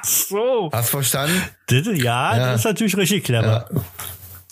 Ach 0.00 0.04
so. 0.04 0.70
Hast 0.72 0.90
verstanden? 0.90 1.42
Das, 1.66 1.86
ja, 1.86 1.92
Ja. 2.36 2.38
das 2.52 2.60
ist 2.60 2.64
natürlich 2.64 2.96
richtig 2.96 3.24
clever. 3.24 3.68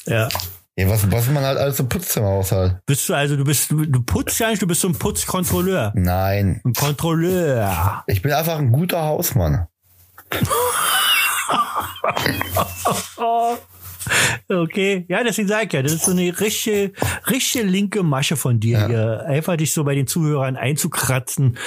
Ja. 0.06 0.28
Ja, 0.76 0.88
was, 0.88 1.10
was 1.10 1.26
man 1.28 1.42
halt 1.44 1.58
alles 1.58 1.76
so 1.76 1.86
putzt 1.86 2.16
im 2.16 2.22
Haushalt. 2.22 2.76
Bist 2.86 3.08
du 3.08 3.14
also, 3.14 3.36
du 3.36 3.42
bist, 3.44 3.70
du, 3.70 3.84
du 3.84 4.00
putzt 4.00 4.38
ja 4.38 4.48
nicht, 4.48 4.62
du 4.62 4.66
bist 4.68 4.80
so 4.80 4.88
ein 4.88 4.94
Putzkontrolleur. 4.96 5.92
Nein. 5.96 6.60
Ein 6.64 6.72
Kontrolleur. 6.72 8.04
Ich 8.06 8.22
bin 8.22 8.32
einfach 8.32 8.58
ein 8.58 8.70
guter 8.70 9.02
Hausmann. 9.02 9.66
Okay, 14.50 15.04
ja, 15.08 15.22
deswegen 15.22 15.48
sage 15.48 15.66
ich 15.66 15.72
ja, 15.72 15.82
das 15.82 15.92
ist 15.92 16.04
so 16.04 16.12
eine 16.12 16.40
richtige, 16.40 16.92
richtige 17.30 17.64
linke 17.64 18.02
Masche 18.02 18.36
von 18.36 18.58
dir, 18.58 18.86
hier. 18.86 19.24
einfach 19.26 19.56
dich 19.56 19.74
so 19.74 19.84
bei 19.84 19.94
den 19.94 20.06
Zuhörern 20.06 20.56
einzukratzen. 20.56 21.58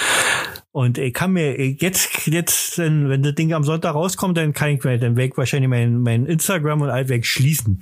Und 0.73 0.97
ich 0.97 1.13
kann 1.13 1.33
mir 1.33 1.59
jetzt, 1.59 2.27
jetzt, 2.27 2.77
wenn 2.77 3.23
das 3.23 3.35
Ding 3.35 3.51
am 3.53 3.63
Sonntag 3.63 3.93
rauskommt, 3.93 4.37
dann 4.37 4.53
kann 4.53 4.69
ich 4.69 4.83
mir, 4.83 4.97
dann 4.97 5.17
weg 5.17 5.37
wahrscheinlich 5.37 5.69
mein, 5.69 5.99
mein 5.99 6.25
Instagram 6.25 6.81
und 6.81 6.89
alt 6.89 7.09
weg 7.09 7.25
schließen. 7.25 7.81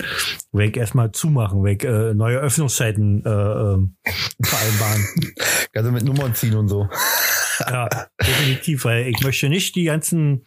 Weg 0.52 0.76
erstmal 0.76 1.12
zumachen, 1.12 1.64
weg 1.64 1.84
äh, 1.84 2.16
neue 2.16 2.40
Öffnungszeiten 2.40 3.24
äh, 3.24 3.30
äh, 3.30 3.78
vereinbaren. 4.44 5.06
Du 5.72 5.92
mit 5.92 6.04
Nummern 6.04 6.36
ziehen 6.36 6.56
und 6.56 6.68
so. 6.68 6.90
Ja, 7.68 7.90
definitiv, 8.22 8.86
weil 8.86 9.08
ich 9.08 9.22
möchte 9.22 9.50
nicht 9.50 9.76
die 9.76 9.84
ganzen 9.84 10.46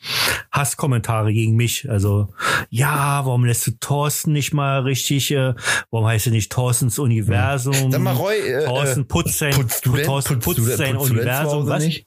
Hasskommentare 0.51 1.35
gegen 1.35 1.57
mich. 1.57 1.91
Also, 1.91 2.33
ja, 2.71 3.21
warum 3.27 3.45
lässt 3.45 3.67
du 3.67 3.73
Thorsten 3.73 4.33
nicht 4.33 4.55
mal 4.55 4.81
richtig, 4.81 5.31
äh, 5.31 5.53
warum 5.91 6.07
heißt 6.07 6.29
er 6.29 6.33
nicht 6.33 6.51
Thorstens 6.51 6.99
Universum? 6.99 7.93
Sag 7.93 8.01
mal, 8.01 8.15
Roy, 8.15 8.39
äh, 8.39 8.65
Thorsten 8.65 9.03
äh, 9.03 9.05
putzt 9.05 9.39
sein, 9.39 9.53
putzt 9.53 9.85
du 9.85 9.95
Thorsten 9.99 10.39
putzt 10.39 10.65
sein 10.79 10.97
Universum. 10.97 11.67
Was? 11.67 11.85
nicht? 11.85 12.07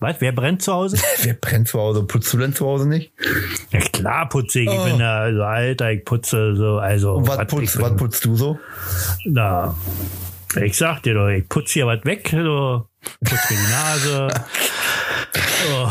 Was? 0.00 0.16
Wer 0.20 0.32
brennt 0.32 0.62
zu 0.62 0.72
Hause? 0.72 0.96
Wer 1.22 1.34
brennt 1.34 1.68
zu 1.68 1.78
Hause? 1.78 2.02
Putzt 2.04 2.32
du 2.32 2.38
denn 2.38 2.54
zu 2.54 2.66
Hause 2.66 2.88
nicht? 2.88 3.12
Ja 3.70 3.80
klar 3.80 4.28
putze 4.28 4.60
ich. 4.60 4.68
Ich 4.70 4.78
Oh. 4.78 4.84
bin 4.84 4.98
da 4.98 5.32
so 5.32 5.42
alter, 5.42 5.92
ich 5.92 6.04
putze 6.04 6.56
so, 6.56 6.78
also. 6.78 7.14
Und 7.14 7.28
was 7.28 7.38
was 7.38 7.46
putzt, 7.46 7.74
ich 7.76 7.80
was 7.80 7.88
bin- 7.90 7.96
putzt 7.98 8.24
du 8.24 8.34
so? 8.36 8.58
Na, 9.26 9.74
ich 10.60 10.76
sag 10.76 11.02
dir 11.02 11.14
doch, 11.14 11.28
ich 11.28 11.48
putze 11.48 11.74
hier 11.74 11.86
was 11.86 12.04
weg, 12.04 12.28
so, 12.32 12.86
putze 13.24 13.52
mir 13.54 13.58
die 13.60 13.72
Nase. 13.72 14.28
oh. 15.74 15.88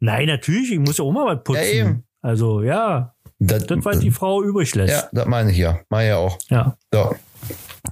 Nein, 0.00 0.26
natürlich, 0.26 0.72
ich 0.72 0.78
muss 0.78 0.98
ja 0.98 1.04
auch 1.04 1.12
mal 1.12 1.26
was 1.26 1.42
putzen. 1.44 1.60
Ja, 1.62 1.68
eben. 1.70 2.04
Also, 2.22 2.62
ja, 2.62 3.14
Das, 3.38 3.66
das, 3.66 3.84
was 3.84 3.98
die 4.00 4.10
Frau 4.10 4.42
übrig 4.42 4.74
lässt. 4.74 4.92
ja, 4.92 5.08
das 5.12 5.26
meine 5.26 5.50
ich 5.52 5.58
ja. 5.58 5.78
Ich 5.92 5.98
ja 6.06 6.16
auch. 6.16 6.38
Ja. 6.48 6.76
So. 6.92 7.14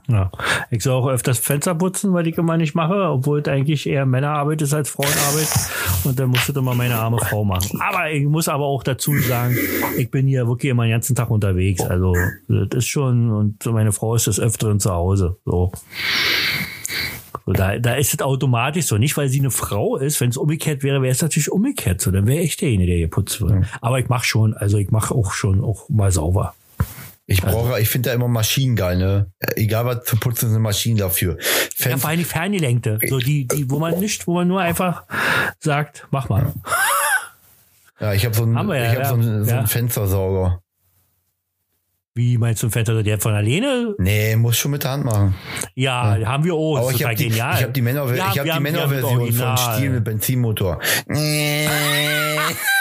Ja. 0.09 0.31
Ich 0.71 0.83
soll 0.83 0.95
auch 0.95 1.09
öfters 1.09 1.39
Fenster 1.39 1.75
putzen, 1.75 2.13
weil 2.13 2.27
ich 2.27 2.39
immer 2.39 2.57
nicht 2.57 2.75
mache, 2.75 2.95
obwohl 3.11 3.41
es 3.41 3.49
eigentlich 3.49 3.87
eher 3.87 4.07
Männerarbeit 4.07 4.63
ist 4.63 4.75
als 4.75 4.91
Frauenarbeit. 4.91 5.49
Und 6.05 6.19
dann 6.19 6.31
muss 6.31 6.47
das 6.47 6.57
immer 6.57 6.75
meine 6.75 6.97
arme 6.97 7.19
Frau 7.19 7.45
machen. 7.45 7.81
Aber 7.81 8.11
ich 8.11 8.27
muss 8.27 8.49
aber 8.49 8.65
auch 8.65 8.83
dazu 8.83 9.17
sagen, 9.19 9.57
ich 9.97 10.11
bin 10.11 10.27
hier 10.27 10.47
wirklich 10.47 10.71
immer 10.71 10.85
den 10.85 10.93
ganzen 10.93 11.17
Tag 11.17 11.31
unterwegs. 11.31 11.83
Also, 11.83 12.15
das 12.49 12.69
ist 12.73 12.89
schon, 12.89 13.33
und 13.33 13.65
meine 13.67 13.93
Frau 13.93 14.15
ist 14.15 14.27
des 14.27 14.41
Öfteren 14.41 14.81
zu 14.81 14.91
Hause. 14.93 15.37
So. 15.45 15.73
So, 17.47 17.53
da, 17.53 17.79
da 17.79 17.95
ist 17.95 18.13
es 18.13 18.21
automatisch 18.21 18.87
so. 18.87 18.99
Nicht, 18.99 19.17
weil 19.17 19.29
sie 19.29 19.39
eine 19.39 19.53
Frau 19.53 19.97
ist. 19.97 20.21
Wenn 20.21 20.31
es 20.31 20.37
umgekehrt 20.37 20.83
wäre, 20.83 21.01
wäre 21.01 21.13
es 21.13 21.23
natürlich 21.23 21.51
umgekehrt 21.51 22.01
so. 22.01 22.11
Dann 22.11 22.27
wäre 22.27 22.43
ich 22.43 22.57
derjenige, 22.57 22.91
der 22.91 22.99
hier 22.99 23.11
putzt 23.11 23.41
wird. 23.41 23.67
Aber 23.81 24.01
ich 24.01 24.09
mache 24.09 24.25
schon, 24.25 24.55
also 24.55 24.79
ich 24.79 24.91
mache 24.91 25.15
auch 25.15 25.33
schon 25.33 25.63
auch 25.63 25.89
mal 25.89 26.11
sauber. 26.11 26.55
Ich 27.29 27.43
brauche, 27.43 27.81
ich 27.81 27.89
finde 27.89 28.11
da 28.11 28.15
immer 28.15 28.29
Maschinen 28.29 28.77
geil, 28.77 28.99
ne? 28.99 29.33
Egal 29.57 29.85
was 29.85 30.05
zu 30.05 30.17
putzen, 30.17 30.51
sind 30.51 30.63
Maschinen 30.63 30.97
dafür. 30.97 31.37
Ja, 31.39 31.45
Fen 31.75 31.99
vor 31.99 32.11
allem 32.11 32.21
die 32.21 32.25
ferngelenkte. 32.25 33.01
So 33.09 33.19
die, 33.19 33.49
die, 33.49 33.69
wo 33.69 33.81
man 33.81 33.99
nicht, 33.99 34.29
wo 34.29 34.35
man 34.35 34.47
nur 34.47 34.61
einfach 34.61 35.05
sagt, 35.59 36.07
mach 36.13 36.29
mal. 36.29 36.53
ja, 38.01 38.13
ich 38.13 38.25
habe 38.25 38.35
so 38.35 38.45
einen, 38.45 38.57
Haben 38.57 38.69
wir 38.69 38.77
ja, 38.77 38.91
hab 38.91 38.99
ja. 38.99 39.09
so 39.09 39.15
einen, 39.15 39.45
so 39.45 39.51
Ja. 39.51 39.67
Fenstersauger. 39.67 40.63
Wie 42.15 42.39
meinst 42.39 42.63
du 42.63 42.69
ein 42.69 42.71
Fenster, 42.71 43.03
der 43.03 43.19
von 43.19 43.35
alleine? 43.35 43.95
Nee, 43.99 44.37
muss 44.37 44.57
schon 44.57 44.71
mit 44.71 44.85
der 44.85 44.93
Hand 44.93 45.05
machen. 45.05 45.35
Ja, 45.75 46.17
haben 46.25 46.45
wir 46.45 46.55
auch. 46.55 46.79
Aber 46.79 46.93
ich 46.93 47.05
habe 47.05 47.15
die, 47.15 47.29
genial. 47.29 47.57
ich 47.59 47.65
hab 47.65 47.75
die, 47.75 47.83
Männer, 47.83 48.15
Ja, 48.15 48.35
hab 48.35 48.45
die 48.45 48.61
Männerversion 48.61 49.33
von. 49.33 49.57
Stiel 49.59 49.91
mit 49.91 50.05
Benzinmotor. 50.05 50.81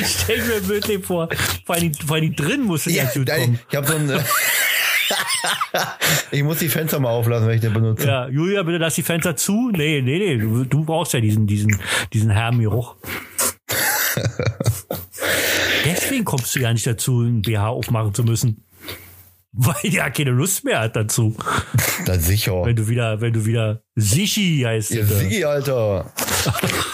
Ich 0.00 0.28
mir 0.28 0.68
wirklich 0.68 1.04
vor. 1.04 1.28
Vor 1.64 1.74
allem, 1.74 1.94
vor 1.94 2.16
allem 2.16 2.34
drin 2.34 2.62
muss 2.62 2.86
ja, 2.86 3.04
Ja, 3.04 3.10
nein, 3.14 3.24
kommen. 3.24 3.60
ich 3.68 3.76
habe 3.76 3.86
so 3.86 3.94
ein. 3.94 4.10
ich 6.30 6.42
muss 6.42 6.58
die 6.58 6.68
Fenster 6.68 7.00
mal 7.00 7.10
auflassen, 7.10 7.48
wenn 7.48 7.54
ich 7.56 7.60
den 7.60 7.72
benutze. 7.72 8.06
Ja, 8.06 8.28
Julia, 8.28 8.62
bitte 8.62 8.78
lass 8.78 8.94
die 8.94 9.02
Fenster 9.02 9.36
zu. 9.36 9.70
Nee, 9.72 10.02
nee, 10.02 10.18
nee. 10.18 10.36
Du, 10.38 10.64
du 10.64 10.84
brauchst 10.84 11.12
ja 11.14 11.20
diesen, 11.20 11.46
diesen, 11.46 11.80
diesen 12.12 12.30
Herrengeruch. 12.30 12.96
Deswegen 15.84 16.24
kommst 16.24 16.54
du 16.54 16.60
ja 16.60 16.72
nicht 16.72 16.86
dazu, 16.86 17.22
ein 17.22 17.42
BH 17.42 17.68
aufmachen 17.68 18.14
zu 18.14 18.22
müssen. 18.24 18.64
Weil 19.52 19.90
der 19.90 20.10
keine 20.10 20.30
Lust 20.30 20.64
mehr 20.64 20.80
hat 20.80 20.94
dazu. 20.94 21.36
Da 22.06 22.18
sicher. 22.18 22.64
Wenn 22.64 22.76
du 22.76 22.86
wieder, 22.86 23.20
wenn 23.20 23.32
du 23.32 23.44
wieder 23.46 23.82
Sichi 23.96 24.62
heißt. 24.64 24.90
Ja, 24.92 25.02
bitte. 25.02 25.16
Sigi, 25.16 25.44
Alter. 25.44 26.12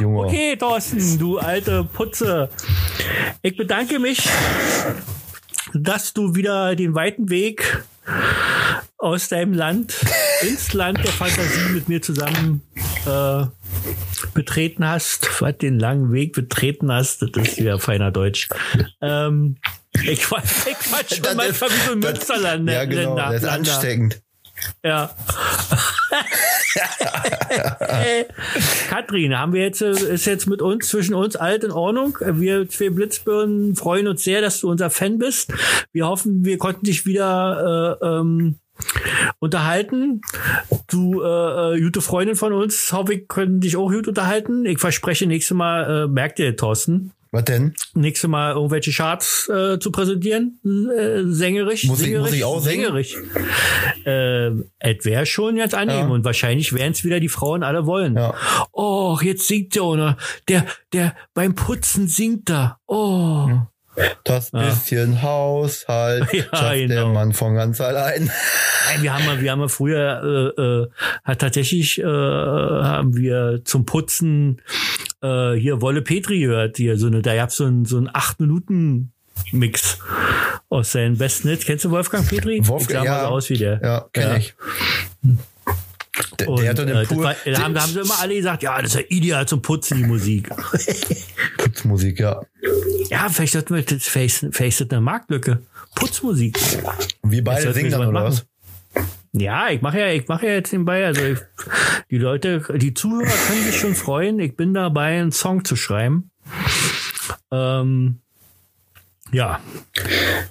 Junge. 0.00 0.26
Okay, 0.26 0.56
Thorsten, 0.56 1.18
du 1.18 1.38
alte 1.38 1.84
Putze. 1.84 2.50
Ich 3.42 3.56
bedanke 3.56 3.98
mich, 3.98 4.28
dass 5.74 6.12
du 6.12 6.34
wieder 6.34 6.74
den 6.76 6.94
weiten 6.94 7.30
Weg 7.30 7.82
aus 8.98 9.28
deinem 9.28 9.52
Land 9.52 9.94
ins 10.42 10.72
Land 10.72 10.98
der 10.98 11.12
Fantasie 11.12 11.72
mit 11.72 11.88
mir 11.88 12.02
zusammen 12.02 12.62
äh, 13.06 13.44
betreten 14.34 14.86
hast, 14.86 15.40
was 15.40 15.56
den 15.58 15.78
langen 15.78 16.12
Weg 16.12 16.32
betreten 16.32 16.92
hast, 16.92 17.22
das 17.22 17.30
ist 17.34 17.58
wieder 17.58 17.78
feiner 17.78 18.10
Deutsch. 18.10 18.48
Ähm, 19.00 19.56
ich 20.04 20.22
quatsch 20.22 21.14
schon 21.14 21.36
manchmal 21.36 21.70
wie 21.70 21.86
so 21.86 21.92
ein 21.92 21.98
Münsterland. 21.98 22.68
Ja, 22.68 22.84
genau. 22.84 23.16
Das 23.16 23.42
ist 23.42 23.48
ansteckend. 23.48 24.20
Ja. 24.82 25.14
Katrin, 28.88 29.38
haben 29.38 29.52
wir 29.52 29.62
jetzt, 29.62 29.82
äh, 29.82 29.90
ist 29.90 30.26
jetzt 30.26 30.46
mit 30.46 30.62
uns, 30.62 30.88
zwischen 30.88 31.14
uns 31.14 31.36
alt 31.36 31.64
in 31.64 31.70
Ordnung. 31.70 32.18
Wir 32.20 32.68
zwei 32.68 32.90
Blitzbirnen 32.90 33.76
freuen 33.76 34.08
uns 34.08 34.24
sehr, 34.24 34.40
dass 34.40 34.60
du 34.60 34.70
unser 34.70 34.90
Fan 34.90 35.18
bist. 35.18 35.52
Wir 35.92 36.06
hoffen, 36.06 36.44
wir 36.44 36.58
konnten 36.58 36.84
dich 36.84 37.06
wieder 37.06 37.98
äh, 38.00 38.06
ähm, 38.06 38.58
unterhalten. 39.38 40.20
Du, 40.90 41.22
äh, 41.22 41.76
äh, 41.76 41.80
gute 41.80 42.00
Freundin 42.00 42.36
von 42.36 42.52
uns, 42.52 42.92
hoffe 42.92 43.14
ich, 43.14 43.28
können 43.28 43.60
dich 43.60 43.76
auch 43.76 43.90
gut 43.90 44.08
unterhalten. 44.08 44.64
Ich 44.66 44.78
verspreche, 44.78 45.26
nächstes 45.26 45.56
Mal, 45.56 46.04
äh, 46.04 46.08
merkt 46.08 46.38
ihr, 46.38 46.56
Thorsten, 46.56 47.12
Was 47.30 47.44
denn? 47.44 47.74
nächstes 47.94 48.28
Mal 48.28 48.52
irgendwelche 48.54 48.90
Charts 48.92 49.48
äh, 49.48 49.78
zu 49.78 49.90
präsentieren. 49.92 50.58
Äh, 50.64 51.24
sängerisch. 51.26 51.84
Muss 51.84 52.00
ich- 52.00 52.06
sängerisch, 52.06 52.26
muss 52.30 52.36
ich 52.36 52.44
auch 52.44 52.60
singen? 52.60 52.84
Sängerisch. 52.84 53.16
Äh, 54.04 54.50
es 54.78 55.04
wäre 55.04 55.26
schon 55.26 55.56
jetzt 55.56 55.74
annehmen 55.74 56.08
Ja. 56.08 56.14
und 56.14 56.24
wahrscheinlich 56.24 56.72
werden 56.72 56.92
es 56.92 57.04
wieder 57.04 57.20
die 57.20 57.28
Frauen 57.28 57.62
alle 57.62 57.86
wollen. 57.86 58.16
Ja. 58.16 58.34
Oh, 58.72 59.18
jetzt 59.22 59.46
singt 59.46 59.74
der 59.74 59.84
oder 59.84 60.16
der, 60.48 60.64
der 60.92 61.14
beim 61.34 61.54
Putzen 61.54 62.08
singt 62.08 62.48
er. 62.50 62.78
Oh. 62.86 63.48
Das 64.24 64.50
bisschen 64.50 65.22
Haushalt 65.22 66.26
Ja, 66.32 66.44
schafft 66.44 66.72
der 66.74 66.86
genau. 66.86 67.12
Mann 67.12 67.32
von 67.32 67.54
ganz 67.54 67.80
allein. 67.80 68.30
Nein, 68.88 69.02
wir 69.02 69.14
haben 69.14 69.26
mal, 69.26 69.40
wir 69.40 69.50
haben 69.50 69.58
mal 69.60 69.68
früher 69.68 70.54
äh, 70.56 70.60
äh, 70.60 70.88
hat 71.24 71.40
tatsächlich 71.40 71.98
äh, 71.98 72.04
haben 72.04 73.16
wir 73.16 73.62
zum 73.64 73.86
Putzen 73.86 74.60
äh, 75.22 75.52
hier 75.54 75.80
Wolle 75.80 76.02
Petri 76.02 76.40
gehört. 76.40 76.76
Hier 76.76 76.96
so 76.98 77.06
eine, 77.06 77.22
da 77.22 77.34
gab's 77.34 77.56
so 77.56 77.64
ein 77.64 77.84
so 77.84 77.98
ein 77.98 78.08
acht 78.12 78.40
Minuten 78.40 79.12
Mix 79.52 79.98
aus 80.68 80.92
seinen 80.92 81.16
besten 81.16 81.48
Hits. 81.48 81.64
Kennst 81.64 81.84
du 81.84 81.90
Wolfgang 81.90 82.28
Petri? 82.28 82.60
Wolfgang, 82.66 83.04
ich 83.04 83.08
sah 83.08 83.14
mal 83.14 83.22
ja. 83.22 83.28
so 83.28 83.34
aus 83.34 83.50
wie 83.50 83.58
der. 83.58 83.80
Ja, 83.82 84.06
kenn 84.12 84.30
Ja. 84.30 84.36
ich. 84.36 84.54
Der, 86.38 86.48
Und, 86.48 86.60
der 86.60 86.70
hat 86.70 86.78
das 86.78 87.08
pure 87.08 87.24
war, 87.24 87.36
da, 87.44 87.58
haben, 87.62 87.74
da 87.74 87.82
haben 87.82 87.92
sie 87.92 88.00
immer 88.00 88.20
alle 88.20 88.34
gesagt, 88.34 88.62
ja, 88.62 88.80
das 88.80 88.94
ist 88.94 89.00
ja 89.00 89.06
ideal 89.08 89.46
zum 89.46 89.62
Putzen, 89.62 89.98
die 89.98 90.04
Musik. 90.04 90.48
Putzmusik, 91.58 92.20
ja. 92.20 92.40
ja, 93.10 93.28
vielleicht 93.28 93.52
sollten 93.52 93.74
wir 93.74 93.82
das 93.82 94.04
vielleicht, 94.04 94.46
vielleicht 94.50 94.80
ist 94.80 94.90
das 94.90 94.90
eine 94.90 95.00
Marktlücke. 95.00 95.62
Putzmusik. 95.94 96.58
Wir 97.22 97.44
beide 97.44 97.72
singen 97.72 97.90
dann, 97.90 98.06
oder 98.06 98.24
was? 98.24 98.46
Ja, 99.32 99.68
ich 99.68 99.82
mache 99.82 100.00
ja, 100.00 100.08
ich 100.08 100.26
mache 100.28 100.46
ja 100.46 100.52
jetzt 100.54 100.72
nebenbei. 100.72 101.04
Also 101.06 101.22
ich, 101.22 101.38
die 102.10 102.18
Leute, 102.18 102.62
die 102.76 102.94
Zuhörer 102.94 103.30
können 103.46 103.64
sich 103.64 103.78
schon 103.78 103.94
freuen. 103.94 104.38
Ich 104.40 104.56
bin 104.56 104.74
dabei, 104.74 105.20
einen 105.20 105.32
Song 105.32 105.64
zu 105.64 105.76
schreiben. 105.76 106.30
Ähm, 107.50 108.20
ja. 109.30 109.60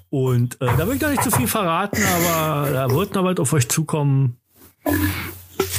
Und 0.10 0.62
äh, 0.62 0.68
da 0.78 0.88
will 0.88 0.96
ich 0.96 1.02
gar 1.02 1.10
nicht 1.10 1.24
zu 1.24 1.32
viel 1.32 1.48
verraten, 1.48 2.02
aber 2.04 2.72
da 2.72 2.92
wird 2.92 3.16
noch 3.16 3.24
was 3.24 3.38
auf 3.38 3.54
euch 3.54 3.68
zukommen. 3.68 4.38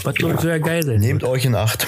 Was 0.04 0.14
soll 0.20 0.38
sehr 0.40 0.60
geil 0.60 0.82
sein. 0.82 1.00
Nehmt 1.00 1.24
euch 1.24 1.44
in 1.44 1.54
Acht. 1.54 1.86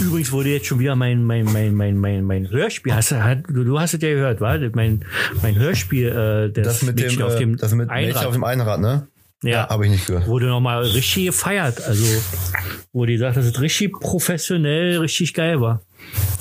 Übrigens 0.00 0.32
wurde 0.32 0.50
jetzt 0.50 0.66
schon 0.66 0.78
wieder 0.78 0.96
mein, 0.96 1.24
mein, 1.24 1.44
mein, 1.44 1.74
mein, 1.74 1.96
mein, 1.96 2.24
mein 2.24 2.50
Hörspiel. 2.50 2.94
Hast 2.94 3.12
du, 3.12 3.64
du, 3.64 3.78
hast 3.80 3.94
es 3.94 4.00
ja 4.02 4.08
gehört, 4.10 4.40
war? 4.40 4.58
Mein, 4.74 5.04
mein 5.42 5.56
Hörspiel, 5.56 6.08
äh, 6.08 6.52
das, 6.52 6.80
Das 6.80 6.82
mit 6.82 6.98
dem, 6.98 7.06
Mädchen 7.06 7.22
auf 7.22 7.34
äh, 7.34 7.38
dem 7.38 7.56
das 7.56 7.72
mit 7.72 7.88
Mädchen 7.88 8.08
Einrad. 8.08 8.26
auf 8.26 8.32
dem 8.32 8.44
Einrad, 8.44 8.80
ne? 8.80 9.06
ja, 9.42 9.68
Habe 9.68 9.84
ich 9.86 9.90
nicht 9.90 10.06
gehört. 10.06 10.26
wurde 10.28 10.46
nochmal 10.46 10.82
richtig 10.82 11.26
gefeiert. 11.26 11.82
Also, 11.86 12.04
wo 12.92 13.06
die 13.06 13.16
sagt, 13.18 13.36
dass 13.36 13.44
es 13.46 13.60
richtig 13.60 13.92
professionell, 14.00 14.98
richtig 14.98 15.34
geil 15.34 15.60
war. 15.60 15.82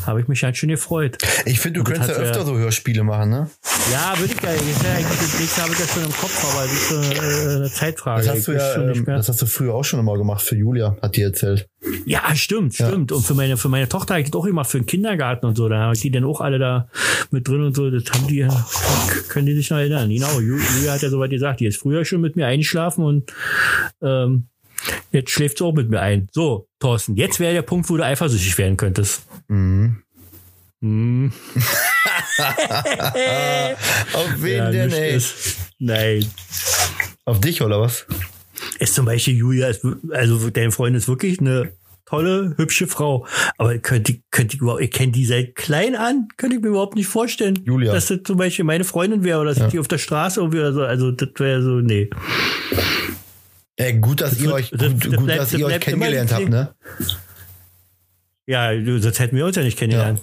Habe 0.05 0.19
ich 0.21 0.27
mich 0.27 0.43
halt 0.43 0.57
schon 0.57 0.69
gefreut. 0.69 1.17
Ich 1.45 1.59
finde, 1.59 1.79
du 1.79 1.83
könntest 1.83 2.09
ja 2.09 2.15
öfter 2.15 2.39
ja- 2.39 2.45
so 2.45 2.57
Hörspiele 2.57 3.03
machen, 3.03 3.29
ne? 3.29 3.49
Ja, 3.91 4.13
würde 4.17 4.33
ich 4.33 4.41
ja. 4.41 4.49
Ist 4.51 4.83
ja 4.83 4.99
das 4.99 5.39
nächste 5.39 5.61
habe 5.61 5.73
ich 5.73 5.79
ja 5.79 5.85
schon 5.87 6.03
im 6.03 6.11
Kopf, 6.11 6.53
aber 6.53 6.63
das 6.63 6.73
ist 6.73 6.89
so 6.89 6.95
äh, 7.01 7.55
eine 7.57 7.69
Zeitfrage. 7.71 8.25
Das 8.25 8.35
hast 8.37 8.47
du 8.47 8.51
ja, 8.53 8.75
ähm, 8.91 9.05
das 9.05 9.29
hast 9.29 9.41
du 9.41 9.45
früher 9.45 9.73
auch 9.73 9.83
schon 9.83 9.99
immer 9.99 10.17
gemacht 10.17 10.41
für 10.43 10.55
Julia, 10.55 10.95
hat 11.01 11.15
die 11.15 11.21
erzählt. 11.21 11.67
Ja, 12.05 12.35
stimmt, 12.35 12.75
stimmt. 12.75 13.11
Und 13.11 13.23
für 13.25 13.33
meine, 13.33 13.57
für 13.57 13.69
meine 13.69 13.89
Tochter 13.89 14.13
habe 14.15 14.21
ich 14.21 14.29
das 14.31 14.39
auch 14.39 14.45
gemacht, 14.45 14.69
für 14.69 14.79
den 14.79 14.85
Kindergarten 14.85 15.45
und 15.45 15.55
so. 15.57 15.67
Da 15.67 15.79
haben 15.79 15.93
die 15.93 16.11
dann 16.11 16.23
auch 16.25 16.41
alle 16.41 16.59
da 16.59 16.87
mit 17.31 17.47
drin 17.47 17.63
und 17.63 17.75
so. 17.75 17.89
Das 17.89 18.03
haben 18.13 18.27
die, 18.27 18.47
können 19.29 19.45
die 19.47 19.55
sich 19.55 19.69
noch 19.69 19.77
erinnern. 19.77 20.09
Genau, 20.09 20.27
Ju- 20.39 20.59
Julia 20.77 20.93
hat 20.93 21.01
ja 21.01 21.09
soweit 21.09 21.31
gesagt, 21.31 21.59
die 21.59 21.65
ist 21.65 21.77
früher 21.79 22.05
schon 22.05 22.21
mit 22.21 22.35
mir 22.35 22.45
eingeschlafen 22.47 23.03
und 23.03 23.31
ähm, 24.01 24.47
jetzt 25.11 25.31
schläft 25.31 25.57
sie 25.59 25.63
auch 25.65 25.73
mit 25.73 25.89
mir 25.89 25.99
ein. 26.01 26.27
So, 26.31 26.67
Thorsten, 26.79 27.15
jetzt 27.15 27.39
wäre 27.39 27.53
der 27.53 27.61
Punkt, 27.61 27.89
wo 27.89 27.97
du 27.97 28.03
eifersüchtig 28.05 28.57
werden 28.57 28.77
könntest. 28.77 29.23
Mhm. 29.47 30.03
Hm. 30.81 31.31
Auf 34.13 34.29
wen 34.41 34.57
Ja, 34.57 34.71
denn, 34.71 34.91
ey? 34.91 35.15
ist- 35.15 35.57
Nein. 35.79 36.25
Auf 37.25 37.39
dich 37.39 37.61
oder 37.61 37.79
was? 37.81 38.05
Ist 38.79 38.95
zum 38.95 39.05
Beispiel 39.05 39.35
Julia, 39.35 39.67
ist, 39.67 39.85
also 40.11 40.49
deine 40.49 40.71
Freundin 40.71 40.97
ist 40.97 41.07
wirklich 41.07 41.39
eine 41.39 41.71
tolle, 42.05 42.55
hübsche 42.57 42.87
Frau. 42.87 43.27
Aber 43.57 43.77
könnte, 43.77 44.19
könnte 44.31 44.55
ich 44.55 44.61
überhaupt, 44.61 44.81
ich 44.81 44.91
kenne 44.91 45.11
die 45.11 45.25
seit 45.25 45.55
klein 45.55 45.95
an, 45.95 46.27
könnte 46.37 46.55
ich 46.57 46.61
mir 46.61 46.69
überhaupt 46.69 46.95
nicht 46.95 47.07
vorstellen. 47.07 47.59
Julia. 47.63 47.93
Dass 47.93 48.07
das 48.07 48.19
zum 48.23 48.37
Beispiel 48.37 48.65
meine 48.65 48.83
Freundin 48.83 49.23
wäre 49.23 49.39
oder 49.39 49.53
dass 49.53 49.63
ich 49.63 49.69
die 49.71 49.79
auf 49.79 49.87
der 49.87 49.97
Straße 49.99 50.39
irgendwie 50.39 50.59
oder 50.59 50.73
so. 50.73 50.81
Also 50.83 51.11
das 51.11 51.29
wäre 51.37 51.61
so, 51.61 51.79
nee. 51.79 52.09
Ey, 53.77 53.93
gut, 53.99 54.21
dass 54.21 54.33
ihr 54.37 54.45
wird- 54.45 54.53
euch, 54.53 54.69
das- 54.71 54.91
gut, 54.91 55.05
das 55.05 55.15
gut 55.15 55.25
bleibt- 55.25 55.39
dass 55.41 55.49
das 55.51 55.59
ihr 55.59 55.65
euch 55.65 55.79
kennengelernt 55.79 56.31
habt, 56.33 56.49
ne? 56.49 56.73
Ja, 58.47 58.71
sonst 58.99 59.19
hätten 59.19 59.35
wir 59.37 59.45
uns 59.45 59.55
ja 59.55 59.63
nicht 59.63 59.77
kennengelernt. 59.77 60.21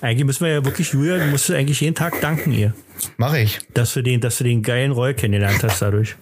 Eigentlich 0.00 0.24
müssen 0.26 0.44
wir 0.44 0.52
ja 0.52 0.64
wirklich, 0.64 0.92
Julia, 0.92 1.18
du 1.18 1.26
musst 1.26 1.50
eigentlich 1.50 1.80
jeden 1.80 1.94
Tag 1.94 2.20
danken 2.20 2.52
ihr. 2.52 2.74
Mach 3.16 3.34
ich. 3.34 3.58
Dass 3.74 3.94
du 3.94 4.02
den, 4.02 4.20
dass 4.20 4.38
du 4.38 4.44
den 4.44 4.62
geilen 4.62 4.92
Roy 4.92 5.14
kennengelernt 5.14 5.62
hast 5.62 5.82
dadurch. 5.82 6.16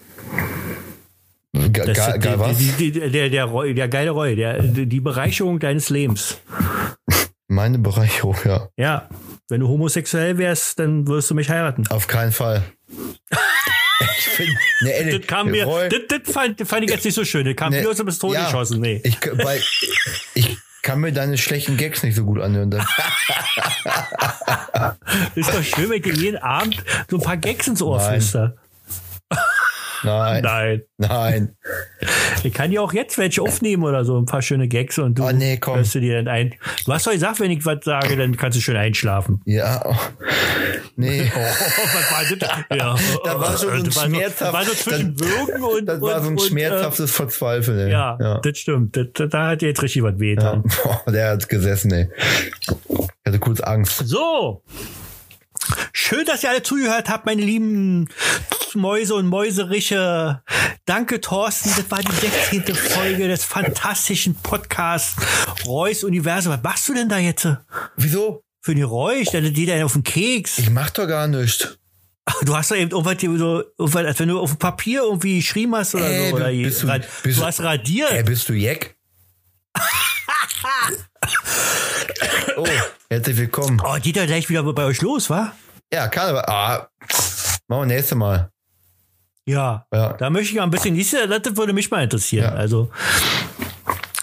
Ge 1.53 1.85
Das, 1.87 1.97
geil, 1.97 2.19
geil 2.19 2.39
was? 2.41 2.57
Die, 2.59 2.73
die, 2.73 2.93
die, 2.93 3.11
der, 3.11 3.31
der, 3.31 3.45
Roy, 3.45 3.75
der 3.75 3.89
geile 3.89 4.11
Roy, 4.11 4.35
der, 4.35 4.61
die 4.63 5.01
Bereicherung 5.01 5.61
deines 5.61 5.89
Lebens. 5.89 6.39
Meine 7.47 7.79
Bereicherung, 7.79 8.37
ja. 8.45 8.69
Ja, 8.77 9.09
wenn 9.49 9.61
du 9.61 9.69
homosexuell 9.69 10.37
wärst, 10.39 10.79
dann 10.81 11.07
würdest 11.07 11.31
du 11.31 11.35
mich 11.35 11.49
heiraten. 11.51 11.87
Auf 11.89 12.07
keinen 12.09 12.33
Fall. 12.33 12.65
ich 14.27 14.33
finde, 14.33 14.53
ne, 14.81 15.13
Das 15.19 15.27
kam 15.27 15.51
mir, 15.51 15.65
Roy- 15.65 15.89
das, 15.89 16.01
das, 16.09 16.33
fand, 16.33 16.61
fand 16.67 16.85
ich 16.85 16.91
jetzt 16.91 17.05
nicht 17.05 17.15
so 17.15 17.25
schön. 17.25 17.45
Das 17.45 17.57
kam 17.57 17.73
ne, 17.73 17.83
mir 17.83 17.91
aus 17.91 17.97
dem 17.97 18.07
Pistole 18.07 18.35
ja, 18.35 18.45
geschossen. 18.45 18.81
Nee. 18.81 19.01
Ich, 19.05 19.19
weil, 19.23 19.61
ich 20.35 20.57
kann 20.83 21.01
mir 21.01 21.13
deine 21.13 21.39
schlechten 21.39 21.77
Gags 21.77 22.03
nicht 22.03 22.15
so 22.15 22.25
gut 22.25 22.41
anhören. 22.41 22.71
Das, 22.71 22.85
Ist 25.35 25.53
doch 25.53 25.63
schön, 25.63 25.91
wenn 25.91 25.97
ich 25.97 26.03
dir 26.03 26.15
jeden 26.15 26.37
Abend 26.37 26.83
so 27.09 27.17
ein 27.17 27.23
paar 27.23 27.37
Gags 27.37 27.67
ins 27.67 27.83
Ohr 27.83 28.01
flüster. 28.01 28.55
Nein, 30.05 30.43
Nein. 30.43 30.83
nein. 30.99 31.57
Ich 32.43 32.53
kann 32.53 32.71
dir 32.71 32.83
auch 32.83 32.93
jetzt 32.93 33.17
welche 33.19 33.43
aufnehmen 33.43 33.83
oder 33.85 34.05
so, 34.05 34.19
ein 34.19 34.27
paar 34.27 34.43
schöne 34.43 34.69
Gags 34.69 34.99
und 34.99 35.19
du 35.19 35.25
Oh, 35.25 35.31
nee, 35.33 35.57
komm. 35.57 35.77
hörst 35.77 35.95
du 35.95 36.01
dir 36.01 36.17
dann 36.17 36.29
ein. 36.29 36.55
Du 36.85 36.93
hast 36.93 37.07
doch 37.07 37.13
gesagt, 37.13 37.41
wenn 37.41 37.51
ich 37.51 37.65
was 37.65 37.85
sage, 37.85 38.17
dann 38.17 38.37
kannst 38.37 38.59
du 38.59 38.63
schön 38.63 38.77
einschlafen. 38.77 39.41
Ja. 39.47 39.83
Nee. 40.97 41.31
Oh, 41.37 41.41
was 41.41 42.11
war 42.13 42.37
das? 42.39 42.79
Ja. 42.79 42.95
Das 43.25 43.35
war 43.41 43.57
so 43.57 43.69
ein 43.69 43.91
schmerzhaft- 43.91 44.53
war 44.53 44.65
so 44.65 44.73
zwischen 44.75 45.19
Würgen 45.19 45.63
und. 45.63 45.87
Das 45.87 46.01
war 46.01 46.21
so 46.21 46.27
ein 46.29 46.33
und, 46.35 46.41
und, 46.41 46.49
schmerzhaftes 46.49 47.11
Verzweifeln, 47.11 47.79
ey. 47.79 47.89
Äh, 47.89 47.93
ja, 47.93 48.19
ja. 48.21 48.39
das 48.41 48.59
stimmt. 48.59 48.97
Das, 48.97 49.29
da 49.31 49.49
hat 49.49 49.63
jetzt 49.63 49.83
richtig 49.83 50.03
was 50.03 50.13
ja. 50.13 50.21
wehgetan. 50.21 50.63
Boah, 50.85 51.03
der 51.13 51.31
hat 51.31 51.49
gesessen, 51.49 51.93
ey. 51.93 52.09
Ich 52.67 53.07
hatte 53.27 53.39
kurz 53.39 53.61
Angst. 53.61 54.03
So. 54.07 54.63
Schön, 55.93 56.25
dass 56.27 56.43
ihr 56.43 56.51
alle 56.51 56.63
zugehört 56.63 57.09
habt, 57.09 57.27
meine 57.27 57.43
lieben 57.43 58.09
Mäuse 58.75 59.15
und 59.15 59.27
Mäuseriche. 59.27 60.43
Danke, 60.85 61.21
Thorsten. 61.21 61.71
Das 61.77 61.91
war 61.91 62.01
die 62.01 62.13
16. 62.61 62.75
Folge 62.75 63.29
des 63.29 63.45
fantastischen 63.45 64.35
Podcasts 64.35 65.15
Reus 65.67 66.03
Universum. 66.05 66.53
Was 66.55 66.63
machst 66.63 66.89
du 66.89 66.95
denn 66.95 67.09
da 67.09 67.19
jetzt? 67.19 67.47
Wieso? 67.97 68.43
Für 68.61 68.75
die 68.75 68.83
Reus? 68.83 69.29
Da 69.33 69.41
geht 69.41 69.69
er 69.69 69.85
auf 69.87 69.93
den 69.93 70.03
Keks. 70.03 70.59
Ich 70.59 70.71
mach 70.71 70.91
doch 70.91 71.07
gar 71.07 71.29
nichts. 71.29 71.79
Du 72.43 72.57
hast 72.57 72.71
doch 72.71 72.77
eben 72.77 72.91
irgendwas, 72.91 73.21
so, 73.21 73.63
irgendwas, 73.79 74.07
als 74.07 74.19
wenn 74.19 74.29
du 74.31 74.41
auf 74.41 74.51
dem 74.51 74.59
Papier 74.59 75.03
irgendwie 75.03 75.37
geschrieben 75.37 75.75
hast 75.77 75.95
oder 75.95 76.09
Ey, 76.09 76.31
so. 76.31 76.37
Oder 76.37 76.51
bist 76.51 76.83
du- 76.83 76.87
rad- 76.89 77.07
bist 77.23 77.39
du 77.41 77.45
hast 77.45 77.61
radiert. 77.61 78.11
Ey, 78.11 78.23
bist 78.23 78.49
du 78.49 78.55
Jack? 78.55 78.97
oh, 82.57 82.67
herzlich 83.11 83.37
willkommen. 83.37 83.81
oh, 83.85 83.97
geht 84.03 84.17
ja 84.17 84.25
gleich 84.27 84.49
wieder 84.49 84.63
bei 84.73 84.85
euch 84.85 85.03
los, 85.03 85.29
wa? 85.31 85.53
Ja, 85.95 86.09
Karneval. 86.09 86.45
Ah, 86.49 86.89
machen 87.69 87.83
wir 87.83 87.87
nächstes 87.87 88.17
Mal. 88.19 88.51
Ja, 89.47 89.87
Ja. 89.93 90.15
da 90.15 90.29
möchte 90.29 90.53
ich 90.55 90.61
ein 90.61 90.71
bisschen, 90.71 90.97
das 90.97 91.57
würde 91.57 91.73
mich 91.73 91.89
mal 91.91 92.03
interessieren. 92.03 92.53
Ja. 92.53 92.59
Also, 92.59 92.91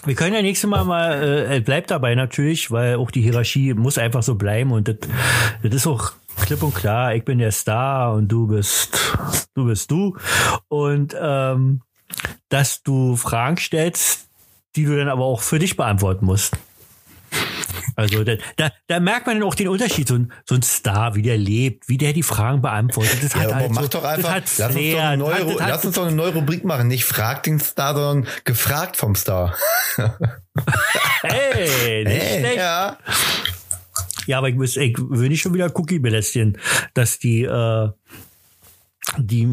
wir 0.03 0.15
können 0.15 0.35
ja 0.35 0.41
nächstes 0.41 0.69
Mal 0.69 0.83
mal, 0.83 1.47
äh, 1.49 1.59
bleibt 1.61 1.89
dabei 1.91 2.13
natürlich, 2.15 2.71
weil 2.71 2.95
auch 2.95 3.09
die 3.09 3.21
Hierarchie 3.21 3.73
muss 3.73 3.97
einfach 3.97 4.21
so 4.21 4.35
bleiben 4.35 4.73
und 4.73 4.89
das, 4.89 4.97
das 5.63 5.73
ist 5.73 5.87
auch 5.87 6.11
klipp 6.41 6.61
und 6.61 6.75
klar. 6.75 7.15
Ich 7.15 7.23
bin 7.23 7.37
der 7.37 7.51
Star 7.53 8.13
und 8.15 8.27
du 8.27 8.47
bist, 8.47 9.15
du 9.53 9.65
bist 9.65 9.89
du. 9.91 10.17
Und, 10.67 11.15
ähm, 11.17 11.83
dass 12.49 12.83
du 12.83 13.15
Fragen 13.15 13.55
stellst, 13.55 14.27
die 14.75 14.83
du 14.83 14.97
dann 14.97 15.07
aber 15.07 15.23
auch 15.23 15.39
für 15.39 15.59
dich 15.59 15.77
beantworten 15.77 16.25
musst. 16.25 16.53
Also 17.95 18.23
da, 18.23 18.33
da, 18.57 18.71
da 18.87 18.99
merkt 18.99 19.27
man 19.27 19.39
dann 19.39 19.47
auch 19.47 19.55
den 19.55 19.67
Unterschied. 19.67 20.07
So 20.07 20.15
ein, 20.15 20.31
so 20.45 20.55
ein 20.55 20.61
Star, 20.61 21.15
wie 21.15 21.21
der 21.21 21.37
lebt, 21.37 21.89
wie 21.89 21.97
der 21.97 22.13
die 22.13 22.23
Fragen 22.23 22.61
beantwortet. 22.61 23.17
Das 23.23 23.33
Ja, 23.33 23.41
hat 23.41 23.53
halt 23.55 23.71
mach 23.71 23.81
so, 23.83 23.87
doch 23.89 24.03
einfach, 24.03 24.33
lass, 24.35 24.59
uns 24.59 24.91
doch 24.91 24.99
eine 25.01 25.17
neue, 25.17 25.45
das 25.45 25.59
hat- 25.61 25.69
lass 25.69 25.85
uns 25.85 25.95
doch 25.95 26.05
eine 26.07 26.15
neue 26.15 26.33
Rubrik 26.33 26.63
machen. 26.63 26.87
Nicht 26.87 27.05
frag 27.05 27.43
den 27.43 27.59
Star, 27.59 27.93
sondern 27.95 28.27
gefragt 28.45 28.97
vom 28.97 29.15
Star. 29.15 29.55
Hey, 31.23 32.03
nicht 32.03 32.21
Hey, 32.21 32.39
schlecht. 32.39 32.57
ja. 32.57 32.97
Ja, 34.27 34.37
aber 34.37 34.49
ich, 34.49 34.55
muss, 34.55 34.75
ich 34.77 34.95
will 34.97 35.29
nicht 35.29 35.41
schon 35.41 35.53
wieder 35.53 35.71
Cookie 35.77 35.99
belästigen, 35.99 36.57
dass 36.93 37.19
die, 37.19 37.43
äh, 37.43 37.89
die 39.17 39.47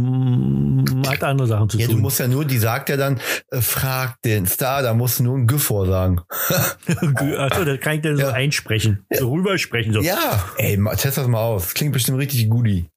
hat 1.07 1.23
andere 1.25 1.47
Sachen 1.49 1.69
zu 1.69 1.79
Ja, 1.79 1.87
du 1.87 1.93
tun. 1.95 2.03
musst 2.03 2.21
ja 2.21 2.29
nur, 2.29 2.45
die 2.45 2.59
sagt 2.59 2.89
ja 2.89 2.97
dann, 2.97 3.21
äh, 3.51 3.61
frag 3.61 4.21
den 4.23 4.47
Star, 4.47 4.83
da 4.83 4.95
musst 4.95 5.19
du 5.19 5.25
nur 5.25 5.37
ein 5.37 5.47
G 5.47 5.59
vorsagen. 5.59 6.21
Achso, 7.39 7.65
das 7.65 7.81
kann 7.81 7.97
ich 7.97 8.03
dann 8.03 8.17
so 8.17 8.23
Ja. 8.23 8.31
einsprechen, 8.33 9.05
so 9.11 9.33
rübersprechen. 9.33 9.93
So. 9.93 10.01
Ja. 10.01 10.45
Ey, 10.59 10.79
test 10.97 11.19
das 11.19 11.27
mal 11.27 11.41
aus. 11.43 11.75
Klingt 11.75 11.93
bestimmt 11.93 12.19
richtig 12.19 12.49
goodie. 12.49 12.89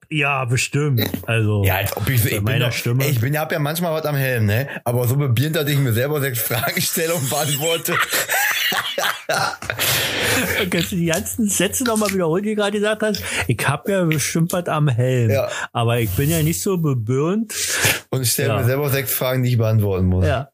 Bestimmt. 0.48 1.08
Also, 1.26 1.62
Ja, 1.64 1.76
als 1.76 1.96
ob 1.96 2.08
ich, 2.08 2.24
ich 2.24 2.30
bin 2.32 2.44
meiner 2.44 2.66
doch, 2.66 2.72
Stimme. 2.72 3.04
Ey, 3.04 3.10
ich 3.10 3.20
bin 3.20 3.32
ja, 3.34 3.40
hab 3.42 3.52
ja 3.52 3.58
manchmal 3.58 3.92
was 3.92 4.04
am 4.04 4.16
Helm, 4.16 4.46
ne? 4.46 4.68
Aber 4.84 5.06
so 5.08 5.16
bebierend, 5.16 5.56
dass 5.56 5.68
ich 5.68 5.78
mir 5.78 5.92
selber 5.92 6.20
sechs 6.20 6.40
Fragen 6.40 6.80
stelle 6.80 7.14
und 7.14 7.28
beantworte. 7.30 7.94
kannst 10.70 10.92
du 10.92 10.96
die 10.96 11.06
ganzen 11.06 11.48
Sätze 11.48 11.84
nochmal 11.84 12.10
wiederholen, 12.12 12.42
die 12.42 12.50
du 12.50 12.56
gerade 12.56 12.72
gesagt 12.78 13.02
hast? 13.02 13.22
Ich 13.46 13.66
habe 13.66 13.90
ja 13.92 14.04
bestimmt 14.04 14.52
was 14.52 14.66
am 14.66 14.88
Helm, 14.88 15.30
Ja. 15.30 15.48
aber 15.72 15.98
ich 16.00 16.10
bin 16.10 16.30
ja 16.30 16.42
nicht 16.42 16.60
so 16.60 16.78
bebirnt. 16.78 17.54
Und 18.10 18.22
ich 18.22 18.32
stelle 18.32 18.48
Ja. 18.50 18.56
mir 18.58 18.64
selber 18.64 18.90
sechs 18.90 19.12
Fragen, 19.12 19.42
die 19.42 19.50
ich 19.50 19.58
beantworten 19.58 20.06
muss. 20.06 20.26
Ja. 20.26 20.48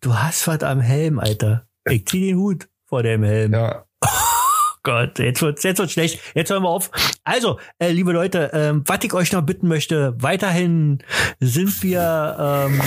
Du 0.00 0.14
hast 0.14 0.46
was 0.48 0.62
am 0.62 0.80
Helm, 0.80 1.18
Alter. 1.18 1.66
Ich 1.88 2.06
zieh 2.06 2.26
den 2.28 2.36
Hut 2.36 2.68
vor 2.86 3.02
dem 3.02 3.22
Helm. 3.24 3.52
Ja. 3.52 3.84
Gott, 4.82 5.18
jetzt 5.18 5.42
wird's, 5.42 5.62
jetzt 5.62 5.78
wird's 5.78 5.92
schlecht. 5.92 6.20
Jetzt 6.34 6.50
hören 6.50 6.62
wir 6.62 6.70
auf. 6.70 6.90
Also, 7.24 7.58
äh, 7.78 7.90
liebe 7.90 8.12
Leute, 8.12 8.50
ähm, 8.54 8.82
was 8.86 9.00
ich 9.02 9.12
euch 9.12 9.30
noch 9.32 9.42
bitten 9.42 9.68
möchte, 9.68 10.14
weiterhin 10.18 11.02
sind 11.38 11.82
wir 11.82 12.36
ähm, 12.68 12.80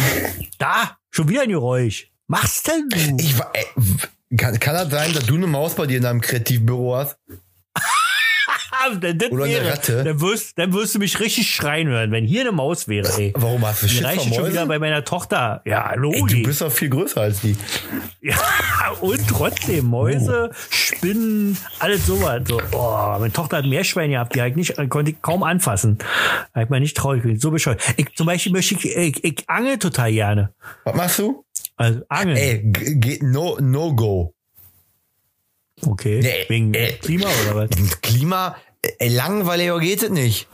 da. 0.57 0.98
Schon 1.11 1.30
wieder 1.30 1.44
ein 1.44 1.49
Geräusch. 1.49 2.10
Mach's 2.28 2.64
denn 2.64 2.90
du? 2.90 3.18
Ich 3.24 3.38
w- 3.38 4.38
kann, 4.38 4.60
kann 4.60 4.74
das 4.74 4.90
sein, 4.90 5.14
dass 5.14 5.26
du 5.28 5.36
eine 5.36 5.45
Maus 5.45 5.76
bei 5.76 5.86
dir 5.86 5.98
in 5.98 6.03
deinem 6.03 6.22
Kreativbüro 6.22 6.95
hast? 6.95 7.18
Das 8.91 9.31
Oder 9.31 9.43
eine 9.45 9.53
wäre, 9.53 9.72
Ratte. 9.72 10.03
Dann 10.03 10.22
wirst, 10.22 10.57
dann 10.57 10.73
wirst 10.73 10.95
du 10.95 10.99
mich 10.99 11.19
richtig 11.19 11.49
schreien 11.49 11.88
hören, 11.88 12.11
wenn 12.11 12.26
hier 12.26 12.41
eine 12.41 12.51
Maus 12.51 12.88
wäre, 12.88 13.07
ey. 13.18 13.34
Warum 13.35 13.65
hast 13.65 13.84
du 13.84 14.03
reicht 14.03 14.23
von 14.23 14.34
schon 14.34 14.49
wieder 14.49 14.65
bei 14.65 14.80
meiner 14.80 15.03
Tochter. 15.03 15.61
Ja, 15.65 15.91
Ey, 15.91 15.97
Loli. 15.99 16.41
du 16.41 16.47
bist 16.47 16.61
doch 16.61 16.72
viel 16.72 16.89
größer 16.89 17.22
als 17.22 17.41
die. 17.41 17.55
Ja, 18.22 18.35
und 19.01 19.27
trotzdem 19.27 19.85
Mäuse, 19.85 20.51
Spinnen, 20.69 21.57
alles 21.80 22.05
sowas. 22.05 22.41
So, 22.47 22.61
oh, 22.73 23.18
meine 23.19 23.34
Tochter 23.34 23.57
hat 23.57 23.65
Meerschweine 23.65 24.14
gehabt, 24.14 24.35
die 24.35 24.41
halt 24.41 24.55
nicht, 24.55 24.76
konnte 24.89 25.11
ich 25.11 25.22
kaum 25.22 25.43
anfassen. 25.43 25.97
Ich 26.60 26.69
mal 26.69 26.80
nicht 26.80 26.95
traurig 26.97 27.23
gewesen, 27.23 27.39
so 27.39 27.51
bescheuert. 27.51 27.81
Ich, 27.97 28.14
zum 28.15 28.26
Beispiel 28.27 28.51
möchte 28.51 28.76
ich, 28.76 28.85
ich, 28.95 29.23
ich 29.23 29.49
angel 29.49 29.77
total 29.77 30.11
gerne. 30.11 30.53
Was 30.84 30.95
machst 30.95 31.19
du? 31.19 31.43
Also 31.76 32.01
angeln. 32.10 32.38
Ey, 32.38 33.19
no, 33.22 33.57
no 33.60 33.93
go. 33.95 34.34
okay. 35.85 36.19
Nee, 36.22 36.45
Wegen 36.47 36.73
äh. 36.73 36.93
Klima 37.01 37.27
oder 37.45 37.55
was? 37.55 38.01
Klima, 38.01 38.55
langweiliger 38.99 39.80
geht 39.80 40.03
es 40.03 40.10
nicht. 40.10 40.47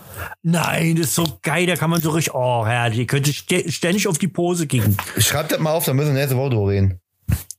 Nein, 0.44 0.96
das 0.96 1.08
ist 1.08 1.16
so 1.16 1.26
geil, 1.42 1.66
da 1.66 1.76
kann 1.76 1.90
man 1.90 2.02
so 2.02 2.10
richtig, 2.12 2.34
oh 2.34 2.66
herrlich, 2.66 3.00
ich 3.00 3.08
könnte 3.08 3.32
stä- 3.32 3.72
ständig 3.72 4.08
auf 4.08 4.18
die 4.18 4.28
Pose 4.28 4.68
kicken. 4.68 4.98
Schreib 5.18 5.50
das 5.50 5.60
mal 5.60 5.72
auf, 5.72 5.86
dann 5.86 5.96
müssen 5.96 6.14
wir 6.14 6.20
nächste 6.20 6.38
Woche 6.38 6.50
drüber 6.52 6.68
reden. 6.72 7.00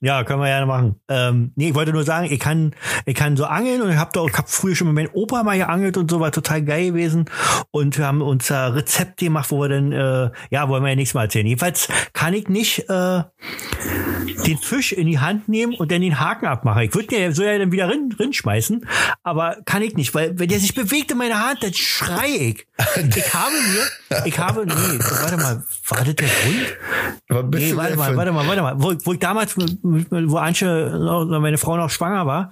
Ja, 0.03 0.25
können 0.25 0.41
wir 0.41 0.47
gerne 0.47 0.65
machen. 0.65 0.97
Ähm, 1.09 1.53
nee, 1.57 1.69
ich 1.69 1.75
wollte 1.75 1.93
nur 1.93 2.05
sagen, 2.05 2.27
ich 2.33 2.41
kann, 2.41 2.75
ich 3.05 3.15
kann 3.15 3.37
so 3.37 3.45
angeln 3.45 3.83
und 3.83 3.91
ich 3.91 3.99
habe 3.99 4.11
doch, 4.15 4.29
ich 4.31 4.35
hab 4.37 4.49
früher 4.49 4.75
schon 4.75 4.87
mit 4.87 4.97
meinem 4.97 5.11
Opa 5.13 5.43
mal 5.43 5.59
geangelt 5.59 5.99
und 5.99 6.11
so, 6.11 6.21
war 6.21 6.33
total 6.33 6.63
geil 6.63 6.87
gewesen. 6.93 7.27
Und 7.71 7.99
wir 7.99 8.07
haben 8.07 8.23
unser 8.23 8.75
Rezept 8.75 9.19
gemacht, 9.19 9.51
wo 9.51 9.61
wir 9.61 9.69
dann, 9.69 9.93
äh, 9.93 10.31
ja, 10.51 10.69
wollen 10.71 10.83
wir 10.83 10.89
ja 10.89 10.97
nächstes 10.97 11.15
Mal 11.15 11.25
erzählen. 11.25 11.47
Jedenfalls 11.47 11.89
kann 12.15 12.33
ich 12.33 12.49
nicht 12.49 12.89
äh, 12.89 13.23
den 14.47 14.59
Fisch 14.59 14.93
in 14.93 15.07
die 15.07 15.19
Hand 15.19 15.49
nehmen 15.49 15.75
und 15.75 15.93
dann 15.93 16.01
den 16.01 16.19
Haken 16.19 16.47
abmachen. 16.47 16.83
Ich 16.83 16.95
würde 16.95 17.09
den 17.09 17.35
so 17.35 17.43
ja 17.43 17.59
dann 17.59 17.73
wieder 17.73 17.89
rin, 17.91 18.15
rin 18.19 18.33
aber 19.23 19.59
kann 19.67 19.83
ich 19.83 19.97
nicht, 19.97 20.15
weil 20.15 20.39
wenn 20.39 20.49
der 20.49 20.61
sich 20.61 20.75
bewegt 20.75 21.11
in 21.11 21.19
meiner 21.19 21.47
Hand, 21.47 21.63
dann 21.63 21.75
schrei 21.75 22.29
ich. 22.29 22.67
Ich 23.21 23.35
habe 23.35 23.53
mir, 23.53 24.27
ich 24.27 24.39
habe, 24.39 24.67
nee, 24.67 24.73
warte 24.73 25.37
mal, 25.37 25.63
war 25.89 26.05
das 26.05 26.15
der 26.17 26.29
Grund? 26.29 27.53
Nee, 27.55 27.77
warte 27.77 27.97
mal, 27.97 28.11
für- 28.11 28.17
warte 28.17 28.33
mal, 28.33 28.47
warte 28.47 28.63
mal. 28.63 28.75
Wo, 28.83 28.95
wo 29.05 29.13
ich 29.13 29.19
damals, 29.19 29.57
mit- 29.57 29.83
wo 30.11 30.37
Antje, 30.37 30.91
noch- 30.99 31.27
meine 31.41 31.59
Frau 31.59 31.77
noch 31.77 31.91
schwanger 31.91 32.27
war, 32.27 32.51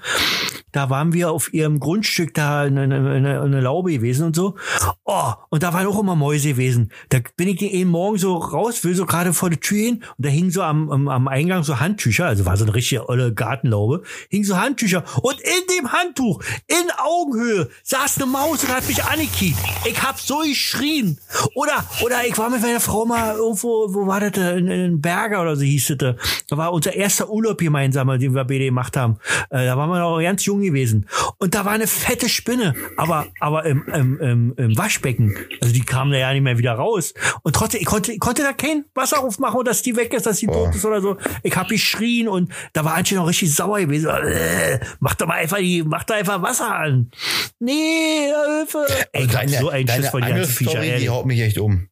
da 0.73 0.91
waren 0.91 1.13
wir 1.15 1.31
auf 1.31 1.53
ihrem 1.55 1.81
Grundstück 1.81 2.35
da 2.35 2.67
in 2.67 2.77
eine, 2.79 2.97
eine, 2.97 3.41
eine 3.41 3.61
Laube 3.61 3.91
gewesen 3.93 4.27
und 4.27 4.37
so. 4.37 4.57
Oh, 5.05 5.33
und 5.49 5.63
da 5.63 5.73
waren 5.73 5.87
auch 5.87 5.99
immer 5.99 6.15
Mäuse 6.15 6.49
gewesen. 6.51 6.93
Da 7.09 7.19
bin 7.37 7.49
ich 7.49 7.57
den 7.57 7.89
Morgen 7.89 8.19
so 8.19 8.37
raus, 8.37 8.85
will 8.85 8.95
so 8.95 9.07
gerade 9.07 9.33
vor 9.33 9.49
die 9.49 9.57
Tür 9.57 9.79
hin 9.79 9.95
und 10.19 10.27
da 10.27 10.29
hingen 10.29 10.51
so 10.51 10.63
am, 10.63 10.91
am, 10.91 11.09
am 11.09 11.27
Eingang 11.29 11.63
so 11.63 11.81
Handtücher, 11.81 12.27
also 12.27 12.45
war 12.45 12.57
so 12.59 12.65
eine 12.65 12.75
richtige 12.75 13.09
olle 13.09 13.33
Gartenlaube, 13.33 14.03
hingen 14.29 14.45
so 14.45 14.59
Handtücher 14.59 15.05
und 15.23 15.41
in 15.41 15.77
dem 15.79 15.91
Handtuch, 15.93 16.43
in 16.67 16.91
Augenhöhe, 16.99 17.71
saß 17.83 18.19
eine 18.19 18.27
Maus 18.27 18.63
und 18.63 18.75
hat 18.75 18.87
mich 18.87 19.03
angekickt. 19.05 19.59
Ich 19.87 20.03
hab 20.03 20.19
so 20.21 20.41
geschrien. 20.41 21.19
Oder, 21.55 21.83
oder 22.05 22.27
ich 22.27 22.37
war 22.37 22.51
mit 22.51 22.61
meiner 22.61 22.81
Frau 22.81 23.07
mal 23.07 23.37
irgendwo, 23.37 23.87
wo 23.95 24.07
war 24.07 24.21
das, 24.21 24.33
da? 24.33 24.51
in, 24.53 24.69
in 24.69 25.01
Berger 25.01 25.41
oder 25.41 25.57
so 25.57 25.63
hieß 25.63 25.89
das. 25.89 25.97
da. 25.99 26.15
Da 26.51 26.57
war 26.57 26.73
unser 26.73 26.95
erster 26.95 27.28
Urlaub 27.29 27.59
gemeinsam, 27.59 28.09
den 28.19 28.35
wir 28.35 28.45
beide 28.45 28.65
gemacht 28.65 28.97
haben. 28.97 29.19
Äh, 29.51 29.67
da 29.67 29.77
waren 29.77 29.91
wir 29.91 29.99
noch 29.99 30.21
ganz 30.21 30.45
jung 30.45 30.61
gewesen. 30.61 31.09
Und 31.39 31.55
da 31.55 31.65
war 31.65 31.73
eine 31.73 31.87
fette 31.87 32.29
Spinne, 32.29 32.75
aber, 32.97 33.27
aber 33.41 33.65
im, 33.65 33.85
im, 33.93 34.21
im, 34.21 34.55
im 34.57 34.79
Waschbecken. 34.79 35.37
Also 35.61 35.73
die 35.73 35.85
kam 35.85 36.11
da 36.11 36.19
ja 36.19 36.33
nicht 36.33 36.43
mehr 36.43 36.59
wieder 36.59 36.73
raus. 36.73 37.15
Und 37.43 37.55
trotzdem, 37.55 37.81
ich 37.81 37.87
konnte, 37.87 38.13
ich 38.13 38.21
konnte 38.21 38.43
da 38.43 38.53
kein 38.53 38.85
Wasser 38.95 39.23
aufmachen, 39.23 39.65
dass 39.65 39.83
die 39.83 39.97
weg 39.97 40.13
ist, 40.15 40.27
dass 40.27 40.39
die 40.39 40.47
tot 40.47 40.75
ist 40.75 40.85
oder 40.85 41.01
so. 41.01 41.17
Ich 41.43 41.57
hab 41.57 41.69
geschrien 41.69 42.29
und 42.29 42.53
da 42.73 42.85
war 42.85 42.95
Antje 42.95 43.17
noch 43.17 43.29
richtig 43.29 43.55
sauer 43.55 43.81
gewesen. 43.81 44.11
Äh, 44.11 44.81
mach 45.01 45.15
doch 45.15 45.27
mal 45.27 45.35
einfach 45.35 45.59
die, 45.59 45.83
mach 45.83 46.05
doch 46.05 46.17
einfach 46.17 46.43
Wasser 46.43 46.75
an. 46.75 47.11
Nee, 47.59 48.31
Hilfe. 48.59 48.87
Ey, 49.13 49.25
ich 49.25 49.29
hab 49.29 49.47
deine 49.47 49.59
so 49.59 49.69
einen 49.69 49.89
Schiss 49.89 50.09
vor 50.09 50.21
die 50.21 50.29
ganzen 50.29 50.53
Viecher. 50.53 50.81
Die 50.99 51.09
haut 51.09 51.27
mich 51.27 51.41
echt 51.41 51.59
um. 51.59 51.89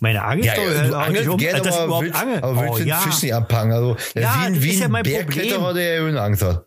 Meine 0.00 0.22
Angelstory 0.22 0.72
Ja, 0.72 0.80
hält 0.80 0.92
du 0.92 0.96
angelst 0.96 1.28
um, 1.28 1.38
gerne, 1.38 1.60
ich 1.60 1.74
aber 1.74 1.84
überhaupt 1.84 2.04
willst, 2.04 2.20
angel. 2.20 2.38
aber 2.42 2.56
willst 2.60 2.72
oh, 2.74 2.78
den 2.78 2.86
ja. 2.86 2.96
Fisch 2.98 3.22
nicht 3.22 3.34
abpacken. 3.34 3.72
Also, 3.72 3.96
Ja, 4.14 4.20
wie 4.20 4.46
ein, 4.46 4.62
wie 4.62 4.70
ist 4.70 4.78
ja 4.80 4.84
ein 4.86 4.92
mein 4.92 5.02
Bergkletterer, 5.02 5.74
der 5.74 6.00
Höhenangst 6.00 6.42
hat. 6.42 6.66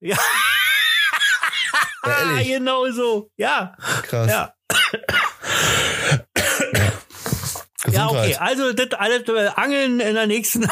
Ja. 0.00 0.16
Ja, 2.04 2.42
genau 2.42 2.90
so. 2.90 3.30
Ja. 3.36 3.76
Krass. 4.02 4.30
Ja. 4.30 4.54
Ja, 7.90 8.08
okay. 8.08 8.36
Also 8.36 8.72
das 8.72 8.92
alles 8.98 9.28
äh, 9.28 9.48
Angeln 9.54 10.00
in 10.00 10.14
der 10.14 10.26
nächsten. 10.26 10.68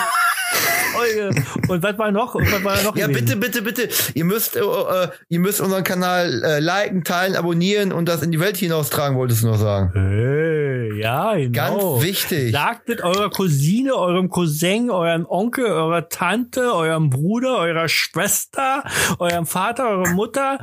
Und 1.69 1.83
was 1.83 1.99
war 1.99 2.11
noch? 2.11 2.35
Und 2.35 2.51
was 2.51 2.65
war 2.65 2.83
noch? 2.83 2.97
Ja, 2.97 3.07
gewesen? 3.07 3.41
bitte, 3.41 3.63
bitte, 3.63 3.87
bitte. 3.87 4.13
Ihr 4.15 4.25
müsst, 4.25 4.57
äh, 4.57 4.61
äh, 4.61 5.09
ihr 5.29 5.39
müsst 5.39 5.61
unseren 5.61 5.85
Kanal 5.85 6.43
äh, 6.45 6.61
liken, 6.61 7.05
teilen, 7.05 7.37
abonnieren 7.37 7.93
und 7.93 8.09
das 8.09 8.23
in 8.23 8.33
die 8.33 8.41
Welt 8.41 8.57
hinaustragen, 8.57 9.17
wolltest 9.17 9.43
du 9.43 9.49
noch 9.49 9.59
sagen. 9.59 9.91
Hey, 9.95 11.01
ja, 11.01 11.35
genau. 11.35 11.53
Ganz 11.53 12.05
wichtig. 12.05 12.53
Sagt 12.53 12.89
es 12.89 13.03
eurer 13.03 13.31
Cousine, 13.31 13.95
eurem 13.95 14.29
Cousin, 14.29 14.91
eurem 14.91 15.27
Onkel, 15.29 15.67
eurer 15.67 16.09
Tante, 16.09 16.73
eurem 16.75 17.11
Bruder, 17.11 17.59
eurer 17.59 17.89
Schwester, 17.89 18.85
eurem 19.19 19.47
Vater, 19.47 19.89
eurer 19.91 20.11
Mutter, 20.11 20.59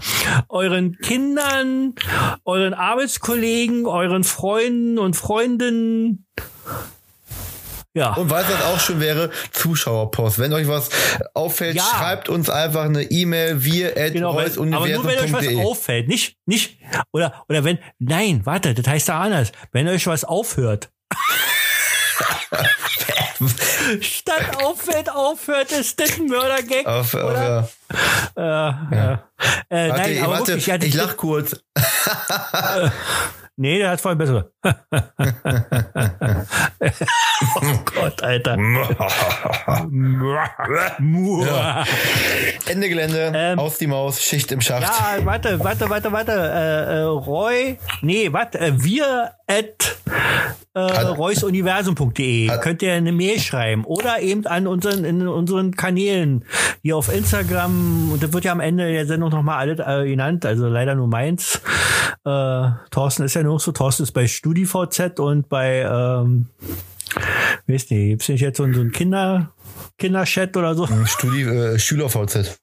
euren 0.49 0.97
Kindern, 0.97 1.95
euren 2.43 2.73
Arbeitskollegen, 2.73 3.85
euren 3.85 4.23
Freunden 4.23 4.99
und 4.99 5.15
Freundinnen. 5.15 6.25
Ja. 7.97 8.13
Und 8.13 8.29
weißt 8.29 8.47
du, 8.47 8.53
was 8.53 8.61
auch 8.63 8.79
schön 8.79 8.99
wäre? 8.99 9.31
Zuschauerpost. 9.51 10.37
Wenn 10.37 10.53
euch 10.53 10.67
was 10.67 10.89
auffällt, 11.33 11.77
Ja. 11.77 11.83
schreibt 11.83 12.29
uns 12.29 12.47
einfach 12.47 12.85
eine 12.85 13.01
E-Mail, 13.01 13.63
wir 13.63 13.97
at 13.97 14.13
Genau, 14.13 14.35
weil, 14.35 14.51
aber 14.51 14.87
nur 14.87 15.05
wenn 15.05 15.17
euch 15.19 15.33
was 15.33 15.47
auffällt, 15.65 16.07
nicht, 16.07 16.37
nicht, 16.45 16.77
oder, 17.11 17.43
oder 17.49 17.63
wenn, 17.63 17.79
nein, 17.97 18.41
warte, 18.45 18.75
das 18.75 18.85
heißt 18.85 19.07
ja 19.07 19.19
anders, 19.19 19.51
wenn 19.71 19.87
euch 19.87 20.05
was 20.05 20.25
aufhört. 20.25 20.91
Statt 24.01 24.63
auffällt, 24.63 25.09
aufhört, 25.09 25.71
ist 25.71 25.99
das 25.99 26.19
ein 26.19 26.27
Mördergag. 26.27 26.85
Auf, 26.85 27.15
auf, 27.15 27.23
oder? 27.23 27.67
ja. 28.35 29.23
Äh, 29.69 29.75
äh, 29.75 29.87
äh, 29.87 29.89
Warte, 29.89 30.01
nein, 30.01 30.23
aber 30.23 30.33
warte, 30.33 30.47
wirklich, 30.49 30.67
ja, 30.67 30.77
das- 30.77 30.87
ich 30.87 30.93
lach 30.93 31.17
kurz. 31.17 31.55
Nee, 33.59 33.79
der 33.79 33.89
hat 33.89 33.99
voll 33.99 34.15
bessere. 34.15 34.51
oh 34.63 34.71
Gott, 37.85 38.21
Alter. 38.21 38.53
Ende 42.67 42.89
Gelände, 42.89 43.31
Ähm, 43.35 43.57
aus 43.57 43.79
die 43.79 43.87
Maus, 43.87 44.21
Schicht 44.21 44.51
im 44.51 44.61
Schacht. 44.61 44.83
Ja, 44.83 45.25
warte, 45.25 45.59
warte, 45.63 45.89
warte, 45.89 46.11
warte. 46.11 46.31
Äh, 46.33 46.97
äh, 46.97 47.01
Roy, 47.01 47.79
nee, 48.03 48.31
warte, 48.31 48.59
äh, 48.59 48.73
wir 48.75 49.31
at 49.47 49.97
äh, 50.73 50.79
reusuniversum.de 50.79 52.49
könnt 52.59 52.81
ihr 52.83 52.93
eine 52.93 53.11
Mail 53.11 53.39
schreiben 53.39 53.85
oder 53.85 54.19
eben 54.19 54.45
an 54.45 54.67
unseren 54.67 55.05
in 55.05 55.27
unseren 55.27 55.71
Kanälen 55.71 56.45
hier 56.83 56.97
auf 56.97 57.11
Instagram 57.13 58.11
und 58.11 58.21
das 58.21 58.33
wird 58.33 58.43
ja 58.45 58.51
am 58.51 58.59
Ende 58.59 58.91
der 58.91 59.05
Sendung 59.07 59.29
nochmal 59.29 59.57
alles 59.59 59.79
äh, 59.79 60.07
genannt, 60.07 60.45
also 60.45 60.67
leider 60.67 60.95
nur 60.95 61.07
meins. 61.07 61.61
Äh, 62.25 62.69
Thorsten 62.91 63.23
ist 63.23 63.35
ja 63.35 63.43
nur 63.47 63.59
so, 63.59 63.71
Thorsten 63.71 64.03
ist 64.03 64.11
bei 64.11 64.27
StudiVZ 64.27 65.19
und 65.19 65.49
bei 65.49 65.81
ähm, 65.81 66.47
weiß 67.67 67.89
nicht, 67.89 67.89
gibt's 67.89 68.29
nicht 68.29 68.41
jetzt 68.41 68.57
so, 68.57 68.71
so 68.71 68.81
ein 68.81 68.91
Kinder 68.91 69.51
Kinderchat 69.97 70.55
oder 70.55 70.75
so? 70.75 70.87
Studi 71.05 71.43
äh, 71.43 71.79
SchülerVZ. 71.79 72.59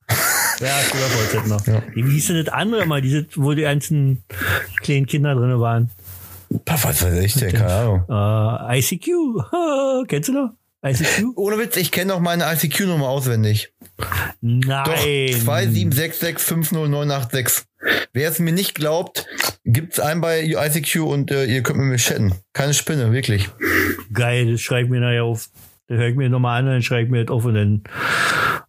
Ja, 0.61 0.79
StudiVZ 0.79 1.47
noch. 1.49 1.67
Wie 1.95 2.03
hieß 2.03 2.29
denn 2.29 2.45
das 2.45 2.55
andere 2.55 2.87
mal, 2.87 3.03
diese, 3.03 3.27
wo 3.35 3.55
die 3.55 3.63
ganzen 3.63 4.25
kleinen 4.83 5.07
Kinder 5.07 5.35
drin 5.35 5.59
waren? 5.59 5.91
Was 6.67 6.85
weiß 6.85 7.19
ich 7.25 7.35
denn? 7.35 7.53
Keine 7.53 7.73
Ahnung. 7.73 8.69
Äh, 8.69 8.79
ICQ. 8.79 10.07
Kennst 10.09 10.29
du 10.29 10.33
noch? 10.33 10.51
ICQ? 10.85 11.25
Ohne 11.37 11.59
Witz, 11.59 11.77
ich 11.77 11.91
kenne 11.91 12.13
noch 12.13 12.21
meine 12.21 12.45
ICQ-Nummer 12.53 13.09
auswendig. 13.09 13.73
Doch, 13.97 14.07
Nein. 14.41 15.31
276650986. 15.31 17.63
Wer 18.13 18.31
es 18.31 18.39
mir 18.39 18.53
nicht 18.53 18.75
glaubt, 18.75 19.27
gibt's 19.65 19.99
einen 20.01 20.21
bei 20.21 20.45
ICQ 20.45 20.97
und 21.01 21.31
äh, 21.31 21.47
ihr 21.47 21.63
könnt 21.63 21.79
mit 21.79 21.89
mir 21.89 21.97
chatten. 21.97 22.35
Keine 22.53 22.75
Spinne, 22.75 23.13
wirklich. 23.13 23.49
Geil, 24.13 24.53
das 24.53 24.61
schreib 24.61 24.89
mir 24.89 25.01
nachher 25.01 25.25
auf. 25.25 25.49
Dann 25.89 25.99
hör 25.99 26.09
ich 26.09 26.17
mir 26.17 26.31
nochmal 26.31 26.61
an, 26.61 26.67
dann 26.67 26.83
schreib 26.83 27.11
mir 27.11 27.25
das 27.25 27.35
auf 27.35 27.45
und 27.45 27.55
dann, 27.55 27.83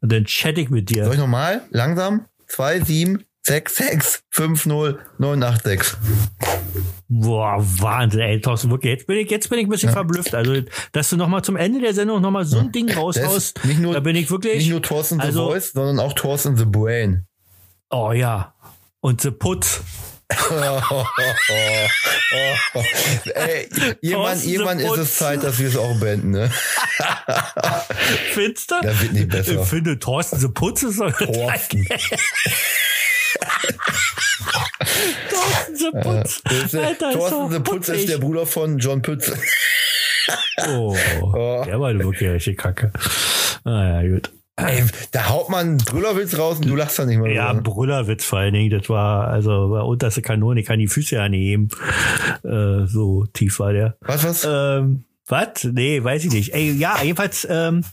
und 0.02 0.12
dann 0.12 0.26
chatte 0.26 0.60
ich 0.62 0.70
mit 0.70 0.90
dir. 0.90 1.06
Soll 1.06 1.14
ich 1.14 1.20
nochmal? 1.20 1.62
Langsam? 1.70 2.26
276650986. 3.46 5.96
Boah, 7.08 7.58
Wahnsinn, 7.60 8.22
ey, 8.22 8.42
Thorsten, 8.42 8.72
wirklich. 8.72 8.94
Jetzt 8.94 9.06
bin 9.08 9.18
ich, 9.18 9.30
jetzt 9.30 9.50
bin 9.50 9.60
ich 9.60 9.68
ein 9.68 9.70
bisschen 9.70 9.92
verblüfft. 9.92 10.34
Also, 10.34 10.56
dass 10.92 11.10
du 11.10 11.18
nochmal 11.18 11.44
zum 11.44 11.56
Ende 11.56 11.80
der 11.80 11.94
Sendung 11.94 12.20
nochmal 12.22 12.46
so 12.46 12.58
ein 12.58 12.72
Ding 12.72 12.88
Das 12.88 12.98
raushaust, 12.98 13.64
nicht 13.66 13.80
nur, 13.80 13.94
da 13.94 14.00
bin 14.00 14.16
ich 14.16 14.30
wirklich. 14.32 14.58
nicht 14.58 14.70
nur 14.72 14.82
Thorsten 14.82 15.20
the 15.20 15.28
also- 15.28 15.50
Voice, 15.50 15.72
sondern 15.74 16.00
auch 16.00 16.14
Thorsten 16.14 16.58
the 16.58 16.66
Brain. 16.66 17.28
Oh 17.92 18.12
ja. 18.12 18.56
Und 19.02 19.22
the 19.22 19.30
Putz. 19.32 19.82
Ey, 23.36 23.70
irgendwann, 24.02 24.02
Thorsten 24.02 24.40
the 24.42 24.54
irgendwann 24.54 24.80
ist 24.80 24.98
es. 24.98 25.18
Zeit, 25.20 25.44
dass 25.44 25.60
wir 25.60 25.68
es 25.68 25.78
auch 25.78 26.00
beenden, 26.00 26.32
ne? 26.32 26.52
Findest 28.34 28.72
du? 28.72 28.76
Das 28.82 29.00
wird 29.04 29.14
nicht 29.14 29.30
besser. 29.30 29.62
Ich 29.62 29.68
finde, 29.68 30.00
Thorsten 30.00 30.40
the 30.40 30.48
Putz 30.48 30.82
ist 30.82 31.00
doch 31.00 31.16
Thorsten. 31.16 31.88
Thorsten 35.30 35.76
the 35.76 35.92
Putz. 36.02 36.42
Der- 36.72 36.88
Alter, 36.88 37.12
Thorsten 37.12 37.52
the 37.52 37.60
Putz 37.60 37.90
ist 37.90 38.10
der 38.10 38.18
Bruder 38.18 38.46
von 38.46 38.78
John 38.78 39.02
Pütz. 39.02 39.32
Oh, 40.70 40.96
der 41.66 41.80
war 41.80 41.94
wirklich 41.98 42.30
richtig 42.30 42.58
kacke. 42.58 42.92
Ah, 43.64 44.02
ja, 44.02 44.10
gut. 44.16 44.32
Ey, 44.58 44.84
da 45.12 45.28
haut 45.30 45.50
man 45.50 45.68
einen 45.68 45.78
Brüllerwitz 45.78 46.38
raus 46.38 46.60
und 46.60 46.68
du 46.70 46.76
lachst 46.78 46.98
da 46.98 47.06
nicht 47.06 47.18
mal 47.20 47.30
Ja, 47.30 47.52
drüber. 47.54 47.72
Brüllerwitz 47.74 48.24
vor 48.24 48.40
allen 48.40 48.54
Dingen. 48.54 48.70
Das 48.80 48.88
war, 48.90 49.28
also, 49.28 49.70
war 49.72 49.86
unterste 49.86 50.22
Kanone. 50.22 50.62
Ich 50.62 50.66
kann 50.66 50.80
die 50.80 50.88
Füße 50.88 51.16
ja 51.16 51.28
nicht 51.28 51.42
heben. 51.42 51.68
Äh, 52.44 52.86
so 52.88 53.26
tief 53.34 53.60
war 53.60 53.74
der. 53.74 53.98
Was, 54.00 54.24
was? 54.24 54.48
Ähm, 54.50 55.04
was? 55.28 55.64
Nee, 55.64 56.04
weiß 56.04 56.26
ich 56.26 56.32
nicht. 56.32 56.54
Ey, 56.54 56.72
ja, 56.72 57.02
jedenfalls, 57.02 57.48
ähm, 57.50 57.84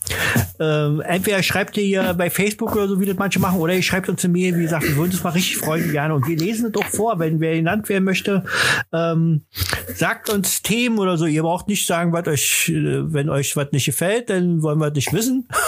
ähm, 0.61 1.01
entweder 1.01 1.43
schreibt 1.43 1.77
ihr 1.79 1.85
hier 1.85 2.15
bei 2.15 2.29
Facebook 2.29 2.73
oder 2.77 2.89
so, 2.89 3.01
wie 3.01 3.07
das 3.07 3.17
manche 3.17 3.39
machen, 3.41 3.59
oder 3.59 3.75
ihr 3.75 3.83
schreibt 3.83 4.09
uns 4.09 4.23
eine 4.25 4.33
Mail, 4.33 4.57
wie 4.59 4.63
gesagt, 4.63 4.87
wir 4.87 4.97
würden 4.97 5.13
uns 5.13 5.25
mal 5.25 5.31
richtig 5.31 5.57
freuen, 5.57 5.91
gerne. 5.93 6.15
Und 6.15 6.27
wir 6.29 6.37
lesen 6.37 6.67
es 6.67 6.73
doch 6.73 6.85
vor, 6.85 7.19
wenn 7.19 7.41
wer 7.41 7.55
genannt 7.55 7.89
werden 7.89 8.05
möchte. 8.05 8.45
Ähm, 8.93 9.47
sagt 9.95 10.29
uns 10.29 10.61
Themen 10.63 10.99
oder 10.99 11.17
so. 11.17 11.25
Ihr 11.25 11.43
braucht 11.43 11.69
nicht 11.69 11.87
sagen, 11.87 12.13
was 12.13 12.27
euch, 12.27 12.69
äh, 12.69 13.13
wenn 13.13 13.31
euch 13.31 13.57
was 13.57 13.73
nicht 13.73 13.87
gefällt, 13.87 14.29
dann 14.29 14.63
wollen 14.63 14.79
wir 14.79 14.89
es 14.89 14.95
nicht 14.95 15.13
wissen. 15.13 15.49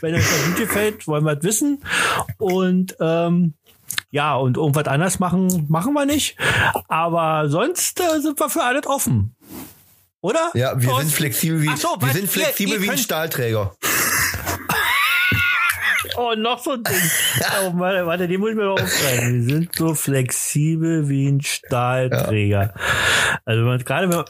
Wenn 0.00 0.14
euch 0.14 0.22
das 0.22 0.46
gut 0.46 0.56
gefällt, 0.58 1.08
wollen 1.08 1.24
wir 1.24 1.36
es 1.36 1.42
wissen. 1.42 1.82
Und 2.36 2.96
ähm, 3.00 3.54
ja, 4.10 4.36
und 4.36 4.56
irgendwas 4.56 4.86
anders 4.86 5.18
machen, 5.18 5.66
machen 5.68 5.92
wir 5.92 6.06
nicht. 6.06 6.36
Aber 6.86 7.48
sonst 7.48 8.00
äh, 8.00 8.20
sind 8.20 8.38
wir 8.38 8.48
für 8.48 8.62
alles 8.62 8.86
offen. 8.86 9.34
Oder? 10.20 10.50
Ja, 10.54 10.74
wir 10.80 10.88
Für 10.88 10.96
sind 10.96 11.04
uns? 11.06 11.14
flexibel 11.14 11.62
wie, 11.62 11.76
so, 11.76 11.88
wir 12.00 12.12
sind 12.12 12.28
flexibel 12.28 12.74
Ihr- 12.74 12.80
ihr 12.80 12.86
wie 12.86 12.90
ein 12.90 12.98
Stahlträger. 12.98 13.74
Oh, 16.16 16.34
noch 16.36 16.58
so 16.58 16.72
ein 16.72 16.82
Ding. 16.82 16.94
Oh, 17.62 17.72
warte, 17.78 18.04
warte, 18.06 18.26
den 18.26 18.40
muss 18.40 18.50
ich 18.50 18.56
mir 18.56 18.64
mal 18.64 18.72
aufschreiben. 18.82 19.46
Wir 19.46 19.54
sind 19.54 19.76
so 19.76 19.94
flexibel 19.94 21.08
wie 21.08 21.28
ein 21.28 21.40
Stahlträger. 21.42 22.74
Also 23.44 23.60
wenn 23.60 23.66
man, 23.68 23.84
gerade 23.84 24.08
wenn 24.08 24.16
man, 24.16 24.24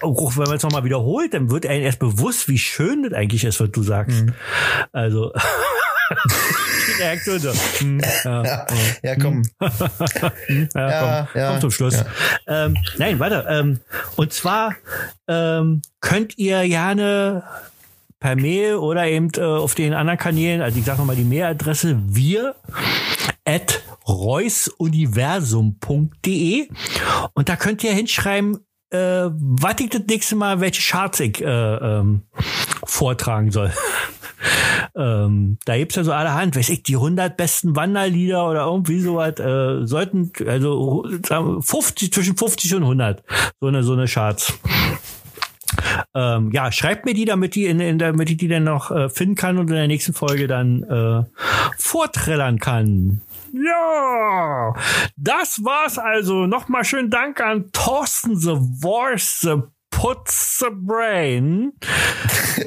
man 0.49 0.57
es 0.57 0.63
nochmal 0.63 0.85
wiederholt, 0.85 1.33
dann 1.33 1.51
wird 1.51 1.65
einem 1.67 1.85
erst 1.85 1.99
bewusst, 1.99 2.49
wie 2.49 2.59
schön 2.59 3.05
das 3.05 3.13
eigentlich 3.15 3.45
ist, 3.45 3.61
was 3.61 3.71
du 3.71 3.83
sagst. 3.83 4.23
Mhm. 4.23 4.35
Also 4.93 5.33
die 6.89 7.03
Reaktion 7.03 7.39
so. 7.39 7.53
hm, 7.79 8.01
ja, 8.25 8.43
ja, 8.45 8.67
Ja, 9.03 9.17
komm. 9.21 9.43
ja, 9.61 9.69
komm, 9.69 9.91
ja, 11.41 11.51
komm 11.51 11.61
zum 11.61 11.71
Schluss. 11.71 12.03
Ähm, 12.47 12.77
nein, 12.99 13.19
warte. 13.19 13.45
Ähm, 13.49 13.81
und 14.17 14.33
zwar 14.33 14.75
ähm, 15.29 15.83
könnt 16.01 16.39
ihr 16.39 16.67
gerne 16.69 17.43
per 18.21 18.37
Mail 18.37 18.77
oder 18.77 19.07
eben 19.07 19.29
äh, 19.37 19.41
auf 19.43 19.75
den 19.75 19.93
anderen 19.95 20.19
Kanälen, 20.19 20.63
also 20.63 20.79
ich 20.79 20.85
sage 20.85 20.99
nochmal 20.99 21.17
die 21.17 21.25
Mailadresse 21.25 21.97
wir 22.07 22.55
at 23.45 23.83
reusuniversum.de 24.09 26.69
und 27.35 27.49
da 27.49 27.57
könnt 27.57 27.83
ihr 27.85 27.93
hinschreiben, 27.93 28.59
äh, 28.91 28.99
was 28.99 29.75
ich 29.81 29.91
das 29.91 30.03
nächste 30.09 30.35
Mal, 30.37 30.61
welche 30.61 30.81
Charts 30.83 31.21
ich 31.21 31.41
äh, 31.43 31.47
ähm, 31.47 32.23
vortragen 32.85 33.51
soll. 33.53 33.73
ähm, 34.95 35.59
da 35.65 35.77
gibt's 35.77 35.97
ja 35.97 36.05
so 36.05 36.13
allerhand, 36.13 36.57
weiß 36.57 36.69
ich, 36.71 36.83
die 36.83 36.97
100 36.97 37.37
besten 37.37 37.77
Wanderlieder 37.77 38.49
oder 38.49 38.65
irgendwie 38.65 39.01
sowas, 39.01 39.39
äh, 39.39 39.87
sollten, 39.87 40.33
also 40.47 41.07
sagen 41.27 41.57
wir, 41.57 41.63
50, 41.63 42.13
zwischen 42.13 42.37
50 42.37 42.75
und 42.77 42.83
100, 42.83 43.23
so 43.61 43.67
eine, 43.67 43.83
so 43.83 43.93
eine 43.93 44.07
Charts. 44.07 44.55
Ähm, 46.15 46.51
ja, 46.53 46.73
schreibt 46.73 47.05
mir 47.05 47.15
die, 47.15 47.25
damit 47.25 47.55
die 47.55 47.67
in, 47.67 47.81
in 47.81 47.99
damit 47.99 48.31
ich 48.31 48.37
die 48.37 48.49
dann 48.49 48.65
noch 48.65 48.91
äh, 48.91 49.09
finden 49.09 49.35
kann 49.35 49.59
und 49.59 49.69
in 49.69 49.77
der 49.77 49.87
nächsten 49.87 50.15
Folge 50.15 50.47
dann 50.47 50.83
äh, 50.83 51.25
vorträllern 51.77 52.59
kann. 52.59 53.21
Ja, 53.53 54.75
das 55.17 55.63
war's 55.65 55.99
also. 55.99 56.47
Nochmal 56.47 56.85
schönen 56.85 57.11
Dank 57.11 57.41
an 57.41 57.71
Thorsten 57.73 58.37
the 58.37 58.57
Voice, 58.81 59.41
the 59.41 59.63
Putz 59.99 60.59
the 60.61 60.67
Brain. 60.73 61.73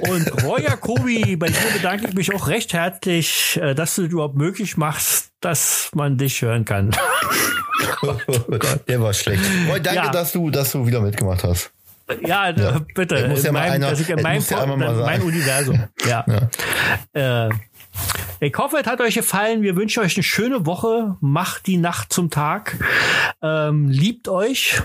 Und 0.09 0.43
Roy 0.43 0.63
Jacobi, 0.63 1.37
bei 1.37 1.47
dir 1.47 1.55
bedanke 1.73 2.07
ich 2.09 2.13
mich 2.13 2.33
auch 2.35 2.47
recht 2.49 2.73
herzlich, 2.73 3.57
äh, 3.61 3.73
dass 3.73 3.95
du 3.95 4.03
das 4.03 4.11
überhaupt 4.11 4.35
möglich 4.35 4.75
machst, 4.75 5.31
dass 5.39 5.89
man 5.95 6.17
dich 6.17 6.41
hören 6.41 6.65
kann. 6.65 6.91
Der 8.87 9.01
war 9.01 9.13
schlecht. 9.13 9.41
Boy, 9.67 9.79
danke, 9.81 10.03
Ja. 10.05 10.11
dass 10.11 10.33
du, 10.33 10.49
dass 10.49 10.71
du 10.73 10.85
wieder 10.85 10.99
mitgemacht 10.99 11.43
hast. 11.45 11.71
Ja, 12.25 12.49
äh, 12.49 12.79
bitte. 12.93 13.29
Muss 13.29 13.43
ja 13.43 13.53
meinem, 13.53 13.73
einer- 13.83 13.95
meinem, 14.21 14.35
muss 14.35 14.49
ja 14.49 14.57
Pod- 14.57 14.63
einmal 14.63 14.77
mal 14.77 14.93
in 14.93 14.99
meinem 14.99 15.21
sein. 15.21 15.21
Universum. 15.21 15.83
Ja. 16.05 16.25
Äh, 17.13 17.49
ich 18.39 18.57
hoffe, 18.57 18.77
es 18.77 18.87
hat 18.87 19.01
euch 19.01 19.15
gefallen. 19.15 19.61
Wir 19.61 19.75
wünschen 19.75 20.03
euch 20.03 20.15
eine 20.15 20.23
schöne 20.23 20.65
Woche. 20.65 21.15
Macht 21.21 21.67
die 21.67 21.77
Nacht 21.77 22.11
zum 22.11 22.29
Tag. 22.29 22.77
Ähm, 23.41 23.87
liebt 23.89 24.27
euch. 24.27 24.81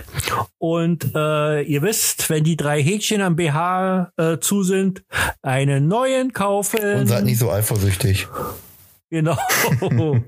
Und 0.58 1.14
äh, 1.14 1.62
ihr 1.62 1.82
wisst, 1.82 2.28
wenn 2.28 2.44
die 2.44 2.56
drei 2.56 2.82
Häkchen 2.82 3.22
am 3.22 3.36
BH 3.36 4.12
äh, 4.16 4.38
zu 4.38 4.62
sind, 4.62 5.04
einen 5.40 5.88
neuen 5.88 6.32
kaufen. 6.32 7.00
Und 7.00 7.06
seid 7.06 7.24
nicht 7.24 7.38
so 7.38 7.50
eifersüchtig. 7.50 8.28
Genau. 9.16 9.36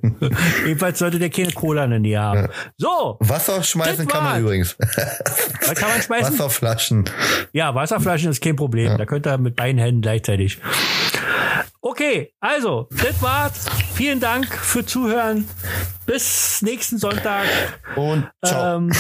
Jedenfalls 0.65 0.99
sollte 0.99 1.19
der 1.19 1.29
keine 1.29 1.53
Cola 1.53 1.85
in 1.85 1.91
der 1.91 1.99
Nähe 1.99 2.19
haben. 2.21 2.49
So, 2.79 3.19
Wasser 3.21 3.63
schmeißen 3.63 4.07
kann 4.09 4.25
man 4.25 4.41
übrigens. 4.41 4.77
was 4.79 5.75
kann 5.75 5.91
man 5.91 6.01
schmeißen? 6.01 6.33
Wasserflaschen. 6.39 7.05
Ja, 7.53 7.75
Wasserflaschen 7.75 8.31
ist 8.31 8.43
kein 8.43 8.57
Problem. 8.57 8.97
Da 8.97 9.05
könnt 9.05 9.27
ihr 9.27 9.37
mit 9.37 9.57
beiden 9.57 9.79
Händen 9.79 10.01
gleichzeitig. 10.01 10.59
Okay, 11.81 12.33
also, 12.41 12.89
das 12.91 13.21
war's. 13.23 13.67
Vielen 13.95 14.21
Dank 14.21 14.47
für 14.53 14.85
Zuhören. 14.87 15.47
Bis 16.07 16.63
nächsten 16.63 16.99
Sonntag. 16.99 17.45
Und 17.95 18.27
ciao. 18.45 18.77
Ähm, 18.79 18.93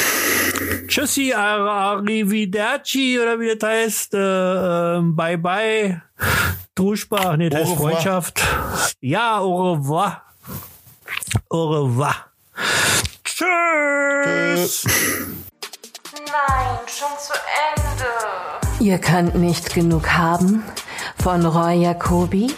tschüssi, 0.86 1.32
ar- 1.32 1.68
arrivederci 1.98 3.18
oder 3.20 3.40
wie 3.40 3.56
das 3.56 3.68
heißt. 3.68 4.14
Äh, 4.14 4.18
ähm, 4.98 5.16
bye 5.16 5.38
bye. 5.38 6.02
Druschbach, 6.78 7.36
nee, 7.36 7.48
das 7.48 7.68
heißt. 7.68 7.76
Freundschaft. 7.76 8.40
Ja, 9.00 9.40
au 9.40 9.72
revoir. 9.72 10.22
Au 11.50 11.70
revoir. 11.70 12.14
Tschüss. 13.24 14.84
Nein, 16.14 16.78
schon 16.86 17.08
zu 17.18 17.32
Ende. 17.74 18.84
Ihr 18.84 18.98
könnt 18.98 19.34
nicht 19.34 19.74
genug 19.74 20.08
haben 20.08 20.62
von 21.20 21.44
Roy 21.44 21.82
Jacobi? 21.82 22.54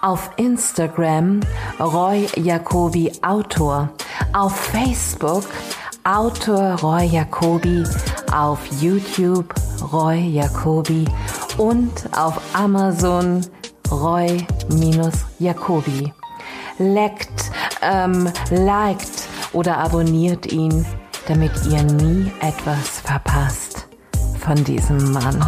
auf 0.02 0.30
Instagram 0.38 1.42
Roy 1.80 2.28
Jacobi 2.36 3.12
Autor, 3.22 3.90
auf 4.34 4.56
Facebook 4.56 5.46
Autor 6.04 6.76
Roy 6.82 7.06
Jacobi, 7.06 7.84
auf 8.32 8.60
YouTube 8.82 9.54
Roy 9.92 10.20
Jacobi 10.20 11.06
und 11.58 11.92
auf 12.18 12.40
Amazon 12.54 13.42
Roy-Jacobi. 13.92 16.14
Leckt, 16.80 17.52
ähm, 17.82 18.32
liked 18.50 19.28
oder 19.52 19.78
abonniert 19.78 20.52
ihn, 20.52 20.86
damit 21.28 21.52
ihr 21.70 21.84
nie 21.84 22.32
etwas 22.40 23.02
verpasst 23.02 23.88
von 24.40 24.64
diesem 24.64 25.12
Mann. 25.12 25.46